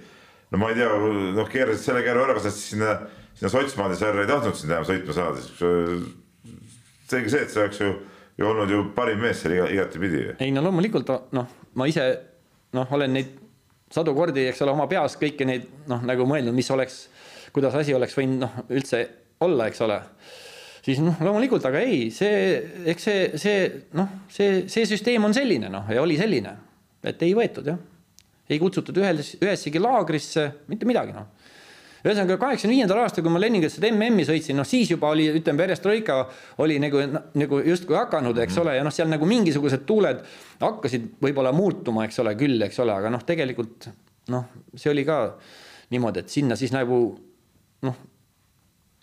no 0.52 0.62
ma 0.62 0.70
ei 0.72 0.78
tea, 0.80 0.88
noh, 1.36 1.50
keerasid 1.52 1.84
selle 1.84 2.04
kärru 2.06 2.24
ära, 2.24 2.38
kas 2.38 2.48
nad 2.48 2.56
siis 2.56 2.70
sinna, 2.74 2.94
sinna 3.34 3.52
Sotsmaade 3.52 3.98
sarja 4.00 4.24
ei 4.24 4.30
tahtnud 4.30 4.56
sind 4.56 4.72
enam 4.72 4.88
sõitma 4.88 5.16
saada, 5.16 5.44
siis 5.44 6.08
selge 7.08 7.32
see, 7.32 7.44
et 7.44 7.52
see 7.52 7.62
oleks 7.64 7.82
ju, 7.82 7.92
ju 8.40 8.48
olnud 8.48 8.72
ju 8.72 8.80
parim 8.96 9.20
mees 9.24 9.42
seal 9.42 9.56
iga, 9.58 9.68
igatepidi. 9.76 10.24
ei 10.38 10.50
no 10.54 10.64
loomulikult 10.64 11.12
noh, 11.36 11.52
ma 11.76 11.88
ise 11.90 12.08
noh, 12.76 12.96
olen 12.96 13.14
neid 13.16 13.36
sadu 13.92 14.12
kordi, 14.16 14.48
eks 14.50 14.60
ole, 14.64 14.74
oma 14.74 14.88
peas 14.90 15.16
kõiki 15.20 15.46
neid 15.48 15.68
noh, 15.88 16.02
nagu 16.06 16.26
mõelnud, 16.28 16.56
mis 16.56 16.68
oleks, 16.72 17.06
kuidas 17.54 17.76
asi 17.78 17.96
oleks 17.96 18.16
võinud 18.16 18.44
noh, 18.44 18.60
üldse 18.68 19.04
olla, 19.44 19.68
eks 19.70 19.80
ole. 19.86 19.98
Siis 20.84 21.00
noh, 21.02 21.18
loomulikult, 21.24 21.64
aga 21.68 21.82
ei, 21.84 22.08
see, 22.14 22.58
eks 22.92 23.08
see, 23.08 23.26
see 23.40 23.68
noh, 23.98 24.10
see, 24.32 24.64
see 24.70 24.88
süsteem 24.88 25.24
on 25.28 25.36
selline 25.36 25.70
noh, 25.72 25.88
ja 25.92 26.02
oli 26.02 26.18
selline, 26.20 26.54
et 27.06 27.22
ei 27.26 27.34
võetud 27.36 27.68
jah, 27.70 27.78
ei 28.48 28.60
kutsutud 28.60 28.96
ühes, 29.02 29.34
ühessegi 29.42 29.82
laagrisse, 29.82 30.48
mitte 30.70 30.88
midagi 30.88 31.16
noh. 31.16 31.28
Ühesõnaga 31.98 32.36
kaheksakümne 32.38 32.76
viiendal 32.76 33.00
aastal, 33.02 33.24
kui 33.26 33.32
ma 33.34 33.40
Leningradis 33.42 33.74
seda 33.74 33.88
MM-i 33.90 34.22
sõitsin, 34.24 34.54
noh 34.56 34.66
siis 34.68 34.92
juba 34.92 35.10
oli, 35.10 35.24
ütleme, 35.34 35.58
perestroika 35.58 36.20
oli 36.62 36.76
nagu, 36.80 37.00
nagu 37.34 37.58
justkui 37.66 37.96
hakanud, 37.98 38.38
eks 38.44 38.60
ole, 38.62 38.76
ja 38.78 38.84
noh, 38.86 38.94
seal 38.94 39.10
nagu 39.10 39.26
mingisugused 39.28 39.82
tuuled 39.88 40.22
hakkasid 40.62 41.08
võib-olla 41.24 41.50
muutuma, 41.52 42.06
eks 42.06 42.22
ole, 42.22 42.36
küll, 42.38 42.62
eks 42.68 42.78
ole, 42.84 42.94
aga 42.94 43.10
noh, 43.10 43.24
tegelikult 43.26 43.90
noh, 44.30 44.46
see 44.78 44.92
oli 44.92 45.04
ka 45.08 45.18
niimoodi, 45.92 46.22
et 46.22 46.32
sinna 46.32 46.56
siis 46.60 46.72
nagu 46.74 47.00
noh, 47.88 47.98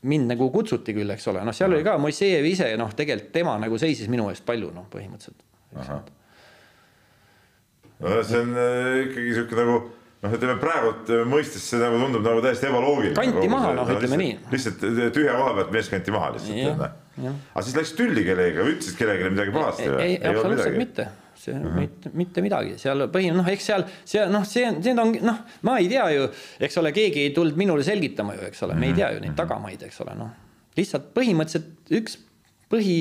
mind 0.06 0.30
nagu 0.34 0.50
kutsuti 0.54 0.96
küll, 0.96 1.12
eks 1.16 1.28
ole, 1.32 1.44
noh, 1.46 1.56
seal 1.56 1.74
oli 1.74 1.86
ka 1.86 1.98
Moisejev 2.02 2.46
ise, 2.50 2.70
noh, 2.80 2.94
tegelikult 2.98 3.34
tema 3.36 3.58
nagu 3.62 3.80
seisis 3.82 4.10
minu 4.12 4.30
eest 4.32 4.46
palju, 4.48 4.72
noh, 4.76 4.88
põhimõtteliselt. 4.92 6.14
no 8.06 8.24
see 8.28 8.42
on 8.42 8.58
äh, 8.60 9.02
ikkagi 9.08 9.36
sihuke 9.38 9.60
nagu 9.60 9.76
noh, 10.26 10.38
ütleme 10.38 10.56
praegult 10.62 11.12
mõistes 11.30 11.66
see 11.72 11.82
nagu 11.82 12.00
tundub 12.02 12.26
nagu 12.26 12.44
täiesti 12.46 12.70
ebaloogiline. 12.70 13.18
kanti 13.18 13.52
maha, 13.52 13.74
noh, 13.78 13.92
ütleme 13.98 14.22
nii. 14.22 14.40
lihtsalt 14.54 14.88
tühja 15.16 15.36
koha 15.40 15.58
pealt 15.60 15.76
mees 15.76 15.92
kanti 15.92 16.16
maha 16.16 16.32
lihtsalt. 16.38 16.88
aga 17.26 17.68
siis 17.68 17.78
läks 17.80 17.94
tülli 17.98 18.26
kellegagi, 18.28 18.72
ütlesid 18.76 19.00
kellelegi 19.00 19.36
midagi 19.36 19.56
pahasti 19.56 19.88
või? 19.90 20.02
ei, 20.04 20.18
ei, 20.20 20.34
absoluutselt 20.34 20.82
mitte 20.82 21.12
see 21.46 21.54
uh 21.56 21.62
-huh. 21.62 21.80
mitte, 21.80 22.12
mitte 22.14 22.44
midagi, 22.46 22.78
seal 22.82 23.06
põhi, 23.14 23.32
noh, 23.34 23.48
eks 23.52 23.70
seal, 23.72 23.86
see 24.06 24.26
noh, 24.32 24.46
see 24.48 24.66
on, 24.68 24.80
need 24.82 25.02
on 25.02 25.14
noh, 25.26 25.42
ma 25.68 25.78
ei 25.82 25.90
tea 25.92 26.06
ju, 26.16 26.28
eks 26.60 26.78
ole, 26.82 26.92
keegi 26.96 27.28
ei 27.28 27.34
tulnud 27.36 27.58
minule 27.60 27.84
selgitama 27.86 28.36
ju, 28.38 28.48
eks 28.50 28.64
ole, 28.68 28.78
me 28.80 28.90
ei 28.92 28.98
tea 28.98 29.12
ju 29.16 29.22
neid 29.24 29.36
tagamaid, 29.38 29.84
eks 29.88 30.02
ole, 30.06 30.16
noh. 30.20 30.32
lihtsalt 30.78 31.12
põhimõtteliselt 31.16 31.96
üks 32.00 32.18
põhi 32.72 32.98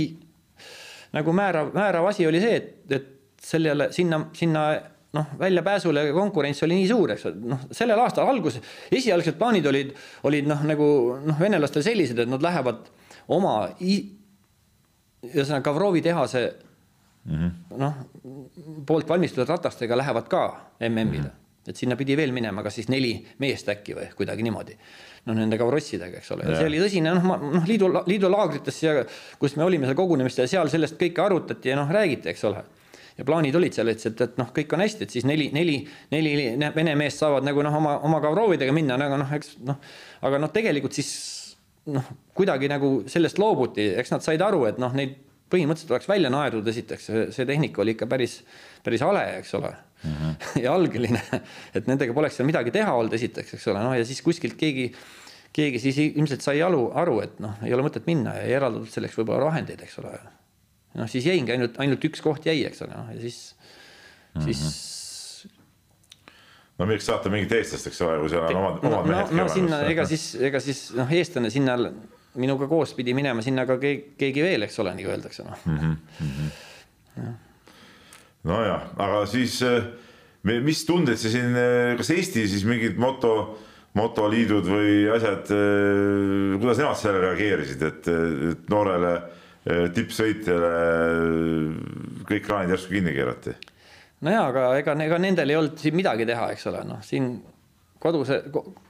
nagu 1.14 1.32
määrav, 1.32 1.72
määrav 1.74 2.10
asi 2.10 2.26
oli 2.26 2.42
see, 2.42 2.58
et, 2.60 2.74
et 2.92 3.08
sellele 3.44 3.90
sinna, 3.92 4.26
sinna 4.32 4.64
noh, 5.14 5.30
väljapääsule 5.38 6.08
konkurents 6.12 6.62
oli 6.66 6.80
nii 6.80 6.90
suur, 6.90 7.14
eks 7.14 7.26
ole, 7.30 7.54
noh, 7.54 7.64
sellel 7.70 8.00
aastal 8.02 8.28
alguses 8.30 8.62
esialgsed 8.92 9.38
plaanid 9.38 9.66
olid, 9.70 9.94
olid 10.26 10.50
noh, 10.50 10.62
nagu 10.66 10.88
noh, 11.22 11.40
venelastel 11.40 11.84
sellised, 11.86 12.18
et 12.18 12.30
nad 12.30 12.42
lähevad 12.42 12.88
oma 13.34 13.56
ühesõnaga 15.24 15.64
Gavrovi 15.64 16.02
tehase 16.04 16.44
mm 17.24 17.38
-hmm. 17.38 17.78
noh, 17.78 17.94
poolt 18.86 19.08
valmistatud 19.08 19.48
ratastega 19.48 19.96
lähevad 19.96 20.28
ka 20.28 20.44
MM-ile 20.80 21.22
mm. 21.22 21.24
-hmm 21.24 21.40
et 21.68 21.76
sinna 21.76 21.96
pidi 21.96 22.16
veel 22.16 22.32
minema, 22.32 22.62
kas 22.62 22.74
siis 22.74 22.90
neli 22.92 23.14
meest 23.40 23.68
äkki 23.72 23.96
või 23.96 24.08
kuidagi 24.16 24.44
niimoodi. 24.44 24.76
noh, 25.24 25.34
nende 25.34 25.56
Gavrossidega, 25.56 26.18
eks 26.20 26.30
ole, 26.34 26.44
see 26.44 26.66
oli 26.68 26.80
tõsine, 26.82 27.14
noh, 27.16 27.38
noh, 27.40 27.62
liidu, 27.64 27.88
liidu 28.04 28.28
laagrites 28.28 28.82
ja 28.82 28.92
kus 29.40 29.56
me 29.56 29.64
olime 29.64 29.86
seal 29.88 29.96
kogunemistel 29.96 30.44
ja 30.44 30.48
seal 30.48 30.68
sellest 30.68 30.98
kõike 31.00 31.22
arutati 31.24 31.72
ja 31.72 31.78
noh, 31.78 31.88
räägiti, 31.88 32.28
eks 32.28 32.44
ole 32.44 32.60
ja 33.16 33.24
plaanid 33.24 33.56
olid 33.56 33.72
seal, 33.72 33.88
ütles, 33.88 34.10
et, 34.10 34.20
et 34.20 34.36
noh, 34.36 34.50
kõik 34.52 34.74
on 34.76 34.82
hästi, 34.84 35.06
et 35.06 35.16
siis 35.16 35.24
neli, 35.24 35.48
neli, 35.54 35.78
neli 36.12 36.34
vene 36.76 36.96
meest 36.98 37.22
saavad 37.22 37.46
nagu 37.46 37.64
noh, 37.64 37.78
oma, 37.80 37.96
oma 38.04 38.20
Gavrovidega 38.20 38.74
minna, 38.76 38.98
aga 39.00 39.22
noh, 39.22 39.32
eks 39.38 39.54
noh, 39.64 39.80
aga 40.28 40.42
noh, 40.42 40.52
tegelikult 40.52 40.98
siis 40.98 41.12
noh, 41.94 42.04
kuidagi 42.36 42.68
nagu 42.68 42.96
sellest 43.08 43.40
loobuti, 43.40 43.86
eks 44.02 44.12
nad 44.12 44.26
said 44.26 44.44
aru, 44.44 44.66
et 44.68 44.82
noh, 44.82 44.92
neid 44.92 45.16
põhimõtteliselt 45.54 45.94
oleks 45.94 46.10
välja 46.10 46.30
naerdud, 46.34 46.68
esiteks 46.74 47.10
see 47.34 47.48
tehnika 47.48 47.82
oli 47.84 47.94
ikka 47.96 48.10
päris, 48.10 48.40
päris 48.84 49.04
hale, 49.06 49.24
eks 49.40 49.54
ole 49.60 49.72
mm. 49.72 50.14
-hmm. 50.14 50.62
ja 50.62 50.74
algeline, 50.74 51.22
et 51.76 51.90
nendega 51.90 52.14
poleks 52.16 52.38
seal 52.38 52.48
midagi 52.50 52.74
teha 52.74 52.92
olnud, 52.94 53.14
esiteks, 53.14 53.56
eks 53.56 53.68
ole, 53.72 53.82
noh 53.86 53.96
ja 53.98 54.06
siis 54.06 54.22
kuskilt 54.22 54.58
keegi, 54.60 54.90
keegi 55.54 55.82
siis 55.82 56.00
ilmselt 56.06 56.44
sai 56.44 56.62
aru, 56.62 56.88
aru, 56.94 57.20
et 57.24 57.38
noh, 57.44 57.58
ei 57.64 57.74
ole 57.74 57.86
mõtet 57.86 58.08
minna 58.10 58.36
ja 58.38 58.48
ei 58.48 58.56
eraldatud 58.58 58.90
selleks 58.90 59.18
võib-olla 59.20 59.52
vahendeid, 59.52 59.82
eks 59.86 60.00
ole 60.02 60.16
noh, 61.00 61.10
siis 61.10 61.26
jäingi 61.26 61.54
ainult, 61.54 61.78
ainult 61.82 62.10
üks 62.10 62.22
koht 62.24 62.46
jäi, 62.48 62.60
eks 62.68 62.84
ole, 62.86 62.96
noh 62.96 63.14
ja 63.14 63.20
siis 63.20 63.38
mm, 64.34 64.40
-hmm. 64.40 64.44
siis. 64.44 65.46
no 66.78 66.86
miks 66.90 67.06
saata 67.06 67.30
mingit 67.32 67.52
eestlast, 67.52 67.86
eks 67.90 68.02
ole, 68.06 68.18
kui 68.22 68.34
seal 68.34 68.46
on 68.48 68.60
omad, 68.62 68.84
omad 68.90 69.08
mehed 69.10 69.32
no, 69.32 69.44
no 69.44 69.48
sinna, 69.52 69.80
ega 69.90 70.06
siis, 70.10 70.34
ega 70.50 70.60
siis 70.60 70.86
noh, 70.98 71.10
eestlane 71.20 71.50
sinna 71.54 71.78
minuga 72.40 72.68
koos 72.70 72.94
pidi 72.96 73.14
minema 73.16 73.42
sinna 73.42 73.66
ka 73.68 73.78
keegi, 73.82 74.42
veel, 74.42 74.66
eks 74.66 74.80
ole, 74.82 74.94
nagu 74.96 75.12
öeldakse, 75.12 75.44
noh. 75.46 75.66
Mm 75.66 75.96
-hmm.. 76.18 77.36
nojah, 78.50 78.88
aga 78.98 79.26
siis 79.30 79.60
eh, 79.62 79.86
mis 80.42 80.84
tundeid 80.86 81.18
see 81.18 81.30
siin, 81.36 81.54
eh, 81.56 81.94
kas 81.96 82.10
Eesti 82.10 82.48
siis 82.48 82.64
mingid 82.64 82.98
moto, 82.98 83.58
motoliidud 83.94 84.66
või 84.66 85.06
asjad, 85.14 85.54
eh, 85.54 86.58
kuidas 86.58 86.82
nemad 86.82 86.98
sellele 86.98 87.30
reageerisid, 87.30 87.82
et, 87.82 88.12
et 88.52 88.68
noorele 88.68 89.14
Äh, 89.64 89.86
tippsõitjale 89.96 90.70
kõik 92.28 92.42
kraanid 92.44 92.74
järsku 92.74 92.92
kinni 92.92 93.14
keerati. 93.16 93.54
nojaa, 94.20 94.42
aga 94.50 94.64
ega, 94.76 94.94
ega 95.06 95.18
nendel 95.18 95.48
ei 95.48 95.56
olnud 95.56 95.78
siin 95.80 95.96
midagi 95.96 96.26
teha, 96.28 96.50
eks 96.52 96.66
ole, 96.68 96.82
noh, 96.84 96.98
siin 97.00 97.30
kodus, 98.00 98.28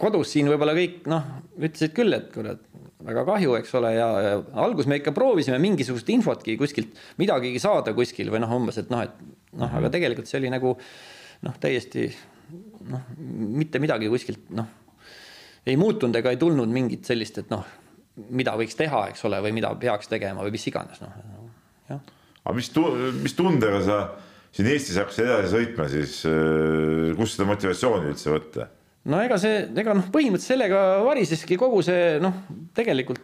kodus 0.01 0.33
siin 0.35 0.51
võib-olla 0.51 0.75
kõik 0.75 1.07
noh, 1.11 1.29
ütlesid 1.61 1.95
küll, 1.95 2.17
et 2.19 2.27
kurat, 2.35 2.67
väga 3.05 3.25
kahju, 3.29 3.57
eks 3.61 3.75
ole, 3.81 3.95
ja, 3.97 4.09
alguses 4.65 4.89
me 4.91 5.01
ikka 5.01 5.13
proovisime 5.17 5.59
mingisugust 5.63 6.09
infotki 6.15 6.57
kuskilt 6.61 6.97
midagigi 7.21 7.61
saada 7.63 7.95
kuskil 7.97 8.33
või 8.33 8.43
noh, 8.45 8.55
umbes, 8.57 8.81
et 8.81 8.93
noh, 8.93 9.05
et 9.05 9.55
noh, 9.61 9.77
aga 9.81 9.93
tegelikult 9.93 10.31
see 10.31 10.41
oli 10.41 10.53
nagu 10.53 10.75
noh, 11.45 11.61
täiesti 11.61 12.09
noh, 12.91 13.07
mitte 13.61 13.81
midagi 13.83 14.11
kuskilt 14.13 14.51
noh, 14.57 14.69
ei 15.65 15.79
muutunud 15.81 16.17
ega 16.21 16.33
ei 16.33 16.41
tulnud 16.41 16.73
mingit 16.73 17.09
sellist, 17.09 17.41
et 17.45 17.53
noh 17.53 17.65
mida 18.15 18.55
võiks 18.59 18.77
teha, 18.79 19.09
eks 19.11 19.25
ole, 19.27 19.41
või 19.43 19.55
mida 19.57 19.73
peaks 19.81 20.11
tegema 20.11 20.45
või 20.45 20.55
mis 20.55 20.67
iganes, 20.71 21.01
noh, 21.03 21.17
jah. 21.91 22.01
aga 22.45 22.55
mis, 22.57 22.71
mis 23.25 23.35
tundega 23.37 23.81
sa 23.85 23.99
siin 24.55 24.71
Eestis 24.71 25.01
hakkasid 25.01 25.27
edasi 25.27 25.51
sõitma, 25.51 25.89
siis 25.91 26.21
äh, 26.31 27.11
kust 27.19 27.37
seda 27.37 27.49
motivatsiooni 27.51 28.13
üldse 28.13 28.31
võtta? 28.31 28.69
No 29.11 29.21
ega 29.25 29.39
see, 29.41 29.65
ega 29.83 29.97
noh, 29.97 30.09
põhimõtteliselt 30.15 30.55
sellega 30.55 30.83
variseski 31.05 31.59
kogu 31.61 31.83
see 31.85 32.19
noh, 32.25 32.45
tegelikult 32.77 33.21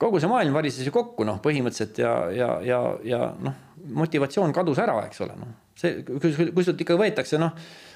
kogu 0.00 0.20
see 0.20 0.30
maailm 0.30 0.56
varises 0.56 0.86
ju 0.86 0.92
kokku 0.94 1.26
noh, 1.26 1.40
põhimõtteliselt 1.44 2.00
ja, 2.02 2.14
ja, 2.34 2.50
ja, 2.66 2.80
ja 3.06 3.24
noh, 3.40 3.60
motivatsioon 3.94 4.52
kadus 4.56 4.80
ära, 4.82 4.96
eks 5.08 5.22
ole, 5.24 5.36
noh, 5.38 5.56
see, 5.78 6.02
kui, 6.08 6.32
kui 6.54 6.66
sult 6.66 6.80
ikka 6.84 6.98
võetakse 7.00 7.40
noh 7.40 7.54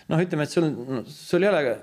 noh, 0.08 0.22
ütleme, 0.22 0.46
et 0.46 0.52
sul, 0.52 0.70
sul 1.12 1.44
ei 1.44 1.50
ole 1.50 1.76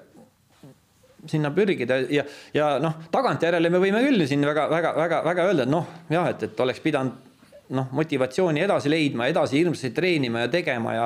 sinna 1.29 1.51
pürgida 1.53 1.99
ja, 2.13 2.25
ja 2.53 2.75
noh, 2.81 2.99
tagantjärele 3.13 3.71
me 3.73 3.81
võime 3.81 4.01
küll 4.05 4.25
siin 4.29 4.45
väga-väga-väga-väga 4.45 5.47
öelda, 5.49 5.65
et 5.65 5.73
noh, 5.73 5.87
jah, 6.13 6.29
et, 6.33 6.47
et 6.49 6.65
oleks 6.65 6.81
pidanud 6.83 7.33
noh, 7.75 7.89
motivatsiooni 7.97 8.61
edasi 8.61 8.91
leidma, 8.93 9.29
edasi 9.31 9.57
hirmsasti 9.57 9.93
treenima 9.95 10.45
ja 10.45 10.51
tegema 10.53 10.93
ja 10.93 11.05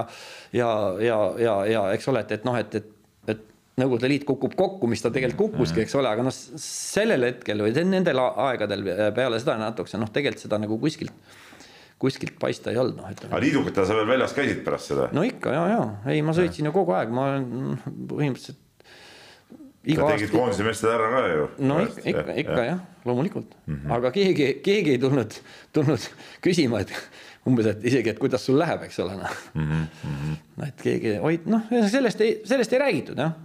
ja, 0.51 0.69
ja, 0.99 1.19
ja, 1.39 1.53
ja 1.69 1.83
eks 1.95 2.09
ole, 2.11 2.25
et, 2.25 2.33
et 2.39 2.47
noh, 2.47 2.57
et, 2.59 2.75
et 2.75 2.95
Nõukogude 3.79 4.09
Liit 4.11 4.25
kukub 4.27 4.55
kokku, 4.59 4.89
mis 4.91 5.03
ta 5.03 5.11
tegelikult 5.13 5.53
kukkuski, 5.53 5.83
eks 5.85 5.95
ole, 5.99 6.11
aga 6.11 6.25
noh, 6.25 6.35
sellel 6.63 7.29
hetkel 7.29 7.63
või 7.65 7.85
nendel 7.87 8.19
aegadel 8.19 8.83
peale 9.15 9.39
seda 9.41 9.57
natukese 9.61 10.01
noh, 10.01 10.11
tegelikult 10.13 10.47
seda 10.47 10.61
nagu 10.61 10.79
kuskilt 10.81 11.15
kuskilt 11.99 12.37
paista 12.39 12.71
ei 12.71 12.79
olnud, 12.79 12.95
noh 13.01 13.11
ütleme. 13.11 13.33
aga 13.33 13.41
liidukatega 13.43 13.83
sa 13.87 13.95
veel 13.97 14.07
väljas 14.07 14.33
käisid 14.37 14.61
pärast 14.63 14.93
seda? 14.93 15.09
no 15.15 15.23
ikka 15.27 15.51
ja, 15.51 15.63
ja 15.67 15.81
ei, 16.13 16.21
ma 16.23 16.31
sõitsin 16.37 16.69
ju 16.69 16.71
kogu 16.75 16.95
aeg, 16.95 17.11
ma 17.11 17.25
olen 17.33 17.79
põhimõtteliselt 18.07 18.61
sa 19.87 20.07
tegid 20.11 20.31
koondise 20.33 20.65
meestele 20.67 20.93
ära 20.95 21.09
ka 21.13 21.23
ju. 21.31 21.47
no 21.69 21.79
ikka, 21.83 22.03
ikka, 22.11 22.37
ikka 22.43 22.63
jah, 22.67 22.79
loomulikult 23.07 23.51
mm, 23.65 23.75
-hmm. 23.75 23.93
aga 23.97 24.11
keegi, 24.15 24.47
keegi 24.63 24.95
ei 24.95 25.01
tulnud, 25.01 25.35
tulnud 25.75 26.07
küsima, 26.45 26.81
et 26.83 26.93
umbes, 27.47 27.69
et 27.71 27.85
isegi, 27.91 28.13
et 28.13 28.19
kuidas 28.19 28.45
sul 28.45 28.59
läheb, 28.59 28.83
eks 28.87 28.99
ole, 29.03 29.15
noh 29.19 29.37
mm 29.53 29.69
-hmm.. 29.69 30.65
et 30.67 30.83
keegi 30.83 31.15
hoid-, 31.23 31.47
noh, 31.51 31.67
sellest 31.91 32.21
ei, 32.21 32.41
sellest 32.45 32.73
ei 32.73 32.83
räägitud, 32.85 33.19
jah. 33.19 33.35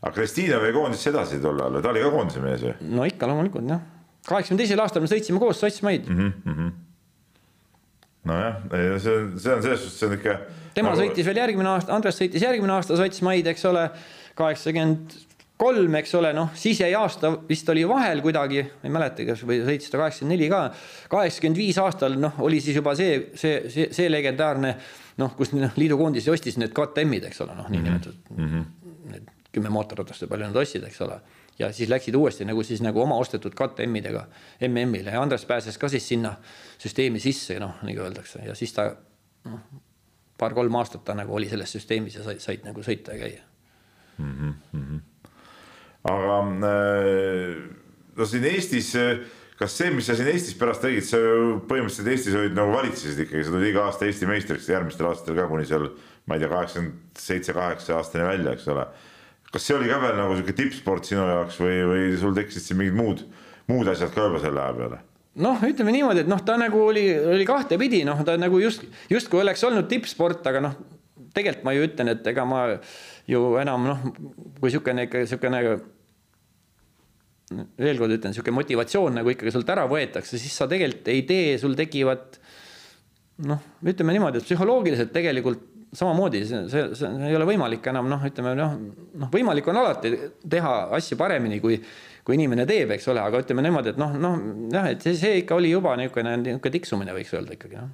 Aga 0.00 0.12
Kristiina 0.16 0.60
vei 0.62 0.72
koondisse 0.72 1.10
edasi 1.12 1.40
tol 1.42 1.60
ajal, 1.60 1.80
ta 1.84 1.92
oli 1.92 2.04
ka 2.04 2.12
koondise 2.14 2.44
mees 2.44 2.64
ju? 2.64 2.74
no 2.92 3.06
ikka, 3.08 3.28
loomulikult 3.28 3.68
jah. 3.68 3.82
kaheksakümne 4.28 4.62
teisel 4.62 4.84
aastal 4.84 5.04
me 5.04 5.10
sõitsime 5.12 5.42
koos 5.42 5.60
sotsmaid 5.60 6.08
mm. 6.08 6.32
-hmm. 6.46 6.70
nojah, 8.30 8.60
see 8.72 9.16
on, 9.16 9.32
see 9.38 9.54
on 9.54 9.64
selles 9.66 9.82
suhtes, 9.84 9.98
see 9.98 10.08
on 10.08 10.18
ikka. 10.18 10.38
tema 10.74 10.94
nagu... 10.94 11.02
sõitis 11.02 11.28
veel 11.28 11.42
järgmine 11.44 11.74
aasta, 11.74 11.94
Andres 11.96 12.20
sõitis 12.20 12.46
järgmine 12.46 12.78
aasta 12.78 12.96
sotsmaid, 13.00 13.52
eks 13.52 13.66
ole 13.68 13.90
kaheksakümmend 14.40 15.18
kolm, 15.60 15.94
eks 16.00 16.14
ole, 16.16 16.32
noh, 16.32 16.54
siis 16.56 16.80
jäi 16.80 16.94
aasta 16.96 17.34
vist 17.48 17.68
oli 17.68 17.82
vahel 17.88 18.22
kuidagi, 18.24 18.62
ma 18.80 18.88
ei 18.88 18.94
mäleta, 18.94 19.26
kas 19.28 19.42
või 19.44 19.60
sõitis 19.66 19.92
ta 19.92 20.00
kaheksakümmend 20.00 20.36
neli 20.38 20.48
ka. 20.48 20.62
kaheksakümmend 21.12 21.60
viis 21.60 21.78
aastal, 21.82 22.16
noh, 22.16 22.40
oli 22.46 22.62
siis 22.64 22.80
juba 22.80 22.94
see, 22.96 23.26
see, 23.36 23.68
see, 23.68 23.90
see 23.92 24.08
legendaarne 24.08 24.76
noh, 25.20 25.34
kus 25.36 25.52
noh, 25.52 25.76
liidukoondis 25.76 26.28
ostis 26.32 26.56
need 26.60 26.72
KTM-id, 26.76 27.28
eks 27.28 27.42
ole, 27.44 27.56
noh, 27.58 27.68
niinimetatud 27.68 28.32
mm 28.36 28.46
-hmm. 28.46 28.64
Kümme 29.52 29.72
mootorratast 29.74 30.24
või 30.24 30.32
palju 30.34 30.48
nad 30.50 30.58
ostsid, 30.62 30.84
eks 30.86 31.00
ole. 31.06 31.20
ja 31.58 31.72
siis 31.76 31.90
läksid 31.90 32.14
uuesti 32.16 32.46
nagu 32.48 32.62
siis 32.64 32.80
nagu 32.84 33.02
oma 33.02 33.18
ostetud 33.20 33.54
KTM-idega 33.58 34.24
MM-ile 34.68 35.14
ja 35.16 35.22
Andres 35.22 35.44
pääses 35.44 35.78
ka 35.78 35.88
siis 35.88 36.08
sinna 36.08 36.36
süsteemi 36.78 37.20
sisse, 37.20 37.58
noh, 37.60 37.80
nagu 37.82 38.06
öeldakse, 38.06 38.44
ja 38.46 38.54
siis 38.54 38.72
ta 38.72 38.90
noh, 39.44 39.60
paar-kolm 40.38 40.80
aastat 40.80 41.04
ta 41.04 41.14
nagu 41.14 41.34
oli 41.36 41.48
selles 41.50 41.72
süsteemis 41.76 42.16
ja 42.16 42.24
said, 42.24 42.40
said 42.40 42.64
nagu 42.64 42.84
sõita 42.86 43.16
ja 43.16 43.26
käia 43.26 43.44
mm. 44.18 44.54
-hmm. 44.72 45.00
aga 46.04 46.40
äh, 46.70 47.60
no 48.16 48.26
siin 48.26 48.44
Eestis, 48.44 48.94
kas 49.60 49.76
see, 49.76 49.90
mis 49.94 50.08
sa 50.08 50.16
siin 50.18 50.30
Eestis 50.32 50.56
pärast 50.58 50.84
tegid, 50.84 51.06
sa 51.06 51.20
ju 51.20 51.60
põhimõtteliselt 51.68 52.10
Eestis 52.12 52.36
olid 52.38 52.56
nagu 52.56 52.72
valitsesid 52.74 53.24
ikkagi, 53.26 53.44
sa 53.46 53.54
tulid 53.54 53.72
iga 53.72 53.86
aasta 53.86 54.08
Eesti 54.08 54.28
meistriks 54.30 54.68
järgmistel 54.70 55.10
aastatel 55.10 55.38
ka 55.40 55.48
kuni 55.50 55.68
seal, 55.68 55.88
ma 56.26 56.36
ei 56.36 56.42
tea, 56.42 56.50
kaheksakümmend 56.52 57.20
seitse, 57.20 57.56
kaheksa 57.56 57.96
aastani 57.98 58.28
välja, 58.28 58.54
eks 58.56 58.68
ole. 58.72 58.86
Kas 59.54 59.66
see 59.66 59.76
oli 59.76 59.90
ka 59.90 60.00
veel 60.02 60.18
nagu 60.18 60.36
sihuke 60.38 60.54
tippsport 60.56 61.08
sinu 61.08 61.26
jaoks 61.26 61.60
või, 61.62 61.78
või 61.90 62.08
sul 62.20 62.34
tekkisid 62.36 62.66
siin 62.66 62.80
mingid 62.80 62.98
muud, 62.98 63.24
muud 63.70 63.90
asjad 63.90 64.12
ka 64.14 64.28
juba 64.28 64.42
selle 64.42 64.62
aja 64.62 64.76
peale? 64.78 65.00
noh, 65.40 65.60
ütleme 65.64 65.94
niimoodi, 65.94 66.24
et 66.24 66.30
noh, 66.30 66.40
ta 66.44 66.56
nagu 66.60 66.80
oli, 66.90 67.04
oli 67.34 67.46
kahtepidi, 67.48 68.02
noh, 68.04 68.18
ta 68.26 68.34
nagu 68.40 68.58
just, 68.60 68.82
justkui 69.10 69.40
oleks 69.40 69.62
olnud 69.64 69.86
tippsport, 69.88 70.42
aga 70.50 70.62
noh, 70.64 70.74
tegelikult 71.36 71.64
ma 71.66 71.74
ju 71.76 71.86
ütlen, 71.86 72.10
et 72.12 72.26
ega 72.32 72.44
ma 72.48 72.64
ju 73.30 73.44
enam 73.60 73.86
noh, 73.86 74.04
kui 74.58 74.68
niisugune 74.68 75.06
ikka 75.06 75.22
niisugune 75.22 75.62
veel 77.78 77.98
kord 77.98 78.14
ütlen, 78.16 78.34
niisugune 78.34 78.58
motivatsioon 78.58 79.20
nagu 79.20 79.32
ikkagi 79.32 79.54
sult 79.54 79.70
ära 79.72 79.86
võetakse, 79.90 80.38
siis 80.38 80.54
sa 80.56 80.68
tegelikult 80.70 81.10
ei 81.14 81.22
tee, 81.28 81.54
sul 81.62 81.78
tekivad 81.78 82.40
noh, 83.50 83.62
ütleme 83.86 84.14
niimoodi, 84.16 84.42
et 84.42 84.48
psühholoogiliselt 84.50 85.14
tegelikult 85.14 85.66
samamoodi 85.92 86.44
see, 86.46 86.66
see, 86.70 86.84
see 86.98 87.30
ei 87.30 87.38
ole 87.38 87.48
võimalik 87.48 87.86
enam 87.90 88.08
noh, 88.10 88.22
ütleme 88.26 88.54
noh, 88.58 88.76
noh, 89.22 89.32
võimalik 89.32 89.66
on 89.72 89.80
alati 89.80 90.12
teha 90.48 90.76
asju 90.98 91.18
paremini, 91.20 91.58
kui 91.62 91.80
kui 92.24 92.36
inimene 92.36 92.66
teeb, 92.68 92.92
eks 92.94 93.08
ole, 93.10 93.22
aga 93.24 93.40
ütleme 93.42 93.64
niimoodi, 93.64 93.94
et 93.94 93.98
noh, 93.98 94.12
noh 94.20 94.36
jah, 94.70 94.90
et 94.92 95.02
see, 95.02 95.16
see 95.18 95.40
ikka 95.40 95.56
oli 95.56 95.72
juba 95.72 95.96
niisugune, 95.98 96.36
niisugune 96.44 96.74
tiksumine, 96.76 97.16
võiks 97.16 97.32
öelda 97.34 97.56
ikkagi 97.56 97.78
jah 97.80 97.90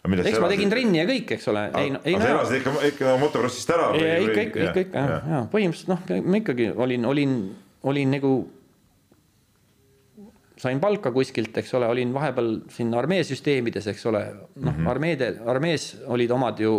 eks 0.00 0.40
ma 0.40 0.48
tegin 0.48 0.70
trenni 0.72 1.02
ja 1.02 1.04
kõik, 1.08 1.34
eks 1.36 1.48
ole. 1.52 1.66
ei, 1.76 1.90
ei, 2.08 2.14
aga 2.16 2.22
sa 2.24 2.30
elasid 2.34 2.60
ikka, 2.60 2.72
ikka 2.88 3.16
motokrossist 3.20 3.72
ära? 3.74 3.90
ikka, 3.96 4.44
ikka, 4.46 4.62
ikka, 4.64 4.84
ikka 4.86 5.02
ja, 5.04 5.18
ja 5.28 5.40
põhimõtteliselt 5.52 5.92
noh, 5.92 6.22
ma 6.24 6.40
ikkagi 6.40 6.70
olin, 6.72 7.04
olin, 7.10 7.36
olin 7.90 8.16
nagu. 8.16 8.32
Sain 10.60 10.80
palka 10.80 11.12
kuskilt, 11.14 11.56
eks 11.56 11.74
ole, 11.78 11.88
olin 11.88 12.12
vahepeal 12.14 12.50
siin 12.72 12.92
armeesüsteemides, 12.96 13.86
eks 13.92 14.06
ole, 14.10 14.24
noh 14.30 14.72
mm 14.72 14.80
-hmm. 14.80 14.90
armeede, 14.92 15.30
armees 15.48 15.94
olid 16.06 16.30
omad 16.36 16.60
ju 16.60 16.74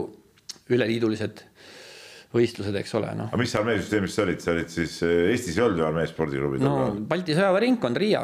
üleliidulised 0.70 1.42
võistlused, 2.32 2.76
eks 2.80 2.94
ole, 2.96 3.10
noh. 3.18 3.32
aga 3.32 3.42
mis 3.42 3.56
armeesüsteemis 3.60 4.14
sa 4.16 4.24
olid, 4.24 4.40
sa 4.40 4.54
olid 4.54 4.70
siis 4.72 5.02
Eestis 5.04 5.58
ei 5.58 5.66
olnud 5.66 5.82
ju 5.82 5.88
armee 5.88 6.06
spordiklubid? 6.08 6.64
no 6.64 6.94
Balti 7.08 7.36
sõjaväeringkond 7.36 7.98
Riia. 7.98 8.22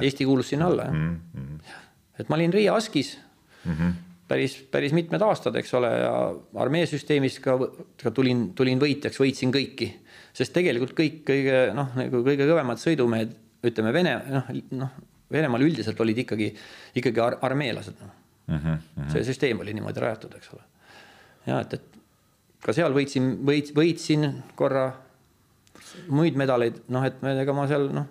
Eesti 0.00 0.24
kuulus 0.28 0.54
sinna 0.54 0.70
alla 0.70 0.88
jah 0.88 0.94
mm. 0.94 1.18
-hmm. 1.34 1.76
et 2.20 2.28
ma 2.28 2.38
olin 2.38 2.52
Riia 2.52 2.74
Askis 2.74 3.18
mm. 3.64 3.76
-hmm 3.76 4.00
päris, 4.32 4.56
päris 4.70 4.94
mitmed 4.96 5.22
aastad, 5.24 5.56
eks 5.60 5.74
ole, 5.74 5.90
ja 6.02 6.12
armeesüsteemis 6.64 7.38
ka, 7.44 7.56
ka 8.02 8.12
tulin, 8.14 8.50
tulin 8.58 8.80
võitjaks, 8.80 9.20
võitsin 9.20 9.52
kõiki. 9.54 9.90
sest 10.32 10.54
tegelikult 10.56 10.94
kõik 10.96 11.18
kõige 11.28 11.58
noh, 11.76 11.90
nagu 11.98 12.22
kõige 12.24 12.46
kõvemad 12.48 12.80
sõidumehed, 12.80 13.34
ütleme 13.64 13.92
Vene, 13.94 14.16
noh, 14.32 14.50
noh, 14.78 14.98
Venemaal 15.32 15.64
üldiselt 15.64 16.00
olid 16.04 16.18
ikkagi, 16.24 16.50
ikkagi 17.00 17.24
ar 17.24 17.38
armeelased 17.48 18.02
no.. 18.02 18.10
Mm 18.52 18.58
-hmm. 18.58 19.10
see 19.12 19.24
süsteem 19.24 19.60
oli 19.62 19.72
niimoodi 19.72 20.00
rajatud, 20.02 20.32
eks 20.36 20.50
ole. 20.52 20.62
ja 21.46 21.60
et, 21.60 21.74
et 21.74 21.82
ka 22.64 22.72
seal 22.72 22.92
võitsin, 22.92 23.36
võit-, 23.46 23.70
võitsin 23.74 24.26
korra 24.58 24.92
muid 26.08 26.36
medaleid, 26.36 26.82
noh, 26.88 27.04
et 27.06 27.22
ega 27.22 27.52
ma 27.52 27.68
seal 27.70 27.88
noh 27.94 28.08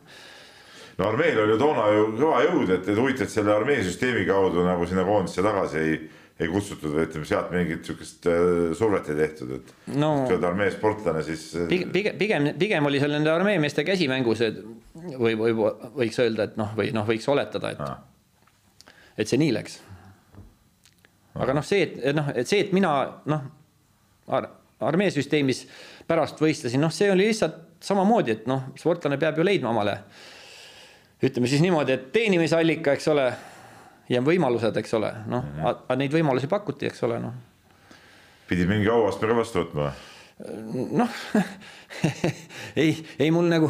no 0.97 1.08
armeel 1.08 1.43
oli 1.43 1.58
toona 1.60 1.88
ju 1.95 2.08
kõva 2.20 2.41
jõud, 2.45 2.70
et, 2.70 2.88
et 2.88 2.97
huvitav, 2.97 3.28
et 3.28 3.34
selle 3.34 3.54
armeesüsteemi 3.54 4.26
kaudu 4.28 4.66
nagu 4.66 4.88
sinna 4.88 5.06
koondisse 5.08 5.43
tagasi 5.45 5.78
ei, 5.78 5.99
ei 6.42 6.50
kutsutud 6.50 6.96
ütleme, 7.04 7.28
sealt 7.28 7.52
mingit 7.54 7.86
sihukest 7.86 8.26
äh, 8.30 8.72
survet 8.78 9.10
ei 9.14 9.20
tehtud, 9.20 9.54
et 9.60 9.98
no, 10.02 10.12
öelda 10.26 10.50
armee 10.50 10.72
sportlane 10.74 11.22
siis. 11.26 11.46
Äh, 11.60 11.68
pigem, 11.70 12.18
pigem, 12.18 12.50
pigem 12.60 12.89
oli 12.89 13.02
seal 13.02 13.14
nende 13.14 13.34
armeemeeste 13.34 13.86
käsimängus, 13.88 14.42
et 14.48 14.60
või, 15.22 15.36
või 15.39 15.54
võiks 15.54 16.20
öelda, 16.24 16.50
et 16.50 16.58
noh, 16.60 16.74
või 16.78 16.89
noh, 16.96 17.08
võiks 17.08 17.30
oletada, 17.32 17.76
et 17.76 17.86
ah., 17.86 18.00
et 19.20 19.30
see 19.30 19.38
nii 19.42 19.54
läks. 19.54 19.80
aga 21.36 21.56
noh, 21.56 21.66
see, 21.66 21.86
et 22.02 22.18
noh, 22.18 22.34
et 22.36 22.50
see, 22.50 22.64
et 22.66 22.74
mina 22.76 22.94
noh 23.30 23.48
ar, 24.32 24.50
armeesüsteemis 24.82 25.66
pärast 26.10 26.42
võistlesin, 26.42 26.82
noh, 26.82 26.94
see 26.94 27.12
oli 27.14 27.30
lihtsalt 27.30 27.86
samamoodi, 27.86 28.39
et 28.39 28.50
noh, 28.50 28.72
sportlane 28.80 29.20
peab 29.22 29.38
ju 29.38 29.46
leidma 29.46 29.70
omale 29.74 30.00
ütleme 31.22 31.50
siis 31.50 31.62
niimoodi, 31.62 31.94
et 31.94 32.06
teenimisallika, 32.16 32.96
eks 32.98 33.08
ole, 33.12 33.28
ja 34.12 34.22
võimalused, 34.26 34.78
eks 34.84 34.93
ole, 34.99 35.12
noh 35.32 35.43
mm 35.43 35.66
-hmm., 35.66 35.97
neid 36.03 36.14
võimalusi 36.14 36.51
pakuti, 36.51 36.91
eks 36.91 37.03
ole, 37.07 37.20
noh. 37.24 37.36
pidid 38.49 38.68
mingi 38.70 38.89
auastme 38.91 39.32
ka 39.32 39.38
vastu 39.38 39.64
võtma 39.64 39.91
noh 40.91 41.09
ei, 42.82 42.95
ei 43.20 43.32
mul 43.34 43.47
nagu 43.51 43.70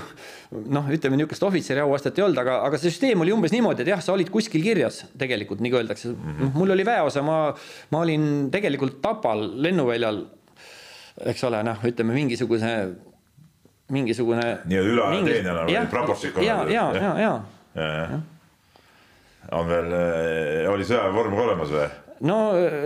noh, 0.52 0.90
ütleme 0.94 1.18
niisugust 1.20 1.44
ohvitseri 1.44 1.84
auastet 1.84 2.20
ei 2.20 2.26
olnud, 2.26 2.40
aga, 2.42 2.58
aga 2.68 2.80
see 2.80 2.92
süsteem 2.92 3.24
oli 3.24 3.34
umbes 3.36 3.54
niimoodi, 3.56 3.84
et 3.84 3.92
jah, 3.94 4.02
sa 4.04 4.14
olid 4.16 4.32
kuskil 4.34 4.64
kirjas 4.64 5.04
tegelikult, 5.20 5.62
nagu 5.64 5.80
öeldakse 5.80 6.12
mm. 6.12 6.36
-hmm. 6.38 6.52
mul 6.56 6.76
oli 6.76 6.86
väeosa, 6.88 7.24
ma, 7.26 7.38
ma 7.92 8.04
olin 8.06 8.50
tegelikult 8.54 9.02
Tapal 9.02 9.48
lennuväljal, 9.64 10.24
eks 11.34 11.44
ole, 11.50 11.64
noh, 11.64 11.88
ütleme 11.88 12.16
mingisuguse 12.16 12.74
mingisugune. 13.92 14.46
nii-öelda 14.66 14.92
üleajateenijana 14.94 15.66
või 15.68 15.88
praportsikuna. 15.92 16.46
ja, 16.46 16.60
ja, 16.70 16.86
ja, 16.96 17.02
ja, 17.02 17.34
ja, 17.76 17.88
ja. 18.04 18.22
On 19.50 19.68
veel, 19.70 19.94
eh, 19.98 20.70
oli 20.72 20.86
sõjaväevorm 20.88 21.38
ka 21.38 21.46
olemas 21.48 21.74
või? 21.74 21.88
no 22.30 22.38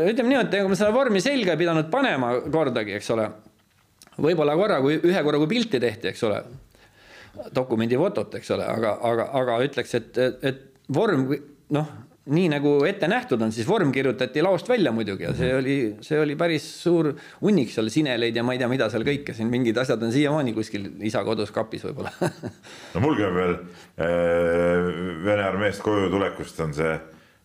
ütleme 0.08 0.32
niimoodi, 0.32 0.60
ega 0.62 0.72
ma 0.72 0.80
seda 0.80 0.94
vormi 0.96 1.24
selga 1.24 1.56
ei 1.56 1.62
pidanud 1.64 1.90
panema 1.92 2.32
kordagi, 2.52 2.96
eks 3.00 3.12
ole. 3.16 3.28
võib-olla 4.16 4.56
korra, 4.56 4.80
kui 4.84 4.96
ühe 5.02 5.24
korra, 5.28 5.42
kui 5.42 5.52
pilti 5.52 5.82
tehti, 5.84 6.14
eks 6.14 6.24
ole, 6.24 6.40
dokumendi 7.56 8.00
fotot, 8.00 8.38
eks 8.40 8.54
ole, 8.56 8.68
aga, 8.72 8.96
aga, 9.04 9.30
aga 9.42 9.60
ütleks, 9.68 9.96
et, 10.00 10.22
et 10.42 10.64
vorm 10.96 11.28
noh 11.76 11.92
nii 12.26 12.46
nagu 12.50 12.76
ette 12.90 13.08
nähtud 13.10 13.42
on, 13.46 13.52
siis 13.54 13.68
vorm 13.70 13.92
kirjutati 13.94 14.42
laost 14.42 14.70
välja 14.70 14.94
muidugi 14.96 15.28
ja 15.28 15.34
see 15.38 15.52
mhm. 15.52 15.60
oli, 15.62 15.76
see 16.06 16.20
oli 16.22 16.38
päris 16.40 16.68
suur 16.82 17.12
hunnik 17.42 17.74
seal 17.74 17.92
sineleid 17.94 18.36
ja 18.36 18.44
ma 18.46 18.56
ei 18.56 18.62
tea, 18.62 18.70
mida 18.72 18.90
seal 18.90 19.06
kõike 19.06 19.36
siin 19.38 19.52
mingid 19.52 19.78
asjad 19.78 20.02
on 20.02 20.14
siiamaani 20.16 20.56
kuskil 20.58 20.88
isa 21.06 21.22
kodus 21.28 21.54
kapis 21.56 21.86
võib-olla 21.86 22.14
no 22.96 23.04
mulgi 23.04 23.28
on 23.28 23.36
veel 23.38 23.54
äh, 23.56 24.90
Vene 25.26 25.46
armeest 25.46 25.86
koju 25.86 26.10
tulekust 26.14 26.60
on 26.66 26.74
see 26.78 26.96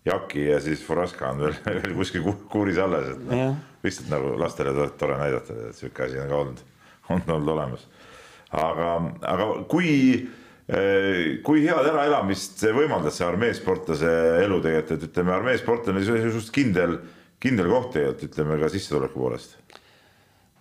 jaki 0.04 0.46
ja 0.46 0.60
siis 0.60 0.84
Furaska 0.86 1.28
on 1.28 1.40
veel, 1.44 1.56
veel 1.82 1.94
kuskil 1.98 2.24
kuuris 2.48 2.78
alles, 2.80 3.12
et 3.14 3.24
noh, 3.28 3.56
lihtsalt 3.84 4.10
nagu 4.12 4.34
lastele 4.40 4.88
tore 4.98 5.18
näidata, 5.20 5.56
et 5.68 5.76
sihuke 5.76 6.06
asi 6.06 6.20
on 6.20 6.30
ka 6.30 6.42
olnud, 6.44 6.62
on 7.14 7.24
olnud 7.26 7.54
olemas. 7.56 7.86
aga, 8.50 8.94
aga 9.28 9.48
kui, 9.70 9.90
kui 11.46 11.64
head 11.64 11.88
äraelamist 11.90 12.62
võimaldas 12.76 13.18
see 13.18 13.26
armeesportlase 13.26 14.10
elu 14.44 14.60
tegelikult, 14.64 14.92
et 14.96 15.08
ütleme, 15.10 15.34
armeesportlane 15.34 16.04
on 16.04 16.28
just 16.30 16.52
kindel, 16.54 16.98
kindel 17.42 17.70
koht 17.72 17.94
tegelikult, 17.96 18.26
ütleme 18.30 18.58
ka 18.60 18.70
sissetuleku 18.72 19.18
poolest. 19.18 19.56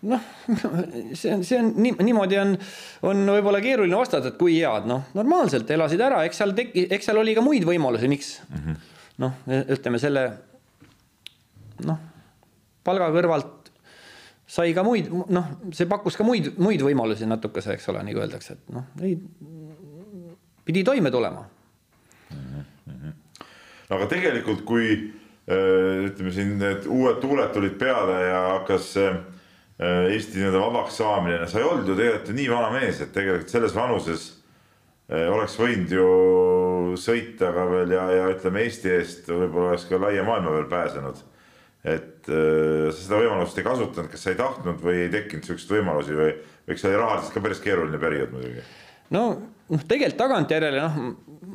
Noh, 0.09 0.21
see 1.19 1.33
on, 1.33 1.41
see 1.43 1.57
on 1.59 1.73
nii, 1.75 1.97
niimoodi 2.07 2.37
on, 2.39 2.53
on 3.09 3.25
võib-olla 3.35 3.59
keeruline 3.61 3.97
vastata, 3.99 4.31
et 4.31 4.37
kui 4.39 4.55
head, 4.61 4.87
noh, 4.87 5.09
normaalselt 5.17 5.69
elasid 5.75 5.99
ära, 6.01 6.21
eks 6.27 6.39
seal 6.39 6.55
teki-, 6.55 6.85
eks 6.95 7.09
seal 7.09 7.19
oli 7.19 7.35
ka 7.35 7.43
muid 7.43 7.67
võimalusi, 7.67 8.07
miks 8.11 8.37
mm 8.47 8.63
-hmm 8.63 8.87
noh, 9.19 9.39
ütleme 9.75 9.99
selle 10.01 10.25
noh, 11.87 11.99
palga 12.85 13.09
kõrvalt 13.13 13.71
sai 14.49 14.73
ka 14.73 14.83
muid, 14.85 15.11
noh, 15.11 15.49
see 15.75 15.87
pakkus 15.89 16.17
ka 16.17 16.25
muid, 16.25 16.51
muid 16.61 16.81
võimalusi 16.85 17.27
natukese, 17.29 17.75
eks 17.75 17.89
ole, 17.91 18.01
nagu 18.07 18.23
öeldakse, 18.23 18.57
et 18.57 18.73
noh, 18.73 18.87
ei, 19.05 19.17
pidi 20.69 20.83
toime 20.85 21.11
tulema 21.11 21.45
mm. 22.29 22.63
-hmm. 22.87 23.13
aga 23.89 24.05
tegelikult, 24.05 24.61
kui 24.61 24.89
äh, 24.93 26.05
ütleme 26.05 26.31
siin 26.31 26.57
need 26.61 26.85
uued 26.85 27.17
tuuled 27.23 27.53
tulid 27.53 27.77
peale 27.81 28.21
ja 28.27 28.41
hakkas 28.59 28.93
äh, 28.97 29.17
Eesti 29.79 30.41
nii-öelda 30.41 30.59
vabaks 30.59 30.97
saamine, 30.99 31.47
sa 31.47 31.59
ei 31.59 31.63
olnud 31.63 31.87
ju 31.87 31.95
tegelikult 31.95 32.35
nii 32.35 32.49
vana 32.51 32.69
mees, 32.73 32.99
et 33.01 33.13
tegelikult 33.15 33.49
selles 33.49 33.75
vanuses 33.75 34.25
oleks 35.09 35.55
võinud 35.57 35.93
ju 35.95 36.07
sõita 36.99 37.53
ka 37.55 37.63
veel 37.71 37.93
ja, 37.95 38.03
ja 38.13 38.25
ütleme 38.29 38.61
Eesti 38.65 38.91
eest 38.93 39.29
võib-olla 39.31 39.71
oleks 39.71 39.87
ka 39.89 39.97
laia 40.01 40.25
maailma 40.27 40.51
veel 40.53 40.67
pääsenud. 40.69 41.23
et 41.83 42.27
äh, 42.27 42.89
sa 42.91 42.97
seda 42.99 43.21
võimalust 43.23 43.57
ei 43.57 43.65
kasutanud, 43.65 44.11
kas 44.11 44.25
sa 44.25 44.33
ei 44.33 44.37
tahtnud 44.37 44.83
või 44.83 45.05
ei 45.05 45.13
tekkinud 45.13 45.47
siukseid 45.47 45.71
võimalusi 45.77 46.17
või, 46.19 46.33
või 46.67 46.75
eks 46.75 46.83
see 46.83 46.91
oli 46.91 46.99
rahaliselt 46.99 47.33
ka 47.33 47.45
päris 47.47 47.63
keeruline 47.63 48.01
periood 48.03 48.35
muidugi? 48.35 48.67
no 49.15 49.23
noh, 49.69 49.85
tegelikult 49.89 50.19
tagantjärele 50.19 50.81
noh, 50.81 50.97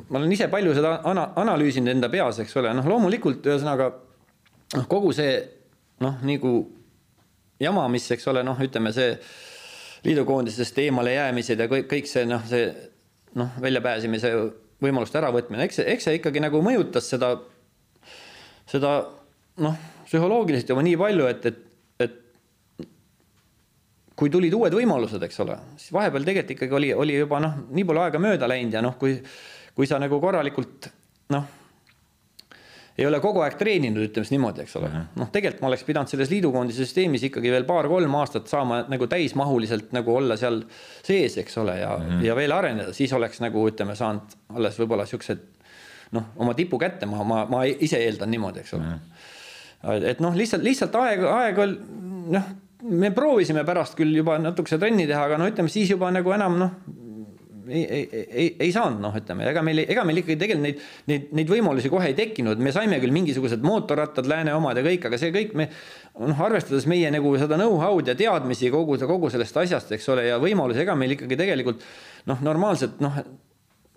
ma 0.09 0.19
olen 0.19 0.31
ise 0.35 0.47
palju 0.51 0.75
seda 0.77 0.99
ana-, 1.07 1.29
analüüsinud 1.41 1.93
enda 1.95 2.09
peas, 2.11 2.39
eks 2.43 2.55
ole, 2.61 2.73
noh, 2.77 2.87
loomulikult 2.89 3.45
ühesõnaga 3.47 3.89
noh, 4.75 4.87
kogu 4.91 5.11
see 5.15 5.37
noh, 6.03 6.19
nagu 6.25 6.53
jama, 7.61 7.87
mis, 7.91 8.07
eks 8.15 8.27
ole, 8.31 8.43
noh, 8.45 8.59
ütleme 8.61 8.91
see 8.95 9.15
liidukoondistest 10.05 10.77
eemale 10.83 11.15
jäämised 11.15 11.63
ja 11.63 11.67
kõik, 11.71 11.89
kõik 11.91 12.09
see 12.09 12.27
noh, 12.29 12.43
see 12.49 12.69
noh, 13.39 13.57
väljapääsemise 13.61 14.31
võimaluste 14.83 15.19
äravõtmine, 15.19 15.65
eks 15.65 15.81
see, 15.81 15.87
eks 15.95 16.09
see 16.09 16.19
ikkagi 16.19 16.43
nagu 16.43 16.61
mõjutas 16.63 17.07
seda, 17.09 17.33
seda 18.69 18.97
noh, 19.63 19.77
psühholoogiliselt 20.05 20.71
juba 20.71 20.83
nii 20.85 20.97
palju, 20.99 21.29
et, 21.31 21.47
et 21.49 21.64
kui 24.15 24.31
tulid 24.31 24.53
uued 24.55 24.73
võimalused, 24.73 25.23
eks 25.27 25.43
ole, 25.43 25.57
siis 25.77 25.91
vahepeal 25.95 26.23
tegelikult 26.23 26.55
ikkagi 26.55 26.79
oli, 26.79 26.93
oli 26.93 27.19
juba 27.19 27.41
noh, 27.43 27.59
nii 27.75 27.85
palju 27.87 28.05
aega 28.05 28.21
mööda 28.23 28.47
läinud 28.47 28.73
ja 28.77 28.83
noh, 28.85 28.95
kui, 28.99 29.17
kui 29.75 29.87
sa 29.89 29.99
nagu 30.01 30.19
korralikult 30.23 30.89
noh 31.35 31.53
ei 32.95 33.03
ole 33.03 33.19
kogu 33.19 33.41
aeg 33.43 33.57
treeninud, 33.59 33.99
ütleme 34.07 34.23
siis 34.23 34.31
niimoodi, 34.31 34.63
eks 34.63 34.77
ole. 34.79 34.89
Mhm. 34.89 35.07
noh, 35.19 35.31
tegelikult 35.33 35.63
ma 35.63 35.71
oleks 35.71 35.83
pidanud 35.87 36.11
selles 36.11 36.31
liidukoondise 36.31 36.85
süsteemis 36.85 37.25
ikkagi 37.27 37.51
veel 37.51 37.67
paar-kolm 37.67 38.15
aastat 38.21 38.47
saama 38.51 38.83
nagu 38.91 39.07
täismahuliselt 39.11 39.91
nagu 39.95 40.15
olla 40.15 40.37
seal 40.39 40.61
sees, 41.03 41.35
eks 41.41 41.57
ole, 41.59 41.79
ja 41.81 41.91
mm, 41.97 42.07
-hmm. 42.09 42.25
ja 42.25 42.35
veel 42.35 42.55
areneda, 42.55 42.93
siis 42.93 43.13
oleks 43.13 43.41
nagu 43.43 43.67
ütleme, 43.67 43.97
saanud 43.99 44.37
alles 44.55 44.79
võib-olla 44.79 45.05
siuksed 45.09 45.43
noh, 46.15 46.31
oma 46.35 46.53
tipu 46.53 46.79
kätte, 46.79 47.05
ma, 47.05 47.23
ma, 47.23 47.43
ma 47.49 47.63
ise 47.65 47.99
eeldan 47.99 48.31
niimoodi, 48.31 48.63
eks 48.63 48.73
ole 48.73 48.83
mm. 48.83 48.99
-hmm. 49.83 50.11
et 50.13 50.23
noh, 50.23 50.35
lihtsalt, 50.35 50.63
lihtsalt 50.63 50.95
aeg, 50.95 51.23
aeg 51.23 51.59
oli 51.59 51.77
noh, 52.31 52.53
me 52.83 53.11
proovisime 53.15 53.63
pärast 53.67 53.95
küll 53.97 54.13
juba 54.15 54.37
natukese 54.41 54.79
trenni 54.81 55.07
teha, 55.07 55.25
aga 55.29 55.39
no 55.39 55.47
ütleme 55.49 55.71
siis 55.71 55.89
juba 55.93 56.11
nagu 56.13 56.33
enam 56.35 56.59
noh 56.59 56.77
ei, 57.67 57.83
ei, 57.83 58.25
ei, 58.31 58.55
ei 58.59 58.71
saanud, 58.73 58.99
noh, 59.01 59.13
ütleme, 59.17 59.45
ega 59.49 59.61
meil, 59.65 59.81
ega 59.89 60.03
meil 60.05 60.21
ikkagi 60.21 60.37
tegelikult 60.41 60.65
neid, 60.65 60.81
neid, 61.09 61.29
neid 61.39 61.49
võimalusi 61.49 61.89
kohe 61.89 62.09
ei 62.11 62.17
tekkinud, 62.17 62.61
me 62.61 62.73
saime 62.75 62.99
küll 63.01 63.13
mingisugused 63.15 63.63
mootorrattad, 63.65 64.27
lääne 64.29 64.53
omad 64.57 64.77
ja 64.79 64.83
kõik, 64.85 65.07
aga 65.09 65.19
see 65.21 65.33
kõik 65.33 65.55
me 65.57 65.67
noh, 65.71 66.43
arvestades 66.45 66.87
meie 66.89 67.09
nagu 67.13 67.33
seda 67.41 67.57
know-how'd 67.59 68.11
ja 68.11 68.17
teadmisi 68.19 68.69
kogu, 68.73 68.99
kogu 69.09 69.31
sellest 69.33 69.57
asjast, 69.63 69.95
eks 69.97 70.09
ole, 70.13 70.27
ja 70.29 70.39
võimalusi, 70.41 70.83
ega 70.85 70.97
meil 70.99 71.15
ikkagi 71.17 71.39
tegelikult 71.41 71.81
noh, 72.29 72.41
normaalselt 72.45 73.01
noh, 73.03 73.21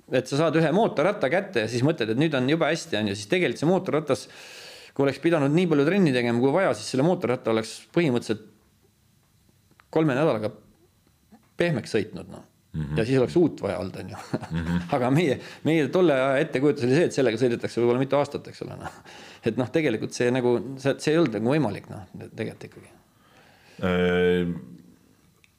et 0.09 0.31
sa 0.31 0.45
saad 0.45 0.57
ühe 0.57 0.71
mootorratta 0.73 1.29
kätte 1.33 1.67
ja 1.67 1.71
siis 1.71 1.85
mõtled, 1.85 2.15
et 2.15 2.21
nüüd 2.21 2.37
on 2.39 2.49
jube 2.49 2.69
hästi, 2.69 3.03
on 3.03 3.13
ju, 3.13 3.19
siis 3.19 3.29
tegelikult 3.31 3.61
see 3.61 3.69
mootorratas, 3.69 4.29
kui 4.97 5.05
oleks 5.05 5.21
pidanud 5.23 5.53
nii 5.55 5.69
palju 5.71 5.85
trenni 5.87 6.15
tegema 6.15 6.41
kui 6.41 6.55
vaja, 6.55 6.73
siis 6.77 6.89
selle 6.95 7.05
mootorratta 7.07 7.53
oleks 7.53 7.83
põhimõtteliselt 7.95 8.55
kolme 9.91 10.17
nädalaga 10.17 10.53
pehmeks 11.59 11.97
sõitnud, 11.97 12.31
noh 12.33 12.47
Mm 12.73 12.85
-hmm. 12.85 12.99
ja 12.99 13.05
siis 13.05 13.19
oleks 13.19 13.37
uut 13.37 13.63
vaja 13.63 13.79
olnud, 13.79 13.97
on 13.97 14.11
ju 14.11 14.17
mm. 14.51 14.59
-hmm. 14.59 14.81
aga 14.97 15.11
meie, 15.11 15.39
meie 15.65 15.89
tolle 15.89 16.15
aja 16.15 16.39
ettekujutus 16.39 16.85
oli 16.85 16.95
see, 16.95 17.05
et 17.05 17.13
sellega 17.13 17.39
sõidetakse 17.41 17.81
võib-olla 17.81 17.99
mitu 17.99 18.17
aastat, 18.17 18.49
eks 18.49 18.63
ole, 18.63 18.77
noh. 18.77 18.99
et 19.47 19.57
noh, 19.57 19.71
tegelikult 19.73 20.13
see 20.13 20.31
nagu, 20.31 20.53
see, 20.77 21.13
ei 21.13 21.19
olnud 21.19 21.39
nagu 21.39 21.55
võimalik, 21.55 21.89
noh, 21.89 22.05
tegelikult 22.37 22.65
ikkagi. 22.69 22.93
Äh, 23.89 24.53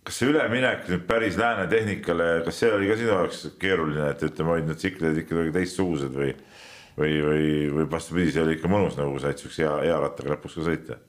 kas 0.03 0.21
see 0.21 0.29
üleminek 0.29 0.85
nüüd 0.93 1.03
päris 1.09 1.37
lääne 1.37 1.65
tehnikale, 1.67 2.29
kas 2.45 2.61
see 2.61 2.71
oli 2.77 2.87
ka 2.91 3.01
sinu 3.01 3.09
jaoks 3.09 3.43
keeruline, 3.59 4.09
et 4.13 4.23
ütleme, 4.29 4.55
olid 4.55 4.69
need 4.69 4.77
tsiklid 4.77 5.17
ikka 5.23 5.35
kuidagi 5.35 5.57
teistsugused 5.57 6.13
või, 6.21 6.31
või, 6.93 7.13
või, 7.25 7.45
või 7.73 7.91
vastupidi, 7.97 8.31
see 8.37 8.45
oli 8.45 8.59
ikka 8.59 8.69
mõnus, 8.69 9.01
nagu 9.01 9.17
said 9.19 9.41
siukse 9.41 9.65
hea, 9.65 9.75
hea 9.89 9.99
rattaga 10.05 10.37
lõpuks 10.37 10.61
ka 10.61 10.69
sõita 10.69 11.01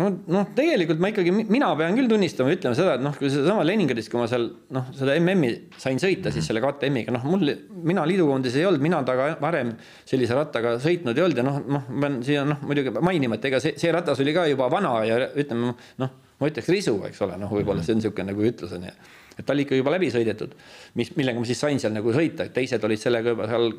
no 0.00 0.08
noh, 0.10 0.48
tegelikult 0.56 0.98
ma 1.02 1.10
ikkagi, 1.12 1.32
mina 1.32 1.68
pean 1.78 1.94
küll 1.98 2.08
tunnistama, 2.10 2.50
ütlema 2.54 2.74
seda, 2.78 2.96
et 2.98 3.04
noh, 3.04 3.14
kui 3.18 3.30
sedasama 3.30 3.62
Leningradis, 3.66 4.08
kui 4.10 4.18
ma 4.18 4.26
seal 4.30 4.48
noh, 4.74 4.88
seda 4.96 5.14
MM-i 5.20 5.78
sain 5.80 6.00
sõita 6.02 6.32
siis 6.34 6.48
selle 6.50 6.62
KTM-iga, 6.64 7.14
noh, 7.14 7.26
mul, 7.30 7.52
mina 7.86 8.06
liidukoondis 8.10 8.58
ei 8.58 8.66
olnud, 8.66 8.82
mina 8.82 9.00
taga 9.06 9.30
varem 9.42 9.74
sellise 10.02 10.34
rattaga 10.38 10.76
sõitnud 10.82 11.14
ei 11.14 11.26
olnud 11.26 11.40
ja 11.40 11.46
noh, 11.46 11.60
noh, 11.62 11.86
ma 11.86 12.06
pean 12.08 12.20
siia 12.26 12.42
noh, 12.48 12.62
muidugi 12.66 12.94
mainima, 12.98 13.38
et 13.38 13.48
ega 13.52 13.62
see, 13.62 13.76
see 13.80 13.94
ratas 13.94 14.22
oli 14.24 14.34
ka 14.34 14.48
juba 14.50 14.68
vana 14.72 14.96
ja 15.06 15.22
ütleme 15.30 15.74
noh, 16.02 16.20
ma 16.42 16.50
ütleks 16.50 16.74
risu, 16.74 16.98
eks 17.06 17.22
ole, 17.26 17.38
noh, 17.38 17.54
võib-olla 17.54 17.86
see 17.86 17.94
on 17.94 18.02
niisugune 18.02 18.32
nagu 18.32 18.50
ütlus 18.50 18.74
on 18.74 18.90
ju. 18.90 18.94
et 19.38 19.46
ta 19.46 19.54
oli 19.54 19.62
ikka 19.68 19.78
juba 19.78 19.94
läbi 19.94 20.10
sõidetud, 20.14 20.58
mis, 20.98 21.14
millega 21.14 21.38
ma 21.38 21.46
siis 21.46 21.62
sain 21.62 21.78
seal 21.78 21.94
nagu 21.94 22.14
sõita, 22.14 22.48
et 22.48 22.56
teised 22.56 22.82
olid 22.82 22.98
sellega 22.98 23.36
juba 23.36 23.46
seal 23.50 23.70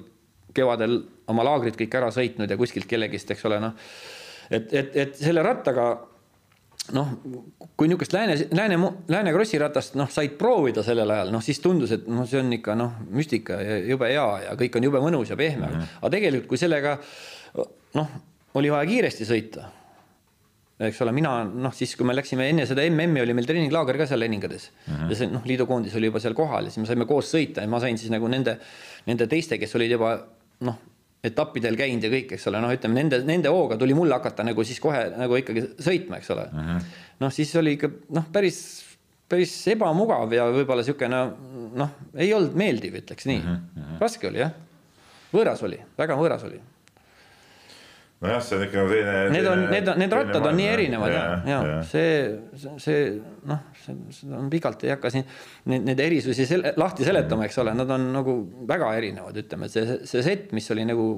kevadel 0.56 1.02
oma 1.28 1.44
laagrid 1.44 1.76
kõik 1.76 1.98
ära 2.00 2.08
sõitnud 2.16 2.48
ja 2.48 2.56
kuskilt 2.56 2.88
kellegist, 2.88 3.36
eks 3.36 3.50
ole, 3.52 3.60
noh 3.60 3.76
et, 4.50 4.74
et, 4.74 4.96
et 4.96 5.16
selle 5.16 5.44
rattaga 5.44 5.88
noh, 6.94 7.14
kui 7.78 7.90
niisugust 7.90 8.14
lääne, 8.14 8.36
lääne, 8.54 8.78
lääne 9.10 9.34
krossi 9.34 9.60
ratast 9.62 9.96
noh, 9.98 10.10
said 10.12 10.36
proovida 10.40 10.84
sellel 10.86 11.10
ajal, 11.16 11.32
noh 11.34 11.44
siis 11.44 11.62
tundus, 11.64 11.96
et 11.96 12.06
noh, 12.12 12.28
see 12.30 12.42
on 12.42 12.54
ikka 12.60 12.76
noh, 12.78 13.00
müstika 13.16 13.58
ja 13.62 13.80
jube 13.90 14.12
hea 14.12 14.28
ja 14.46 14.54
kõik 14.60 14.78
on 14.78 14.86
jube 14.90 15.02
mõnus 15.02 15.32
ja 15.34 15.40
pehme 15.40 15.66
mm. 15.66 15.74
-hmm. 15.74 15.98
aga 16.02 16.14
tegelikult, 16.18 16.52
kui 16.52 16.62
sellega 16.62 16.98
noh, 17.98 18.14
oli 18.60 18.72
vaja 18.72 18.90
kiiresti 18.90 19.26
sõita. 19.26 19.66
eks 20.86 21.02
ole, 21.02 21.12
mina 21.16 21.38
noh, 21.44 21.74
siis 21.74 21.96
kui 21.96 22.06
me 22.06 22.16
läksime 22.16 22.50
enne 22.50 22.66
seda 22.68 22.84
MM-i 22.90 23.22
oli 23.24 23.34
meil 23.34 23.48
treeninglaager 23.48 23.98
ka 23.98 24.08
seal 24.08 24.20
Leningades 24.20 24.72
mm 24.88 24.96
-hmm. 24.96 25.10
ja 25.10 25.16
see 25.16 25.28
noh, 25.32 25.46
liidukoondis 25.46 25.96
oli 25.96 26.12
juba 26.12 26.20
seal 26.20 26.34
kohal 26.34 26.66
ja 26.66 26.72
siis 26.72 26.84
me 26.84 26.86
saime 26.86 27.06
koos 27.06 27.34
sõita 27.34 27.62
ja 27.62 27.68
ma 27.68 27.80
sain 27.80 27.98
siis 27.98 28.12
nagu 28.12 28.28
nende, 28.28 28.60
nende 29.06 29.28
teiste, 29.28 29.58
kes 29.58 29.76
olid 29.76 29.92
juba 29.92 30.20
noh 30.60 30.78
etappidel 31.26 31.78
käinud 31.80 32.06
ja 32.06 32.12
kõik, 32.14 32.36
eks 32.36 32.48
ole, 32.52 32.62
noh, 32.64 32.74
ütleme 32.76 33.00
nende, 33.00 33.22
nende 33.28 33.54
hooga 33.54 33.78
tuli 33.82 33.96
mul 33.98 34.14
hakata 34.16 34.46
nagu 34.48 34.66
siis 34.68 34.82
kohe 34.84 35.08
nagu 35.16 35.40
ikkagi 35.40 35.66
sõitma, 35.86 36.20
eks 36.22 36.34
ole 36.36 36.48
mhm. 36.52 36.70
-huh.. 36.70 37.02
noh, 37.24 37.34
siis 37.34 37.56
oli 37.62 37.76
ikka 37.80 37.92
noh, 38.18 38.30
päris, 38.34 38.60
päris 39.30 39.56
ebamugav 39.74 40.34
ja 40.36 40.48
võib-olla 40.54 40.86
niisugune 40.86 41.24
noh, 41.82 41.98
ei 42.16 42.32
olnud 42.36 42.56
meeldiv, 42.58 43.02
ütleks 43.02 43.28
nii 43.32 43.42
uh. 43.42 43.58
-huh. 43.58 43.98
raske 44.04 44.30
oli 44.30 44.44
jah, 44.44 44.56
võõras 45.34 45.66
oli, 45.68 45.82
väga 45.98 46.18
võõras 46.20 46.48
oli 46.48 46.62
nojah, 48.26 48.44
see 48.44 48.58
on 48.58 48.66
ikka 48.66 48.82
nagu 48.82 48.92
teine. 48.92 49.16
Need 49.34 49.48
on, 49.50 49.64
need 49.72 49.90
on, 49.92 50.00
need 50.02 50.16
rattad 50.18 50.48
on 50.50 50.58
nii 50.60 50.68
erinevad 50.72 51.14
ja, 51.14 51.24
ja, 51.48 51.60
ja 51.70 51.80
see, 51.88 52.14
see 52.82 53.02
noh, 53.50 53.64
seda 53.86 54.40
on 54.40 54.52
pikalt 54.54 54.86
ei 54.88 54.94
hakka 54.94 55.12
siin 55.14 55.26
neid, 55.72 55.86
neid 55.88 56.04
erisusi 56.06 56.48
sel, 56.50 56.66
lahti 56.80 57.08
seletama, 57.08 57.48
eks 57.50 57.60
ole, 57.64 57.76
nad 57.78 57.92
on 57.96 58.08
nagu 58.16 58.38
väga 58.70 58.94
erinevad, 59.00 59.38
ütleme, 59.46 59.70
et 59.70 59.76
see, 59.76 60.00
see 60.10 60.26
sett, 60.26 60.50
mis 60.58 60.70
oli 60.76 60.88
nagu 60.88 61.10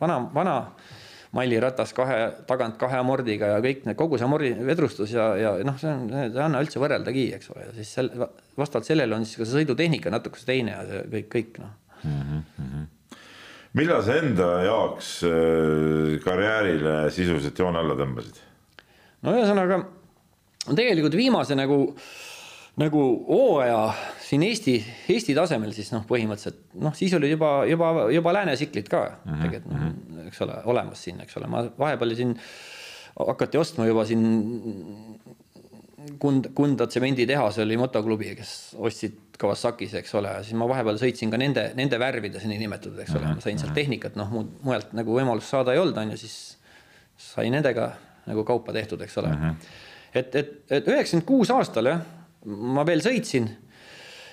vana, 0.00 0.20
vana 0.34 0.56
malliratas 1.36 1.92
kahe, 1.96 2.18
tagant 2.48 2.78
kahe 2.80 2.98
amordiga 3.00 3.52
ja 3.54 3.62
kõik 3.64 3.84
need, 3.84 3.98
kogu 3.98 4.18
see 4.18 4.28
amordi 4.28 4.52
vedrustus 4.66 5.12
ja, 5.12 5.30
ja 5.40 5.54
noh, 5.66 5.78
see 5.80 5.92
on, 5.92 6.08
see 6.12 6.28
ei 6.30 6.44
anna 6.46 6.64
üldse 6.64 6.80
võrreldagi, 6.82 7.28
eks 7.36 7.52
ole, 7.54 7.68
ja 7.68 7.76
siis 7.76 7.94
sel, 7.98 8.12
vastavalt 8.56 8.88
sellele 8.88 9.18
on 9.18 9.26
siis 9.28 9.42
ka 9.42 9.48
see 9.48 9.62
sõidutehnika 9.62 10.12
natukese 10.14 10.48
teine 10.48 10.76
ja 10.76 11.06
kõik, 11.12 11.32
kõik 11.36 11.64
noh. 11.64 11.74
Mm 12.04 12.20
-hmm 12.22 12.92
millal 13.76 14.02
sa 14.04 14.16
enda 14.20 14.50
jaoks 14.66 15.10
äh, 15.28 16.16
karjäärile 16.24 16.96
sisuliselt 17.14 17.58
joone 17.58 17.82
alla 17.82 17.96
tõmbasid? 17.98 18.40
no 19.26 19.36
ühesõnaga 19.36 19.82
tegelikult 20.74 21.16
viimase 21.18 21.58
nagu 21.58 21.80
nagu 22.76 23.02
hooaja 23.28 23.80
siin 24.20 24.44
Eesti, 24.44 24.76
Eesti 25.08 25.34
tasemel 25.36 25.72
siis 25.72 25.92
noh, 25.94 26.04
põhimõtteliselt 26.08 26.76
noh, 26.82 26.92
siis 26.96 27.14
olid 27.16 27.32
juba, 27.32 27.50
juba, 27.68 27.92
juba 28.12 28.34
läänesiklid 28.36 28.90
ka 28.92 29.02
mm 29.08 29.32
-hmm. 29.32 29.44
tegelikult 29.46 29.78
noh, 29.80 30.26
eks 30.28 30.42
ole, 30.44 30.56
olemas 30.72 31.04
siin, 31.04 31.20
eks 31.24 31.38
ole, 31.40 31.48
ma 31.48 31.64
vahepeal 31.78 32.16
siin 32.18 32.34
hakati 33.16 33.58
ostma 33.58 33.86
juba 33.86 34.04
siin 34.04 34.26
Kund-, 36.22 36.50
Kunda 36.56 36.86
tsemenditehas 36.90 37.58
oli 37.62 37.76
motoklubi, 37.80 38.34
kes 38.38 38.52
ostsid 38.78 39.22
Kawasakis, 39.36 39.92
eks 40.00 40.14
ole, 40.16 40.32
siis 40.46 40.56
ma 40.56 40.68
vahepeal 40.68 40.96
sõitsin 41.00 41.32
ka 41.32 41.40
nende, 41.40 41.66
nende 41.76 41.98
värvides 42.00 42.46
niinimetatud, 42.48 42.98
eks 43.02 43.16
ole, 43.18 43.34
ma 43.36 43.44
sain 43.44 43.60
sealt 43.60 43.74
tehnikat, 43.76 44.16
noh, 44.16 44.30
muud 44.32 44.54
mujalt 44.64 44.94
nagu 44.96 45.18
võimalust 45.18 45.52
saada 45.52 45.74
ei 45.74 45.82
olnud, 45.82 45.98
on 46.00 46.14
ju, 46.14 46.20
siis 46.22 46.36
sai 47.20 47.50
nendega 47.52 47.90
nagu 48.26 48.44
kaupa 48.48 48.72
tehtud, 48.76 49.02
eks 49.04 49.18
ole 49.20 49.34
mm. 49.34 49.42
-hmm. 49.42 49.76
et, 50.14 50.34
et, 50.40 50.56
et 50.78 50.88
üheksakümmend 50.88 51.28
kuus 51.28 51.52
aastal 51.52 51.92
jah, 51.92 52.02
ma 52.46 52.86
veel 52.88 53.04
sõitsin 53.04 53.50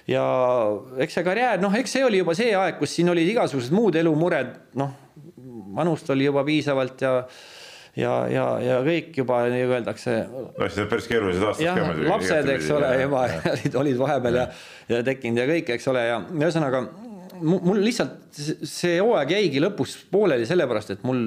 ja 0.08 0.24
eks 1.04 1.20
see 1.20 1.26
karjäär, 1.26 1.62
noh, 1.62 1.76
eks 1.76 1.98
see 1.98 2.06
oli 2.06 2.20
juba 2.22 2.36
see 2.38 2.56
aeg, 2.58 2.80
kus 2.80 2.96
siin 2.96 3.12
olid 3.14 3.30
igasugused 3.30 3.76
muud 3.76 3.96
elumured, 4.00 4.56
noh, 4.80 4.96
vanust 5.76 6.10
oli 6.14 6.28
juba 6.28 6.44
piisavalt 6.48 7.02
ja 7.02 7.14
ja, 8.00 8.14
ja, 8.32 8.46
ja 8.64 8.80
kõik 8.86 9.14
juba 9.22 9.44
nagu 9.52 9.78
öeldakse. 9.78 10.18
no 10.32 10.68
siis 10.68 10.84
on 10.84 10.92
päris 10.92 11.08
keerulised 11.12 11.48
aastad 11.50 11.78
ka 11.78 11.88
muidugi. 11.88 12.10
lapsed, 12.10 12.52
eks 12.56 12.70
ole, 12.78 12.92
juba 13.04 13.24
olid, 13.54 13.80
olid 13.84 14.00
vahepeal 14.02 14.40
ja, 14.42 14.46
ja, 14.90 15.02
tekkinud 15.06 15.44
ja 15.44 15.48
kõik, 15.50 15.74
eks 15.78 15.90
ole, 15.92 16.06
ja 16.10 16.20
ühesõnaga 16.34 16.84
mul 17.44 17.82
lihtsalt 17.84 18.42
see 18.70 18.98
hooaeg 19.02 19.34
jäigi 19.36 19.62
lõpus 19.62 19.98
pooleli 20.12 20.46
sellepärast, 20.50 20.96
et 20.96 21.06
mul 21.08 21.24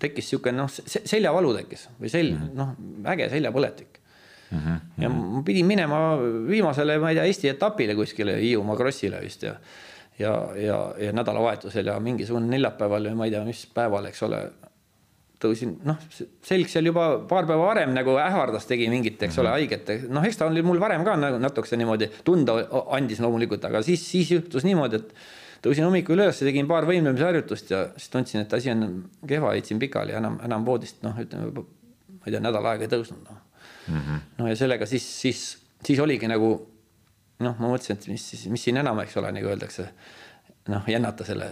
tekkis 0.00 0.26
niisugune 0.26 0.58
noh, 0.58 0.70
seljavalu 0.70 1.52
tekkis 1.60 1.86
või 2.00 2.10
sel-, 2.12 2.34
mhm. 2.34 2.56
noh, 2.58 2.74
äge 3.14 3.30
seljapõletik 3.32 4.00
mm. 4.50 4.58
-hmm. 4.58 4.80
ja 5.02 5.10
ma 5.12 5.42
pidin 5.46 5.66
minema 5.66 6.00
viimasele, 6.48 6.98
ma 7.02 7.12
ei 7.12 7.20
tea, 7.20 7.26
Eesti 7.30 7.52
etapile 7.54 7.94
kuskile 7.98 8.36
Hiiumaa 8.40 8.76
krossile 8.76 9.22
vist 9.22 9.46
ja 9.46 9.56
ja, 10.18 10.32
ja, 10.56 10.94
ja 10.98 11.12
nädalavahetusel 11.12 11.86
ja 11.86 11.98
mingisugune 12.00 12.48
neljapäeval 12.48 13.10
või 13.10 13.18
ma 13.18 13.26
ei 13.28 13.34
tea, 13.34 13.42
mis 13.44 13.66
päeval, 13.74 14.08
eks 14.08 14.22
ole, 14.24 14.38
tõusin, 15.42 15.76
noh, 15.84 16.00
selg 16.46 16.70
seal 16.72 16.88
juba 16.88 17.06
paar 17.28 17.48
päeva 17.48 17.68
varem 17.68 17.92
nagu 17.94 18.16
ähvardas, 18.20 18.66
tegi 18.68 18.88
mingit, 18.92 19.20
eks 19.22 19.38
ole, 19.42 19.52
mhm. 19.52 19.56
haiget, 19.56 20.12
noh, 20.12 20.24
eks 20.24 20.40
ta 20.40 20.48
oli 20.48 20.64
mul 20.64 20.80
varem 20.82 21.04
ka 21.06 21.16
nagu 21.20 21.40
natukese 21.42 21.78
niimoodi 21.80 22.08
tunda 22.24 22.58
andis 22.96 23.20
loomulikult, 23.24 23.64
aga 23.68 23.82
siis, 23.84 24.04
siis 24.08 24.32
juhtus 24.32 24.64
niimoodi, 24.64 25.02
et 25.02 25.66
tõusin 25.66 25.84
hommikul 25.84 26.16
üles, 26.16 26.40
tegin 26.40 26.68
paar 26.70 26.88
võimlemisharjutust 26.88 27.72
ja 27.74 27.82
siis 27.96 28.12
tundsin, 28.12 28.44
et 28.46 28.54
asi 28.56 28.72
on 28.72 28.86
kehva, 29.28 29.54
jätsin 29.58 29.82
pikali 29.82 30.14
ja 30.14 30.22
enam, 30.22 30.38
enam 30.46 30.64
voodist, 30.68 31.02
noh, 31.04 31.18
ütleme, 31.20 31.52
ma 31.52 32.24
ei 32.24 32.32
tea, 32.32 32.42
nädal 32.44 32.72
aega 32.72 32.88
ei 32.88 32.92
tõusnud, 32.96 33.20
noh 33.26 33.42
mm 33.88 34.00
-hmm.. 34.00 34.20
no 34.38 34.48
ja 34.48 34.56
sellega 34.56 34.86
siis, 34.86 35.20
siis, 35.20 35.58
siis 35.84 36.00
oligi 36.00 36.28
nagu 36.28 36.50
noh, 37.38 37.58
ma 37.58 37.68
mõtlesin, 37.68 37.98
et 37.98 38.08
mis 38.08 38.30
siis, 38.30 38.46
mis 38.48 38.64
siin 38.64 38.76
enam, 38.76 39.00
eks 39.04 39.16
ole, 39.20 39.32
nagu 39.32 39.50
öeldakse, 39.52 39.88
noh, 40.72 40.88
jännata 40.88 41.24
selle 41.24 41.50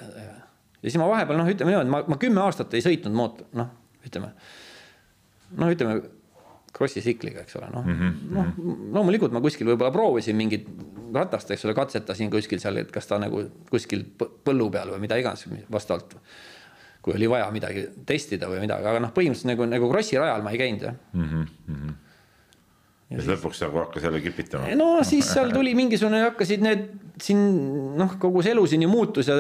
ja 0.84 0.90
siis 0.92 1.00
ma 1.00 1.08
vahepeal 1.08 1.40
noh, 1.40 1.48
ütleme 1.48 1.72
niimoodi, 1.72 1.92
ma, 1.92 2.02
ma 2.12 2.20
kümme 2.20 2.42
aastat 2.44 2.76
ei 2.76 2.84
sõitnud 2.84 3.16
mootor, 3.16 3.48
noh, 3.56 3.72
ütleme, 4.04 4.34
noh, 5.56 5.72
ütleme 5.72 6.02
krossi 6.74 7.00
tsikliga, 7.00 7.44
eks 7.44 7.56
ole, 7.60 7.68
noh 7.72 7.86
mm 7.86 8.00
-hmm., 8.00 8.34
noh, 8.34 8.50
loomulikult 8.98 9.32
ma 9.32 9.40
kuskil 9.44 9.70
võib-olla 9.70 9.92
proovisin 9.94 10.36
mingit 10.36 10.66
ratast, 11.14 11.50
eks 11.54 11.64
ole, 11.64 11.74
katsetasin 11.78 12.32
kuskil 12.32 12.60
seal, 12.60 12.82
et 12.82 12.90
kas 12.92 13.08
ta 13.08 13.20
nagu 13.22 13.44
kuskil 13.70 14.04
põllu 14.18 14.68
peal 14.74 14.92
või 14.94 15.04
mida 15.06 15.18
iganes 15.20 15.46
vastavalt. 15.72 16.16
kui 17.04 17.12
oli 17.12 17.28
vaja 17.28 17.50
midagi 17.52 17.82
testida 18.06 18.48
või 18.48 18.62
midagi, 18.64 18.86
aga 18.88 19.00
noh, 19.00 19.12
põhimõtteliselt 19.12 19.50
nagu, 19.52 19.66
nagu 19.68 19.90
krossi 19.90 20.16
rajal 20.18 20.42
ma 20.42 20.50
ei 20.50 20.58
käinud 20.58 20.82
jah 20.82 20.94
mm. 21.12 21.28
-hmm. 21.28 21.94
ja, 23.10 23.16
ja 23.16 23.20
siis 23.20 23.30
lõpuks 23.34 23.60
nagu 23.66 23.78
hakkas 23.78 24.02
jälle 24.02 24.20
kipitama. 24.20 24.74
no 24.74 25.04
siis 25.04 25.32
seal 25.32 25.52
tuli 25.52 25.74
mingisugune, 25.74 26.22
hakkasid 26.30 26.64
need 26.64 26.88
siin 27.20 27.44
noh, 27.96 28.18
kogu 28.18 28.42
see 28.42 28.52
elu 28.56 28.66
siin 28.66 28.82
ju 28.82 28.88
muutus 28.88 29.28
ja 29.28 29.36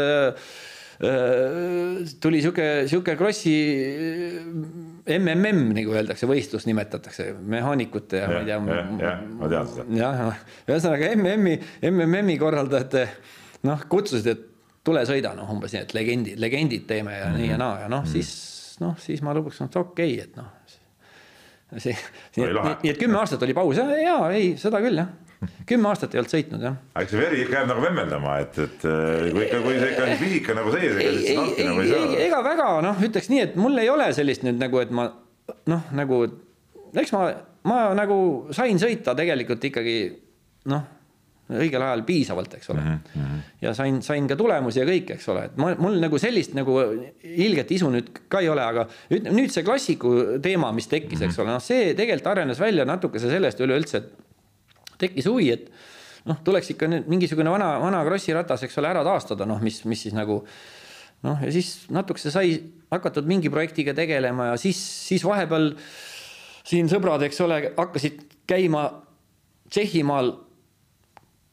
tuli 2.20 2.40
sihuke, 2.42 2.66
sihuke 2.90 3.16
krossi 3.18 3.54
MMM 5.04 5.74
nagu 5.76 5.94
öeldakse, 5.96 6.28
võistlus 6.30 6.68
nimetatakse, 6.68 7.32
mehaanikute 7.50 8.22
ja, 8.22 8.40
ja 8.46 8.58
ma 8.62 8.78
ei 8.78 8.84
tea. 8.98 9.08
jah, 9.08 9.22
ma 9.40 9.50
tean 9.52 9.70
seda. 9.72 9.86
jah, 9.98 10.42
ühesõnaga 10.68 11.10
MM-i, 11.16 11.58
MMM-i 11.90 12.38
korraldajate 12.40 13.06
noh, 13.68 13.84
kutsusid, 13.90 14.30
et 14.32 14.46
tule 14.84 15.02
sõida, 15.08 15.34
noh, 15.36 15.50
umbes 15.50 15.74
nii, 15.74 15.84
et 15.86 15.94
legendid, 15.96 16.40
legendid 16.40 16.86
teeme 16.88 17.18
ja 17.18 17.28
mm 17.28 17.34
-hmm. 17.34 17.42
nii 17.42 17.50
ja 17.50 17.60
naa 17.60 17.80
ja 17.80 17.88
noh 17.88 18.04
mm 18.04 18.08
-hmm., 18.08 18.12
siis 18.12 18.76
noh, 18.80 18.98
siis 18.98 19.22
ma 19.22 19.34
lõpuks 19.34 19.60
noh, 19.60 19.70
et 19.70 19.76
okei 19.76 20.14
okay,, 20.14 20.24
et 20.24 20.36
noh. 20.36 20.50
See, 21.82 21.94
nii, 22.36 22.50
nii 22.84 22.92
et 22.92 23.00
kümme 23.00 23.20
aastat 23.20 23.42
oli 23.46 23.56
paus 23.56 23.78
ja, 23.80 23.86
ja 23.98 24.16
ei, 24.34 24.54
seda 24.60 24.82
küll 24.84 25.02
jah 25.02 25.12
kümme 25.68 25.90
aastat 25.90 26.14
ei 26.14 26.20
olnud 26.20 26.32
sõitnud 26.32 26.64
jah. 26.64 26.76
aga 26.94 27.04
eks 27.04 27.14
see 27.14 27.20
veri 27.20 27.40
ikka 27.44 27.58
jääb 27.58 27.70
nagu 27.70 27.84
vemmeldama, 27.84 28.36
et, 28.44 28.58
et 28.64 28.86
äh, 28.88 29.26
kui 29.34 29.44
ikka, 29.46 29.60
kui 29.64 29.76
see 29.80 29.90
ikka 29.92 30.08
pisik 30.22 30.50
on 30.52 30.60
nagu 30.60 30.74
sees, 30.74 30.96
ega 30.96 31.12
siis 31.18 31.38
nautida 31.38 31.68
nagu 31.70 31.82
ei 31.84 31.90
saa. 31.90 32.08
ega 32.26 32.40
väga 32.46 32.68
noh, 32.86 33.04
ütleks 33.08 33.30
nii, 33.32 33.42
et 33.48 33.58
mul 33.60 33.82
ei 33.82 33.90
ole 33.92 34.08
sellist 34.16 34.46
nüüd 34.46 34.60
nagu, 34.62 34.80
et 34.80 34.94
ma 34.94 35.08
noh, 35.72 35.86
nagu 36.00 36.20
eks 37.02 37.14
ma, 37.16 37.24
ma 37.68 37.80
nagu 37.98 38.18
sain 38.56 38.80
sõita 38.80 39.16
tegelikult 39.18 39.68
ikkagi 39.70 39.96
noh, 40.72 40.86
õigel 41.52 41.82
ajal 41.84 42.02
piisavalt, 42.08 42.54
eks 42.56 42.70
ole 42.72 42.80
mm. 42.80 43.00
-hmm. 43.14 43.40
ja 43.60 43.74
sain, 43.76 44.00
sain 44.02 44.28
ka 44.28 44.36
tulemusi 44.36 44.80
ja 44.80 44.86
kõik, 44.88 45.10
eks 45.16 45.28
ole, 45.28 45.44
et 45.50 45.56
ma, 45.60 45.74
mul 45.78 45.98
nagu 46.00 46.18
sellist 46.20 46.54
nagu 46.56 46.78
ilget 47.20 47.74
isu 47.76 47.90
nüüd 47.92 48.08
ka 48.32 48.40
ei 48.40 48.48
ole, 48.48 48.64
aga 48.64 48.86
ütleme 49.10 49.36
nüüd 49.36 49.52
see 49.52 49.64
klassiku 49.66 50.14
teema, 50.42 50.72
mis 50.72 50.88
tekkis, 50.88 51.20
eks 51.28 51.38
ole, 51.42 51.52
noh, 51.52 51.60
see 51.60 51.92
tegelikult 51.98 52.30
arenes 52.32 52.60
välja 52.60 52.86
natukese 52.88 53.28
sellest 53.32 53.60
üleüldse, 53.60 54.00
et 54.00 54.96
tekkis 55.04 55.28
huvi, 55.28 55.50
et 55.52 55.68
noh, 56.30 56.40
tuleks 56.44 56.72
ikka 56.72 56.88
nüüd 56.88 57.12
mingisugune 57.12 57.52
vana, 57.52 57.74
vana 57.82 58.00
Krossi 58.08 58.32
ratas, 58.32 58.64
eks 58.64 58.80
ole, 58.80 58.94
ära 58.94 59.04
taastada, 59.04 59.44
noh, 59.48 59.60
mis, 59.60 59.82
mis 59.84 60.06
siis 60.06 60.16
nagu 60.16 60.40
noh, 61.24 61.44
ja 61.44 61.52
siis 61.52 61.84
natukese 61.92 62.32
sai 62.32 62.56
hakatud 62.94 63.28
mingi 63.28 63.52
projektiga 63.52 63.92
tegelema 63.96 64.52
ja 64.52 64.56
siis, 64.60 64.80
siis 65.10 65.24
vahepeal 65.24 65.74
siin 66.64 66.88
sõbrad, 66.88 67.24
eks 67.28 67.40
ole, 67.44 67.60
hakkasid 67.76 68.24
käima 68.48 68.88
Tšehhimaal 69.74 70.28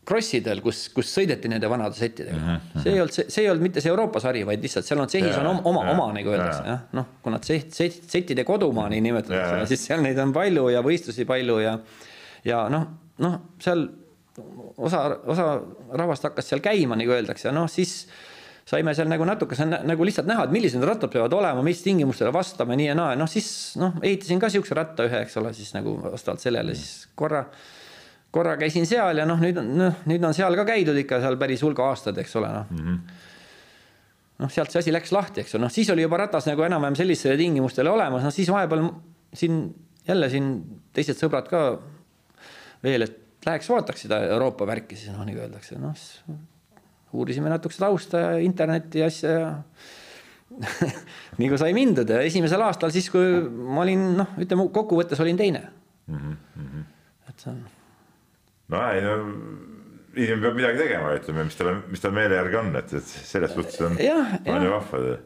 krossidel, 0.08 0.64
kus, 0.66 0.88
kus 0.96 1.12
sõideti 1.14 1.50
nende 1.52 1.70
vanade 1.70 1.96
settidega. 1.96 2.38
Mm. 2.38 2.56
-hmm. 2.56 2.84
see 2.84 2.94
ei 2.94 3.02
olnud, 3.02 3.18
see 3.18 3.44
ei 3.44 3.50
olnud 3.52 3.68
mitte 3.68 3.84
see 3.84 3.92
Euroopa 3.94 4.20
sari, 4.24 4.46
vaid 4.46 4.64
lihtsalt 4.64 4.88
seal 4.88 5.00
on 5.00 5.12
Tšehhis 5.12 5.38
on 5.38 5.52
oma, 5.52 5.62
oma, 5.70 5.84
oma 5.92 6.08
nagu 6.16 6.34
öeldakse 6.34 6.64
jah, 6.66 6.88
noh, 6.98 7.12
kuna 7.22 7.40
set, 7.46 7.74
set, 7.74 8.02
settide 8.10 8.44
kodumaa 8.44 8.90
nii 8.90 9.02
nimetatakse, 9.08 9.68
siis 9.70 9.86
seal 9.92 10.02
neid 10.02 10.20
on 10.20 10.34
palju 10.34 10.70
ja 10.74 10.82
võistlusi 10.86 11.28
palju 11.30 11.60
ja 11.62 11.78
ja 12.46 12.66
noh 12.74 12.88
noh, 13.22 13.38
seal 13.62 13.86
osa, 14.78 15.06
osa 15.30 15.48
rahvast 15.98 16.30
hakkas 16.30 16.52
seal 16.52 16.64
käima, 16.64 16.98
nagu 17.00 17.14
öeldakse, 17.14 17.52
noh, 17.56 17.68
siis 17.72 18.06
saime 18.68 18.94
seal 18.96 19.10
nagu 19.12 19.26
natukese 19.28 19.66
nagu 19.68 20.06
lihtsalt 20.08 20.30
näha, 20.30 20.46
et 20.48 20.56
millised 20.56 20.80
need 20.80 20.88
rattad 20.88 21.12
peavad 21.14 21.34
olema, 21.36 21.64
mis 21.66 21.82
tingimustele 21.84 22.32
vastama, 22.34 22.78
nii 22.80 22.92
ja 22.92 22.98
naa, 22.98 23.16
noh 23.20 23.30
siis 23.30 23.50
noh, 23.82 23.98
ehitasin 24.02 24.42
ka 24.42 24.52
siukse 24.54 24.78
ratta 24.78 25.08
ühe, 25.10 25.24
eks 25.26 25.38
ole, 25.42 25.54
siis 25.58 25.74
nagu 25.76 25.98
vastavalt 26.04 26.44
sellele 26.44 26.76
siis 26.78 27.10
korra, 27.20 27.44
korra 28.32 28.56
käisin 28.60 28.88
seal 28.88 29.22
ja 29.22 29.26
noh, 29.28 29.40
nüüd 29.42 29.60
on, 29.60 29.74
noh, 29.78 30.04
nüüd 30.10 30.24
on 30.24 30.36
seal 30.36 30.56
ka 30.60 30.66
käidud 30.70 30.98
ikka 31.04 31.20
seal 31.24 31.38
päris 31.42 31.64
hulga 31.66 31.90
aastaid, 31.92 32.18
eks 32.24 32.36
ole, 32.40 32.54
noh 32.60 32.72
mm 32.72 32.88
-hmm 32.88 33.30
noh, 34.42 34.50
sealt 34.50 34.74
see 34.74 34.82
asi 34.82 34.94
läks 34.94 35.12
lahti, 35.14 35.44
eks 35.44 35.56
ole, 35.56 35.68
noh, 35.68 35.72
siis 35.74 35.90
oli 35.94 36.02
juba 36.02 36.18
ratas 36.24 36.48
nagu 36.50 36.64
enam-vähem 36.66 36.98
sellistele 36.98 37.38
tingimustele 37.38 37.92
olemas, 37.92 38.24
noh 38.26 38.34
siis 38.34 38.50
vahepeal 38.50 38.88
siin 39.38 39.60
jälle 40.08 40.30
siin 40.34 40.48
teised 40.96 41.20
sõbrad 41.20 41.50
ka 41.52 41.60
veel, 42.84 43.06
et 43.06 43.46
läheks 43.46 43.70
vaataks 43.70 44.08
seda 44.08 44.22
Euroopa 44.34 44.68
värki, 44.70 44.98
siis 44.98 45.14
noh, 45.14 45.26
nagu 45.28 45.44
öeldakse, 45.44 45.78
noh, 45.82 45.94
uurisime 47.14 47.52
natukese 47.52 47.84
tausta 47.84 48.24
ja 48.24 48.32
internetti 48.42 49.04
ja 49.04 49.10
asja 49.12 49.36
ja 49.36 49.52
nagu 51.42 51.60
sai 51.60 51.76
mindud 51.76 52.10
ja 52.12 52.20
esimesel 52.28 52.64
aastal 52.66 52.92
siis, 52.92 53.08
kui 53.12 53.38
ma 53.48 53.86
olin 53.86 54.08
noh, 54.20 54.34
ütleme 54.42 54.68
kokkuvõttes 54.74 55.22
olin 55.24 55.38
teine 55.40 55.62
mm. 56.08 56.34
-hmm. 56.58 56.90
et 57.30 57.46
see 57.46 57.54
on. 57.54 57.62
No 58.72 58.84
ei 58.92 59.04
no 59.06 59.18
inimene 60.16 60.44
peab 60.44 60.58
midagi 60.60 60.80
tegema, 60.82 61.16
ütleme, 61.16 61.48
mis 61.48 61.58
talle, 61.60 61.76
mis 61.92 62.04
tal 62.04 62.16
meele 62.16 62.38
järgi 62.40 62.58
on, 62.60 62.72
et, 62.80 62.94
et 63.00 63.12
selles 63.32 63.54
suhtes 63.56 63.80
on, 63.88 63.96
on 63.96 64.66
ju 64.66 64.72
vahva. 64.74 65.18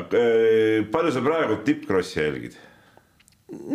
aga 0.00 0.22
äh, 0.22 0.86
palju 0.90 1.14
sa 1.14 1.22
praegu 1.24 1.60
tippkrossi 1.66 2.20
jälgid? 2.20 2.58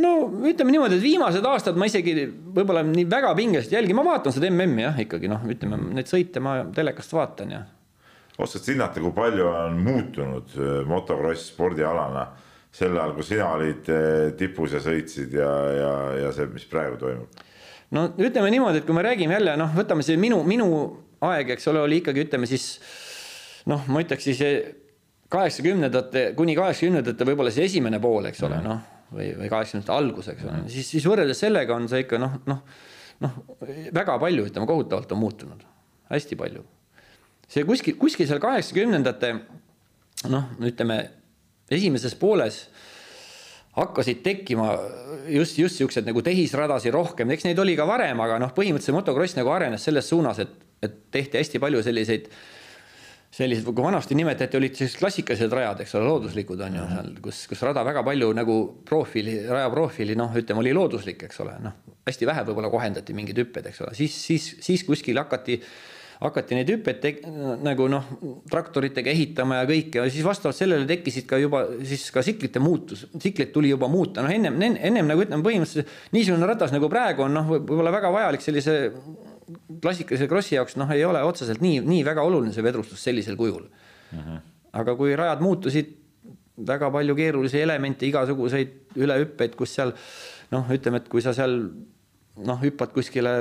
no 0.03 0.13
ütleme 0.49 0.73
niimoodi, 0.73 0.97
et 0.97 1.03
viimased 1.05 1.45
aastad 1.45 1.79
ma 1.79 1.87
isegi 1.87 2.27
võib-olla 2.27 2.83
nii 2.87 3.07
väga 3.09 3.33
pingeliselt 3.37 3.77
jälgin, 3.77 3.95
ma 3.99 4.07
vaatan 4.09 4.35
seda 4.35 4.49
MM-i 4.51 4.87
jah, 4.87 5.01
ikkagi 5.05 5.31
noh, 5.31 5.43
ütleme 5.53 5.79
neid 5.95 6.09
sõite 6.11 6.43
ma 6.43 6.59
telekast 6.75 7.15
vaatan 7.15 7.55
ja. 7.55 7.63
oskad 8.37 8.65
sa 8.65 8.73
hinnata, 8.73 9.03
kui 9.03 9.15
palju 9.15 9.47
on 9.51 9.79
muutunud 9.85 10.55
äh, 10.57 10.79
motokross 10.89 11.53
spordialana 11.53 12.27
sel 12.75 12.97
ajal, 12.97 13.15
kui 13.17 13.25
sina 13.25 13.53
olid 13.55 13.87
äh, 13.93 14.31
tipus 14.37 14.75
ja 14.75 14.81
sõitsid 14.83 15.33
ja, 15.39 15.53
ja, 15.77 15.93
ja 16.25 16.33
see, 16.35 16.49
mis 16.51 16.67
praegu 16.69 16.99
toimub? 17.01 17.45
No 17.95 18.05
ütleme 18.17 18.51
niimoodi, 18.53 18.81
et 18.81 18.87
kui 18.87 18.97
me 18.97 19.05
räägime 19.05 19.37
jälle 19.37 19.55
noh, 19.59 19.71
võtame 19.75 20.05
see 20.05 20.19
minu, 20.21 20.41
minu 20.47 20.69
aeg, 21.25 21.55
eks 21.55 21.67
ole, 21.71 21.83
oli 21.85 22.01
ikkagi 22.03 22.27
ütleme 22.27 22.49
siis 22.49 22.71
noh, 23.69 23.83
ma 23.89 24.03
ütleks 24.03 24.29
siis 24.29 24.43
kaheksakümnendate 25.29 26.31
kuni 26.37 26.55
kaheksakümnendate 26.57 27.27
võib-olla 27.27 27.53
see 27.53 27.67
esimene 27.69 27.99
pool, 28.01 28.29
eks 28.29 28.45
ole, 28.47 28.61
noh 28.65 28.79
või, 29.13 29.31
või 29.37 29.49
kaheksakümnendate 29.51 29.95
algus, 29.95 30.29
eks 30.33 30.45
ole, 30.45 30.63
siis, 30.73 30.89
siis 30.93 31.07
võrreldes 31.09 31.41
sellega 31.41 31.75
on 31.75 31.87
see 31.91 32.03
ikka 32.05 32.19
noh, 32.21 32.35
noh, 32.49 32.61
noh, 33.25 33.39
väga 33.95 34.17
palju, 34.21 34.47
ütleme 34.49 34.69
kohutavalt 34.69 35.15
on 35.15 35.21
muutunud, 35.23 35.63
hästi 36.11 36.37
palju. 36.39 36.65
see 37.49 37.65
kuskil, 37.65 37.97
kuskil 37.97 38.29
seal 38.29 38.41
kaheksakümnendate 38.43 39.33
noh, 40.29 40.53
ütleme 40.65 41.01
esimeses 41.69 42.15
pooles 42.19 42.63
hakkasid 43.77 44.23
tekkima 44.25 44.69
just, 45.29 45.57
just 45.59 45.79
siuksed 45.79 46.07
nagu 46.07 46.23
tehisradasi 46.25 46.93
rohkem, 46.93 47.29
eks 47.35 47.45
neid 47.47 47.59
oli 47.61 47.75
ka 47.77 47.85
varem, 47.89 48.19
aga 48.23 48.39
noh, 48.41 48.53
põhimõtteliselt 48.55 48.97
motokross 48.97 49.37
nagu 49.37 49.51
arenes 49.53 49.85
selles 49.85 50.09
suunas, 50.09 50.41
et, 50.41 50.55
et 50.85 51.03
tehti 51.13 51.41
hästi 51.41 51.61
palju 51.61 51.83
selliseid 51.85 52.31
sellised, 53.29 53.67
kui 53.67 53.85
vanasti 53.85 54.17
nimetati, 54.17 54.57
olid 54.57 54.73
sellised 54.73 54.99
klassikalised 54.99 55.53
rajad, 55.53 55.83
eks 55.83 55.93
ole, 55.99 56.07
looduslikud 56.09 56.63
on 56.65 56.79
ju 56.79 56.87
seal, 56.89 57.11
kus, 57.27 57.43
kus 57.51 57.61
rada 57.67 57.83
väga 57.85 58.01
palju 58.07 58.31
nagu 58.33 58.55
profiili, 58.89 59.35
raja 59.45 59.69
profiili, 59.69 60.17
noh, 60.17 60.33
ütleme, 60.41 60.63
oli 60.63 60.73
looduslik, 60.73 61.27
eks 61.27 61.43
ole, 61.45 61.53
noh, 61.61 61.77
hästi 62.09 62.29
vähe 62.29 62.47
võib-olla 62.47 62.73
kohendati 62.73 63.13
mingeid 63.17 63.43
hüppeid, 63.43 63.69
eks 63.69 63.83
ole, 63.85 63.93
siis, 63.99 64.17
siis, 64.17 64.49
siis 64.65 64.83
kuskil 64.87 65.21
hakati 65.21 65.59
hakati 66.19 66.57
neid 66.57 66.67
hüppeid 66.73 67.21
nagu 67.63 67.87
noh, 67.91 68.07
traktoritega 68.51 69.11
ehitama 69.13 69.61
ja 69.61 69.67
kõike 69.69 70.01
ja 70.01 70.07
siis 70.11 70.25
vastavalt 70.27 70.57
sellele 70.57 70.87
tekkisid 70.89 71.27
ka 71.29 71.39
juba 71.39 71.61
siis 71.87 72.09
ka 72.11 72.23
tsiklite 72.25 72.59
muutus, 72.63 73.05
tsiklit 73.15 73.53
tuli 73.55 73.71
juba 73.71 73.87
muuta, 73.91 74.25
noh 74.25 74.33
ennem, 74.33 74.57
ennem 74.59 75.07
nagu 75.07 75.23
ütleme, 75.23 75.45
põhimõtteliselt 75.45 76.11
niisugune 76.15 76.49
ratas 76.49 76.75
nagu 76.75 76.89
praegu 76.91 77.23
on 77.23 77.37
noh, 77.39 77.47
võib-olla 77.53 77.93
väga 77.95 78.11
vajalik 78.11 78.43
sellise 78.43 78.75
klassikalise 79.79 80.27
krossi 80.27 80.57
jaoks 80.57 80.75
noh, 80.79 80.91
ei 80.91 81.05
ole 81.07 81.21
otseselt 81.23 81.63
nii, 81.63 81.79
nii 81.87 82.03
väga 82.07 82.25
oluline 82.27 82.51
see 82.55 82.65
vedrustus 82.67 83.03
sellisel 83.07 83.39
kujul 83.39 83.63
mm. 83.63 84.19
-hmm. 84.19 84.43
aga 84.81 84.95
kui 84.99 85.15
rajad 85.15 85.45
muutusid, 85.45 85.95
väga 86.67 86.91
palju 86.91 87.15
keerulisi 87.15 87.61
elemente, 87.61 88.05
igasuguseid 88.09 88.99
ülehüppeid, 88.99 89.55
kus 89.55 89.77
seal 89.79 89.95
noh, 90.51 90.67
ütleme, 90.75 90.99
et 90.99 91.07
kui 91.07 91.23
sa 91.23 91.31
seal 91.33 91.61
noh, 92.43 92.59
hüppad 92.59 92.91
kuskile 92.91 93.35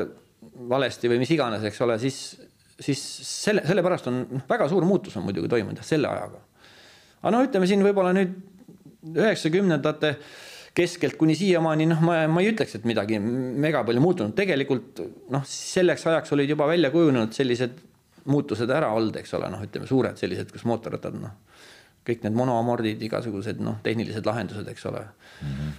valesti 0.70 1.10
või 1.10 1.18
mis 1.22 1.34
iganes, 1.34 1.64
eks 1.66 1.80
ole, 1.82 1.98
siis 1.98 2.38
siis 2.80 3.00
selle, 3.26 3.64
sellepärast 3.66 4.10
on 4.10 4.20
noh, 4.24 4.44
väga 4.48 4.68
suur 4.70 4.86
muutus 4.86 5.16
on 5.18 5.26
muidugi 5.26 5.50
toimunud 5.50 5.80
jah, 5.80 5.86
selle 5.86 6.10
ajaga. 6.10 6.42
aga 7.22 7.32
no 7.34 7.42
ütleme 7.46 7.66
siin 7.70 7.82
võib-olla 7.86 8.12
nüüd 8.16 8.36
üheksakümnendate 9.16 10.14
keskelt 10.78 11.16
kuni 11.18 11.34
siiamaani, 11.34 11.88
noh, 11.90 12.02
ma, 12.06 12.20
ma 12.30 12.42
ei 12.42 12.52
ütleks, 12.52 12.76
et 12.78 12.84
midagi 12.86 13.18
mega 13.18 13.82
palju 13.86 14.02
muutunud, 14.02 14.34
tegelikult 14.38 15.02
noh, 15.34 15.46
selleks 15.48 16.06
ajaks 16.06 16.36
olid 16.36 16.54
juba 16.54 16.68
välja 16.70 16.92
kujunenud 16.94 17.34
sellised 17.34 17.80
muutused 18.28 18.70
ära 18.70 18.92
olnud, 18.94 19.16
eks 19.18 19.34
ole, 19.38 19.50
noh, 19.50 19.64
ütleme 19.64 19.88
suured 19.90 20.20
sellised, 20.20 20.52
kus 20.54 20.66
mootorrattad, 20.68 21.16
noh, 21.18 21.34
kõik 22.06 22.22
need 22.24 22.38
monoamordid, 22.38 23.02
igasugused 23.08 23.58
noh, 23.64 23.80
tehnilised 23.82 24.26
lahendused, 24.28 24.70
eks 24.70 24.88
ole 24.92 25.02
mm. 25.02 25.52
-hmm 25.52 25.76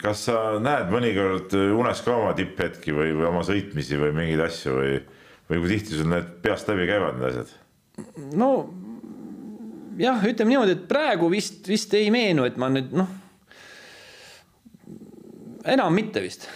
kas 0.00 0.24
sa 0.26 0.40
näed 0.62 0.90
mõnikord 0.90 1.54
unes 1.76 2.00
ka 2.02 2.16
oma 2.16 2.32
tipphetki 2.38 2.94
või, 2.94 3.12
või 3.14 3.28
oma 3.28 3.44
sõitmisi 3.46 3.98
või 4.00 4.14
mingeid 4.16 4.42
asju 4.48 4.74
või, 4.74 4.96
või 5.50 5.62
kui 5.62 5.70
tihti 5.74 6.00
sul 6.00 6.10
need 6.10 6.32
peast 6.42 6.68
läbi 6.70 6.88
käivad, 6.88 7.20
need 7.20 7.30
asjad? 7.30 7.54
no 8.36 8.50
jah, 10.00 10.24
ütleme 10.26 10.54
niimoodi, 10.54 10.76
et 10.76 10.84
praegu 10.90 11.30
vist, 11.32 11.62
vist 11.68 11.94
ei 11.96 12.10
meenu, 12.14 12.46
et 12.48 12.58
ma 12.60 12.68
nüüd 12.72 12.92
noh, 12.96 13.10
enam 15.66 15.94
mitte 15.94 16.22
vist 16.24 16.48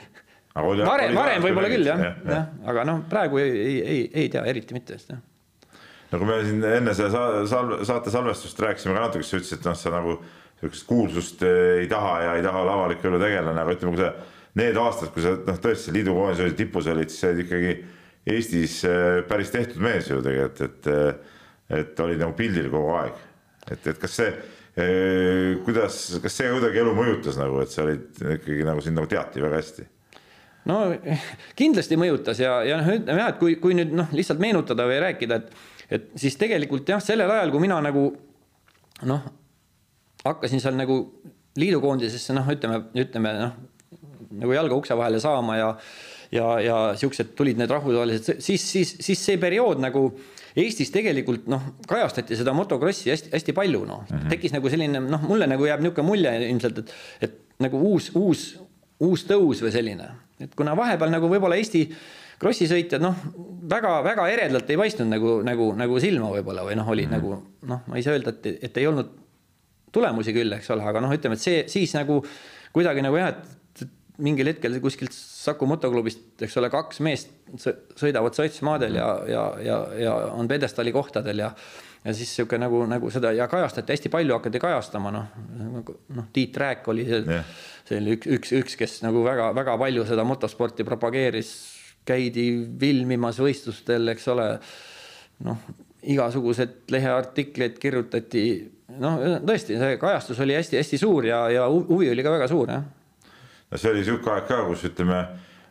varem, 0.54 1.14
varem 1.16 1.44
võib-olla 1.44 1.72
küll 1.72 1.88
jah, 1.90 2.04
jah, 2.08 2.20
jah., 2.34 2.52
aga 2.72 2.86
noh, 2.88 3.02
praegu 3.10 3.40
ei, 3.42 3.52
ei, 3.52 3.78
ei, 3.80 4.04
ei 4.24 4.32
tea 4.32 4.44
eriti 4.50 4.76
mitte 4.76 4.96
vist 4.96 5.12
jah. 5.12 5.20
no 6.10 6.20
kui 6.20 6.28
me 6.28 6.40
siin 6.46 6.64
enne 6.72 6.96
seda 6.96 7.24
saate 7.48 8.12
salvestust 8.12 8.64
rääkisime 8.64 8.96
ka 8.96 9.08
natuke, 9.08 9.26
sa 9.26 9.38
ütlesid, 9.38 9.60
et 9.60 9.70
noh, 9.70 9.78
sa 9.78 9.94
nagu 9.94 10.18
sihukest 10.60 10.86
kuulsust 10.88 11.42
eh, 11.46 11.80
ei 11.82 11.88
taha 11.88 12.18
ja 12.24 12.36
ei 12.36 12.44
taha 12.44 12.60
olla 12.62 12.76
avaliku 12.78 13.08
elu 13.08 13.20
tegelane, 13.22 13.62
aga 13.62 13.74
ütleme, 13.76 13.96
kui 13.96 14.04
sa 14.04 14.12
need 14.60 14.78
aastad, 14.80 15.12
kui 15.14 15.24
sa 15.24 15.34
noh, 15.46 15.58
tõesti 15.62 15.94
liidukoondise 15.96 16.44
olid 16.44 16.58
tipus 16.58 16.88
olid, 16.90 17.12
siis 17.12 17.24
sa 17.24 17.32
olid 17.32 17.44
ikkagi 17.46 17.74
Eestis 18.30 18.82
eh, 18.84 19.22
päris 19.28 19.52
tehtud 19.54 19.80
mees 19.80 20.10
ju 20.10 20.20
tegelikult, 20.24 20.64
et 20.66 20.90
eh, 20.92 21.36
et 21.80 22.00
olid 22.02 22.18
nagu 22.18 22.34
pildil 22.34 22.66
kogu 22.66 22.96
aeg. 22.98 23.20
et, 23.70 23.84
et 23.92 23.98
kas 24.02 24.16
see, 24.18 24.30
kuidas, 25.62 25.96
kas 26.22 26.34
see 26.34 26.48
kuidagi 26.50 26.80
elu 26.82 26.94
mõjutas 26.96 27.36
nagu, 27.38 27.60
et 27.62 27.70
sa 27.70 27.84
olid 27.84 28.18
ikkagi 28.40 28.66
nagu 28.66 28.82
sind 28.82 28.98
nagu 28.98 29.06
teati 29.10 29.42
väga 29.42 29.60
hästi? 29.60 29.86
no 30.66 30.80
kindlasti 31.58 31.98
mõjutas 32.00 32.42
ja, 32.42 32.56
ja 32.66 32.80
noh, 32.80 32.90
ütleme 32.98 33.22
jah, 33.22 33.30
et 33.32 33.38
kui, 33.38 33.54
kui 33.62 33.76
nüüd 33.78 33.94
noh, 33.94 34.10
lihtsalt 34.12 34.42
meenutada 34.42 34.88
või 34.90 34.98
rääkida, 35.06 35.38
et 35.38 35.68
et 35.90 36.10
siis 36.18 36.36
tegelikult 36.38 36.88
jah, 36.90 37.00
sellel 37.02 37.30
ajal, 37.30 37.50
kui 37.50 37.62
mina 37.64 37.80
nagu 37.82 38.04
noh, 39.10 39.24
hakkasin 40.24 40.62
seal 40.62 40.76
nagu 40.78 41.00
liidukoondisesse 41.58 42.36
noh, 42.36 42.48
ütleme, 42.52 42.84
ütleme 42.98 43.34
noh, 43.38 43.58
nagu 44.30 44.54
jalga 44.54 44.78
ukse 44.78 44.96
vahele 44.96 45.20
saama 45.22 45.56
ja 45.58 45.70
ja, 46.30 46.50
ja 46.62 46.76
siuksed 46.98 47.34
tulid 47.38 47.58
need 47.58 47.70
rahvusvahelised, 47.70 48.38
siis, 48.42 48.62
siis, 48.62 48.94
siis 49.02 49.24
see 49.30 49.40
periood 49.40 49.82
nagu 49.82 50.10
Eestis 50.58 50.88
tegelikult 50.90 51.44
noh, 51.50 51.62
kajastati 51.86 52.34
seda 52.38 52.50
motokrossi 52.54 53.12
hästi-hästi 53.12 53.52
palju 53.54 53.84
noh 53.86 54.00
mm 54.02 54.16
-hmm., 54.16 54.30
tekkis 54.32 54.54
nagu 54.54 54.70
selline 54.70 55.02
noh, 55.04 55.22
mulle 55.28 55.46
nagu 55.46 55.66
jääb 55.66 55.82
niisugune 55.82 56.06
mulje 56.06 56.32
ilmselt, 56.48 56.78
et, 56.82 56.94
et 57.26 57.36
nagu 57.62 57.78
uus, 57.92 58.10
uus, 58.18 58.42
uus 59.00 59.24
tõus 59.28 59.62
või 59.62 59.70
selline, 59.74 60.08
et 60.42 60.54
kuna 60.58 60.74
vahepeal 60.76 61.12
nagu 61.14 61.30
võib-olla 61.30 61.58
Eesti 61.58 61.84
krossisõitjad 62.40 63.02
noh, 63.04 63.14
väga-väga 63.70 64.26
eredalt 64.32 64.70
ei 64.70 64.80
paistnud 64.80 65.10
nagu, 65.12 65.38
nagu, 65.46 65.72
nagu 65.76 66.00
silma 66.02 66.30
võib-olla 66.34 66.66
või 66.66 66.78
noh, 66.80 66.88
oli 66.88 67.06
mm 67.06 67.12
-hmm. 67.12 67.30
nagu 67.30 67.68
noh, 67.74 67.82
ma 67.86 67.96
ei 67.96 68.02
saa 68.02 68.18
öelda, 68.18 68.34
et, 68.34 68.58
et 68.62 68.76
ei 68.76 68.86
olnud 68.90 69.14
tulemusi 69.92 70.34
küll, 70.36 70.52
eks 70.56 70.70
ole, 70.74 70.84
aga 70.86 71.02
noh, 71.02 71.12
ütleme, 71.14 71.38
et 71.38 71.44
see 71.44 71.64
siis 71.70 71.94
nagu 71.96 72.20
kuidagi 72.74 73.02
nagu 73.04 73.18
jah, 73.18 73.34
et 73.34 73.86
mingil 74.20 74.50
hetkel 74.52 74.76
kuskilt 74.84 75.14
Saku 75.16 75.64
motoklubist, 75.64 76.34
eks 76.44 76.56
ole, 76.60 76.68
kaks 76.72 76.98
meest 77.04 77.30
sõidavad 77.98 78.36
sotsmaadel 78.36 78.98
ja, 78.98 79.06
ja, 79.30 79.44
ja, 79.64 79.78
ja 79.96 80.16
on 80.36 80.50
pjedestaali 80.50 80.92
kohtadel 80.92 81.46
ja 81.46 81.54
ja 82.04 82.14
siis 82.16 82.30
sihuke 82.32 82.56
nagu, 82.56 82.78
nagu 82.88 83.10
seda 83.12 83.32
ja 83.36 83.44
kajastati 83.48 83.92
hästi 83.92 84.08
palju, 84.12 84.32
hakati 84.38 84.60
kajastama, 84.62 85.10
noh, 85.12 85.26
noh, 86.16 86.30
Tiit 86.32 86.56
Rääk 86.56 86.88
oli 86.88 87.04
see 87.08 87.20
yeah., 87.26 87.50
see 87.88 87.98
oli 88.00 88.16
üks, 88.16 88.30
üks, 88.36 88.54
üks, 88.56 88.76
kes 88.80 88.96
nagu 89.04 89.20
väga-väga 89.26 89.76
palju 89.80 90.06
seda 90.08 90.24
motosporti 90.24 90.86
propageeris, 90.88 91.52
käidi 92.08 92.46
filmimas 92.80 93.40
võistlustel, 93.42 94.08
eks 94.14 94.28
ole. 94.32 94.48
noh, 95.44 95.60
igasugused 96.00 96.88
leheartikleid 96.92 97.76
kirjutati 97.80 98.44
noh, 99.00 99.20
tõesti, 99.46 99.76
see 99.80 99.98
kajastus 100.00 100.40
oli 100.44 100.56
hästi-hästi 100.58 101.00
suur 101.00 101.28
ja, 101.28 101.44
ja 101.52 101.66
huvi 101.70 102.10
oli 102.12 102.24
ka 102.26 102.34
väga 102.34 102.48
suur, 102.50 102.72
jah. 102.72 102.86
no 103.70 103.80
see 103.80 103.92
oli 103.92 104.04
sihuke 104.06 104.32
aeg 104.34 104.48
ka, 104.48 104.62
kus 104.68 104.86
ütleme, 104.90 105.20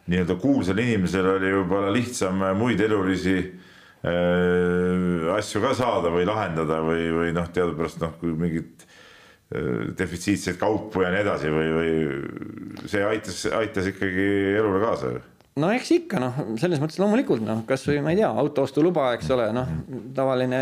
nii-öelda 0.09 0.37
kuulsal 0.41 0.79
inimesel 0.81 1.33
oli 1.35 1.53
võib-olla 1.59 1.91
lihtsam 1.93 2.43
muid 2.57 2.81
elulisi 2.85 3.37
äh, 3.39 5.25
asju 5.35 5.63
ka 5.65 5.73
saada 5.77 6.13
või 6.13 6.27
lahendada 6.29 6.81
või, 6.85 7.09
või 7.15 7.33
noh, 7.35 7.49
teadupärast 7.53 8.01
noh, 8.03 8.15
kui 8.21 8.35
mingit 8.37 8.85
äh, 8.85 9.89
defitsiitseid 9.99 10.61
kaupu 10.61 11.03
ja 11.05 11.11
nii 11.13 11.25
edasi 11.25 11.51
või, 11.53 11.73
või 11.79 12.87
see 12.89 13.03
aitas, 13.05 13.43
aitas 13.59 13.91
ikkagi 13.93 14.29
elule 14.59 14.81
kaasa 14.85 15.13
ju 15.17 15.25
no 15.59 15.71
eks 15.75 15.91
ikka 15.95 16.21
noh, 16.21 16.43
selles 16.61 16.81
mõttes 16.81 16.99
loomulikult 17.01 17.43
noh, 17.45 17.63
kasvõi 17.67 17.99
ma 18.03 18.13
ei 18.13 18.21
tea, 18.21 18.29
autoostuluba, 18.43 19.11
eks 19.17 19.31
ole, 19.35 19.49
noh, 19.55 19.73
tavaline 20.15 20.61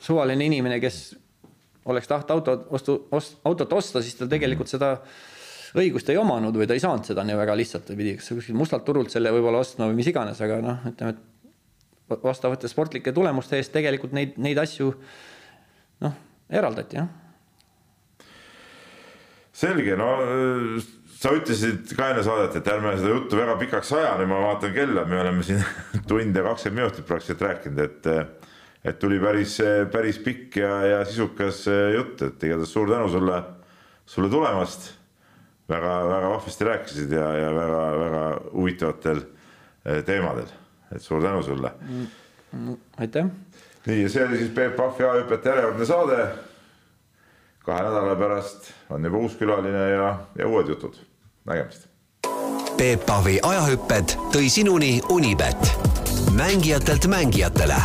suvaline 0.00 0.46
inimene, 0.48 0.80
kes 0.82 1.00
oleks 1.90 2.08
taht 2.10 2.30
autot 2.32 2.66
ostu, 2.76 2.96
ost, 3.14 3.38
autot 3.48 3.72
osta, 3.78 4.02
siis 4.04 4.18
ta 4.18 4.28
tegelikult 4.30 4.70
seda 4.70 4.96
õigust 5.78 6.08
ei 6.10 6.18
omanud 6.18 6.56
või 6.56 6.66
ta 6.66 6.74
ei 6.74 6.82
saanud 6.82 7.06
seda 7.06 7.24
nii 7.26 7.38
väga 7.38 7.54
lihtsalt 7.58 7.90
või 7.92 8.00
pidi 8.02 8.14
kas 8.18 8.32
kuskilt 8.34 8.58
mustalt 8.58 8.86
turult 8.86 9.12
selle 9.12 9.32
võib-olla 9.34 9.62
ostma 9.62 9.86
või 9.90 10.00
mis 10.00 10.10
iganes, 10.10 10.40
aga 10.42 10.58
noh, 10.64 10.86
ütleme, 10.90 11.14
et 11.14 11.28
vastavate 12.24 12.68
sportlike 12.70 13.12
tulemuste 13.14 13.60
eest 13.60 13.72
tegelikult 13.74 14.14
neid, 14.16 14.34
neid 14.42 14.58
asju 14.58 14.90
noh, 16.02 16.16
eraldati 16.50 16.98
jah. 16.98 17.10
selge, 19.60 19.94
no 19.98 20.10
sa 21.20 21.34
ütlesid 21.36 21.92
ka 21.96 22.10
enne 22.14 22.24
saadet, 22.24 22.56
et 22.56 22.68
ärme 22.72 22.96
seda 22.96 23.12
juttu 23.12 23.38
väga 23.38 23.56
pikaks 23.60 23.92
aja, 23.98 24.14
nüüd 24.18 24.30
ma 24.32 24.40
vaatan 24.46 24.72
kella, 24.74 25.04
me 25.08 25.20
oleme 25.20 25.44
siin 25.46 25.60
tund 26.08 26.36
ja 26.36 26.44
kakskümmend 26.46 26.80
minutit 26.80 27.06
praktiliselt 27.08 27.44
rääkinud, 27.46 27.82
et 27.84 28.39
et 28.84 28.98
tuli 28.98 29.18
päris, 29.20 29.58
päris 29.92 30.18
pikk 30.24 30.56
ja, 30.62 30.72
ja 30.86 31.02
sisukas 31.04 31.64
eh, 31.68 31.94
jutt, 31.96 32.22
et 32.24 32.48
igatahes 32.48 32.72
suur 32.72 32.88
tänu 32.90 33.08
sulle, 33.12 33.42
sulle 34.06 34.30
tulemast. 34.32 34.94
väga-väga 35.70 36.30
vahvasti 36.30 36.64
rääkisid 36.64 37.12
ja, 37.12 37.26
ja 37.38 37.50
väga-väga 37.54 38.22
huvitavatel 38.52 39.20
eh, 39.84 40.04
teemadel, 40.04 40.48
et 40.94 41.02
suur 41.02 41.22
tänu 41.22 41.42
sulle 41.42 41.72
mm,. 41.80 42.76
aitäh. 42.98 43.26
nii, 43.86 44.02
ja 44.02 44.08
see 44.08 44.24
oli 44.26 44.38
siis 44.38 44.50
Peep 44.54 44.76
Pahvi 44.76 45.04
A-hüpete 45.04 45.48
järjekordne 45.48 45.86
saade. 45.86 46.26
kahe 47.64 47.82
nädala 47.82 48.16
pärast 48.16 48.72
on 48.90 49.04
juba 49.04 49.18
uus 49.18 49.36
külaline 49.36 49.88
ja, 49.90 50.18
ja 50.38 50.48
uued 50.48 50.68
jutud. 50.68 50.96
nägemist. 51.44 51.86
Peep 52.76 53.06
Pahvi 53.06 53.38
ajahüpped 53.42 54.16
tõi 54.32 54.48
sinuni 54.48 55.00
Unibet, 55.12 55.76
mängijatelt 56.32 57.06
mängijatele 57.06 57.76